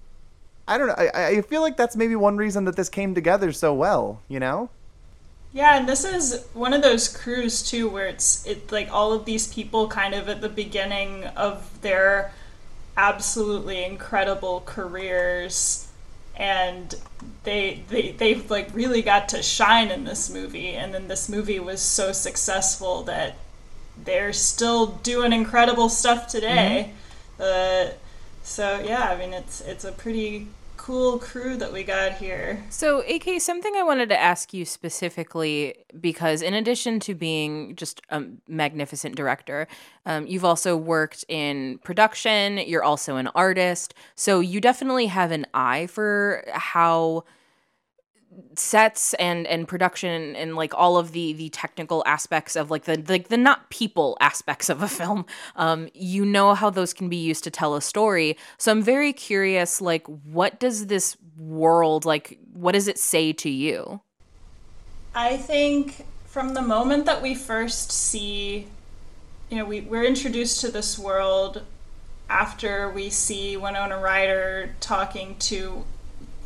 I 0.67 0.79
don't 0.79 0.89
know. 0.89 0.95
I, 0.97 1.27
I 1.27 1.41
feel 1.43 1.61
like 1.61 1.77
that's 1.77 1.97
maybe 1.97 2.17
one 2.17 2.37
reason 2.37 2.65
that 2.65 2.77
this 2.77 2.89
came 2.89 3.15
together 3.15 3.53
so 3.53 3.75
well. 3.75 4.21
You 4.29 4.41
know? 4.41 4.71
Yeah, 5.53 5.77
and 5.79 5.89
this 5.89 6.05
is 6.05 6.45
one 6.53 6.73
of 6.73 6.83
those 6.83 7.07
crews 7.09 7.62
too 7.62 7.89
where 7.89 8.07
it's 8.07 8.45
it 8.45 8.73
like 8.73 8.89
all 8.91 9.12
of 9.12 9.25
these 9.25 9.53
people 9.53 9.87
kind 9.89 10.12
of 10.12 10.29
at 10.29 10.41
the 10.41 10.49
beginning 10.49 11.25
of 11.25 11.81
their 11.81 12.33
absolutely 12.97 13.85
incredible 13.85 14.62
careers 14.67 15.89
and 16.37 16.95
they 17.45 17.83
they 17.89 18.12
they've 18.12 18.51
like 18.51 18.69
really 18.75 19.03
got 19.03 19.29
to 19.29 19.43
shine 19.43 19.89
in 19.89 20.05
this 20.05 20.29
movie 20.29 20.71
and 20.71 20.93
then 20.93 21.07
this 21.07 21.29
movie 21.29 21.61
was 21.61 21.81
so 21.81 22.12
successful 22.12 23.03
that 23.05 23.37
they're 24.05 24.33
still 24.33 24.87
doing 24.87 25.33
incredible 25.33 25.89
stuff 25.89 26.27
today. 26.27 26.93
Uh, 27.39 27.87
so 28.45 28.80
yeah, 28.86 29.09
I 29.09 29.16
mean 29.16 29.32
it's 29.32 29.61
it's 29.61 29.84
a 29.84 29.90
pretty 29.90 30.47
cool 30.84 31.18
crew 31.18 31.57
that 31.57 31.72
we 31.72 31.82
got 31.82 32.12
here. 32.12 32.62
So, 32.68 33.03
AK, 33.09 33.40
something 33.40 33.74
I 33.74 33.82
wanted 33.82 34.11
to 34.11 34.20
ask 34.20 34.53
you 34.53 34.66
specifically 34.66 35.76
because, 35.99 36.42
in 36.42 36.53
addition 36.53 37.01
to 37.01 37.14
being 37.14 37.74
just 37.74 38.03
a 38.11 38.24
magnificent 38.47 39.16
director, 39.16 39.66
um, 40.05 40.26
you've 40.26 40.45
also 40.45 40.76
worked 40.76 41.24
in 41.26 41.78
production. 41.78 42.59
You're 42.59 42.84
also 42.84 43.16
an 43.16 43.28
artist, 43.28 43.95
so 44.14 44.40
you 44.40 44.61
definitely 44.61 45.07
have 45.07 45.30
an 45.30 45.47
eye 45.55 45.86
for 45.86 46.45
how 46.53 47.24
sets 48.57 49.14
and 49.14 49.47
and 49.47 49.66
production 49.68 50.35
and 50.37 50.57
like 50.57 50.74
all 50.74 50.97
of 50.97 51.12
the 51.12 51.32
the 51.35 51.49
technical 51.51 52.03
aspects 52.07 52.57
of 52.57 52.70
like 52.70 52.85
the 52.85 53.03
like 53.09 53.28
the 53.28 53.37
not 53.37 53.68
people 53.70 54.16
aspects 54.20 54.68
of 54.68 54.82
a 54.82 54.89
film 54.89 55.26
um 55.57 55.89
you 55.95 56.24
know 56.24 56.55
how 56.55 56.70
those 56.70 56.93
can 56.93 57.09
be 57.09 57.16
used 57.16 57.45
to 57.45 57.51
tell 57.51 57.74
a 57.74 57.82
story. 57.82 58.37
So 58.59 58.72
i'm 58.72 58.82
very 58.82 59.12
curious 59.12 59.80
like 59.80 60.07
what 60.07 60.61
does 60.61 60.87
this 60.87 61.16
world 61.37 62.05
like 62.05 62.39
what 62.53 62.72
does 62.72 62.89
it 62.89 62.99
say 62.99 63.32
to 63.32 63.51
you? 63.51 64.01
I 65.14 65.37
think 65.37 66.05
from 66.26 66.55
the 66.55 66.62
moment 66.62 67.07
that 67.07 67.22
we 67.22 67.35
first 67.35 67.93
see, 67.93 68.66
you 69.49 69.57
know, 69.57 69.64
we, 69.64 69.82
we're 69.82 70.05
introduced 70.05 70.61
to 70.62 70.70
this 70.70 70.99
world 70.99 71.62
after 72.28 72.91
we 72.91 73.11
see 73.11 73.57
Winona 73.57 73.99
Ryder 73.99 74.74
talking 74.80 75.37
to 75.41 75.85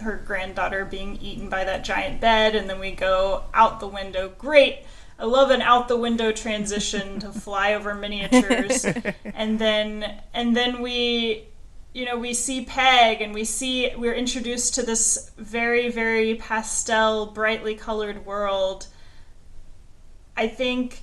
her 0.01 0.23
granddaughter 0.25 0.85
being 0.85 1.17
eaten 1.17 1.49
by 1.49 1.65
that 1.65 1.85
giant 1.85 2.21
bed, 2.21 2.55
and 2.55 2.69
then 2.69 2.81
we 2.81 2.93
go 2.93 3.45
out 3.55 3.81
the 3.81 3.89
window. 3.89 4.33
Great. 4.39 4.85
I 5.19 5.25
love 5.25 5.51
an 5.51 5.63
out 5.63 5.89
the 5.89 5.97
window 5.97 6.33
transition 6.33 7.21
to 7.21 7.33
fly 7.33 7.75
over 7.75 7.95
miniatures. 7.95 8.85
and 9.25 9.59
then 9.59 10.21
and 10.33 10.57
then 10.57 10.81
we 10.81 11.49
you 11.95 12.05
know, 12.05 12.17
we 12.17 12.35
see 12.35 12.65
Peg 12.65 13.21
and 13.21 13.35
we 13.35 13.45
see 13.45 13.93
we're 13.97 14.15
introduced 14.15 14.75
to 14.75 14.83
this 14.83 15.33
very, 15.37 15.91
very 15.91 16.37
pastel, 16.37 17.27
brightly 17.27 17.75
colored 17.75 18.25
world. 18.25 18.87
I 20.37 20.47
think 20.47 21.03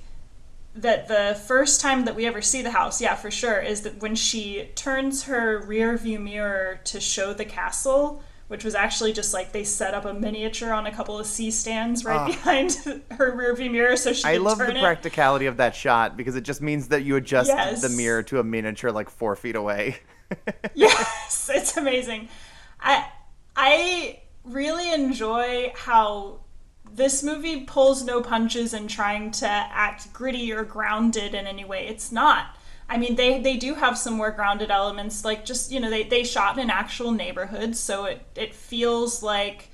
that 0.74 1.08
the 1.08 1.38
first 1.46 1.80
time 1.80 2.04
that 2.04 2.14
we 2.14 2.26
ever 2.26 2.40
see 2.40 2.62
the 2.62 2.70
house, 2.70 3.00
yeah, 3.00 3.14
for 3.14 3.30
sure, 3.30 3.60
is 3.60 3.82
that 3.82 4.00
when 4.00 4.14
she 4.14 4.70
turns 4.74 5.24
her 5.24 5.58
rear 5.58 5.96
view 5.96 6.18
mirror 6.18 6.80
to 6.84 7.00
show 7.00 7.32
the 7.32 7.44
castle, 7.44 8.22
which 8.48 8.64
was 8.64 8.74
actually 8.74 9.12
just 9.12 9.34
like 9.34 9.52
they 9.52 9.64
set 9.64 9.92
up 9.94 10.04
a 10.04 10.14
miniature 10.14 10.72
on 10.72 10.86
a 10.86 10.92
couple 10.92 11.18
of 11.18 11.26
C 11.26 11.50
stands 11.50 12.04
right 12.04 12.16
Ah. 12.20 12.26
behind 12.26 13.02
her 13.12 13.34
rear 13.36 13.54
view 13.54 13.70
mirror 13.70 13.96
so 13.96 14.12
she 14.12 14.24
I 14.24 14.36
love 14.36 14.58
the 14.58 14.70
it. 14.76 14.80
practicality 14.80 15.46
of 15.46 15.56
that 15.56 15.74
shot 15.74 16.16
because 16.16 16.36
it 16.36 16.42
just 16.42 16.62
means 16.62 16.88
that 16.88 17.02
you 17.04 17.16
adjust 17.16 17.48
Yes. 17.48 17.82
the 17.82 17.88
mirror 17.88 18.22
to 18.24 18.38
a 18.40 18.44
miniature 18.44 18.92
like 18.92 19.10
four 19.10 19.36
feet 19.36 19.56
away. 19.56 19.96
yes, 20.74 21.50
it's 21.54 21.76
amazing. 21.76 22.28
I 22.80 23.06
I 23.56 24.20
really 24.44 24.92
enjoy 24.92 25.72
how 25.74 26.40
this 26.92 27.22
movie 27.22 27.62
pulls 27.64 28.04
no 28.04 28.22
punches 28.22 28.72
in 28.72 28.86
trying 28.88 29.30
to 29.32 29.46
act 29.48 30.12
gritty 30.12 30.52
or 30.52 30.64
grounded 30.64 31.34
in 31.34 31.46
any 31.46 31.64
way. 31.64 31.86
It's 31.88 32.10
not. 32.12 32.55
I 32.88 32.98
mean, 32.98 33.16
they, 33.16 33.40
they 33.40 33.56
do 33.56 33.74
have 33.74 33.98
some 33.98 34.14
more 34.14 34.30
grounded 34.30 34.70
elements, 34.70 35.24
like 35.24 35.44
just, 35.44 35.72
you 35.72 35.80
know, 35.80 35.90
they, 35.90 36.04
they 36.04 36.22
shot 36.22 36.56
in 36.56 36.62
an 36.62 36.70
actual 36.70 37.10
neighborhood, 37.10 37.76
so 37.76 38.04
it, 38.04 38.22
it 38.36 38.54
feels 38.54 39.22
like 39.22 39.70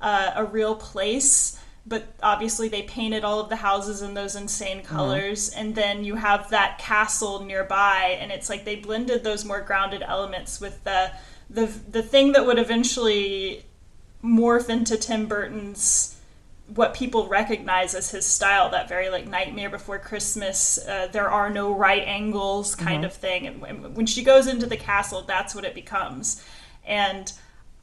uh, 0.00 0.32
a 0.34 0.44
real 0.44 0.74
place. 0.74 1.58
But 1.86 2.06
obviously, 2.22 2.68
they 2.68 2.82
painted 2.82 3.24
all 3.24 3.40
of 3.40 3.48
the 3.48 3.56
houses 3.56 4.02
in 4.02 4.12
those 4.12 4.36
insane 4.36 4.82
colors, 4.82 5.48
and 5.48 5.74
then 5.74 6.04
you 6.04 6.16
have 6.16 6.50
that 6.50 6.78
castle 6.78 7.42
nearby, 7.44 8.18
and 8.20 8.30
it's 8.30 8.50
like 8.50 8.66
they 8.66 8.76
blended 8.76 9.24
those 9.24 9.44
more 9.44 9.62
grounded 9.62 10.02
elements 10.02 10.60
with 10.60 10.84
the 10.84 11.12
the 11.48 11.64
the 11.90 12.02
thing 12.02 12.32
that 12.32 12.44
would 12.44 12.58
eventually 12.58 13.64
morph 14.22 14.68
into 14.68 14.98
Tim 14.98 15.26
Burton's 15.26 16.17
what 16.74 16.92
people 16.94 17.26
recognize 17.28 17.94
as 17.94 18.10
his 18.10 18.26
style 18.26 18.70
that 18.70 18.88
very 18.88 19.08
like 19.08 19.26
nightmare 19.26 19.70
before 19.70 19.98
christmas 19.98 20.78
uh, 20.86 21.08
there 21.12 21.30
are 21.30 21.48
no 21.48 21.72
right 21.74 22.02
angles 22.06 22.74
kind 22.74 23.02
Mhm. 23.04 23.06
of 23.06 23.12
thing. 23.14 23.46
And 23.46 23.60
when- 23.60 23.94
when 23.94 24.06
she 24.06 24.22
goes 24.22 24.46
into 24.46 24.66
the 24.66 24.76
castle 24.76 25.22
that's 25.22 25.54
what 25.54 25.64
it 25.64 25.74
becomes. 25.74 26.42
And 26.86 27.32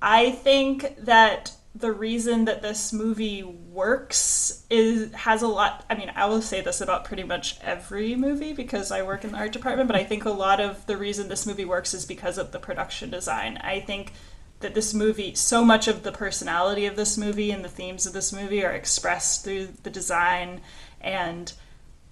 i 0.02 0.32
think 0.32 0.96
that 1.00 1.54
the 1.74 1.92
reason 1.92 2.46
that 2.46 2.62
this 2.62 2.94
movie 2.94 3.44
works 3.44 4.64
is 4.70 5.14
has 5.14 5.42
a 5.42 5.48
lot 5.48 5.84
i 5.90 5.96
mean 5.96 6.12
i 6.16 6.26
will 6.26 6.42
say 6.42 6.62
this 6.62 6.80
about 6.82 7.04
pretty 7.06 7.24
much 7.24 7.58
every 7.62 8.16
movie 8.16 8.54
because 8.54 8.92
i 8.92 9.02
work 9.02 9.24
in 9.26 9.32
the 9.32 9.38
art 9.38 9.52
department 9.52 9.88
but 9.88 9.96
i 9.96 10.04
think 10.04 10.24
a 10.26 10.30
lot 10.30 10.60
of 10.62 10.86
the 10.86 10.96
reason 10.96 11.28
this 11.28 11.46
movie 11.46 11.66
works 11.66 11.94
is 11.94 12.06
because 12.06 12.38
of 12.38 12.52
the 12.52 12.60
production 12.60 13.10
design. 13.10 13.58
I 13.62 13.80
think 13.82 14.14
that 14.66 14.74
this 14.74 14.96
movie 14.96 15.36
so 15.36 15.64
much 15.64 15.88
of 15.88 16.02
the 16.02 16.12
personality 16.12 16.88
of 16.88 16.96
this 16.96 17.20
movie 17.20 17.52
and 17.52 17.64
the 17.64 17.70
themes 17.70 18.08
of 18.08 18.14
this 18.14 18.34
movie 18.34 18.66
are 18.66 18.72
expressed 18.72 19.44
through 19.44 19.68
the 19.84 19.92
design 19.92 20.60
and 21.00 21.54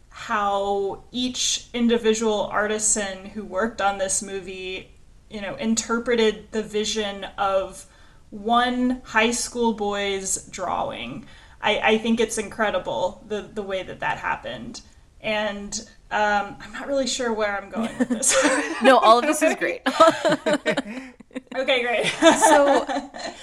how 0.10 1.02
each 1.12 1.66
individual 1.74 2.44
artisan 2.52 3.26
who 3.26 3.44
worked 3.44 3.82
on 3.82 3.98
this 3.98 4.22
movie 4.22 4.92
you 5.32 5.42
know 5.42 5.56
interpreted 5.56 6.52
the 6.52 6.62
vision 6.62 7.24
of 7.40 7.88
one 8.30 9.02
high 9.04 9.32
school 9.32 9.74
boy's 9.74 10.46
drawing. 10.48 11.26
I, 11.60 11.80
I 11.80 11.98
think 11.98 12.20
it's 12.20 12.38
incredible 12.38 13.24
the, 13.28 13.42
the 13.42 13.64
way 13.64 13.82
that 13.82 14.02
that 14.02 14.20
happened. 14.20 14.82
And 15.22 15.74
um, 16.12 16.58
i'm 16.62 16.74
not 16.74 16.88
really 16.88 17.08
sure 17.08 17.34
where 17.34 17.60
i'm 17.60 17.72
going 17.72 17.98
with 17.98 18.10
this. 18.10 18.36
No, 18.84 19.00
all 19.00 19.18
of 19.18 19.26
this 19.26 19.42
is 19.42 19.56
great. 19.56 19.82
okay 21.56 21.82
great. 21.82 22.06
So 22.48 22.86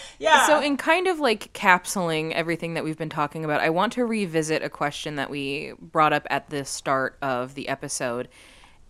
yeah. 0.19 0.47
so 0.47 0.61
in 0.61 0.77
kind 0.77 1.07
of 1.07 1.21
like 1.21 1.53
capsuling 1.53 2.33
everything 2.33 2.75
that 2.75 2.85
we've 2.85 2.99
been 2.99 3.11
talking 3.11 3.45
about 3.45 3.61
i 3.61 3.71
want 3.71 3.93
to 3.95 4.05
revisit 4.05 4.63
a 4.63 4.69
question 4.69 5.17
that 5.17 5.31
we 5.31 5.73
brought 5.81 6.13
up 6.13 6.27
at 6.31 6.51
the 6.51 6.65
start 6.65 7.17
of 7.23 7.55
the 7.55 7.69
episode. 7.69 8.29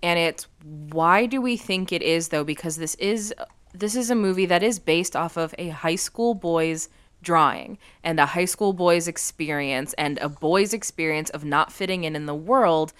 And 0.02 0.18
it's 0.18 0.46
why 0.62 1.26
do 1.26 1.40
we 1.40 1.56
think 1.56 1.92
it 1.92 2.02
is 2.02 2.28
though? 2.28 2.44
Because 2.44 2.76
this 2.76 2.94
is 2.96 3.34
this 3.72 3.94
is 3.94 4.10
a 4.10 4.14
movie 4.14 4.46
that 4.46 4.62
is 4.62 4.78
based 4.78 5.14
off 5.14 5.36
of 5.36 5.54
a 5.58 5.68
high 5.68 5.96
school 5.96 6.34
boy's 6.34 6.88
drawing 7.22 7.78
and 8.02 8.18
a 8.18 8.26
high 8.26 8.46
school 8.46 8.72
boy's 8.72 9.06
experience 9.06 9.92
and 9.94 10.18
a 10.18 10.28
boy's 10.28 10.72
experience 10.72 11.30
of 11.30 11.44
not 11.44 11.72
fitting 11.72 12.04
in 12.04 12.16
in 12.16 12.26
the 12.26 12.34
world. 12.34 12.92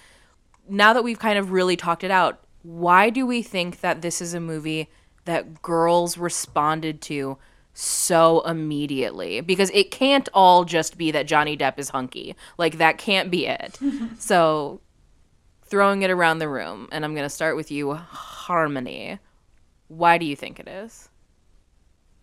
Now 0.69 0.93
that 0.93 1.03
we've 1.03 1.19
kind 1.19 1.39
of 1.39 1.51
really 1.51 1.77
talked 1.77 2.05
it 2.05 2.11
out, 2.11 2.41
why 2.63 3.11
do 3.11 3.27
we 3.27 3.43
think 3.43 3.81
that 3.81 4.03
this 4.03 4.21
is 4.21 4.35
a 4.35 4.41
movie 4.41 4.89
that 5.25 5.63
girls 5.63 6.19
responded 6.19 7.01
to 7.03 7.39
so 7.73 8.41
immediately? 8.43 9.41
Because 9.41 9.71
it 9.71 9.91
can't 9.91 10.29
all 10.35 10.65
just 10.65 10.99
be 10.99 11.11
that 11.11 11.27
Johnny 11.27 11.57
Depp 11.57 11.79
is 11.79 11.91
hunky. 11.91 12.37
Like, 12.59 12.79
that 12.79 12.99
can't 12.99 13.31
be 13.31 13.47
it. 13.47 13.79
so, 14.19 14.81
throwing 15.65 16.03
it 16.03 16.11
around 16.11 16.39
the 16.39 16.49
room, 16.49 16.89
and 16.93 17.05
I'm 17.05 17.15
going 17.15 17.27
to 17.27 17.31
start 17.31 17.57
with 17.57 17.71
you, 17.71 17.95
Harmony. 17.95 19.19
Why 19.89 20.19
do 20.19 20.27
you 20.27 20.37
think 20.37 20.61
it 20.61 20.69
is? 20.69 21.09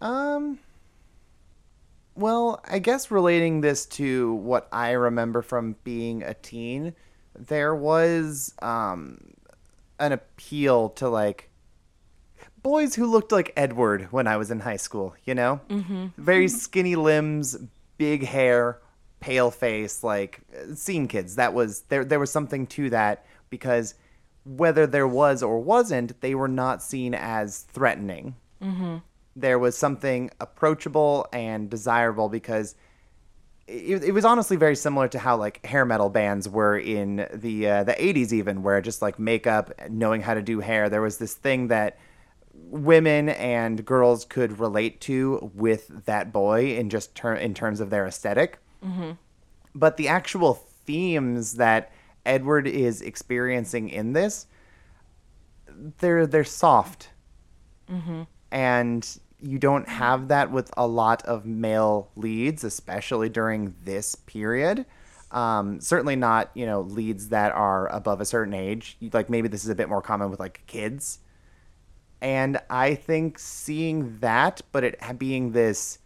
Um. 0.02 0.60
Well, 2.16 2.62
I 2.68 2.80
guess 2.80 3.12
relating 3.12 3.62
this 3.62 3.86
to 3.88 4.34
what 4.36 4.68
I 4.72 4.92
remember 4.92 5.44
from 5.44 5.76
being 5.84 6.24
a 6.24 6.34
teen, 6.34 6.96
there 7.38 7.76
was 7.76 8.54
um 8.62 9.34
an 10.00 10.12
appeal 10.12 10.90
to 10.90 11.10
like 11.10 11.47
boys 12.68 12.96
who 12.96 13.06
looked 13.06 13.32
like 13.32 13.54
Edward 13.56 14.08
when 14.12 14.28
I 14.28 14.36
was 14.38 14.52
in 14.52 14.60
high 14.60 14.78
school, 14.88 15.16
you 15.26 15.34
know? 15.34 15.60
Mhm. 15.70 16.12
Very 16.18 16.48
skinny 16.48 16.96
limbs, 16.96 17.58
big 17.98 18.24
hair, 18.26 18.80
pale 19.20 19.52
face, 19.52 20.04
like 20.04 20.42
scene 20.76 21.08
kids. 21.08 21.36
That 21.36 21.54
was 21.54 21.82
there 21.90 22.04
there 22.06 22.20
was 22.20 22.32
something 22.32 22.68
to 22.68 22.90
that 22.90 23.26
because 23.50 23.96
whether 24.46 24.86
there 24.88 25.08
was 25.08 25.44
or 25.44 25.60
wasn't, 25.60 26.20
they 26.22 26.34
were 26.36 26.48
not 26.64 26.82
seen 26.82 27.14
as 27.14 27.62
threatening 27.74 28.36
Mm-hmm. 28.62 28.96
there 29.36 29.60
was 29.60 29.78
something 29.78 30.32
approachable 30.42 31.28
and 31.32 31.70
desirable 31.70 32.28
because 32.28 32.74
it, 33.68 34.04
it 34.04 34.12
was 34.12 34.26
honestly 34.26 34.58
very 34.58 34.76
similar 34.76 35.08
to 35.10 35.20
how 35.20 35.38
like 35.38 35.64
hair 35.66 35.86
metal 35.86 36.10
bands 36.10 36.50
were 36.50 36.76
in 36.76 37.28
the 37.34 37.70
uh, 37.70 37.84
the 37.84 37.94
80s 37.94 38.32
even 38.34 38.64
where 38.64 38.82
just 38.82 39.02
like 39.02 39.20
makeup 39.20 39.72
knowing 39.90 40.22
how 40.22 40.34
to 40.34 40.42
do 40.42 40.60
hair 40.60 40.90
there 40.90 41.02
was 41.02 41.18
this 41.20 41.36
thing 41.36 41.68
that 41.68 42.00
women 42.70 43.30
and 43.30 43.86
girls 43.86 44.26
could 44.26 44.60
relate 44.60 45.00
to 45.02 45.52
with 45.54 46.06
that 46.06 46.32
boy 46.34 46.76
in 46.76 46.90
just 46.90 47.16
ter- 47.16 47.34
in 47.36 47.54
terms 47.54 47.80
of 47.80 47.90
their 47.90 48.06
aesthetic 48.06 48.60
Mm-hmm. 48.86 49.12
but 49.74 49.98
the 49.98 50.08
actual 50.08 50.54
themes 50.86 51.56
that 51.56 51.92
Edward 52.26 52.68
is 52.68 53.02
experiencing 53.02 53.90
in 53.90 54.14
this 54.14 54.46
they're 56.00 56.28
they're 56.28 56.44
soft 56.44 57.10
Mm-hmm. 57.90 58.24
and 58.52 59.20
you 59.40 59.60
don't 59.60 59.88
have 59.88 60.28
that 60.28 60.52
with 60.52 60.70
a 60.76 60.86
lot 60.88 61.24
of 61.24 61.46
male 61.46 62.10
leads, 62.16 62.64
especially 62.66 63.30
during 63.30 63.76
this 63.84 64.16
period. 64.16 64.86
Um, 65.32 65.80
certainly 65.80 66.16
not, 66.16 66.50
you 66.56 66.66
know, 66.66 66.82
leads 66.82 67.30
that 67.30 67.52
are 67.52 67.88
above 67.96 68.20
a 68.20 68.26
certain 68.26 68.54
age. 68.54 68.98
Like 69.14 69.30
maybe 69.30 69.48
this 69.48 69.64
is 69.64 69.70
a 69.70 69.76
bit 69.76 69.90
more 69.90 70.02
common 70.02 70.32
with 70.32 70.40
like 70.40 70.64
kids. 70.68 71.20
And 72.22 72.60
I 72.70 72.96
think 72.96 73.38
seeing 73.38 74.18
that, 74.20 74.62
but 74.72 74.84
it 74.84 75.00
being 75.18 75.52
this 75.52 76.00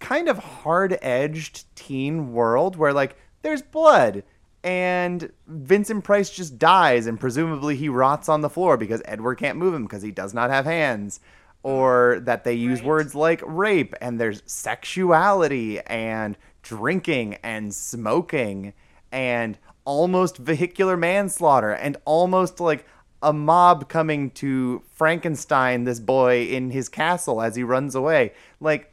kind 0.00 0.28
of 0.28 0.38
hard-edged 0.38 1.64
teen 1.76 2.32
world 2.32 2.76
where 2.76 2.92
like 2.92 3.16
there's 3.42 3.62
blood 3.62 4.22
and 4.64 5.32
Vincent 5.46 6.04
Price 6.04 6.30
just 6.30 6.58
dies 6.58 7.06
and 7.06 7.18
presumably 7.18 7.76
he 7.76 7.88
rots 7.88 8.28
on 8.28 8.40
the 8.40 8.50
floor 8.50 8.76
because 8.76 9.02
Edward 9.04 9.36
can't 9.36 9.58
move 9.58 9.74
him 9.74 9.84
because 9.84 10.02
he 10.02 10.10
does 10.10 10.34
not 10.34 10.50
have 10.50 10.64
hands. 10.64 11.20
Or 11.62 12.18
mm, 12.18 12.24
that 12.26 12.44
they 12.44 12.54
use 12.54 12.82
words 12.82 13.14
like 13.14 13.40
rape 13.44 13.94
and 14.00 14.20
there's 14.20 14.42
sexuality 14.46 15.80
and 15.80 16.36
drinking 16.62 17.34
and 17.42 17.74
smoking 17.74 18.74
and 19.10 19.58
almost 19.84 20.36
vehicular 20.36 20.96
manslaughter 20.96 21.72
and 21.72 21.96
almost 22.04 22.60
like 22.60 22.84
a 23.22 23.32
mob 23.32 23.88
coming 23.88 24.30
to 24.30 24.82
Frankenstein 24.90 25.84
this 25.84 26.00
boy 26.00 26.44
in 26.44 26.70
his 26.70 26.88
castle 26.88 27.42
as 27.42 27.56
he 27.56 27.62
runs 27.62 27.94
away 27.94 28.32
like 28.60 28.92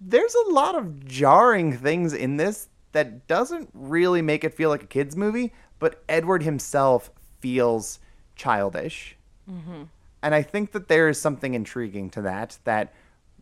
there's 0.00 0.34
a 0.34 0.50
lot 0.50 0.74
of 0.74 1.06
jarring 1.06 1.72
things 1.72 2.12
in 2.12 2.36
this 2.36 2.68
that 2.92 3.26
doesn't 3.26 3.68
really 3.74 4.22
make 4.22 4.44
it 4.44 4.54
feel 4.54 4.70
like 4.70 4.82
a 4.82 4.86
kids 4.86 5.16
movie, 5.16 5.52
but 5.78 6.02
Edward 6.08 6.42
himself 6.42 7.10
feels 7.40 7.98
childish. 8.36 9.16
Mm-hmm. 9.50 9.84
And 10.22 10.34
I 10.34 10.42
think 10.42 10.72
that 10.72 10.88
there 10.88 11.08
is 11.08 11.20
something 11.20 11.54
intriguing 11.54 12.10
to 12.10 12.22
that 12.22 12.58
that 12.64 12.92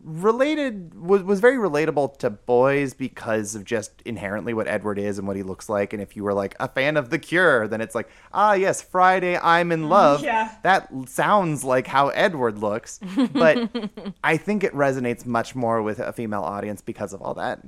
related 0.05 0.93
was, 0.93 1.23
was 1.23 1.39
very 1.39 1.57
relatable 1.57 2.17
to 2.19 2.29
boys 2.29 2.93
because 2.93 3.55
of 3.55 3.65
just 3.65 4.03
inherently 4.05 4.53
what 4.53 4.67
Edward 4.67 4.99
is 4.99 5.17
and 5.17 5.27
what 5.27 5.35
he 5.35 5.41
looks 5.41 5.67
like. 5.67 5.93
And 5.93 6.01
if 6.01 6.15
you 6.15 6.23
were 6.23 6.33
like 6.33 6.55
a 6.59 6.67
fan 6.67 6.95
of 6.95 7.09
The 7.09 7.17
Cure, 7.17 7.67
then 7.67 7.81
it's 7.81 7.95
like, 7.95 8.07
ah, 8.31 8.53
yes, 8.53 8.83
Friday, 8.83 9.37
I'm 9.37 9.71
in 9.71 9.89
love. 9.89 10.23
Yeah. 10.23 10.51
That 10.61 10.89
sounds 11.07 11.63
like 11.63 11.87
how 11.87 12.09
Edward 12.09 12.59
looks. 12.59 12.99
But 13.33 13.69
I 14.23 14.37
think 14.37 14.63
it 14.63 14.73
resonates 14.73 15.25
much 15.25 15.55
more 15.55 15.81
with 15.81 15.97
a 15.97 16.13
female 16.13 16.43
audience 16.43 16.81
because 16.81 17.11
of 17.11 17.23
all 17.23 17.33
that. 17.33 17.61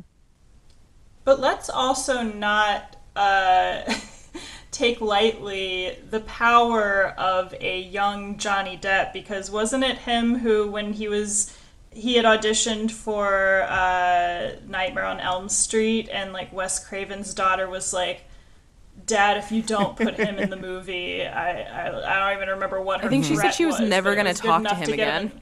But 1.24 1.40
let's 1.40 1.70
also 1.70 2.22
not 2.22 2.98
uh, 3.16 3.82
take 4.72 5.02
lightly 5.02 5.98
the 6.08 6.20
power 6.22 7.16
of 7.18 7.56
a 7.60 7.82
young 7.82 8.38
Johnny 8.38 8.78
Depp 8.78 9.12
because 9.12 9.50
wasn't 9.50 9.84
it 9.84 9.98
him 9.98 10.38
who, 10.38 10.70
when 10.70 10.94
he 10.94 11.08
was 11.08 11.58
he 11.98 12.14
had 12.14 12.26
auditioned 12.26 12.92
for 12.92 13.64
uh, 13.64 14.52
Nightmare 14.68 15.06
on 15.06 15.20
Elm 15.20 15.50
Street, 15.50 16.10
and 16.12 16.32
like 16.32 16.54
Wes 16.54 16.86
Craven's 16.86 17.34
daughter 17.34 17.68
was 17.68 17.92
like, 17.92 18.22
"Dad, 19.06 19.38
if 19.38 19.52
you 19.52 19.64
don't 19.64 19.98
put 19.98 20.16
him 20.16 20.38
in 20.38 20.50
the 20.50 20.56
movie, 20.70 21.26
I 21.26 21.62
I, 21.62 21.88
I 21.88 22.30
don't 22.30 22.38
even 22.38 22.54
remember 22.54 22.80
what 22.80 23.02
her 23.02 23.08
I 23.08 23.10
think 23.10 23.26
she 23.26 23.36
said 23.36 23.52
she 23.52 23.66
was 23.66 23.80
never 23.80 24.16
gonna 24.16 24.34
talk 24.34 24.64
to 24.64 24.76
him 24.76 24.86
get 24.86 24.94
again. 24.94 25.42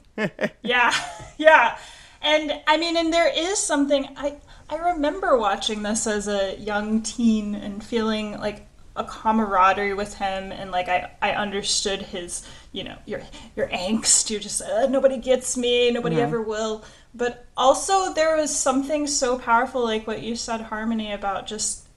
yeah, 0.64 0.94
yeah. 1.38 1.78
And 2.22 2.54
I 2.68 2.78
mean, 2.78 2.96
and 2.96 3.12
there 3.12 3.32
is 3.36 3.60
something 3.60 4.08
I 4.16 4.38
I 4.70 4.78
remember 4.78 5.38
watching 5.38 5.84
this 5.84 6.08
as 6.08 6.28
a 6.28 6.58
young 6.58 7.02
teen 7.02 7.54
and 7.54 7.84
feeling 7.84 8.40
like 8.40 8.68
a 8.96 9.04
camaraderie 9.04 9.94
with 9.94 10.16
him 10.16 10.54
and 10.54 10.72
like 10.72 10.88
I, 10.88 11.12
I 11.22 11.32
understood 11.32 12.02
his 12.02 12.48
you 12.76 12.84
know 12.84 12.98
your 13.06 13.22
your 13.56 13.68
angst 13.70 14.30
you're 14.30 14.40
just 14.40 14.62
uh, 14.62 14.86
nobody 14.88 15.18
gets 15.18 15.56
me 15.56 15.92
nobody 15.92 16.18
Mhm. 16.18 16.24
ever 16.28 16.42
will 16.42 16.84
but 17.14 17.46
also 17.56 18.14
there 18.14 18.36
was 18.36 18.54
something 18.68 19.08
so 19.08 19.40
powerful 19.40 19.82
like 19.84 20.06
what 20.06 20.22
you 20.22 20.36
said 20.36 20.62
harmony 20.62 21.12
about 21.12 21.48
just 21.48 21.88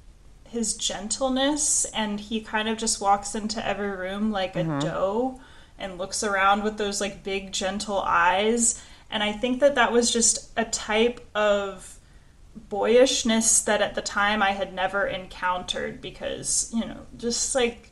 his 0.48 0.74
gentleness 0.74 1.84
and 1.86 2.20
he 2.20 2.40
kind 2.40 2.68
of 2.68 2.78
just 2.78 3.00
walks 3.00 3.34
into 3.34 3.64
every 3.66 3.90
room 3.90 4.30
like 4.30 4.54
a 4.56 4.64
Mhm. 4.64 4.80
doe 4.80 5.40
and 5.78 5.98
looks 5.98 6.22
around 6.22 6.62
with 6.62 6.78
those 6.78 7.00
like 7.00 7.22
big 7.24 7.52
gentle 7.52 8.00
eyes 8.02 8.80
and 9.10 9.22
i 9.22 9.32
think 9.32 9.58
that 9.60 9.74
that 9.74 9.90
was 9.92 10.10
just 10.12 10.50
a 10.56 10.64
type 10.64 11.20
of 11.34 11.98
boyishness 12.68 13.62
that 13.62 13.80
at 13.80 13.94
the 13.94 14.02
time 14.02 14.42
I 14.42 14.50
had 14.52 14.74
never 14.74 15.06
encountered 15.06 16.00
because, 16.00 16.70
you 16.74 16.84
know, 16.84 17.06
just 17.16 17.54
like 17.54 17.87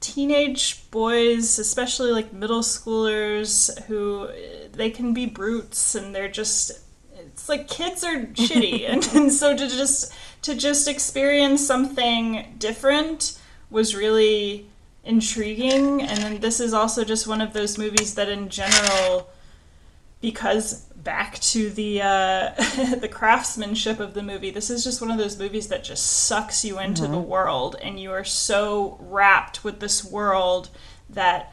teenage 0.00 0.90
boys, 0.90 1.58
especially 1.58 2.12
like 2.12 2.32
middle 2.32 2.62
schoolers 2.62 3.82
who 3.84 4.28
they 4.72 4.90
can 4.90 5.12
be 5.12 5.26
brutes 5.26 5.94
and 5.94 6.14
they're 6.14 6.28
just 6.28 6.72
it's 7.16 7.48
like 7.48 7.68
kids 7.68 8.04
are 8.04 8.16
shitty. 8.34 8.88
And, 8.88 9.08
and 9.14 9.32
so 9.32 9.56
to 9.56 9.68
just 9.68 10.12
to 10.42 10.54
just 10.54 10.88
experience 10.88 11.66
something 11.66 12.54
different 12.58 13.38
was 13.70 13.94
really 13.94 14.66
intriguing. 15.04 16.02
And 16.02 16.18
then 16.18 16.40
this 16.40 16.60
is 16.60 16.72
also 16.72 17.04
just 17.04 17.26
one 17.26 17.40
of 17.40 17.52
those 17.52 17.78
movies 17.78 18.14
that 18.14 18.28
in 18.28 18.48
general 18.48 19.30
because 20.20 20.87
back 21.02 21.38
to 21.40 21.70
the 21.70 22.02
uh, 22.02 22.50
the 23.00 23.08
craftsmanship 23.10 24.00
of 24.00 24.14
the 24.14 24.22
movie, 24.22 24.50
this 24.50 24.68
is 24.70 24.84
just 24.84 25.00
one 25.00 25.10
of 25.10 25.18
those 25.18 25.38
movies 25.38 25.68
that 25.68 25.84
just 25.84 26.04
sucks 26.04 26.64
you 26.64 26.78
into 26.78 27.02
the 27.02 27.16
Mhm. 27.16 27.26
world, 27.26 27.76
and 27.82 28.00
you 28.00 28.10
are 28.12 28.24
so 28.24 28.96
wrapped 29.00 29.64
with 29.64 29.80
this 29.80 30.04
world 30.04 30.68
that 31.08 31.52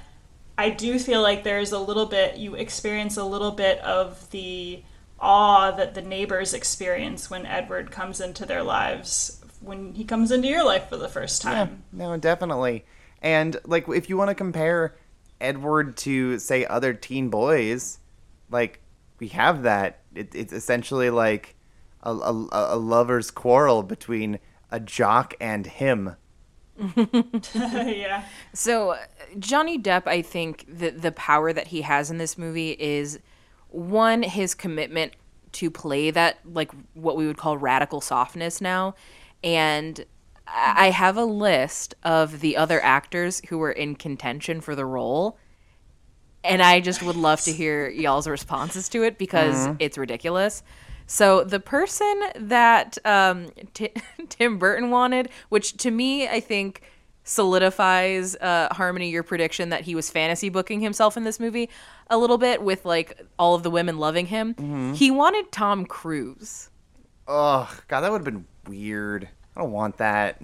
I 0.57 0.69
do 0.69 0.97
feel 0.99 1.21
like 1.21 1.43
there's 1.43 1.71
a 1.71 1.79
little 1.79 2.05
bit 2.05 2.37
you 2.37 2.55
experience 2.55 3.17
a 3.17 3.23
little 3.25 3.51
bit 3.51 3.79
of 3.79 4.29
the 4.31 4.83
awe 5.19 5.71
that 5.71 5.93
the 5.95 6.01
neighbors 6.01 6.53
experience 6.53 7.29
when 7.29 7.45
Edward 7.45 7.91
comes 7.91 8.19
into 8.19 8.45
their 8.45 8.63
lives 8.63 9.41
when 9.61 9.93
he 9.95 10.03
comes 10.03 10.31
into 10.31 10.47
your 10.47 10.63
life 10.63 10.89
for 10.89 10.97
the 10.97 11.07
first 11.07 11.41
time. 11.41 11.83
Yeah, 11.93 12.05
no, 12.09 12.17
definitely. 12.17 12.85
And 13.21 13.57
like, 13.65 13.87
if 13.87 14.09
you 14.09 14.17
want 14.17 14.29
to 14.29 14.35
compare 14.35 14.95
Edward 15.41 15.97
to 15.97 16.37
say 16.39 16.65
other 16.65 16.93
teen 16.93 17.29
boys, 17.29 17.97
like 18.51 18.79
we 19.19 19.27
have 19.29 19.63
that. 19.63 20.01
It, 20.13 20.33
it's 20.33 20.53
essentially 20.53 21.09
like 21.09 21.55
a, 22.03 22.11
a, 22.13 22.47
a 22.51 22.77
lover's 22.77 23.31
quarrel 23.31 23.83
between 23.83 24.39
a 24.71 24.79
jock 24.79 25.33
and 25.39 25.65
him. 25.65 26.15
yeah. 26.95 28.25
So 28.53 28.91
uh, 28.91 28.97
Johnny 29.39 29.79
Depp, 29.79 30.07
I 30.07 30.21
think 30.21 30.65
the 30.67 30.89
the 30.89 31.11
power 31.11 31.53
that 31.53 31.67
he 31.67 31.81
has 31.81 32.11
in 32.11 32.17
this 32.17 32.37
movie 32.37 32.71
is 32.71 33.19
one 33.69 34.23
his 34.23 34.53
commitment 34.53 35.13
to 35.53 35.71
play 35.71 36.11
that 36.11 36.39
like 36.45 36.71
what 36.93 37.15
we 37.15 37.27
would 37.27 37.37
call 37.37 37.57
radical 37.57 38.01
softness 38.01 38.59
now, 38.59 38.95
and 39.43 40.05
I 40.47 40.87
I 40.87 40.89
have 40.91 41.17
a 41.17 41.25
list 41.25 41.95
of 42.03 42.41
the 42.41 42.57
other 42.57 42.83
actors 42.83 43.41
who 43.49 43.57
were 43.57 43.71
in 43.71 43.95
contention 43.95 44.61
for 44.61 44.75
the 44.75 44.85
role. 44.85 45.37
And 46.45 46.61
I 46.61 46.79
just 46.79 47.01
would 47.03 47.15
love 47.15 47.41
to 47.41 47.51
hear 47.51 47.89
y'all's 47.89 48.27
responses 48.27 48.87
to 48.89 49.03
it 49.03 49.17
because 49.17 49.67
Mhm. 49.67 49.77
it's 49.79 49.97
ridiculous. 49.97 50.63
So 51.07 51.43
the 51.43 51.59
person 51.59 52.19
that 52.35 52.97
um, 53.05 53.47
Ti- 53.73 53.93
Tim 54.29 54.57
Burton 54.57 54.89
wanted, 54.89 55.29
which 55.49 55.77
to 55.77 55.91
me 55.91 56.27
I 56.27 56.39
think 56.39 56.81
solidifies 57.23 58.35
uh, 58.35 58.67
Harmony 58.71 59.09
your 59.09 59.23
prediction 59.23 59.69
that 59.69 59.81
he 59.81 59.93
was 59.95 60.09
fantasy 60.09 60.49
booking 60.49 60.79
himself 60.81 61.17
in 61.17 61.23
this 61.23 61.39
movie 61.39 61.69
a 62.09 62.17
little 62.17 62.37
bit 62.37 62.61
with 62.61 62.85
like 62.85 63.19
all 63.37 63.55
of 63.55 63.63
the 63.63 63.69
women 63.69 63.97
loving 63.97 64.27
him. 64.27 64.53
Mhm. 64.55 64.95
He 64.95 65.11
wanted 65.11 65.51
Tom 65.51 65.85
Cruise. 65.85 66.69
Oh 67.27 67.69
God, 67.87 68.01
that 68.01 68.11
would 68.11 68.19
have 68.19 68.25
been 68.25 68.45
weird. 68.67 69.27
I 69.55 69.61
don't 69.61 69.71
want 69.71 69.97
that. 69.97 70.41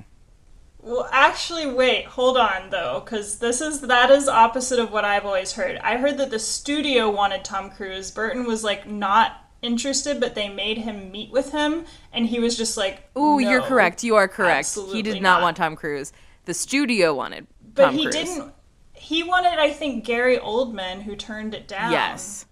Well, 0.83 1.07
actually, 1.11 1.67
wait, 1.67 2.05
hold 2.05 2.37
on 2.37 2.71
though, 2.71 3.01
because 3.05 3.37
this 3.37 3.61
is 3.61 3.81
that 3.81 4.09
is 4.09 4.27
opposite 4.27 4.79
of 4.79 4.91
what 4.91 5.05
I've 5.05 5.25
always 5.25 5.53
heard. 5.53 5.77
I 5.77 5.97
heard 5.97 6.17
that 6.17 6.31
the 6.31 6.39
studio 6.39 7.09
wanted 7.09 7.45
Tom 7.45 7.69
Cruise. 7.69 8.09
Burton 8.09 8.45
was 8.45 8.63
like 8.63 8.87
not 8.87 9.45
interested, 9.61 10.19
but 10.19 10.33
they 10.33 10.49
made 10.49 10.79
him 10.79 11.11
meet 11.11 11.31
with 11.31 11.51
him, 11.51 11.85
and 12.11 12.25
he 12.27 12.39
was 12.39 12.57
just 12.57 12.77
like, 12.77 13.15
Ooh, 13.15 13.39
you're 13.39 13.61
correct. 13.61 14.03
You 14.03 14.15
are 14.15 14.27
correct. 14.27 14.75
he 14.91 15.03
did 15.03 15.21
not, 15.21 15.41
want 15.41 15.57
Tom 15.57 15.75
Cruise. 15.75 16.11
The 16.45 16.53
studio 16.53 17.13
wanted 17.13 17.45
But 17.75 17.85
Tom 17.85 17.95
he 17.95 18.03
Cruise. 18.03 18.15
didn't. 18.15 18.53
He 18.93 19.23
wanted, 19.23 19.59
I 19.59 19.71
think, 19.71 20.03
Gary 20.03 20.37
Oldman, 20.37 21.03
who 21.03 21.15
turned 21.15 21.53
it 21.53 21.67
down. 21.67 21.91
Yes. 21.91 22.45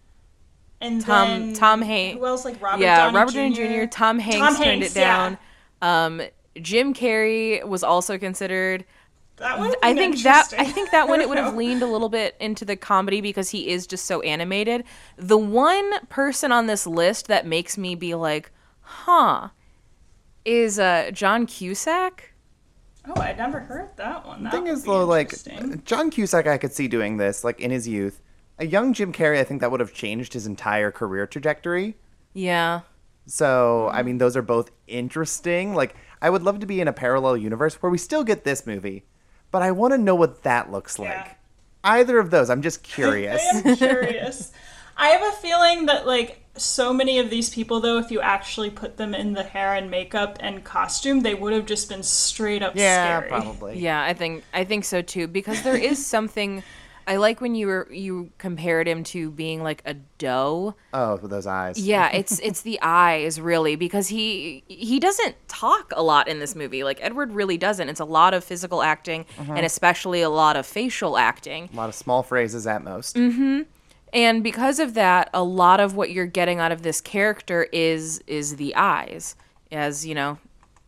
And 0.81 1.01
Tom 1.01 1.27
then 1.27 1.53
Tom 1.53 1.81
Hanks. 1.81 2.17
Who 2.19 2.25
else? 2.25 2.45
Like 2.45 2.61
Robert 2.61 2.81
yeah, 2.81 3.05
Downey 3.05 3.17
Robert 3.17 3.31
Jr. 3.31 3.37
Downey 3.37 3.79
Jr. 3.81 3.85
Tom 3.85 4.19
Hanks 4.19 4.55
Tom 4.55 4.63
turned 4.63 4.83
it 4.83 4.93
down. 4.93 5.37
Um, 5.81 6.21
Jim 6.61 6.93
Carrey 6.93 7.65
was 7.65 7.83
also 7.83 8.17
considered. 8.17 8.85
That 9.37 9.59
would 9.59 9.75
I 9.81 9.93
think 9.93 10.21
that 10.23 10.53
I 10.57 10.65
think 10.65 10.91
that 10.91 11.07
one 11.07 11.21
it 11.21 11.29
would 11.29 11.37
have 11.37 11.55
leaned 11.57 11.81
a 11.81 11.87
little 11.87 12.09
bit 12.09 12.35
into 12.39 12.65
the 12.65 12.75
comedy 12.75 13.21
because 13.21 13.49
he 13.49 13.69
is 13.69 13.87
just 13.87 14.05
so 14.05 14.21
animated. 14.21 14.83
The 15.17 15.37
one 15.37 16.05
person 16.07 16.51
on 16.51 16.67
this 16.67 16.85
list 16.85 17.27
that 17.27 17.45
makes 17.45 17.77
me 17.77 17.95
be 17.95 18.15
like, 18.15 18.51
"Huh," 18.81 19.49
is 20.43 20.77
uh, 20.77 21.11
John 21.13 21.45
Cusack. 21.45 22.33
Oh, 23.07 23.21
I 23.21 23.33
never 23.33 23.59
heard 23.61 23.89
that 23.95 24.25
one. 24.25 24.43
The 24.43 24.49
That 24.49 24.51
thing 24.51 24.67
is, 24.67 24.83
though, 24.83 25.05
like. 25.05 25.33
John 25.85 26.09
Cusack, 26.09 26.47
I 26.47 26.57
could 26.57 26.73
see 26.73 26.87
doing 26.87 27.17
this, 27.17 27.43
like 27.43 27.59
in 27.59 27.71
his 27.71 27.87
youth. 27.87 28.21
A 28.59 28.65
young 28.65 28.93
Jim 28.93 29.13
Carrey, 29.13 29.39
I 29.39 29.45
think 29.45 29.61
that 29.61 29.71
would 29.71 29.79
have 29.79 29.93
changed 29.93 30.33
his 30.33 30.45
entire 30.45 30.91
career 30.91 31.25
trajectory. 31.25 31.95
Yeah. 32.33 32.81
So, 33.25 33.89
I 33.93 34.03
mean, 34.03 34.17
those 34.17 34.35
are 34.35 34.41
both 34.41 34.69
interesting. 34.87 35.73
Like, 35.73 35.95
I 36.21 36.29
would 36.29 36.43
love 36.43 36.59
to 36.59 36.65
be 36.65 36.81
in 36.81 36.87
a 36.87 36.93
parallel 36.93 37.37
universe 37.37 37.75
where 37.75 37.89
we 37.89 37.97
still 37.97 38.23
get 38.23 38.43
this 38.43 38.67
movie, 38.67 39.05
but 39.51 39.61
I 39.61 39.71
want 39.71 39.93
to 39.93 39.97
know 39.97 40.15
what 40.15 40.43
that 40.43 40.71
looks 40.71 40.99
like. 40.99 41.37
Either 41.83 42.19
of 42.19 42.29
those, 42.29 42.49
I'm 42.49 42.61
just 42.61 42.83
curious. 42.83 43.41
I 43.65 43.69
am 43.69 43.75
curious. 43.77 44.51
I 44.97 45.09
have 45.09 45.33
a 45.33 45.37
feeling 45.37 45.85
that 45.85 46.05
like 46.05 46.43
so 46.57 46.91
many 46.91 47.19
of 47.19 47.29
these 47.29 47.49
people 47.49 47.79
though, 47.79 47.97
if 47.97 48.11
you 48.11 48.19
actually 48.19 48.69
put 48.69 48.97
them 48.97 49.15
in 49.15 49.33
the 49.33 49.43
hair 49.43 49.73
and 49.75 49.89
makeup 49.89 50.37
and 50.41 50.63
costume, 50.63 51.21
they 51.21 51.33
would 51.33 51.53
have 51.53 51.65
just 51.65 51.87
been 51.87 52.03
straight 52.03 52.61
up 52.61 52.75
yeah, 52.75 53.19
scary. 53.19 53.29
Probably. 53.29 53.79
Yeah, 53.79 54.03
I 54.03 54.13
think 54.13 54.43
I 54.53 54.65
think 54.65 54.83
so 54.83 55.01
too 55.01 55.27
because 55.27 55.61
there 55.61 55.77
is 55.77 56.05
something 56.05 56.63
I 57.09 57.17
like 57.17 57.41
when 57.41 57.55
you 57.55 57.67
were 57.67 57.87
you 57.91 58.29
compared 58.37 58.87
him 58.87 59.03
to 59.05 59.31
being 59.31 59.63
like 59.63 59.81
a 59.85 59.95
doe. 60.17 60.75
Oh, 60.93 61.17
with 61.17 61.31
those 61.31 61.47
eyes. 61.47 61.77
Yeah, 61.79 62.09
it's 62.13 62.39
it's 62.39 62.61
the 62.61 62.79
eyes 62.81 63.41
really 63.41 63.75
because 63.75 64.07
he 64.07 64.63
he 64.67 64.99
doesn't 64.99 65.35
talk 65.47 65.91
a 65.95 66.03
lot 66.03 66.27
in 66.27 66.39
this 66.39 66.55
movie. 66.55 66.83
Like 66.83 66.99
Edward 67.01 67.31
really 67.33 67.57
doesn't. 67.57 67.89
It's 67.89 67.99
a 67.99 68.05
lot 68.05 68.33
of 68.33 68.43
physical 68.43 68.81
acting 68.83 69.25
Mhm. 69.37 69.57
and 69.57 69.65
especially 69.65 70.21
a 70.21 70.29
lot 70.29 70.55
of 70.55 70.65
facial 70.65 71.17
acting. 71.17 71.69
a 71.73 71.75
lot 71.75 71.89
of 71.89 71.95
small 71.95 72.23
phrases 72.23 72.65
at 72.67 72.83
most. 72.83 73.15
Mm-hmm. 73.15 73.61
And 74.13 74.43
because 74.43 74.79
of 74.79 74.93
that, 74.95 75.29
a 75.33 75.43
lot 75.43 75.79
of 75.79 75.95
what 75.95 76.11
you're 76.11 76.25
getting 76.25 76.59
out 76.59 76.71
of 76.71 76.81
this 76.83 77.01
character 77.01 77.67
is 77.73 78.19
is 78.27 78.55
the 78.57 78.75
eyes. 78.75 79.35
As, 79.71 80.05
you 80.05 80.15
know, 80.15 80.39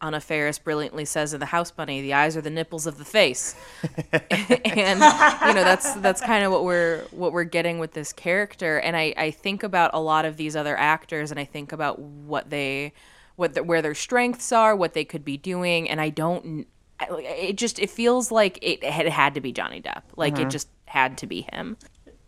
Anna 0.02 0.20
Faris 0.20 0.58
brilliantly 0.60 1.06
says 1.06 1.34
in 1.34 1.40
The 1.40 1.46
House 1.48 1.70
Bunny, 1.72 2.02
the 2.02 2.14
eyes 2.14 2.36
are 2.36 2.42
the 2.42 2.50
nipples 2.50 2.88
of 2.88 2.98
the 2.98 3.06
face. 3.06 3.56
and 4.12 5.00
you 5.00 5.54
know, 5.54 5.64
that's 5.64 5.94
that's 5.96 6.22
kind 6.22 6.44
of 6.44 6.52
what 6.52 6.64
we're 6.64 7.04
what 7.12 7.32
we're 7.34 7.44
getting 7.44 7.78
with 7.80 7.94
this 7.94 8.12
character 8.12 8.80
and 8.80 8.96
I 8.98 9.14
I 9.18 9.32
think 9.32 9.64
about 9.64 9.92
a 9.94 10.00
lot 10.02 10.26
of 10.26 10.38
these 10.38 10.56
other 10.56 10.76
actors 10.78 11.32
and 11.32 11.40
I 11.40 11.46
think 11.46 11.72
about 11.72 12.00
what 12.00 12.50
they 12.50 12.94
what 13.36 13.54
the, 13.54 13.64
where 13.64 13.82
their 13.82 13.96
strengths 13.96 14.52
are, 14.52 14.76
what 14.76 14.94
they 14.94 15.06
could 15.06 15.24
be 15.24 15.38
doing 15.38 15.90
and 15.90 16.02
I 16.02 16.10
don't 16.10 16.68
it 17.10 17.56
just 17.56 17.80
it 17.80 17.90
feels 17.90 18.32
like 18.32 18.60
it 18.62 18.84
had 18.84 19.08
had 19.08 19.34
to 19.36 19.42
be 19.42 19.52
Johnny 19.52 19.82
Depp. 19.82 20.04
Like 20.16 20.38
it 20.40 20.48
Mhm. 20.48 20.52
just 20.52 20.68
had 20.86 21.18
to 21.20 21.28
be 21.28 21.48
him. 21.52 21.78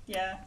Yeah. 0.06 0.38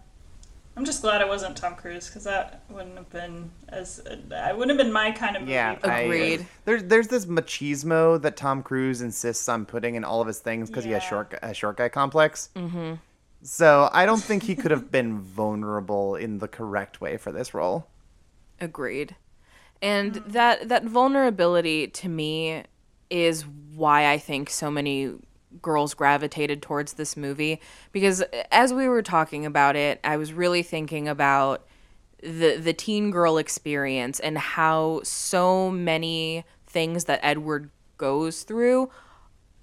I'm 0.77 0.85
just 0.85 1.01
glad 1.01 1.23
it 1.23 1.28
wasn't 1.28 1.57
Tom 1.57 1.74
Cruise 1.74 2.07
because 2.07 2.24
that 2.24 2.62
wouldn't 2.69 2.97
have 2.97 3.09
been 3.09 3.51
as 3.70 4.01
I 4.35 4.53
wouldn't 4.53 4.78
have 4.78 4.85
been 4.86 4.93
my 4.93 5.11
kind 5.11 5.35
of 5.36 5.43
movie. 5.43 5.53
Yeah, 5.55 5.77
but- 5.81 5.90
I- 5.90 6.47
there's 6.66 6.82
there's 6.85 7.09
this 7.09 7.24
machismo 7.27 8.20
that 8.20 8.36
Tom 8.36 8.62
Cruise 8.62 9.01
insists 9.01 9.48
on 9.48 9.65
putting 9.65 9.94
in 9.94 10.05
all 10.05 10.20
of 10.20 10.27
his 10.27 10.39
things 10.40 10.69
because 10.69 10.85
he 10.85 10.90
has 10.90 11.03
short 11.03 11.35
a 11.43 11.55
short 11.55 11.78
guy 11.78 11.89
complex. 11.89 12.51
Mm-hmm. 12.55 12.94
So 13.43 13.89
I 13.93 14.05
don't 14.07 14.23
think 14.23 14.43
he 14.43 14.55
could 14.55 14.70
have 14.70 14.90
been 14.98 15.19
vulnerable 15.20 16.15
in 16.15 16.39
the 16.39 16.48
correct 16.48 17.01
way 17.01 17.16
for 17.16 17.32
this 17.32 17.55
role. 17.55 17.86
Agreed. 18.61 19.16
And 19.81 20.16
that 20.27 20.69
that 20.69 20.85
vulnerability 20.85 21.86
to 21.89 22.09
me 22.09 22.65
is 23.09 23.44
why 23.74 24.11
I 24.11 24.19
think 24.19 24.51
so 24.51 24.70
many 24.70 25.12
girls 25.62 25.95
gravitated 25.95 26.62
towards 26.62 26.95
this 26.95 27.16
movie. 27.16 27.61
Because 27.93 28.23
uh, 28.23 28.45
as 28.51 28.73
we 28.73 28.89
were 28.89 29.03
talking 29.03 29.47
about 29.47 29.77
it, 29.77 30.01
I 30.05 30.16
was 30.16 30.33
really 30.33 30.62
thinking 30.62 31.09
about 31.09 31.66
the 32.23 32.57
the 32.57 32.73
teen 32.73 33.11
girl 33.11 33.39
experience 33.39 34.20
and 34.20 34.39
how 34.39 35.01
so 35.05 35.70
many 35.70 36.45
things 36.66 37.05
that 37.05 37.20
Edward 37.23 37.70
goes 37.99 38.43
through 38.43 38.91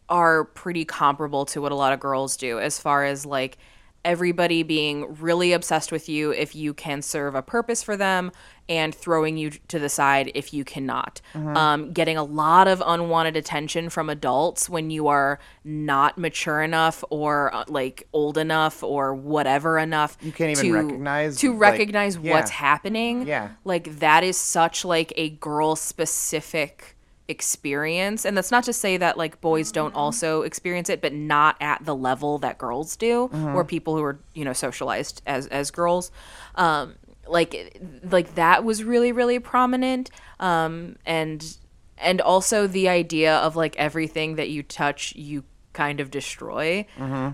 are 0.10 0.45
pretty 0.45 0.86
comparable 0.86 1.45
to 1.45 1.61
what 1.61 1.72
a 1.72 1.76
lot 1.76 1.94
of 1.94 1.99
girls 1.99 2.38
do 2.38 2.60
as 2.60 2.80
far 2.80 3.06
as 3.06 3.26
like 3.26 3.57
everybody 4.06 4.64
being 4.64 5.15
really 5.15 5.53
obsessed 5.53 5.91
with 5.91 6.10
you 6.10 6.32
if 6.32 6.56
you 6.56 6.74
can 6.74 7.02
serve 7.02 7.36
a 7.36 7.41
purpose 7.41 7.82
for 7.82 7.95
them 7.95 8.32
and 8.69 8.95
throwing 8.95 9.35
you 9.38 9.52
to 9.68 9.77
the 9.77 9.90
side 9.90 10.31
if 10.35 10.53
you 10.53 10.64
cannot. 10.64 11.19
Mhm. 11.34 11.56
Um, 11.57 11.91
getting 11.91 12.15
a 12.15 12.23
lot 12.23 12.68
of 12.68 12.81
unwanted 12.85 13.35
attention 13.35 13.90
from 13.90 14.10
adults 14.10 14.69
when 14.69 14.90
you 14.90 15.07
are 15.07 15.38
not 15.65 16.18
mature 16.18 16.61
enough 16.61 17.03
or 17.10 17.53
uh, 17.53 17.65
like 17.68 18.07
old 18.14 18.38
enough 18.38 18.81
or 18.81 19.14
whatever 19.14 19.77
enough. 19.77 20.18
You 20.22 20.31
can't 20.31 20.52
even 20.52 20.64
to, 20.65 20.73
recognize, 20.73 21.38
to 21.40 21.52
like- 21.52 21.60
recognize 21.60 22.18
what's 22.18 22.52
yeah. 22.52 22.56
happening. 22.57 23.27
Yeah. 23.27 23.49
Like 23.65 23.99
that 23.99 24.23
is 24.23 24.38
such 24.38 24.85
like 24.85 25.11
a 25.18 25.30
girl 25.31 25.76
specific 25.76 26.95
experience 27.30 28.26
and 28.26 28.35
that's 28.35 28.52
not 28.52 28.65
to 28.65 28.73
say 28.73 28.98
that 28.98 29.18
like 29.18 29.40
boys 29.40 29.72
don't 29.72 29.95
also 29.95 30.41
experience 30.41 30.90
it 30.90 31.02
but 31.02 31.14
not 31.14 31.56
at 31.61 31.84
the 31.85 31.95
level 31.95 32.38
that 32.38 32.57
girls 32.57 32.98
do 32.98 33.30
Mhm. 33.34 33.56
or 33.56 33.64
people 33.64 33.95
who 33.95 34.03
are 34.03 34.19
you 34.34 34.44
know 34.44 34.52
socialized 34.52 35.22
as 35.26 35.48
as 35.48 35.72
girls 35.72 36.11
um 36.56 36.95
like 37.27 37.79
like 38.03 38.35
that 38.35 38.63
was 38.63 38.83
really 38.83 39.11
really 39.11 39.39
prominent 39.39 40.09
um 40.39 40.95
and 41.05 41.57
and 41.97 42.19
also 42.19 42.67
the 42.67 42.89
idea 42.89 43.37
of 43.37 43.55
like 43.55 43.75
everything 43.77 44.35
that 44.35 44.49
you 44.49 44.61
touch 44.63 45.15
you 45.15 45.43
kind 45.73 45.99
of 45.99 46.11
destroy 46.11 46.85
Mm-hmm. 46.97 47.29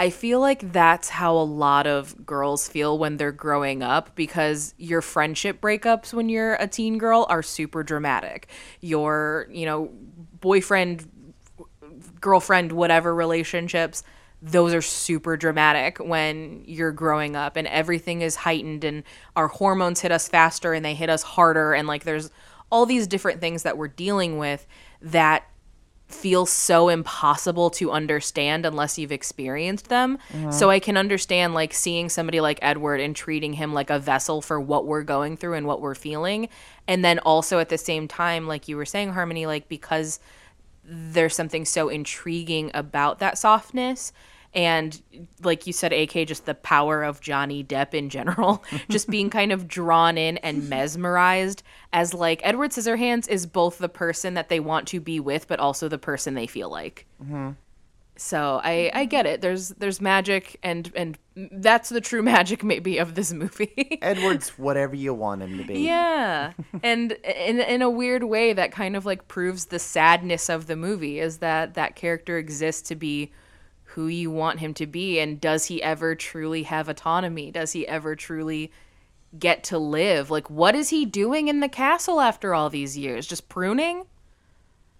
I 0.00 0.08
feel 0.08 0.40
like 0.40 0.72
that's 0.72 1.10
how 1.10 1.36
a 1.36 1.44
lot 1.44 1.86
of 1.86 2.24
girls 2.24 2.66
feel 2.66 2.96
when 2.96 3.18
they're 3.18 3.32
growing 3.32 3.82
up 3.82 4.14
because 4.14 4.72
your 4.78 5.02
friendship 5.02 5.60
breakups 5.60 6.14
when 6.14 6.30
you're 6.30 6.54
a 6.54 6.66
teen 6.66 6.96
girl 6.96 7.26
are 7.28 7.42
super 7.42 7.82
dramatic. 7.82 8.48
Your, 8.80 9.46
you 9.50 9.66
know, 9.66 9.90
boyfriend, 10.40 11.06
girlfriend, 12.18 12.72
whatever 12.72 13.14
relationships, 13.14 14.02
those 14.42 14.72
are 14.72 14.80
super 14.82 15.36
dramatic 15.36 15.98
when 15.98 16.62
you're 16.66 16.92
growing 16.92 17.36
up 17.36 17.56
and 17.56 17.66
everything 17.68 18.22
is 18.22 18.36
heightened 18.36 18.84
and 18.84 19.02
our 19.36 19.48
hormones 19.48 20.00
hit 20.00 20.10
us 20.10 20.28
faster 20.28 20.72
and 20.72 20.84
they 20.84 20.94
hit 20.94 21.10
us 21.10 21.22
harder 21.22 21.74
and 21.74 21.86
like 21.86 22.04
there's 22.04 22.30
all 22.70 22.86
these 22.86 23.06
different 23.06 23.40
things 23.40 23.64
that 23.64 23.76
we're 23.76 23.88
dealing 23.88 24.38
with 24.38 24.66
that 25.02 25.44
feel 26.06 26.44
so 26.46 26.88
impossible 26.88 27.70
to 27.70 27.92
understand 27.92 28.66
unless 28.66 28.98
you've 28.98 29.12
experienced 29.12 29.88
them. 29.88 30.18
Mhm. 30.32 30.52
So 30.52 30.68
I 30.68 30.80
can 30.80 30.96
understand 30.96 31.54
like 31.54 31.72
seeing 31.72 32.08
somebody 32.08 32.40
like 32.40 32.58
Edward 32.62 33.00
and 33.00 33.14
treating 33.14 33.52
him 33.52 33.72
like 33.72 33.90
a 33.90 33.98
vessel 33.98 34.42
for 34.42 34.58
what 34.60 34.86
we're 34.86 35.04
going 35.04 35.36
through 35.36 35.54
and 35.54 35.66
what 35.66 35.80
we're 35.80 35.94
feeling. 35.94 36.48
And 36.88 37.04
then 37.04 37.20
also 37.20 37.60
at 37.60 37.68
the 37.68 37.78
same 37.78 38.08
time, 38.08 38.48
like 38.48 38.66
you 38.66 38.76
were 38.76 38.86
saying, 38.86 39.12
Harmony, 39.12 39.46
like 39.46 39.68
because 39.68 40.18
there's 40.84 41.36
something 41.36 41.64
so 41.64 41.88
intriguing 41.88 42.72
about 42.74 43.20
that 43.20 43.38
softness. 43.38 44.12
And 44.52 45.00
like 45.42 45.66
you 45.66 45.72
said, 45.72 45.92
AK, 45.92 46.26
just 46.26 46.44
the 46.44 46.54
power 46.54 47.04
of 47.04 47.20
Johnny 47.20 47.62
Depp 47.62 47.94
in 47.94 48.10
general, 48.10 48.64
just 48.88 49.08
being 49.08 49.30
kind 49.30 49.52
of 49.52 49.68
drawn 49.68 50.18
in 50.18 50.38
and 50.38 50.68
mesmerized 50.68 51.62
as 51.92 52.14
like 52.14 52.40
Edward 52.42 52.72
Scissorhands 52.72 53.28
is 53.28 53.46
both 53.46 53.78
the 53.78 53.88
person 53.88 54.34
that 54.34 54.48
they 54.48 54.58
want 54.60 54.88
to 54.88 55.00
be 55.00 55.20
with, 55.20 55.46
but 55.46 55.60
also 55.60 55.88
the 55.88 55.98
person 55.98 56.34
they 56.34 56.48
feel 56.48 56.68
like. 56.68 57.06
Mm-hmm. 57.22 57.50
So 58.16 58.60
I 58.62 58.90
I 58.92 59.04
get 59.06 59.24
it. 59.24 59.40
There's 59.40 59.70
there's 59.70 59.98
magic 59.98 60.58
and 60.62 60.92
and 60.94 61.16
that's 61.52 61.88
the 61.88 62.02
true 62.02 62.22
magic 62.34 62.62
maybe 62.62 62.98
of 62.98 63.14
this 63.14 63.32
movie. 63.32 63.98
Edward's 64.02 64.50
whatever 64.58 64.94
you 64.94 65.14
want 65.14 65.42
him 65.42 65.56
to 65.56 65.64
be. 65.64 65.80
Yeah. 65.80 66.52
and 66.82 67.12
in 67.12 67.60
in 67.60 67.80
a 67.80 67.88
weird 67.88 68.24
way 68.24 68.52
that 68.52 68.72
kind 68.72 68.94
of 68.94 69.06
like 69.06 69.26
proves 69.26 69.66
the 69.66 69.78
sadness 69.78 70.50
of 70.50 70.66
the 70.66 70.76
movie 70.76 71.18
is 71.18 71.38
that 71.38 71.74
that 71.74 71.96
character 71.96 72.36
exists 72.36 72.88
to 72.88 72.94
be 72.94 73.32
who 73.94 74.06
you 74.06 74.30
want 74.30 74.60
him 74.60 74.72
to 74.74 74.86
be 74.86 75.18
and 75.18 75.40
does 75.40 75.66
he 75.66 75.82
ever 75.82 76.14
truly 76.14 76.62
have 76.64 76.88
autonomy? 76.88 77.50
Does 77.50 77.72
he 77.72 77.86
ever 77.88 78.14
truly 78.16 78.70
get 79.38 79.62
to 79.64 79.78
live? 79.78 80.30
Like 80.30 80.48
what 80.50 80.74
is 80.74 80.90
he 80.90 81.04
doing 81.04 81.48
in 81.48 81.60
the 81.60 81.68
castle 81.68 82.20
after 82.20 82.54
all 82.54 82.70
these 82.70 82.96
years? 82.96 83.26
Just 83.26 83.48
pruning? 83.48 84.04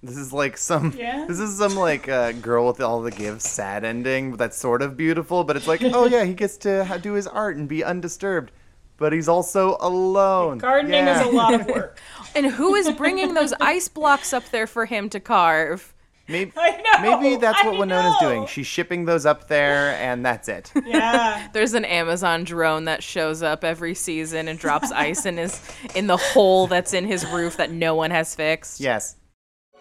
This 0.03 0.17
is 0.17 0.33
like 0.33 0.57
some. 0.57 0.95
Yeah. 0.97 1.27
This 1.29 1.39
is 1.41 1.59
some 1.59 1.77
like 1.77 2.09
uh, 2.09 2.33
girl 2.33 2.67
with 2.67 2.81
all 2.81 3.03
the 3.03 3.11
gifts 3.11 3.49
sad 3.51 3.85
ending 3.85 4.37
that's 4.37 4.57
sort 4.57 4.81
of 4.83 4.97
beautiful, 4.97 5.45
but 5.45 5.57
it's 5.57 5.69
like, 5.69 5.83
oh 5.85 6.07
yeah, 6.07 6.25
he 6.25 6.33
gets 6.35 6.57
to 6.59 6.99
do 7.03 7.12
his 7.12 7.27
art 7.27 7.57
and 7.57 7.69
be 7.69 7.85
undisturbed, 7.85 8.51
but 8.97 9.12
he's 9.12 9.29
also 9.29 9.77
alone. 9.81 10.59
Gardening 10.59 11.05
Yeah. 11.05 11.21
is 11.21 11.27
a 11.27 11.31
lot 11.37 11.53
of 11.55 11.67
work. 11.75 11.99
And 12.35 12.47
who 12.47 12.75
is 12.75 12.91
bringing 12.93 13.35
those 13.35 13.53
ice 13.61 13.89
blocks 13.89 14.33
up 14.33 14.49
there 14.51 14.67
for 14.67 14.87
him 14.87 15.11
to 15.11 15.21
carve? 15.21 15.93
Maybe, 16.31 16.52
know. 16.57 17.19
maybe 17.19 17.36
that's 17.36 17.62
what 17.65 17.74
I 17.74 17.78
Winona's 17.78 18.20
know. 18.20 18.28
doing. 18.28 18.47
She's 18.47 18.66
shipping 18.66 19.05
those 19.05 19.27
up 19.27 19.48
there, 19.48 19.94
and 19.97 20.24
that's 20.24 20.48
it. 20.48 20.73
Yeah. 20.86 21.48
There's 21.52 21.74
an 21.74 21.85
Amazon 21.85 22.44
drone 22.44 22.85
that 22.86 23.02
shows 23.02 23.43
up 23.43 23.65
every 23.65 23.94
season 23.94 24.48
and 24.48 24.59
drops 24.59 24.90
ice 24.90 25.24
in 25.27 25.36
his 25.36 25.61
in 25.94 26.07
the 26.07 26.16
hole 26.16 26.66
that's 26.66 26.93
in 26.94 27.05
his 27.05 27.24
roof 27.27 27.57
that 27.59 27.70
no 27.70 27.94
one 27.94 28.11
has 28.11 28.35
fixed. 28.35 28.81
Yes. 28.81 29.16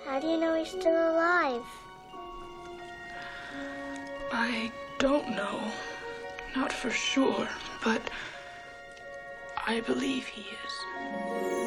How 0.05 0.19
do 0.19 0.27
you 0.27 0.37
know 0.37 0.53
he's 0.55 0.69
still 0.69 1.11
alive? 1.13 1.61
I 4.31 4.71
don't 4.99 5.29
know. 5.31 5.59
Not 6.55 6.71
for 6.71 6.89
sure, 6.91 7.47
but 7.83 8.01
I 9.65 9.81
believe 9.81 10.25
he 10.27 10.41
is. 10.41 11.58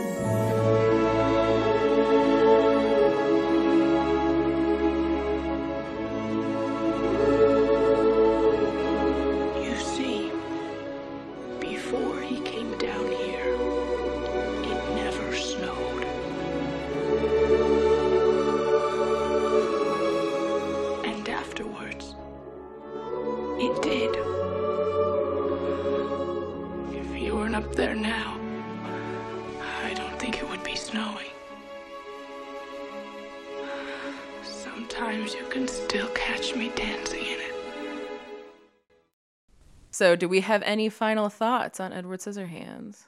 So, 40.03 40.17
do 40.17 40.29
we 40.29 40.41
have 40.41 40.65
any 40.65 40.89
final 40.89 41.29
thoughts 41.29 41.79
on 41.79 41.93
Edward 41.93 42.19
Scissorhands? 42.19 43.05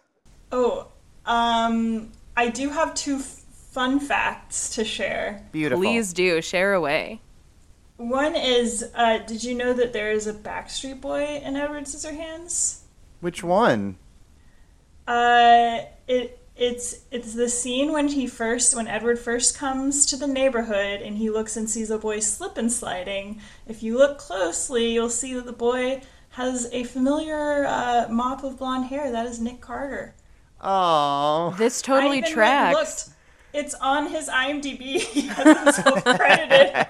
Oh, 0.52 0.86
um, 1.26 2.12
I 2.36 2.50
do 2.50 2.68
have 2.68 2.94
two 2.94 3.16
f- 3.16 3.42
fun 3.72 3.98
facts 3.98 4.72
to 4.76 4.84
share. 4.84 5.44
Beautiful. 5.50 5.82
Please 5.82 6.12
do 6.12 6.40
share 6.40 6.72
away. 6.72 7.20
One 7.96 8.36
is, 8.36 8.88
uh, 8.94 9.18
did 9.26 9.42
you 9.42 9.56
know 9.56 9.72
that 9.72 9.92
there 9.92 10.12
is 10.12 10.28
a 10.28 10.32
Backstreet 10.32 11.00
Boy 11.00 11.42
in 11.44 11.56
Edward 11.56 11.86
Scissorhands? 11.86 12.82
Which 13.20 13.42
one? 13.42 13.96
Uh, 15.08 15.80
it 16.06 16.38
it's 16.56 17.00
it's 17.10 17.34
the 17.34 17.48
scene 17.48 17.92
when 17.92 18.06
he 18.06 18.28
first 18.28 18.76
when 18.76 18.86
Edward 18.86 19.18
first 19.18 19.58
comes 19.58 20.06
to 20.06 20.16
the 20.16 20.28
neighborhood 20.28 21.02
and 21.02 21.18
he 21.18 21.28
looks 21.28 21.56
and 21.56 21.68
sees 21.68 21.90
a 21.90 21.98
boy 21.98 22.20
slip 22.20 22.56
and 22.56 22.70
sliding. 22.70 23.40
If 23.66 23.82
you 23.82 23.98
look 23.98 24.18
closely, 24.18 24.92
you'll 24.92 25.10
see 25.10 25.34
that 25.34 25.46
the 25.46 25.52
boy 25.52 26.02
has 26.34 26.68
a 26.72 26.84
familiar 26.84 27.64
uh, 27.66 28.06
mop 28.10 28.42
of 28.42 28.58
blonde 28.58 28.86
hair. 28.86 29.10
That 29.12 29.26
is 29.26 29.40
Nick 29.40 29.60
Carter. 29.60 30.14
Oh. 30.60 31.54
This 31.58 31.82
I 31.82 31.86
totally 31.86 32.18
even 32.18 32.22
went 32.24 32.34
tracks. 32.34 32.76
looked. 32.76 33.16
It's 33.52 33.74
on 33.74 34.08
his 34.08 34.28
IMDb. 34.28 34.98
He 35.14 35.28
has 35.28 35.76
himself 35.76 36.04
credited 36.04 36.86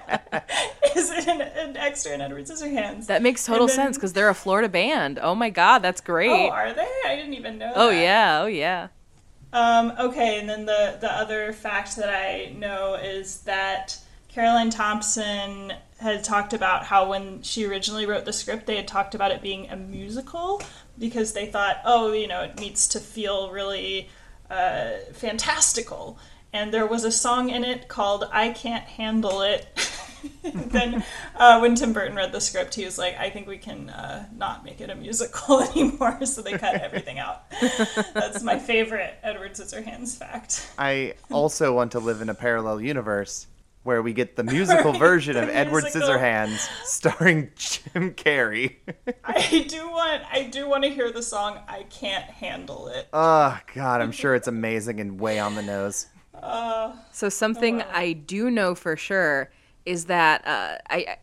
as 0.95 1.09
an, 1.27 1.41
an 1.41 1.77
extra 1.77 2.13
in 2.13 2.21
Edward 2.21 2.45
Scissorhands. 2.45 3.05
That 3.05 3.21
makes 3.21 3.45
total 3.45 3.67
then- 3.67 3.75
sense 3.75 3.97
because 3.97 4.13
they're 4.13 4.29
a 4.29 4.33
Florida 4.35 4.67
band. 4.67 5.19
Oh 5.21 5.35
my 5.35 5.51
god, 5.51 5.83
that's 5.83 6.01
great. 6.01 6.31
Oh, 6.31 6.49
are 6.49 6.73
they? 6.73 6.89
I 7.05 7.15
didn't 7.15 7.35
even 7.35 7.59
know. 7.59 7.71
Oh 7.75 7.89
that. 7.91 8.01
yeah, 8.01 8.41
oh 8.41 8.47
yeah. 8.47 8.87
Um, 9.53 9.93
okay, 9.99 10.39
and 10.39 10.49
then 10.49 10.65
the 10.65 10.97
the 10.99 11.11
other 11.11 11.53
fact 11.53 11.95
that 11.97 12.09
I 12.09 12.51
know 12.57 12.95
is 12.95 13.41
that 13.41 13.99
Caroline 14.35 14.69
Thompson 14.69 15.71
had 15.97 16.25
talked 16.25 16.51
about 16.51 16.83
how 16.83 17.09
when 17.09 17.41
she 17.41 17.65
originally 17.65 18.05
wrote 18.05 18.25
the 18.25 18.33
script, 18.33 18.65
they 18.65 18.75
had 18.75 18.85
talked 18.85 19.15
about 19.15 19.31
it 19.31 19.41
being 19.41 19.69
a 19.69 19.77
musical 19.77 20.61
because 20.99 21.31
they 21.31 21.45
thought, 21.45 21.77
oh, 21.85 22.11
you 22.11 22.27
know, 22.27 22.41
it 22.41 22.59
needs 22.59 22.89
to 22.89 22.99
feel 22.99 23.49
really 23.49 24.09
uh, 24.49 24.89
fantastical. 25.13 26.19
And 26.51 26.73
there 26.73 26.85
was 26.85 27.05
a 27.05 27.13
song 27.13 27.49
in 27.49 27.63
it 27.63 27.87
called 27.87 28.25
"I 28.29 28.49
Can't 28.49 28.83
Handle 28.83 29.41
It." 29.41 29.67
then 30.43 31.05
uh, 31.37 31.59
when 31.59 31.75
Tim 31.75 31.93
Burton 31.93 32.17
read 32.17 32.33
the 32.33 32.41
script, 32.41 32.75
he 32.75 32.83
was 32.83 32.97
like, 32.97 33.17
"I 33.17 33.29
think 33.29 33.47
we 33.47 33.57
can 33.57 33.89
uh, 33.89 34.25
not 34.35 34.65
make 34.65 34.81
it 34.81 34.89
a 34.89 34.95
musical 34.95 35.61
anymore," 35.71 36.25
so 36.25 36.41
they 36.41 36.57
cut 36.57 36.75
everything 36.75 37.19
out. 37.19 37.49
That's 38.13 38.43
my 38.43 38.59
favorite 38.59 39.13
Edward 39.23 39.53
Scissorhands 39.53 40.17
fact. 40.17 40.69
I 40.77 41.13
also 41.31 41.73
want 41.73 41.93
to 41.93 41.99
live 42.01 42.21
in 42.21 42.27
a 42.27 42.35
parallel 42.35 42.81
universe 42.81 43.47
where 43.85 44.01
we 44.01 44.11
get 44.13 44.35
the 44.35 44.43
musical 44.43 44.91
Right, 44.91 44.99
version 44.99 45.35
the 45.35 45.43
of 45.43 45.49
Edward. 45.49 45.85
Scissorhands 45.85 46.67
starring 46.83 47.51
Jim 47.55 48.13
Carrey. 48.15 48.77
I 49.23 49.65
do 49.69 49.89
want 49.89 50.23
I 50.31 50.43
do 50.43 50.67
want 50.67 50.83
to 50.83 50.89
hear 50.89 51.11
the 51.11 51.23
song 51.23 51.59
I 51.67 51.83
can't 51.83 52.25
handle 52.25 52.87
it. 52.89 53.07
oh 53.13 53.57
god, 53.73 54.01
I'm 54.01 54.11
sure 54.11 54.35
it's 54.35 54.47
amazing 54.47 54.99
and 54.99 55.19
way 55.19 55.39
on 55.39 55.55
the 55.55 55.61
nose. 55.61 56.07
Uh, 56.33 56.93
So 57.11 57.29
something 57.29 57.81
I 57.83 58.13
do 58.13 58.51
know 58.51 58.75
for 58.75 58.97
sure 58.97 59.51
is 59.85 60.05
that 60.05 60.45
uh, 60.45 60.77
I 60.89 61.17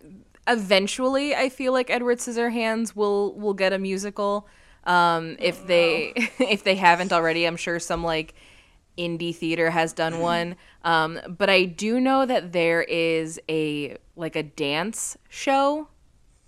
eventually 0.49 1.35
I 1.35 1.49
feel 1.49 1.73
like 1.73 1.91
Edward 1.91 2.19
Scissorhands 2.19 2.95
will 2.97 3.35
will 3.35 3.55
get 3.55 3.73
a 3.73 3.79
musical. 3.79 4.49
Um, 4.85 5.37
if 5.39 5.67
they 5.67 6.13
if 6.39 6.65
they 6.65 6.77
haven't 6.77 7.13
already, 7.13 7.45
I'm 7.45 7.57
sure 7.57 7.79
some 7.79 8.03
like 8.05 8.35
indie 8.99 9.35
theater 9.35 9.71
has 9.71 9.93
done 9.93 10.21
one. 10.21 10.57
Um, 10.85 11.21
but 11.29 11.49
I 11.49 11.65
do 11.65 12.01
know 12.01 12.27
that 12.27 12.53
there 12.53 12.83
is 12.83 13.41
a 13.49 13.97
like 14.17 14.37
a 14.37 14.43
dance 14.43 15.17
show 15.29 15.89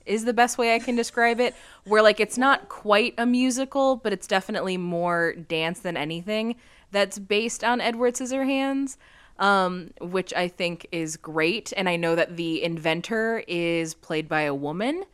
is 0.07 0.25
the 0.25 0.35
best 0.35 0.59
way 0.59 0.75
I 0.75 0.79
can 0.79 0.97
describe 0.97 1.41
it. 1.41 1.55
Where 1.85 2.03
like 2.03 2.21
it's 2.21 2.39
not 2.39 2.69
quite 2.69 3.15
a 3.19 3.27
musical, 3.27 3.97
but 3.97 4.13
it's 4.13 4.27
definitely 4.27 4.77
more 4.77 5.35
dance 5.35 5.81
than 5.81 5.97
anything. 5.97 6.57
That's 6.91 7.19
based 7.19 7.65
on 7.65 7.81
Edward 7.81 8.15
Scissorhands, 8.15 8.97
um, 9.39 9.91
which 10.01 10.33
I 10.35 10.49
think 10.49 10.87
is 10.93 11.17
great. 11.17 11.73
And 11.77 11.89
I 11.89 11.97
know 11.97 12.15
that 12.15 12.37
the 12.37 12.63
inventor 12.63 13.43
is 13.49 13.95
played 13.95 14.29
by 14.29 14.43
a 14.43 14.55
woman, 14.55 15.05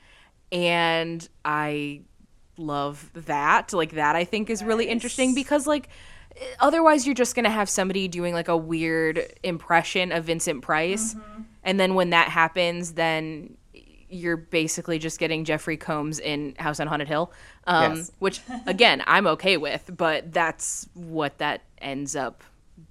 and 0.52 1.26
I 1.44 2.02
love 2.58 3.10
that. 3.14 3.72
Like 3.72 3.92
that, 3.92 4.16
I 4.16 4.24
think 4.24 4.50
is 4.50 4.62
really 4.62 4.88
interesting 4.88 5.34
because 5.34 5.66
like 5.66 5.88
otherwise 6.58 7.06
you're 7.06 7.14
just 7.14 7.34
gonna 7.34 7.50
have 7.50 7.68
somebody 7.68 8.08
doing 8.08 8.34
like 8.34 8.48
a 8.48 8.56
weird 8.56 9.22
impression 9.42 10.12
of 10.12 10.24
Vincent 10.24 10.62
Price, 10.62 11.16
and 11.64 11.78
then 11.78 11.94
when 11.94 12.10
that 12.10 12.28
happens, 12.28 12.92
then 12.92 13.56
you're 14.12 14.36
basically 14.36 14.98
just 14.98 15.18
getting 15.20 15.44
Jeffrey 15.44 15.76
Combs 15.76 16.18
in 16.18 16.54
House 16.58 16.80
on 16.80 16.88
Haunted 16.88 17.06
Hill, 17.08 17.30
um, 17.66 17.96
Yes. 17.96 18.12
which 18.18 18.40
again 18.66 19.02
I'm 19.06 19.26
okay 19.28 19.56
with, 19.56 19.90
but 19.96 20.32
that's 20.32 20.88
what 20.94 21.38
that 21.38 21.62
ends 21.78 22.16
up 22.16 22.42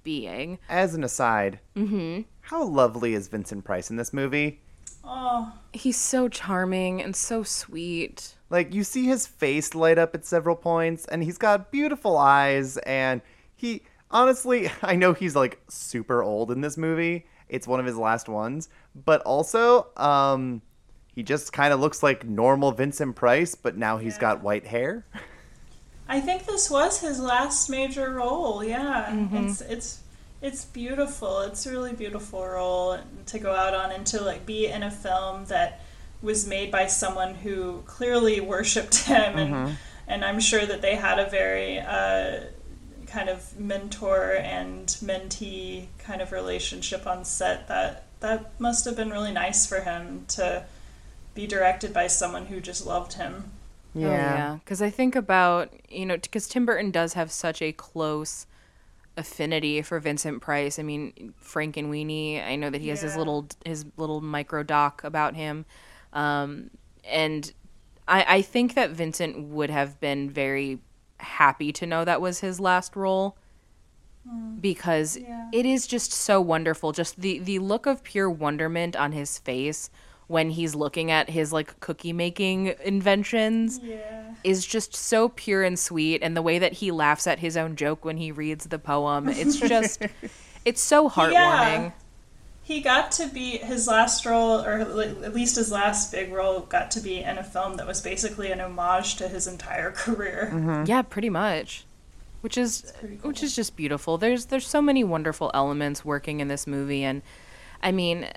being. 0.02 0.58
As 0.68 0.94
an 0.94 1.04
aside, 1.04 1.58
Mm-hmm. 1.76 2.22
how 2.40 2.64
lovely 2.64 3.14
is 3.14 3.28
Vincent 3.28 3.64
Price 3.64 3.90
in 3.90 3.96
this 3.96 4.12
movie? 4.12 4.60
oh, 5.04 5.52
He's 5.72 5.96
so 5.98 6.28
charming 6.28 7.02
and 7.02 7.14
so 7.16 7.42
sweet. 7.42 8.34
Like 8.50 8.74
you 8.74 8.82
see 8.84 9.06
his 9.06 9.26
face 9.26 9.74
light 9.74 9.98
up 9.98 10.14
at 10.14 10.24
several 10.24 10.56
points 10.56 11.04
and 11.06 11.22
he's 11.22 11.38
got 11.38 11.70
beautiful 11.70 12.16
eyes 12.18 12.76
and 12.78 13.20
he 13.60 13.82
honestly, 14.10 14.70
I 14.82 14.96
know 14.96 15.12
he's 15.12 15.36
like 15.36 15.60
super 15.68 16.22
old 16.22 16.50
in 16.50 16.60
this 16.60 16.76
movie. 16.76 17.26
It's 17.48 17.66
one 17.66 17.80
of 17.80 17.86
his 17.86 17.96
last 17.96 18.28
ones, 18.28 18.68
but 18.94 19.20
also 19.22 19.88
um 19.96 20.62
he 21.14 21.22
just 21.24 21.52
kind 21.52 21.72
of 21.74 21.80
looks 21.80 22.02
like 22.02 22.24
normal 22.24 22.72
Vincent 22.72 23.16
Price, 23.16 23.54
but 23.56 23.76
now 23.76 23.98
he's 23.98 24.16
got 24.16 24.42
white 24.42 24.66
hair. 24.66 25.04
I 26.08 26.20
think 26.20 26.46
this 26.46 26.70
was 26.70 27.00
his 27.00 27.20
last 27.20 27.68
major 27.68 28.10
role. 28.14 28.62
Yeah, 28.64 29.06
Mm-hmm. 29.10 29.36
it's 29.46 29.60
it's 29.60 30.00
it's 30.42 30.64
beautiful. 30.64 31.40
It's 31.40 31.66
a 31.66 31.70
really 31.70 31.92
beautiful 31.92 32.46
role 32.46 32.98
to 33.26 33.38
go 33.38 33.54
out 33.54 33.74
on 33.74 33.92
and 33.92 34.06
to 34.06 34.22
like 34.22 34.46
be 34.46 34.66
in 34.66 34.82
a 34.82 34.90
film 34.90 35.44
that 35.46 35.80
was 36.22 36.46
made 36.46 36.70
by 36.70 36.86
someone 36.86 37.34
who 37.34 37.82
clearly 37.86 38.40
worshipped 38.52 38.96
him 39.04 39.36
and 39.38 39.54
Mm-hmm. 39.54 39.72
and 40.08 40.24
I'm 40.24 40.40
sure 40.40 40.64
that 40.64 40.80
they 40.82 40.94
had 40.94 41.18
a 41.18 41.28
very 41.28 41.78
uh, 41.80 42.40
kind 43.10 43.28
of 43.28 43.58
mentor 43.58 44.34
and 44.34 44.86
mentee 44.86 45.86
kind 45.98 46.20
of 46.20 46.32
relationship 46.32 47.06
on 47.06 47.24
set 47.24 47.68
that 47.68 48.04
that 48.20 48.58
must 48.60 48.84
have 48.84 48.96
been 48.96 49.10
really 49.10 49.32
nice 49.32 49.66
for 49.66 49.80
him 49.80 50.24
to 50.28 50.64
be 51.34 51.46
directed 51.46 51.92
by 51.92 52.06
someone 52.06 52.46
who 52.46 52.60
just 52.60 52.86
loved 52.86 53.14
him. 53.14 53.44
Oh, 53.96 54.00
yeah. 54.00 54.58
Because 54.62 54.80
I 54.82 54.90
think 54.90 55.16
about, 55.16 55.72
you 55.88 56.06
know, 56.06 56.16
because 56.16 56.46
Tim 56.46 56.66
Burton 56.66 56.90
does 56.90 57.14
have 57.14 57.32
such 57.32 57.60
a 57.62 57.72
close 57.72 58.46
affinity 59.16 59.82
for 59.82 59.98
Vincent 59.98 60.42
Price. 60.42 60.78
I 60.78 60.82
mean, 60.82 61.34
Frankenweenie, 61.42 62.46
I 62.46 62.56
know 62.56 62.70
that 62.70 62.80
he 62.80 62.88
has 62.88 63.00
his 63.00 63.16
little 63.16 63.46
his 63.64 63.84
little 63.96 64.20
micro 64.20 64.62
doc 64.62 65.02
about 65.02 65.34
him. 65.34 65.64
Um, 66.12 66.70
and 67.04 67.52
I, 68.06 68.36
I 68.36 68.42
think 68.42 68.74
that 68.74 68.90
Vincent 68.90 69.48
would 69.48 69.70
have 69.70 69.98
been 70.00 70.30
very 70.30 70.78
happy 71.20 71.72
to 71.72 71.86
know 71.86 72.04
that 72.04 72.20
was 72.20 72.40
his 72.40 72.60
last 72.60 72.96
role 72.96 73.36
hmm. 74.28 74.56
because 74.60 75.18
it 75.52 75.66
is 75.66 75.86
just 75.86 76.12
so 76.12 76.40
wonderful. 76.40 76.92
Just 76.92 77.20
the 77.20 77.38
the 77.38 77.58
look 77.58 77.86
of 77.86 78.02
pure 78.02 78.30
wonderment 78.30 78.96
on 78.96 79.12
his 79.12 79.38
face 79.38 79.90
when 80.26 80.50
he's 80.50 80.76
looking 80.76 81.10
at 81.10 81.28
his 81.28 81.52
like 81.52 81.78
cookie 81.80 82.12
making 82.12 82.72
inventions 82.84 83.80
Yeah. 83.82 84.34
is 84.44 84.64
just 84.64 84.94
so 84.94 85.28
pure 85.28 85.64
and 85.64 85.76
sweet. 85.76 86.22
And 86.22 86.36
the 86.36 86.42
way 86.42 86.60
that 86.60 86.74
he 86.74 86.92
laughs 86.92 87.26
at 87.26 87.40
his 87.40 87.56
own 87.56 87.74
joke 87.74 88.04
when 88.04 88.16
he 88.16 88.30
reads 88.30 88.66
the 88.66 88.78
poem 88.78 89.28
it's 89.28 89.56
just 89.56 90.02
it's 90.64 90.80
so 90.80 91.08
heartwarming. 91.08 91.32
Yeah. 91.32 91.90
He 92.62 92.80
got 92.80 93.10
to 93.12 93.26
be 93.26 93.58
his 93.58 93.88
last 93.88 94.24
role, 94.24 94.60
or 94.64 94.74
at 94.74 95.34
least 95.34 95.56
his 95.56 95.72
last 95.72 96.12
big 96.12 96.32
role, 96.32 96.60
got 96.60 96.90
to 96.92 97.00
be 97.00 97.18
in 97.18 97.36
a 97.38 97.42
film 97.42 97.76
that 97.78 97.86
was 97.86 98.00
basically 98.00 98.52
an 98.52 98.60
homage 98.60 99.16
to 99.16 99.28
his 99.28 99.46
entire 99.46 99.90
career. 99.92 100.50
Mm-hmm. 100.52 100.84
Yeah, 100.86 101.02
pretty 101.02 101.30
much. 101.30 101.84
Which 102.42 102.56
is 102.56 102.90
which 103.20 103.42
is 103.42 103.54
just 103.54 103.76
beautiful. 103.76 104.16
There's 104.16 104.46
there's 104.46 104.66
so 104.66 104.80
many 104.80 105.04
wonderful 105.04 105.50
elements 105.52 106.04
working 106.06 106.40
in 106.40 106.48
this 106.48 106.66
movie 106.66 107.04
and 107.04 107.20
I 107.82 107.92
mean 107.92 108.28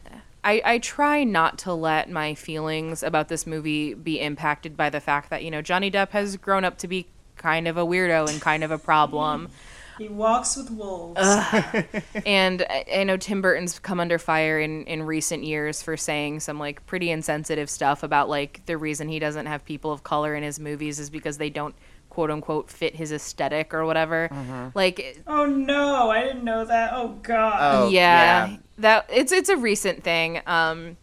I, 0.43 0.61
I 0.65 0.77
try 0.79 1.23
not 1.23 1.57
to 1.59 1.73
let 1.73 2.09
my 2.09 2.33
feelings 2.33 3.01
about 3.01 3.29
this 3.29 3.47
movie 3.47 3.93
be 3.93 4.19
impacted 4.19 4.75
by 4.75 4.89
the 4.89 4.99
fact 4.99 5.29
that, 5.29 5.43
you 5.43 5.49
know, 5.49 5.61
Johnny 5.61 5.89
Depp 5.89 6.09
has 6.09 6.35
grown 6.35 6.65
up 6.65 6.77
to 6.79 6.87
be 6.87 7.07
kind 7.37 7.67
of 7.67 7.77
a 7.77 7.85
weirdo 7.85 8.29
and 8.29 8.41
kind 8.41 8.63
of 8.63 8.71
a 8.71 8.77
problem. 8.77 9.49
He 9.97 10.07
walks 10.07 10.55
with 10.55 10.71
wolves. 10.71 11.19
and 12.25 12.65
I, 12.69 12.85
I 12.95 13.03
know 13.03 13.17
Tim 13.17 13.41
Burton's 13.41 13.79
come 13.79 13.99
under 13.99 14.17
fire 14.17 14.59
in, 14.59 14.85
in 14.85 15.03
recent 15.03 15.43
years 15.43 15.81
for 15.81 15.97
saying 15.97 16.39
some 16.41 16.59
like 16.59 16.85
pretty 16.85 17.11
insensitive 17.11 17.69
stuff 17.69 18.03
about 18.03 18.29
like 18.29 18.65
the 18.65 18.77
reason 18.77 19.07
he 19.07 19.19
doesn't 19.19 19.45
have 19.45 19.63
people 19.65 19.91
of 19.91 20.03
color 20.03 20.35
in 20.35 20.43
his 20.43 20.59
movies 20.59 20.99
is 20.99 21.09
because 21.09 21.37
they 21.37 21.49
don't 21.49 21.75
quote 22.09 22.29
unquote 22.29 22.69
fit 22.69 22.95
his 22.95 23.11
aesthetic 23.11 23.73
or 23.73 23.85
whatever. 23.85 24.29
Like 24.75 25.21
Oh 25.27 25.45
no, 25.45 26.09
I 26.11 26.23
didn't 26.23 26.43
know 26.43 26.65
that. 26.65 26.91
Oh 26.93 27.19
god. 27.21 27.91
yeah, 27.91 28.57
that 28.77 29.09
it's 29.11 29.31
it's 29.31 29.49
a 29.49 29.57
recent 29.57 30.03
thing. 30.03 30.41
Um, 30.45 30.89
it, 30.89 30.97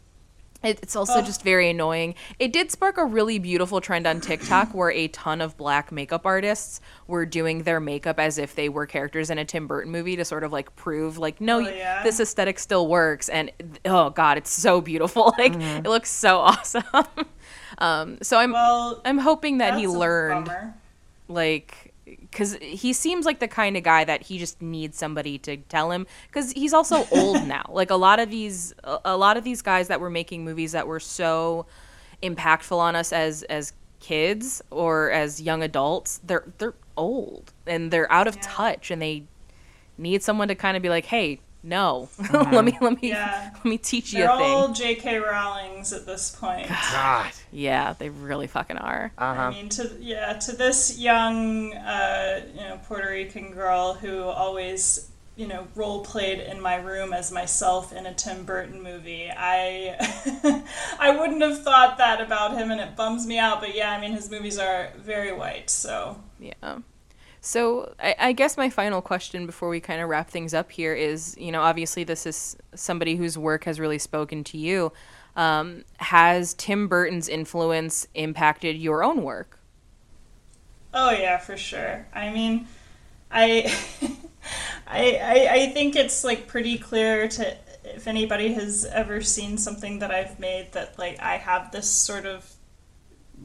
it's 0.63 0.95
also 0.95 1.23
just 1.23 1.43
very 1.43 1.71
annoying. 1.71 2.15
It 2.39 2.53
did 2.53 2.71
spark 2.71 2.99
a 2.99 3.05
really 3.05 3.39
beautiful 3.39 3.81
trend 3.81 4.07
on 4.07 4.21
TikTok 4.21 4.69
where 4.75 4.91
a 4.91 5.09
ton 5.09 5.41
of 5.41 5.57
black 5.57 5.91
makeup 5.91 6.27
artists 6.27 6.81
were 7.07 7.25
doing 7.25 7.63
their 7.63 7.81
makeup 7.81 8.19
as 8.21 8.37
if 8.37 8.55
they 8.55 8.69
were 8.69 8.85
characters 8.87 9.31
in 9.31 9.39
a 9.39 9.45
Tim 9.45 9.67
Burton 9.67 9.91
movie 9.91 10.17
to 10.17 10.25
sort 10.25 10.45
of 10.45 10.53
like 10.53 10.77
prove 10.77 11.17
like 11.19 11.41
no, 11.41 11.57
Oh, 11.57 11.61
yeah? 11.61 12.03
this 12.03 12.21
aesthetic 12.21 12.59
still 12.59 12.89
works. 12.89 13.29
And 13.31 13.51
oh 13.87 14.11
god, 14.11 14.37
it's 14.39 14.51
so 14.51 14.81
beautiful. 14.81 15.35
Like 15.39 15.53
Mm-hmm. 15.55 15.87
it 15.87 15.89
looks 15.89 16.11
so 16.11 16.39
awesome. 16.39 16.83
um, 17.79 18.19
so 18.21 18.37
I'm 18.39 18.55
I'm 19.05 19.19
hoping 19.19 19.59
that 19.59 19.79
he 19.79 19.87
learned 19.89 20.51
like 21.29 21.90
because 22.31 22.57
he 22.61 22.93
seems 22.93 23.27
like 23.27 23.41
the 23.41 23.49
kind 23.49 23.77
of 23.77 23.83
guy 23.83 24.05
that 24.05 24.23
he 24.23 24.39
just 24.39 24.63
needs 24.63 24.97
somebody 24.97 25.39
to 25.39 25.57
tell 25.57 25.91
him 25.91 26.07
because 26.29 26.53
he's 26.53 26.73
also 26.73 27.07
old 27.13 27.47
now. 27.47 27.65
Like 27.69 27.91
a 27.91 27.97
lot 27.97 28.21
of 28.21 28.31
these 28.31 28.73
a, 28.85 28.99
a 29.07 29.17
lot 29.17 29.37
of 29.37 29.45
these 29.45 29.63
guys 29.63 29.89
that 29.89 30.01
were 30.01 30.11
making 30.11 30.45
movies 30.45 30.73
that 30.73 30.87
were 30.87 31.01
so 31.01 31.67
impactful 32.23 32.77
on 32.77 32.97
us 32.97 33.13
as 33.13 33.43
as 33.45 33.73
kids 33.99 34.63
or 34.71 35.11
as 35.11 35.43
young 35.43 35.63
adults 35.63 36.21
they're 36.25 36.45
they're 36.57 36.75
old 36.97 37.53
and 37.67 37.91
they're 37.91 38.11
out 38.11 38.27
of 38.27 38.41
touch 38.41 38.91
and 38.91 39.01
they 39.01 39.23
need 39.99 40.23
someone 40.23 40.49
to 40.49 40.55
kind 40.55 40.75
of 40.75 40.83
be 40.83 40.89
like 40.89 41.05
hey 41.05 41.39
no 41.63 42.09
let 42.33 42.65
me 42.65 42.77
let 42.81 43.01
me 43.03 43.11
Yeah. 43.11 43.51
let 43.55 43.65
me 43.65 43.77
teach 43.79 44.13
you 44.13 44.21
They're 44.21 44.31
a 44.35 44.39
thing 44.39 44.51
all 44.55 44.69
J.K. 44.73 45.17
Rowlings 45.21 45.93
at 45.93 46.07
this 46.07 46.31
point. 46.35 46.69
God. 46.93 47.31
yeah 47.53 47.93
they 47.99 48.09
really 48.09 48.47
fucking 48.47 48.79
are 48.79 49.13
I 49.19 49.51
mean, 49.51 49.69
to 49.71 49.91
yeah, 50.01 50.33
to 50.35 50.53
this 50.57 50.99
young, 50.99 51.75
uh, 51.75 52.41
you 52.55 52.61
know, 52.63 52.81
Puerto 52.87 53.09
Rican 53.11 53.53
girl 53.53 53.95
who 53.95 54.23
always, 54.23 55.11
you 55.37 55.47
know, 55.47 55.67
role 55.75 56.03
played 56.05 56.39
in 56.41 56.61
my 56.61 56.77
room 56.77 57.13
as 57.13 57.31
myself 57.31 57.93
in 57.93 58.07
a 58.07 58.15
Tim 58.15 58.45
Burton 58.45 58.83
movie. 58.83 59.31
I, 59.31 59.97
I 60.99 61.17
wouldn't 61.19 61.43
have 61.43 61.63
thought 61.63 61.99
that 61.99 62.21
about 62.21 62.57
him, 62.57 62.71
and 62.71 62.81
it 62.81 62.97
bums 62.97 63.27
me 63.27 63.39
out. 63.39 63.61
But 63.61 63.75
yeah, 63.75 63.91
I 63.93 64.01
mean, 64.01 64.13
his 64.13 64.31
movies 64.31 64.59
are 64.59 64.91
very 64.97 65.33
white, 65.33 65.69
so 65.71 66.21
Yeah. 66.39 66.79
So 67.41 67.95
I, 67.99 68.15
I 68.19 68.33
guess 68.33 68.57
my 68.57 68.69
final 68.69 69.01
question 69.01 69.47
before 69.47 69.69
we 69.69 69.81
kind 69.81 70.01
of 70.01 70.09
wrap 70.09 70.29
things 70.29 70.53
up 70.53 70.71
here 70.71 70.95
is, 70.95 71.37
you 71.39 71.51
know, 71.51 71.63
obviously 71.63 72.05
this 72.05 72.27
is 72.27 72.57
somebody 72.75 73.17
whose 73.17 73.39
work 73.39 73.65
has 73.65 73.81
really 73.81 73.99
spoken 73.99 74.45
to 74.45 74.59
you. 74.59 74.93
Um, 75.37 75.85
has 75.99 76.55
Tim 76.55 76.89
Burton's 76.89 77.29
influence 77.29 78.07
impacted 78.15 78.77
your 78.77 79.03
own 79.03 79.23
work? 79.23 79.59
Oh 80.93 81.11
yeah, 81.11 81.39
for 81.39 81.57
sure. 81.57 82.07
I 82.13 82.31
mean, 82.31 82.67
I, 83.31 83.73
I, 84.87 85.21
I, 85.23 85.49
I 85.53 85.67
think 85.71 85.97
it's 85.97 86.25
like 86.25 86.47
pretty 86.47 86.77
clear 86.79 87.29
to 87.29 87.57
if 87.85 88.07
anybody 88.07 88.53
has 88.53 88.85
ever 88.85 89.23
seen 89.23 89.57
something 89.57 90.01
that 90.01 90.11
I've 90.11 90.39
made 90.39 90.73
that 90.73 90.99
like 90.99 91.19
I 91.21 91.37
have 91.37 91.71
this 91.73 91.89
sort 91.89 92.27
of 92.27 92.55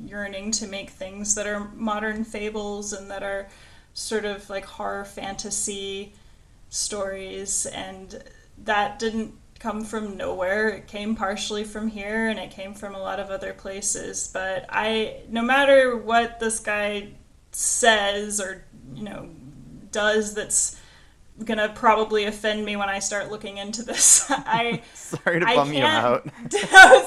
yearning 0.04 0.52
to 0.52 0.68
make 0.68 0.90
things 0.90 1.36
that 1.36 1.48
are 1.48 1.72
modern 1.76 2.26
fables 2.26 2.92
and 2.92 3.10
that 3.10 3.24
are 3.24 3.48
sort 3.96 4.26
of 4.26 4.48
like 4.50 4.66
horror 4.66 5.06
fantasy 5.06 6.14
stories 6.70 7.66
and 7.66 8.24
that 8.64 9.00
didn't 9.00 9.34
come 9.58 9.84
from 9.84 10.18
nowhere 10.18 10.68
it 10.68 10.86
came 10.86 11.16
partially 11.16 11.64
from 11.64 11.88
here 11.88 12.28
and 12.28 12.38
it 12.38 12.52
came 12.52 12.74
from 12.74 12.94
a 12.94 13.00
lot 13.00 13.22
of 13.22 13.30
other 13.30 13.54
places 13.54 14.30
but 14.34 14.66
i 14.70 15.16
no 15.30 15.42
matter 15.42 15.96
what 15.96 16.40
this 16.42 16.60
guy 16.60 17.08
says 17.52 18.42
or 18.42 18.66
you 18.94 19.04
know 19.04 19.30
does 19.92 20.34
that's 20.36 20.78
gonna 21.44 21.70
probably 21.70 22.26
offend 22.26 22.64
me 22.64 22.76
when 22.76 22.88
I 22.88 23.00
start 23.00 23.30
looking 23.30 23.58
into 23.58 23.84
this. 23.84 24.26
I 24.30 24.82
Sorry 24.94 25.42
to 25.42 25.48
I 25.48 25.56
bum 25.56 25.74
you 25.74 25.84
out. 25.84 26.26
no, 26.26 26.32
it's 26.52 26.66
fine. 26.66 27.02
It's 27.02 27.05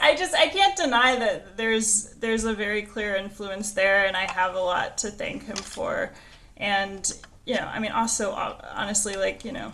I 0.00 0.16
just 0.16 0.34
I 0.34 0.48
can't 0.48 0.76
deny 0.76 1.16
that 1.16 1.56
there's 1.56 2.14
there's 2.20 2.44
a 2.44 2.54
very 2.54 2.82
clear 2.82 3.16
influence 3.16 3.72
there, 3.72 4.06
and 4.06 4.16
I 4.16 4.30
have 4.30 4.54
a 4.54 4.60
lot 4.60 4.98
to 4.98 5.10
thank 5.10 5.44
him 5.44 5.56
for. 5.56 6.12
And 6.56 7.10
you 7.44 7.54
know, 7.54 7.66
I 7.66 7.78
mean, 7.78 7.92
also 7.92 8.32
uh, 8.32 8.60
honestly, 8.74 9.16
like 9.16 9.44
you 9.44 9.52
know, 9.52 9.72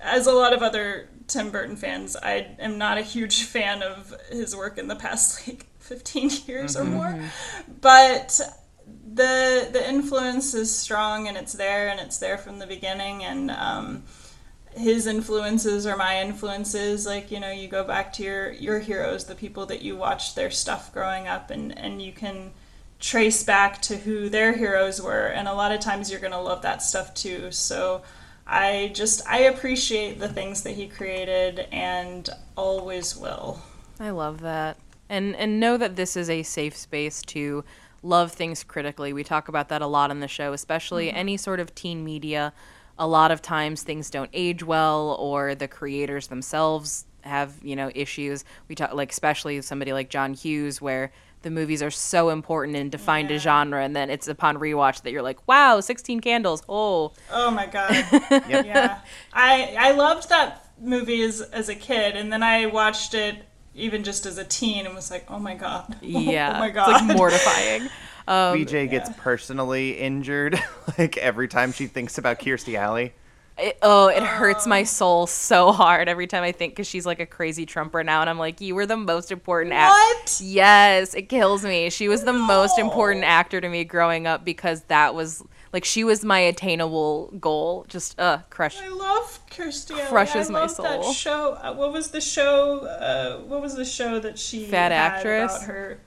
as 0.00 0.26
a 0.26 0.32
lot 0.32 0.52
of 0.52 0.62
other 0.62 1.08
Tim 1.26 1.50
Burton 1.50 1.76
fans, 1.76 2.16
I 2.16 2.54
am 2.58 2.78
not 2.78 2.98
a 2.98 3.02
huge 3.02 3.42
fan 3.44 3.82
of 3.82 4.14
his 4.30 4.54
work 4.54 4.78
in 4.78 4.88
the 4.88 4.96
past 4.96 5.48
like 5.48 5.66
15 5.80 6.30
years 6.46 6.76
or 6.76 6.84
more, 6.84 7.18
but 7.80 8.40
the 9.14 9.68
the 9.72 9.88
influence 9.88 10.54
is 10.54 10.74
strong 10.74 11.28
and 11.28 11.36
it's 11.36 11.52
there 11.52 11.88
and 11.88 11.98
it's 11.98 12.18
there 12.18 12.38
from 12.38 12.58
the 12.58 12.66
beginning 12.66 13.24
and 13.24 13.50
um, 13.50 14.04
his 14.78 15.06
influences 15.06 15.86
or 15.86 15.96
my 15.96 16.20
influences 16.20 17.04
like 17.06 17.30
you 17.30 17.38
know 17.40 17.50
you 17.50 17.68
go 17.68 17.84
back 17.84 18.12
to 18.12 18.22
your 18.22 18.52
your 18.52 18.78
heroes 18.78 19.24
the 19.24 19.34
people 19.34 19.66
that 19.66 19.82
you 19.82 19.96
watched 19.96 20.34
their 20.36 20.50
stuff 20.50 20.92
growing 20.92 21.26
up 21.28 21.50
and 21.50 21.76
and 21.78 22.00
you 22.02 22.12
can 22.12 22.50
trace 23.00 23.42
back 23.44 23.80
to 23.82 23.96
who 23.98 24.28
their 24.28 24.52
heroes 24.56 25.00
were 25.00 25.26
and 25.26 25.46
a 25.46 25.54
lot 25.54 25.70
of 25.72 25.80
times 25.80 26.10
you're 26.10 26.20
going 26.20 26.32
to 26.32 26.38
love 26.40 26.62
that 26.62 26.82
stuff 26.82 27.14
too 27.14 27.50
so 27.52 28.02
i 28.46 28.90
just 28.94 29.24
i 29.28 29.38
appreciate 29.40 30.18
the 30.18 30.28
things 30.28 30.62
that 30.62 30.72
he 30.72 30.88
created 30.88 31.66
and 31.72 32.30
always 32.56 33.16
will 33.16 33.60
I 34.00 34.10
love 34.10 34.42
that. 34.42 34.76
And 35.08 35.34
and 35.34 35.58
know 35.58 35.76
that 35.76 35.96
this 35.96 36.16
is 36.16 36.30
a 36.30 36.44
safe 36.44 36.76
space 36.76 37.20
to 37.22 37.64
love 38.00 38.30
things 38.30 38.62
critically. 38.62 39.12
We 39.12 39.24
talk 39.24 39.48
about 39.48 39.68
that 39.70 39.82
a 39.82 39.88
lot 39.88 40.10
on 40.12 40.20
the 40.20 40.28
show, 40.28 40.52
especially 40.52 41.08
Mhm. 41.08 41.14
any 41.16 41.36
sort 41.36 41.58
of 41.58 41.74
teen 41.74 42.04
media. 42.04 42.52
A 42.98 43.06
lot 43.06 43.30
of 43.30 43.40
times 43.42 43.82
things 43.82 44.10
don't 44.10 44.30
age 44.32 44.62
well 44.62 45.16
or 45.20 45.54
the 45.54 45.68
creators 45.68 46.26
themselves 46.28 47.04
have, 47.22 47.54
you 47.62 47.76
know, 47.76 47.90
issues. 47.94 48.44
We 48.68 48.74
talk 48.74 48.92
like 48.94 49.12
especially 49.12 49.60
somebody 49.62 49.92
like 49.92 50.08
John 50.10 50.34
Hughes 50.34 50.80
where 50.80 51.12
the 51.42 51.50
movies 51.50 51.82
are 51.82 51.90
so 51.90 52.30
important 52.30 52.76
and 52.76 52.90
defined 52.90 53.30
a 53.30 53.38
genre 53.38 53.84
and 53.84 53.94
then 53.94 54.10
it's 54.10 54.26
upon 54.26 54.56
rewatch 54.58 55.02
that 55.02 55.12
you're 55.12 55.22
like, 55.22 55.46
"Wow, 55.46 55.78
16 55.78 56.20
candles." 56.20 56.62
Oh. 56.68 57.12
Oh 57.30 57.50
my 57.52 57.66
god. 57.66 57.92
Yeah. 58.48 58.98
I 59.32 59.76
I 59.78 59.92
loved 59.92 60.28
that 60.30 60.66
movie 60.80 61.22
as 61.22 61.40
as 61.40 61.68
a 61.68 61.74
kid 61.76 62.16
and 62.16 62.32
then 62.32 62.42
I 62.42 62.66
watched 62.66 63.14
it 63.14 63.36
even 63.74 64.02
just 64.02 64.26
as 64.26 64.38
a 64.38 64.44
teen 64.44 64.86
and 64.86 64.94
was 64.96 65.10
like, 65.12 65.26
"Oh 65.30 65.38
my 65.38 65.54
god." 65.54 65.96
Yeah. 66.02 66.54
oh 66.56 66.58
my 66.58 66.66
It's 66.66 66.74
god. 66.74 67.06
like 67.06 67.16
mortifying. 67.16 67.88
Um, 68.28 68.58
BJ 68.58 68.90
gets 68.90 69.08
personally 69.16 69.92
injured 69.98 70.62
like 70.98 71.16
every 71.16 71.48
time 71.48 71.72
she 71.72 71.86
thinks 71.86 72.18
about 72.18 72.38
Kirstie 72.38 72.74
Alley. 72.74 73.14
It, 73.56 73.76
oh, 73.82 74.06
it 74.08 74.22
hurts 74.22 74.68
my 74.68 74.84
soul 74.84 75.26
so 75.26 75.72
hard 75.72 76.08
every 76.08 76.28
time 76.28 76.44
I 76.44 76.52
think 76.52 76.74
because 76.74 76.86
she's 76.86 77.04
like 77.04 77.18
a 77.18 77.26
crazy 77.26 77.66
Trumper 77.66 78.04
now, 78.04 78.20
and 78.20 78.30
I'm 78.30 78.38
like, 78.38 78.60
you 78.60 78.76
were 78.76 78.86
the 78.86 78.96
most 78.96 79.32
important 79.32 79.72
actor. 79.72 79.94
What? 79.94 80.40
Yes, 80.40 81.14
it 81.14 81.22
kills 81.28 81.64
me. 81.64 81.90
She 81.90 82.06
was 82.06 82.22
the 82.22 82.32
most 82.32 82.78
important 82.78 83.24
actor 83.24 83.60
to 83.60 83.68
me 83.68 83.82
growing 83.82 84.28
up 84.28 84.44
because 84.44 84.82
that 84.82 85.12
was 85.14 85.42
like 85.72 85.84
she 85.84 86.04
was 86.04 86.24
my 86.24 86.38
attainable 86.38 87.32
goal. 87.40 87.84
Just 87.88 88.20
uh, 88.20 88.38
crush. 88.48 88.78
I 88.80 88.88
love 88.88 89.40
Kirstie 89.50 89.92
Alley. 89.98 90.02
Crushes 90.08 90.50
I 90.50 90.52
my 90.52 90.60
love 90.60 90.76
That 90.76 91.02
soul. 91.02 91.12
show. 91.12 91.52
Uh, 91.54 91.74
what 91.74 91.92
was 91.92 92.12
the 92.12 92.20
show? 92.20 92.80
Uh, 92.86 93.38
what 93.40 93.60
was 93.60 93.74
the 93.74 93.84
show 93.84 94.20
that 94.20 94.38
she 94.38 94.66
Fat 94.66 94.92
had 94.92 95.14
actress? 95.14 95.56
about 95.56 95.66
her? 95.66 96.00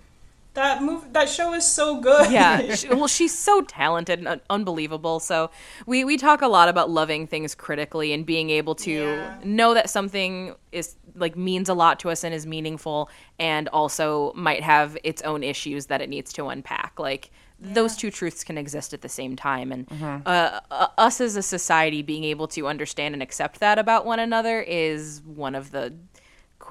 That 0.54 0.84
move. 0.84 1.14
That 1.14 1.30
show 1.30 1.54
is 1.54 1.66
so 1.66 2.02
good. 2.02 2.30
yeah 2.32 2.76
she, 2.76 2.88
well 2.90 3.08
she's 3.08 3.38
so 3.38 3.62
talented 3.62 4.20
and 4.20 4.28
un- 4.28 4.42
unbelievable 4.50 5.20
so 5.22 5.50
we 5.86 6.04
we 6.04 6.18
talk 6.18 6.42
a 6.42 6.48
lot 6.48 6.68
about 6.68 6.90
loving 6.90 7.26
things 7.28 7.56
critically 7.56 8.12
and 8.12 8.26
being 8.26 8.50
able 8.50 8.76
to 8.76 8.92
Yeah. 8.92 9.38
know 9.44 9.74
that 9.74 9.90
something 9.90 10.56
is 10.72 10.96
like 11.16 11.36
means 11.38 11.70
a 11.70 11.74
lot 11.74 12.00
to 12.00 12.10
us 12.10 12.24
and 12.24 12.34
is 12.34 12.46
meaningful 12.46 13.10
and 13.40 13.68
also 13.70 14.34
might 14.36 14.62
have 14.64 14.98
its 15.04 15.22
own 15.22 15.44
issues 15.44 15.86
that 15.88 16.02
it 16.02 16.10
needs 16.10 16.34
to 16.34 16.48
unpack 16.48 17.00
like 17.00 17.32
those 17.64 17.96
two 17.96 18.10
truths 18.10 18.44
can 18.44 18.58
exist 18.58 18.92
at 18.92 19.02
the 19.02 19.10
same 19.10 19.36
time 19.36 19.72
and 19.72 19.88
Mhm. 19.88 20.24
uh, 20.26 20.60
uh, 20.72 20.88
us 20.98 21.22
as 21.22 21.36
a 21.36 21.44
society 21.44 22.02
being 22.02 22.24
able 22.24 22.48
to 22.48 22.68
understand 22.68 23.14
and 23.14 23.22
accept 23.22 23.60
that 23.60 23.78
about 23.78 24.04
one 24.04 24.20
another 24.20 24.62
is 24.62 25.22
one 25.24 25.54
of 25.54 25.70
the 25.70 25.94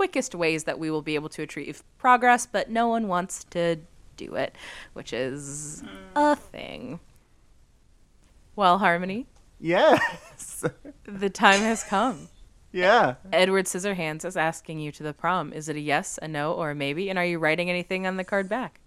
quickest 0.00 0.34
ways 0.34 0.64
that 0.64 0.78
we 0.78 0.90
will 0.90 1.02
be 1.02 1.14
able 1.14 1.28
to 1.28 1.42
achieve 1.42 1.82
progress, 1.98 2.46
but 2.46 2.70
no 2.70 2.88
one 2.88 3.06
wants 3.06 3.44
to 3.44 3.76
do 4.16 4.34
it, 4.34 4.56
which 4.94 5.12
is 5.12 5.84
a 6.16 6.18
mm. 6.18 6.38
thing. 6.38 7.00
Well, 8.56 8.78
Harmony, 8.78 9.26
Yes. 9.60 10.64
the 11.04 11.28
time 11.28 11.60
has 11.60 11.84
come. 11.84 12.30
Yeah. 12.72 13.16
Edward 13.30 13.66
Scissorhands 13.66 14.24
is 14.24 14.38
asking 14.38 14.80
you 14.80 14.90
to 14.92 15.02
the 15.02 15.12
prom. 15.12 15.52
Is 15.52 15.68
it 15.68 15.76
a 15.76 15.80
yes, 15.80 16.18
a 16.22 16.28
no, 16.28 16.54
or 16.54 16.70
a 16.70 16.74
maybe? 16.74 17.10
And 17.10 17.18
are 17.18 17.26
you 17.26 17.38
writing 17.38 17.68
anything 17.68 18.06
on 18.06 18.16
the 18.16 18.24
card 18.24 18.48
back? 18.48 18.80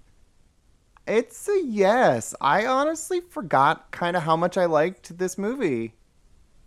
It's 1.05 1.47
a 1.47 1.61
yes. 1.63 2.33
I 2.41 2.65
honestly 2.65 3.21
forgot 3.21 3.91
kind 3.91 4.17
of 4.17 4.23
how 4.23 4.35
much 4.35 4.57
I 4.57 4.65
liked 4.65 5.15
this 5.19 5.37
movie. 5.37 5.93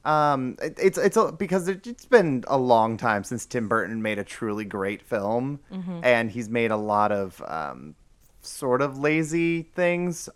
Um, 0.06 0.56
it, 0.62 0.78
it's 0.80 0.98
it's 0.98 1.16
a, 1.16 1.32
because 1.32 1.66
it, 1.68 1.86
it's 1.86 2.04
been 2.04 2.44
a 2.46 2.56
long 2.56 2.96
time 2.96 3.24
since 3.24 3.44
Tim 3.44 3.68
Burton 3.68 4.00
made 4.02 4.18
a 4.18 4.24
truly 4.24 4.64
great 4.64 5.02
film, 5.02 5.58
Mhm. 5.72 6.00
and 6.04 6.30
he's 6.30 6.48
made 6.48 6.70
a 6.70 6.76
lot 6.76 7.10
of 7.12 7.42
um, 7.46 7.94
sort 8.40 8.80
of 8.82 8.98
lazy 8.98 9.62
things, 9.62 10.28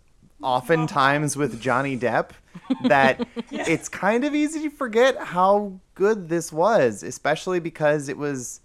oftentimes 0.43 1.37
with 1.37 1.61
Johnny 1.61 1.97
Depp. 1.97 2.31
That 2.83 3.25
it's 3.51 3.87
kind 3.87 4.25
of 4.25 4.35
easy 4.35 4.61
to 4.63 4.69
forget 4.69 5.17
how 5.17 5.79
good 5.95 6.27
this 6.29 6.51
was, 6.51 7.01
especially 7.03 7.59
because 7.59 8.09
it 8.09 8.17
was 8.17 8.59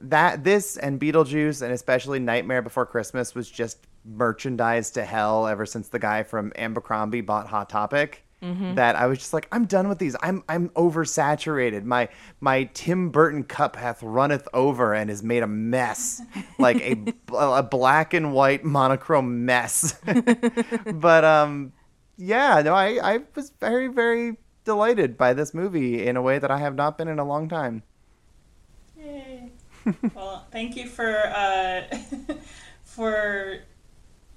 that 0.00 0.44
this 0.44 0.76
and 0.76 0.98
Beetlejuice 1.00 1.60
and 1.60 1.72
especially 1.72 2.20
Nightmare 2.20 2.62
Before 2.62 2.86
Christmas 2.86 3.34
was 3.34 3.50
just 3.50 3.78
merchandise 4.04 4.90
to 4.92 5.04
hell 5.04 5.46
ever 5.46 5.66
since 5.66 5.88
the 5.88 5.98
guy 5.98 6.22
from 6.22 6.52
Abercrombie 6.56 7.20
bought 7.20 7.48
Hot 7.48 7.68
Topic. 7.68 8.24
Mhm. 8.42 8.76
That 8.76 8.94
I 8.94 9.06
was 9.06 9.18
just 9.18 9.32
like, 9.32 9.48
I'm 9.50 9.66
done 9.66 9.88
with 9.88 9.98
these. 9.98 10.14
I'm 10.22 10.44
I'm 10.48 10.68
oversaturated. 10.70 11.82
My 11.84 12.08
my 12.40 12.70
Tim 12.72 13.10
Burton 13.10 13.42
cup 13.42 13.74
hath 13.74 14.00
runneth 14.00 14.46
over 14.54 14.94
and 14.94 15.10
has 15.10 15.24
made 15.24 15.42
a 15.42 15.48
mess, 15.48 16.22
like 16.58 16.76
a 16.76 16.96
a 17.36 17.62
black 17.64 18.14
and 18.14 18.32
white 18.32 18.62
monochrome 18.62 19.44
mess. 19.44 19.98
but 20.94 21.24
um, 21.24 21.72
yeah, 22.16 22.62
no, 22.64 22.74
I 22.74 23.14
I 23.14 23.20
was 23.34 23.50
very 23.58 23.88
very 23.88 24.36
delighted 24.64 25.16
by 25.18 25.32
this 25.32 25.52
movie 25.52 26.06
in 26.06 26.16
a 26.16 26.22
way 26.22 26.38
that 26.38 26.50
I 26.50 26.58
have 26.58 26.76
not 26.76 26.96
been 26.96 27.08
in 27.08 27.18
a 27.18 27.24
long 27.24 27.48
time. 27.48 27.82
Yay. 28.96 29.50
well, 30.14 30.46
thank 30.52 30.76
you 30.76 30.86
for 30.86 31.26
uh, 31.34 31.82
for 32.84 33.60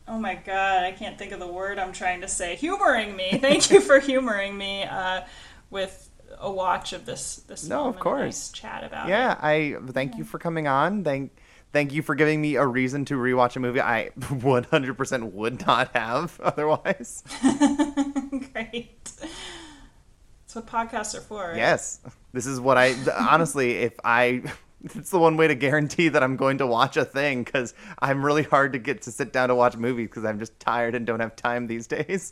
oh 0.07 0.19
my 0.19 0.35
god, 0.35 0.83
I 0.83 0.91
can't 0.91 1.17
think 1.17 1.31
of 1.31 1.39
the 1.39 1.47
word 1.47 1.79
I'm 1.79 1.93
trying 1.93 2.21
to 2.21 2.27
say. 2.27 2.55
Humoring 2.55 3.15
me. 3.15 3.37
Thank 3.41 3.71
you 3.71 3.81
for 3.81 3.99
humoring 3.99 4.57
me 4.57 4.83
uh, 4.83 5.21
with 5.69 6.09
a 6.39 6.51
watch 6.51 6.93
of 6.93 7.05
this 7.05 7.37
this 7.47 7.67
No, 7.67 7.87
of 7.87 7.99
course. 7.99 8.51
chat 8.51 8.83
about 8.83 9.07
yeah, 9.09 9.33
it. 9.33 9.37
I 9.41 9.91
thank 9.91 10.17
you 10.17 10.23
for 10.23 10.39
coming 10.39 10.67
on. 10.67 11.03
Thank 11.03 11.31
thank 11.73 11.93
you 11.93 12.01
for 12.01 12.15
giving 12.15 12.41
me 12.41 12.55
a 12.55 12.65
reason 12.65 13.05
to 13.05 13.15
rewatch 13.15 13.55
a 13.55 13.59
movie 13.59 13.81
I 13.81 14.09
100% 14.19 15.31
would 15.31 15.65
not 15.65 15.95
have 15.95 16.39
otherwise. 16.43 17.23
Great. 18.53 19.11
That's 19.13 20.55
what 20.55 20.67
podcasts 20.67 21.17
are 21.17 21.21
for. 21.21 21.49
Right? 21.49 21.57
Yes. 21.57 22.01
This 22.33 22.45
is 22.45 22.59
what 22.59 22.77
I 22.77 22.95
honestly 23.17 23.77
if 23.77 23.93
I 24.03 24.43
it's 24.95 25.11
the 25.11 25.19
one 25.19 25.37
way 25.37 25.47
to 25.47 25.55
guarantee 25.55 26.09
that 26.09 26.23
I'm 26.23 26.35
going 26.35 26.57
to 26.59 26.67
watch 26.67 26.97
a 26.97 27.05
thing 27.05 27.45
cuz 27.45 27.73
I'm 27.99 28.25
really 28.25 28.43
hard 28.43 28.73
to 28.73 28.79
get 28.79 29.01
to 29.03 29.11
sit 29.11 29.31
down 29.31 29.49
to 29.49 29.55
watch 29.55 29.77
movies 29.77 30.09
cuz 30.11 30.25
I'm 30.25 30.39
just 30.39 30.59
tired 30.59 30.95
and 30.95 31.05
don't 31.05 31.19
have 31.19 31.35
time 31.35 31.67
these 31.67 31.87
days. 31.87 32.31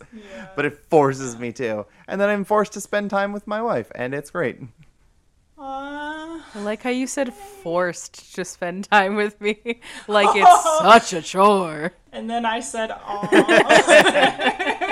But 0.56 0.66
it 0.66 0.78
forces 0.90 1.38
me 1.38 1.52
to. 1.54 1.86
And 2.08 2.20
then 2.20 2.30
I'm 2.30 2.44
forced 2.44 2.74
to 2.74 2.82
spend 2.82 3.10
time 3.10 3.34
with 3.34 3.48
my 3.48 3.62
wife 3.62 3.92
and 3.96 4.14
it's 4.14 4.32
great. 4.32 4.60
I 6.56 6.62
like 6.62 6.82
how 6.84 6.90
you 6.90 7.06
said 7.06 7.34
forced 7.34 8.36
to 8.36 8.46
spend 8.46 8.90
time 8.90 9.16
with 9.16 9.40
me. 9.40 9.60
like 10.08 10.30
it's 10.36 10.64
such 10.80 11.14
a 11.14 11.22
chore. 11.22 11.94
And 12.12 12.30
then 12.30 12.46
I 12.46 12.58
oh. 12.58 12.62
said, 12.62 12.92
"Aw." 12.92 14.86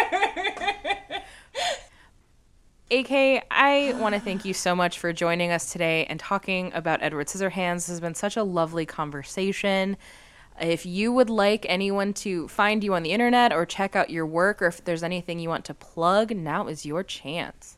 AK, 2.90 3.44
I 3.52 3.94
want 4.00 4.16
to 4.16 4.22
thank 4.22 4.46
you 4.46 4.54
so 4.54 4.74
much 4.74 4.98
for 4.98 5.12
joining 5.12 5.52
us 5.52 5.74
today 5.74 6.06
and 6.06 6.18
talking 6.18 6.72
about 6.74 7.04
Edward 7.04 7.28
Scissorhands. 7.28 7.76
This 7.76 7.88
has 7.88 8.00
been 8.00 8.16
such 8.16 8.38
a 8.38 8.44
lovely 8.44 8.86
conversation. 8.86 9.98
If 10.60 10.86
you 10.86 11.12
would 11.12 11.30
like 11.30 11.66
anyone 11.68 12.14
to 12.14 12.48
find 12.48 12.86
you 12.86 12.94
on 12.94 13.04
the 13.04 13.12
internet 13.12 13.52
or 13.52 13.66
check 13.66 13.98
out 13.98 14.10
your 14.10 14.26
work, 14.26 14.62
or 14.62 14.68
if 14.68 14.86
there's 14.86 15.04
anything 15.04 15.38
you 15.40 15.50
want 15.50 15.66
to 15.66 15.74
plug, 15.74 16.34
now 16.34 16.68
is 16.68 16.86
your 16.86 17.04
chance. 17.04 17.76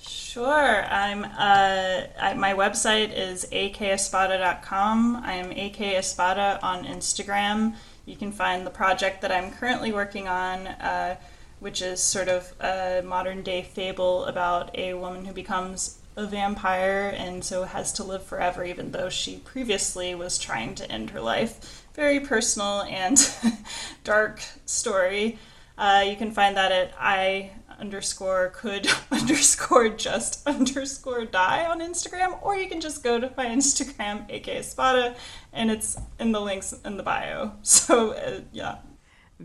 Sure. 0.00 0.84
I'm. 0.86 1.24
Uh, 1.24 2.06
I, 2.18 2.34
my 2.34 2.54
website 2.54 3.14
is 3.14 3.46
akespada.com. 3.52 5.16
I 5.24 5.34
am 5.34 5.50
akespada 5.50 6.58
on 6.62 6.86
Instagram. 6.86 7.76
You 8.06 8.16
can 8.16 8.32
find 8.32 8.66
the 8.66 8.70
project 8.70 9.20
that 9.20 9.30
I'm 9.30 9.52
currently 9.52 9.92
working 9.92 10.26
on, 10.26 10.66
uh, 10.66 11.16
which 11.62 11.80
is 11.80 12.02
sort 12.02 12.28
of 12.28 12.52
a 12.60 13.02
modern 13.04 13.42
day 13.42 13.62
fable 13.62 14.24
about 14.24 14.76
a 14.76 14.94
woman 14.94 15.24
who 15.24 15.32
becomes 15.32 16.00
a 16.16 16.26
vampire 16.26 17.14
and 17.16 17.44
so 17.44 17.62
has 17.62 17.92
to 17.92 18.02
live 18.02 18.24
forever, 18.24 18.64
even 18.64 18.90
though 18.90 19.08
she 19.08 19.36
previously 19.36 20.12
was 20.12 20.40
trying 20.40 20.74
to 20.74 20.90
end 20.90 21.10
her 21.10 21.20
life. 21.20 21.86
Very 21.94 22.18
personal 22.18 22.82
and 22.82 23.16
dark 24.04 24.42
story. 24.66 25.38
Uh, 25.78 26.04
you 26.04 26.16
can 26.16 26.32
find 26.32 26.56
that 26.56 26.72
at 26.72 26.92
I 26.98 27.52
underscore 27.78 28.50
could 28.54 28.88
underscore 29.12 29.88
just 29.90 30.44
underscore 30.48 31.26
die 31.26 31.64
on 31.64 31.80
Instagram, 31.80 32.42
or 32.42 32.56
you 32.56 32.68
can 32.68 32.80
just 32.80 33.04
go 33.04 33.20
to 33.20 33.32
my 33.36 33.46
Instagram, 33.46 34.28
akespada, 34.28 35.14
and 35.52 35.70
it's 35.70 35.96
in 36.18 36.32
the 36.32 36.40
links 36.40 36.74
in 36.84 36.96
the 36.96 37.04
bio. 37.04 37.52
So, 37.62 38.14
uh, 38.14 38.40
yeah. 38.52 38.78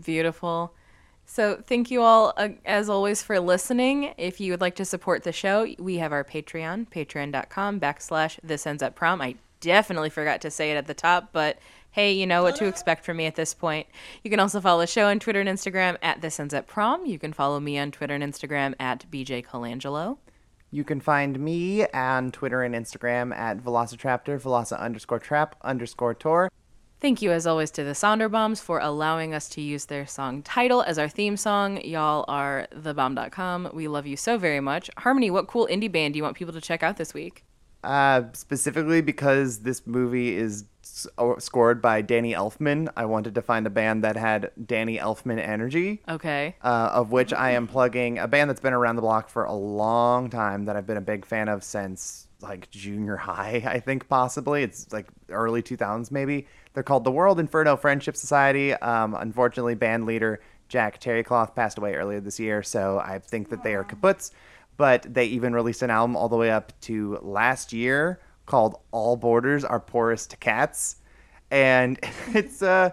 Beautiful. 0.00 0.74
So, 1.30 1.62
thank 1.66 1.90
you 1.90 2.00
all, 2.00 2.32
uh, 2.38 2.48
as 2.64 2.88
always, 2.88 3.22
for 3.22 3.38
listening. 3.38 4.14
If 4.16 4.40
you 4.40 4.50
would 4.50 4.62
like 4.62 4.76
to 4.76 4.84
support 4.86 5.24
the 5.24 5.30
show, 5.30 5.68
we 5.78 5.98
have 5.98 6.10
our 6.10 6.24
Patreon, 6.24 6.88
patreon.com 6.88 7.78
backslash 7.78 8.38
this 8.42 8.66
ends 8.66 8.82
at 8.82 8.94
prom. 8.94 9.20
I 9.20 9.34
definitely 9.60 10.08
forgot 10.08 10.40
to 10.40 10.50
say 10.50 10.70
it 10.70 10.76
at 10.76 10.86
the 10.86 10.94
top, 10.94 11.28
but 11.32 11.58
hey, 11.90 12.12
you 12.12 12.26
know 12.26 12.42
what 12.42 12.56
to 12.56 12.64
expect 12.64 13.04
from 13.04 13.18
me 13.18 13.26
at 13.26 13.36
this 13.36 13.52
point. 13.52 13.86
You 14.24 14.30
can 14.30 14.40
also 14.40 14.58
follow 14.58 14.80
the 14.80 14.86
show 14.86 15.08
on 15.08 15.18
Twitter 15.18 15.40
and 15.40 15.50
Instagram 15.50 15.98
at 16.00 16.22
This 16.22 16.40
Ends 16.40 16.54
at 16.54 16.66
Prom. 16.66 17.04
You 17.04 17.18
can 17.18 17.34
follow 17.34 17.60
me 17.60 17.78
on 17.78 17.90
Twitter 17.90 18.14
and 18.14 18.24
Instagram 18.24 18.74
at 18.80 19.04
BJ 19.10 19.44
Colangelo. 19.44 20.16
You 20.70 20.82
can 20.82 20.98
find 20.98 21.38
me 21.38 21.86
on 21.88 22.30
Twitter 22.30 22.62
and 22.62 22.74
Instagram 22.74 23.36
at 23.36 23.58
Velocitraptor, 23.58 24.40
Veloci 24.40 24.78
underscore 24.78 25.18
trap 25.18 25.56
underscore 25.60 26.14
tour. 26.14 26.50
Thank 27.00 27.22
you, 27.22 27.30
as 27.30 27.46
always, 27.46 27.70
to 27.72 27.84
the 27.84 27.92
Sonderbombs 27.92 28.60
for 28.60 28.80
allowing 28.80 29.32
us 29.32 29.48
to 29.50 29.60
use 29.60 29.84
their 29.84 30.04
song 30.04 30.42
title 30.42 30.82
as 30.82 30.98
our 30.98 31.08
theme 31.08 31.36
song. 31.36 31.80
Y'all 31.82 32.24
are 32.26 32.66
thebomb.com. 32.74 33.70
We 33.72 33.86
love 33.86 34.04
you 34.06 34.16
so 34.16 34.36
very 34.36 34.58
much. 34.58 34.90
Harmony, 34.98 35.30
what 35.30 35.46
cool 35.46 35.68
indie 35.70 35.90
band 35.90 36.14
do 36.14 36.18
you 36.18 36.24
want 36.24 36.36
people 36.36 36.54
to 36.54 36.60
check 36.60 36.82
out 36.82 36.96
this 36.96 37.14
week? 37.14 37.44
Uh, 37.84 38.24
specifically 38.32 39.00
because 39.00 39.60
this 39.60 39.86
movie 39.86 40.36
is 40.36 40.64
scored 41.38 41.80
by 41.80 42.02
Danny 42.02 42.32
Elfman, 42.32 42.88
I 42.96 43.04
wanted 43.04 43.36
to 43.36 43.42
find 43.42 43.66
a 43.66 43.70
band 43.70 44.02
that 44.02 44.16
had 44.16 44.50
Danny 44.66 44.98
Elfman 44.98 45.38
energy. 45.38 46.02
Okay. 46.08 46.56
Uh, 46.62 46.90
of 46.92 47.12
which 47.12 47.32
I 47.32 47.52
am 47.52 47.68
plugging 47.68 48.18
a 48.18 48.26
band 48.26 48.50
that's 48.50 48.60
been 48.60 48.72
around 48.72 48.96
the 48.96 49.02
block 49.02 49.28
for 49.28 49.44
a 49.44 49.52
long 49.52 50.30
time 50.30 50.64
that 50.64 50.74
I've 50.74 50.86
been 50.86 50.96
a 50.96 51.02
big 51.02 51.24
fan 51.24 51.48
of 51.48 51.62
since 51.62 52.26
like 52.40 52.70
junior 52.70 53.16
high, 53.16 53.62
I 53.66 53.80
think 53.80 54.08
possibly. 54.08 54.62
It's 54.62 54.92
like 54.92 55.06
early 55.28 55.62
2000s 55.62 56.10
maybe. 56.10 56.46
They're 56.78 56.84
called 56.84 57.02
the 57.02 57.10
World 57.10 57.40
Inferno 57.40 57.76
Friendship 57.76 58.14
Society. 58.14 58.72
Um, 58.72 59.16
unfortunately, 59.18 59.74
band 59.74 60.06
leader 60.06 60.38
Jack 60.68 61.00
Terricloth 61.00 61.52
passed 61.56 61.76
away 61.76 61.96
earlier 61.96 62.20
this 62.20 62.38
year, 62.38 62.62
so 62.62 63.00
I 63.00 63.18
think 63.18 63.48
that 63.48 63.64
they 63.64 63.74
are 63.74 63.82
kaputs. 63.82 64.30
But 64.76 65.02
they 65.12 65.24
even 65.24 65.52
released 65.52 65.82
an 65.82 65.90
album 65.90 66.14
all 66.14 66.28
the 66.28 66.36
way 66.36 66.52
up 66.52 66.72
to 66.82 67.18
last 67.20 67.72
year 67.72 68.20
called 68.46 68.78
All 68.92 69.16
Borders 69.16 69.64
Are 69.64 69.80
Porous 69.80 70.28
to 70.28 70.36
Cats. 70.36 70.98
And 71.50 71.98
it's 72.28 72.62
uh 72.62 72.90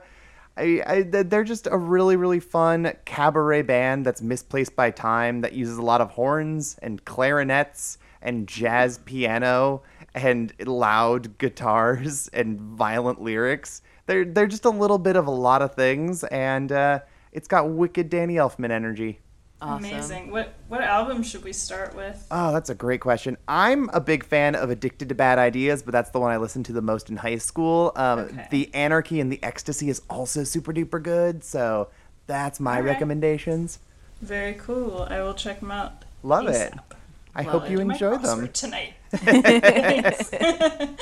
I, 0.57 0.82
I, 0.88 1.02
they're 1.03 1.44
just 1.44 1.68
a 1.68 1.78
really, 1.78 2.16
really 2.16 2.40
fun 2.40 2.91
cabaret 3.06 3.62
band 3.62 4.03
that's 4.03 4.24
misplaced 4.24 4.76
by 4.76 4.90
time 4.90 5.41
that 5.41 5.53
uses 5.53 5.78
a 5.78 5.84
lot 5.84 6.02
of 6.02 6.10
horns 6.10 6.76
and 6.82 7.06
clarinets 7.06 7.99
and 8.20 8.48
jazz 8.48 8.98
piano 8.98 9.84
and 10.16 10.52
loud 10.66 11.38
guitars 11.38 12.28
and 12.34 12.60
violent 12.60 13.22
lyrics. 13.22 13.82
They're 14.08 14.26
they're 14.26 14.48
just 14.48 14.66
a 14.66 14.70
little 14.72 14.98
bit 14.98 15.16
of 15.16 15.28
a 15.28 15.32
lot 15.32 15.62
of 15.62 15.76
things, 15.76 16.24
and 16.26 16.72
uh, 16.72 17.00
it's 17.32 17.48
got 17.48 17.70
wicked 17.70 18.10
Danny 18.10 18.36
Elfman 18.36 18.72
energy. 18.72 19.20
Amazing. 19.62 20.32
What 20.32 20.54
what 20.68 20.82
album 20.82 21.24
should 21.24 21.44
we 21.44 21.54
start 21.54 21.96
with? 21.96 22.28
Oh, 22.30 22.54
that's 22.54 22.70
a 22.70 22.76
great 22.76 23.00
question. 23.02 23.38
I'm 23.48 23.90
a 23.94 24.00
big 24.02 24.24
fan 24.24 24.54
of 24.54 24.70
Addicted 24.70 25.10
to 25.10 25.16
Bad 25.16 25.40
Ideas, 25.40 25.82
but 25.82 25.92
that's 25.92 26.10
the 26.12 26.20
one 26.20 26.32
I 26.32 26.38
listened 26.38 26.66
to 26.68 26.74
the 26.74 26.82
most 26.82 27.10
in 27.10 27.18
high 27.18 27.38
school. 27.38 27.92
Um, 27.96 28.20
Okay. 28.20 28.48
The 28.52 28.74
Anarchy 28.76 29.20
and 29.22 29.32
the 29.32 29.42
Ecstasy 29.44 29.90
is 29.90 30.02
also 30.10 30.44
super 30.44 30.72
duper 30.74 31.02
good, 31.02 31.44
so 31.44 31.88
that's 32.28 32.60
my 32.60 32.76
All 32.78 32.82
right. 32.82 32.90
recommendations. 32.90 33.80
Very 34.22 34.54
cool. 34.54 35.08
I 35.10 35.22
will 35.22 35.34
check 35.34 35.62
them 35.62 35.72
out. 35.72 36.04
Love 36.22 36.48
it. 36.48 36.74
I 37.34 37.42
Love 37.44 37.52
hope 37.52 37.64
it. 37.66 37.72
you 37.72 37.78
Do 37.78 37.86
my 37.86 37.94
enjoy 37.94 38.18
them. 38.18 38.48
tonight. 38.50 38.94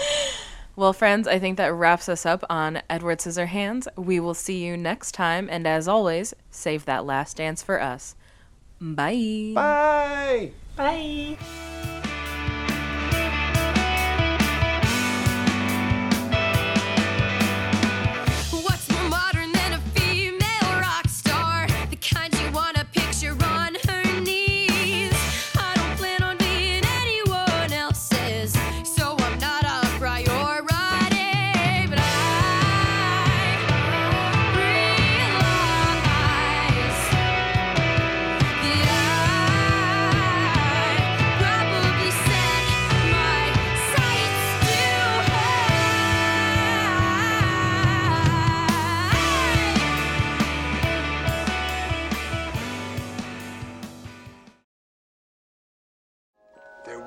Well, 0.76 0.94
friends, 0.94 1.27
I 1.27 1.38
think 1.38 1.57
that 1.57 1.72
wraps 1.72 2.10
us 2.10 2.26
up 2.26 2.44
on 2.49 2.81
Edward 2.90 3.19
Scissorhands. 3.19 3.88
We 3.95 4.19
will 4.19 4.34
see 4.34 4.65
you 4.65 4.76
next 4.76 5.11
time, 5.11 5.48
and 5.52 5.68
as 5.68 5.88
always, 5.88 6.34
save 6.49 6.85
that 6.85 7.06
last 7.06 7.38
dance 7.38 7.61
for 7.61 7.80
us. 7.80 8.15
Bye. 8.81 9.52
Bye. 9.53 10.52
Bye. 10.76 11.38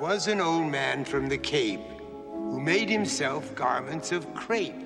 Was 0.07 0.29
an 0.29 0.41
old 0.41 0.71
man 0.71 1.05
from 1.05 1.29
the 1.29 1.37
Cape 1.37 1.81
who 2.33 2.61
made 2.61 2.89
himself 2.89 3.53
garments 3.57 4.13
of 4.13 4.33
crepe. 4.35 4.81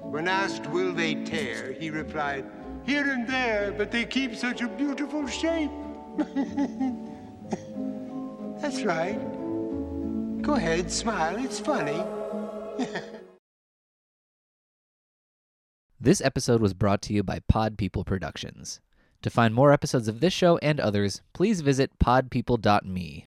When 0.00 0.28
asked, 0.28 0.68
will 0.68 0.92
they 0.92 1.16
tear, 1.24 1.72
he 1.72 1.90
replied, 1.90 2.48
here 2.84 3.10
and 3.10 3.26
there, 3.26 3.72
but 3.72 3.90
they 3.90 4.04
keep 4.04 4.36
such 4.36 4.60
a 4.60 4.68
beautiful 4.68 5.26
shape. 5.26 5.72
That's 8.60 8.84
right. 8.84 9.18
Go 10.40 10.52
ahead, 10.54 10.88
smile, 10.88 11.44
it's 11.44 11.58
funny. 11.58 12.00
This 16.00 16.20
episode 16.20 16.60
was 16.60 16.74
brought 16.74 17.00
to 17.02 17.14
you 17.14 17.22
by 17.22 17.40
Pod 17.48 17.78
People 17.78 18.04
Productions. 18.04 18.82
To 19.22 19.30
find 19.30 19.54
more 19.54 19.72
episodes 19.72 20.06
of 20.06 20.20
this 20.20 20.34
show 20.34 20.58
and 20.58 20.78
others, 20.78 21.22
please 21.32 21.62
visit 21.62 21.98
podpeople.me. 21.98 23.24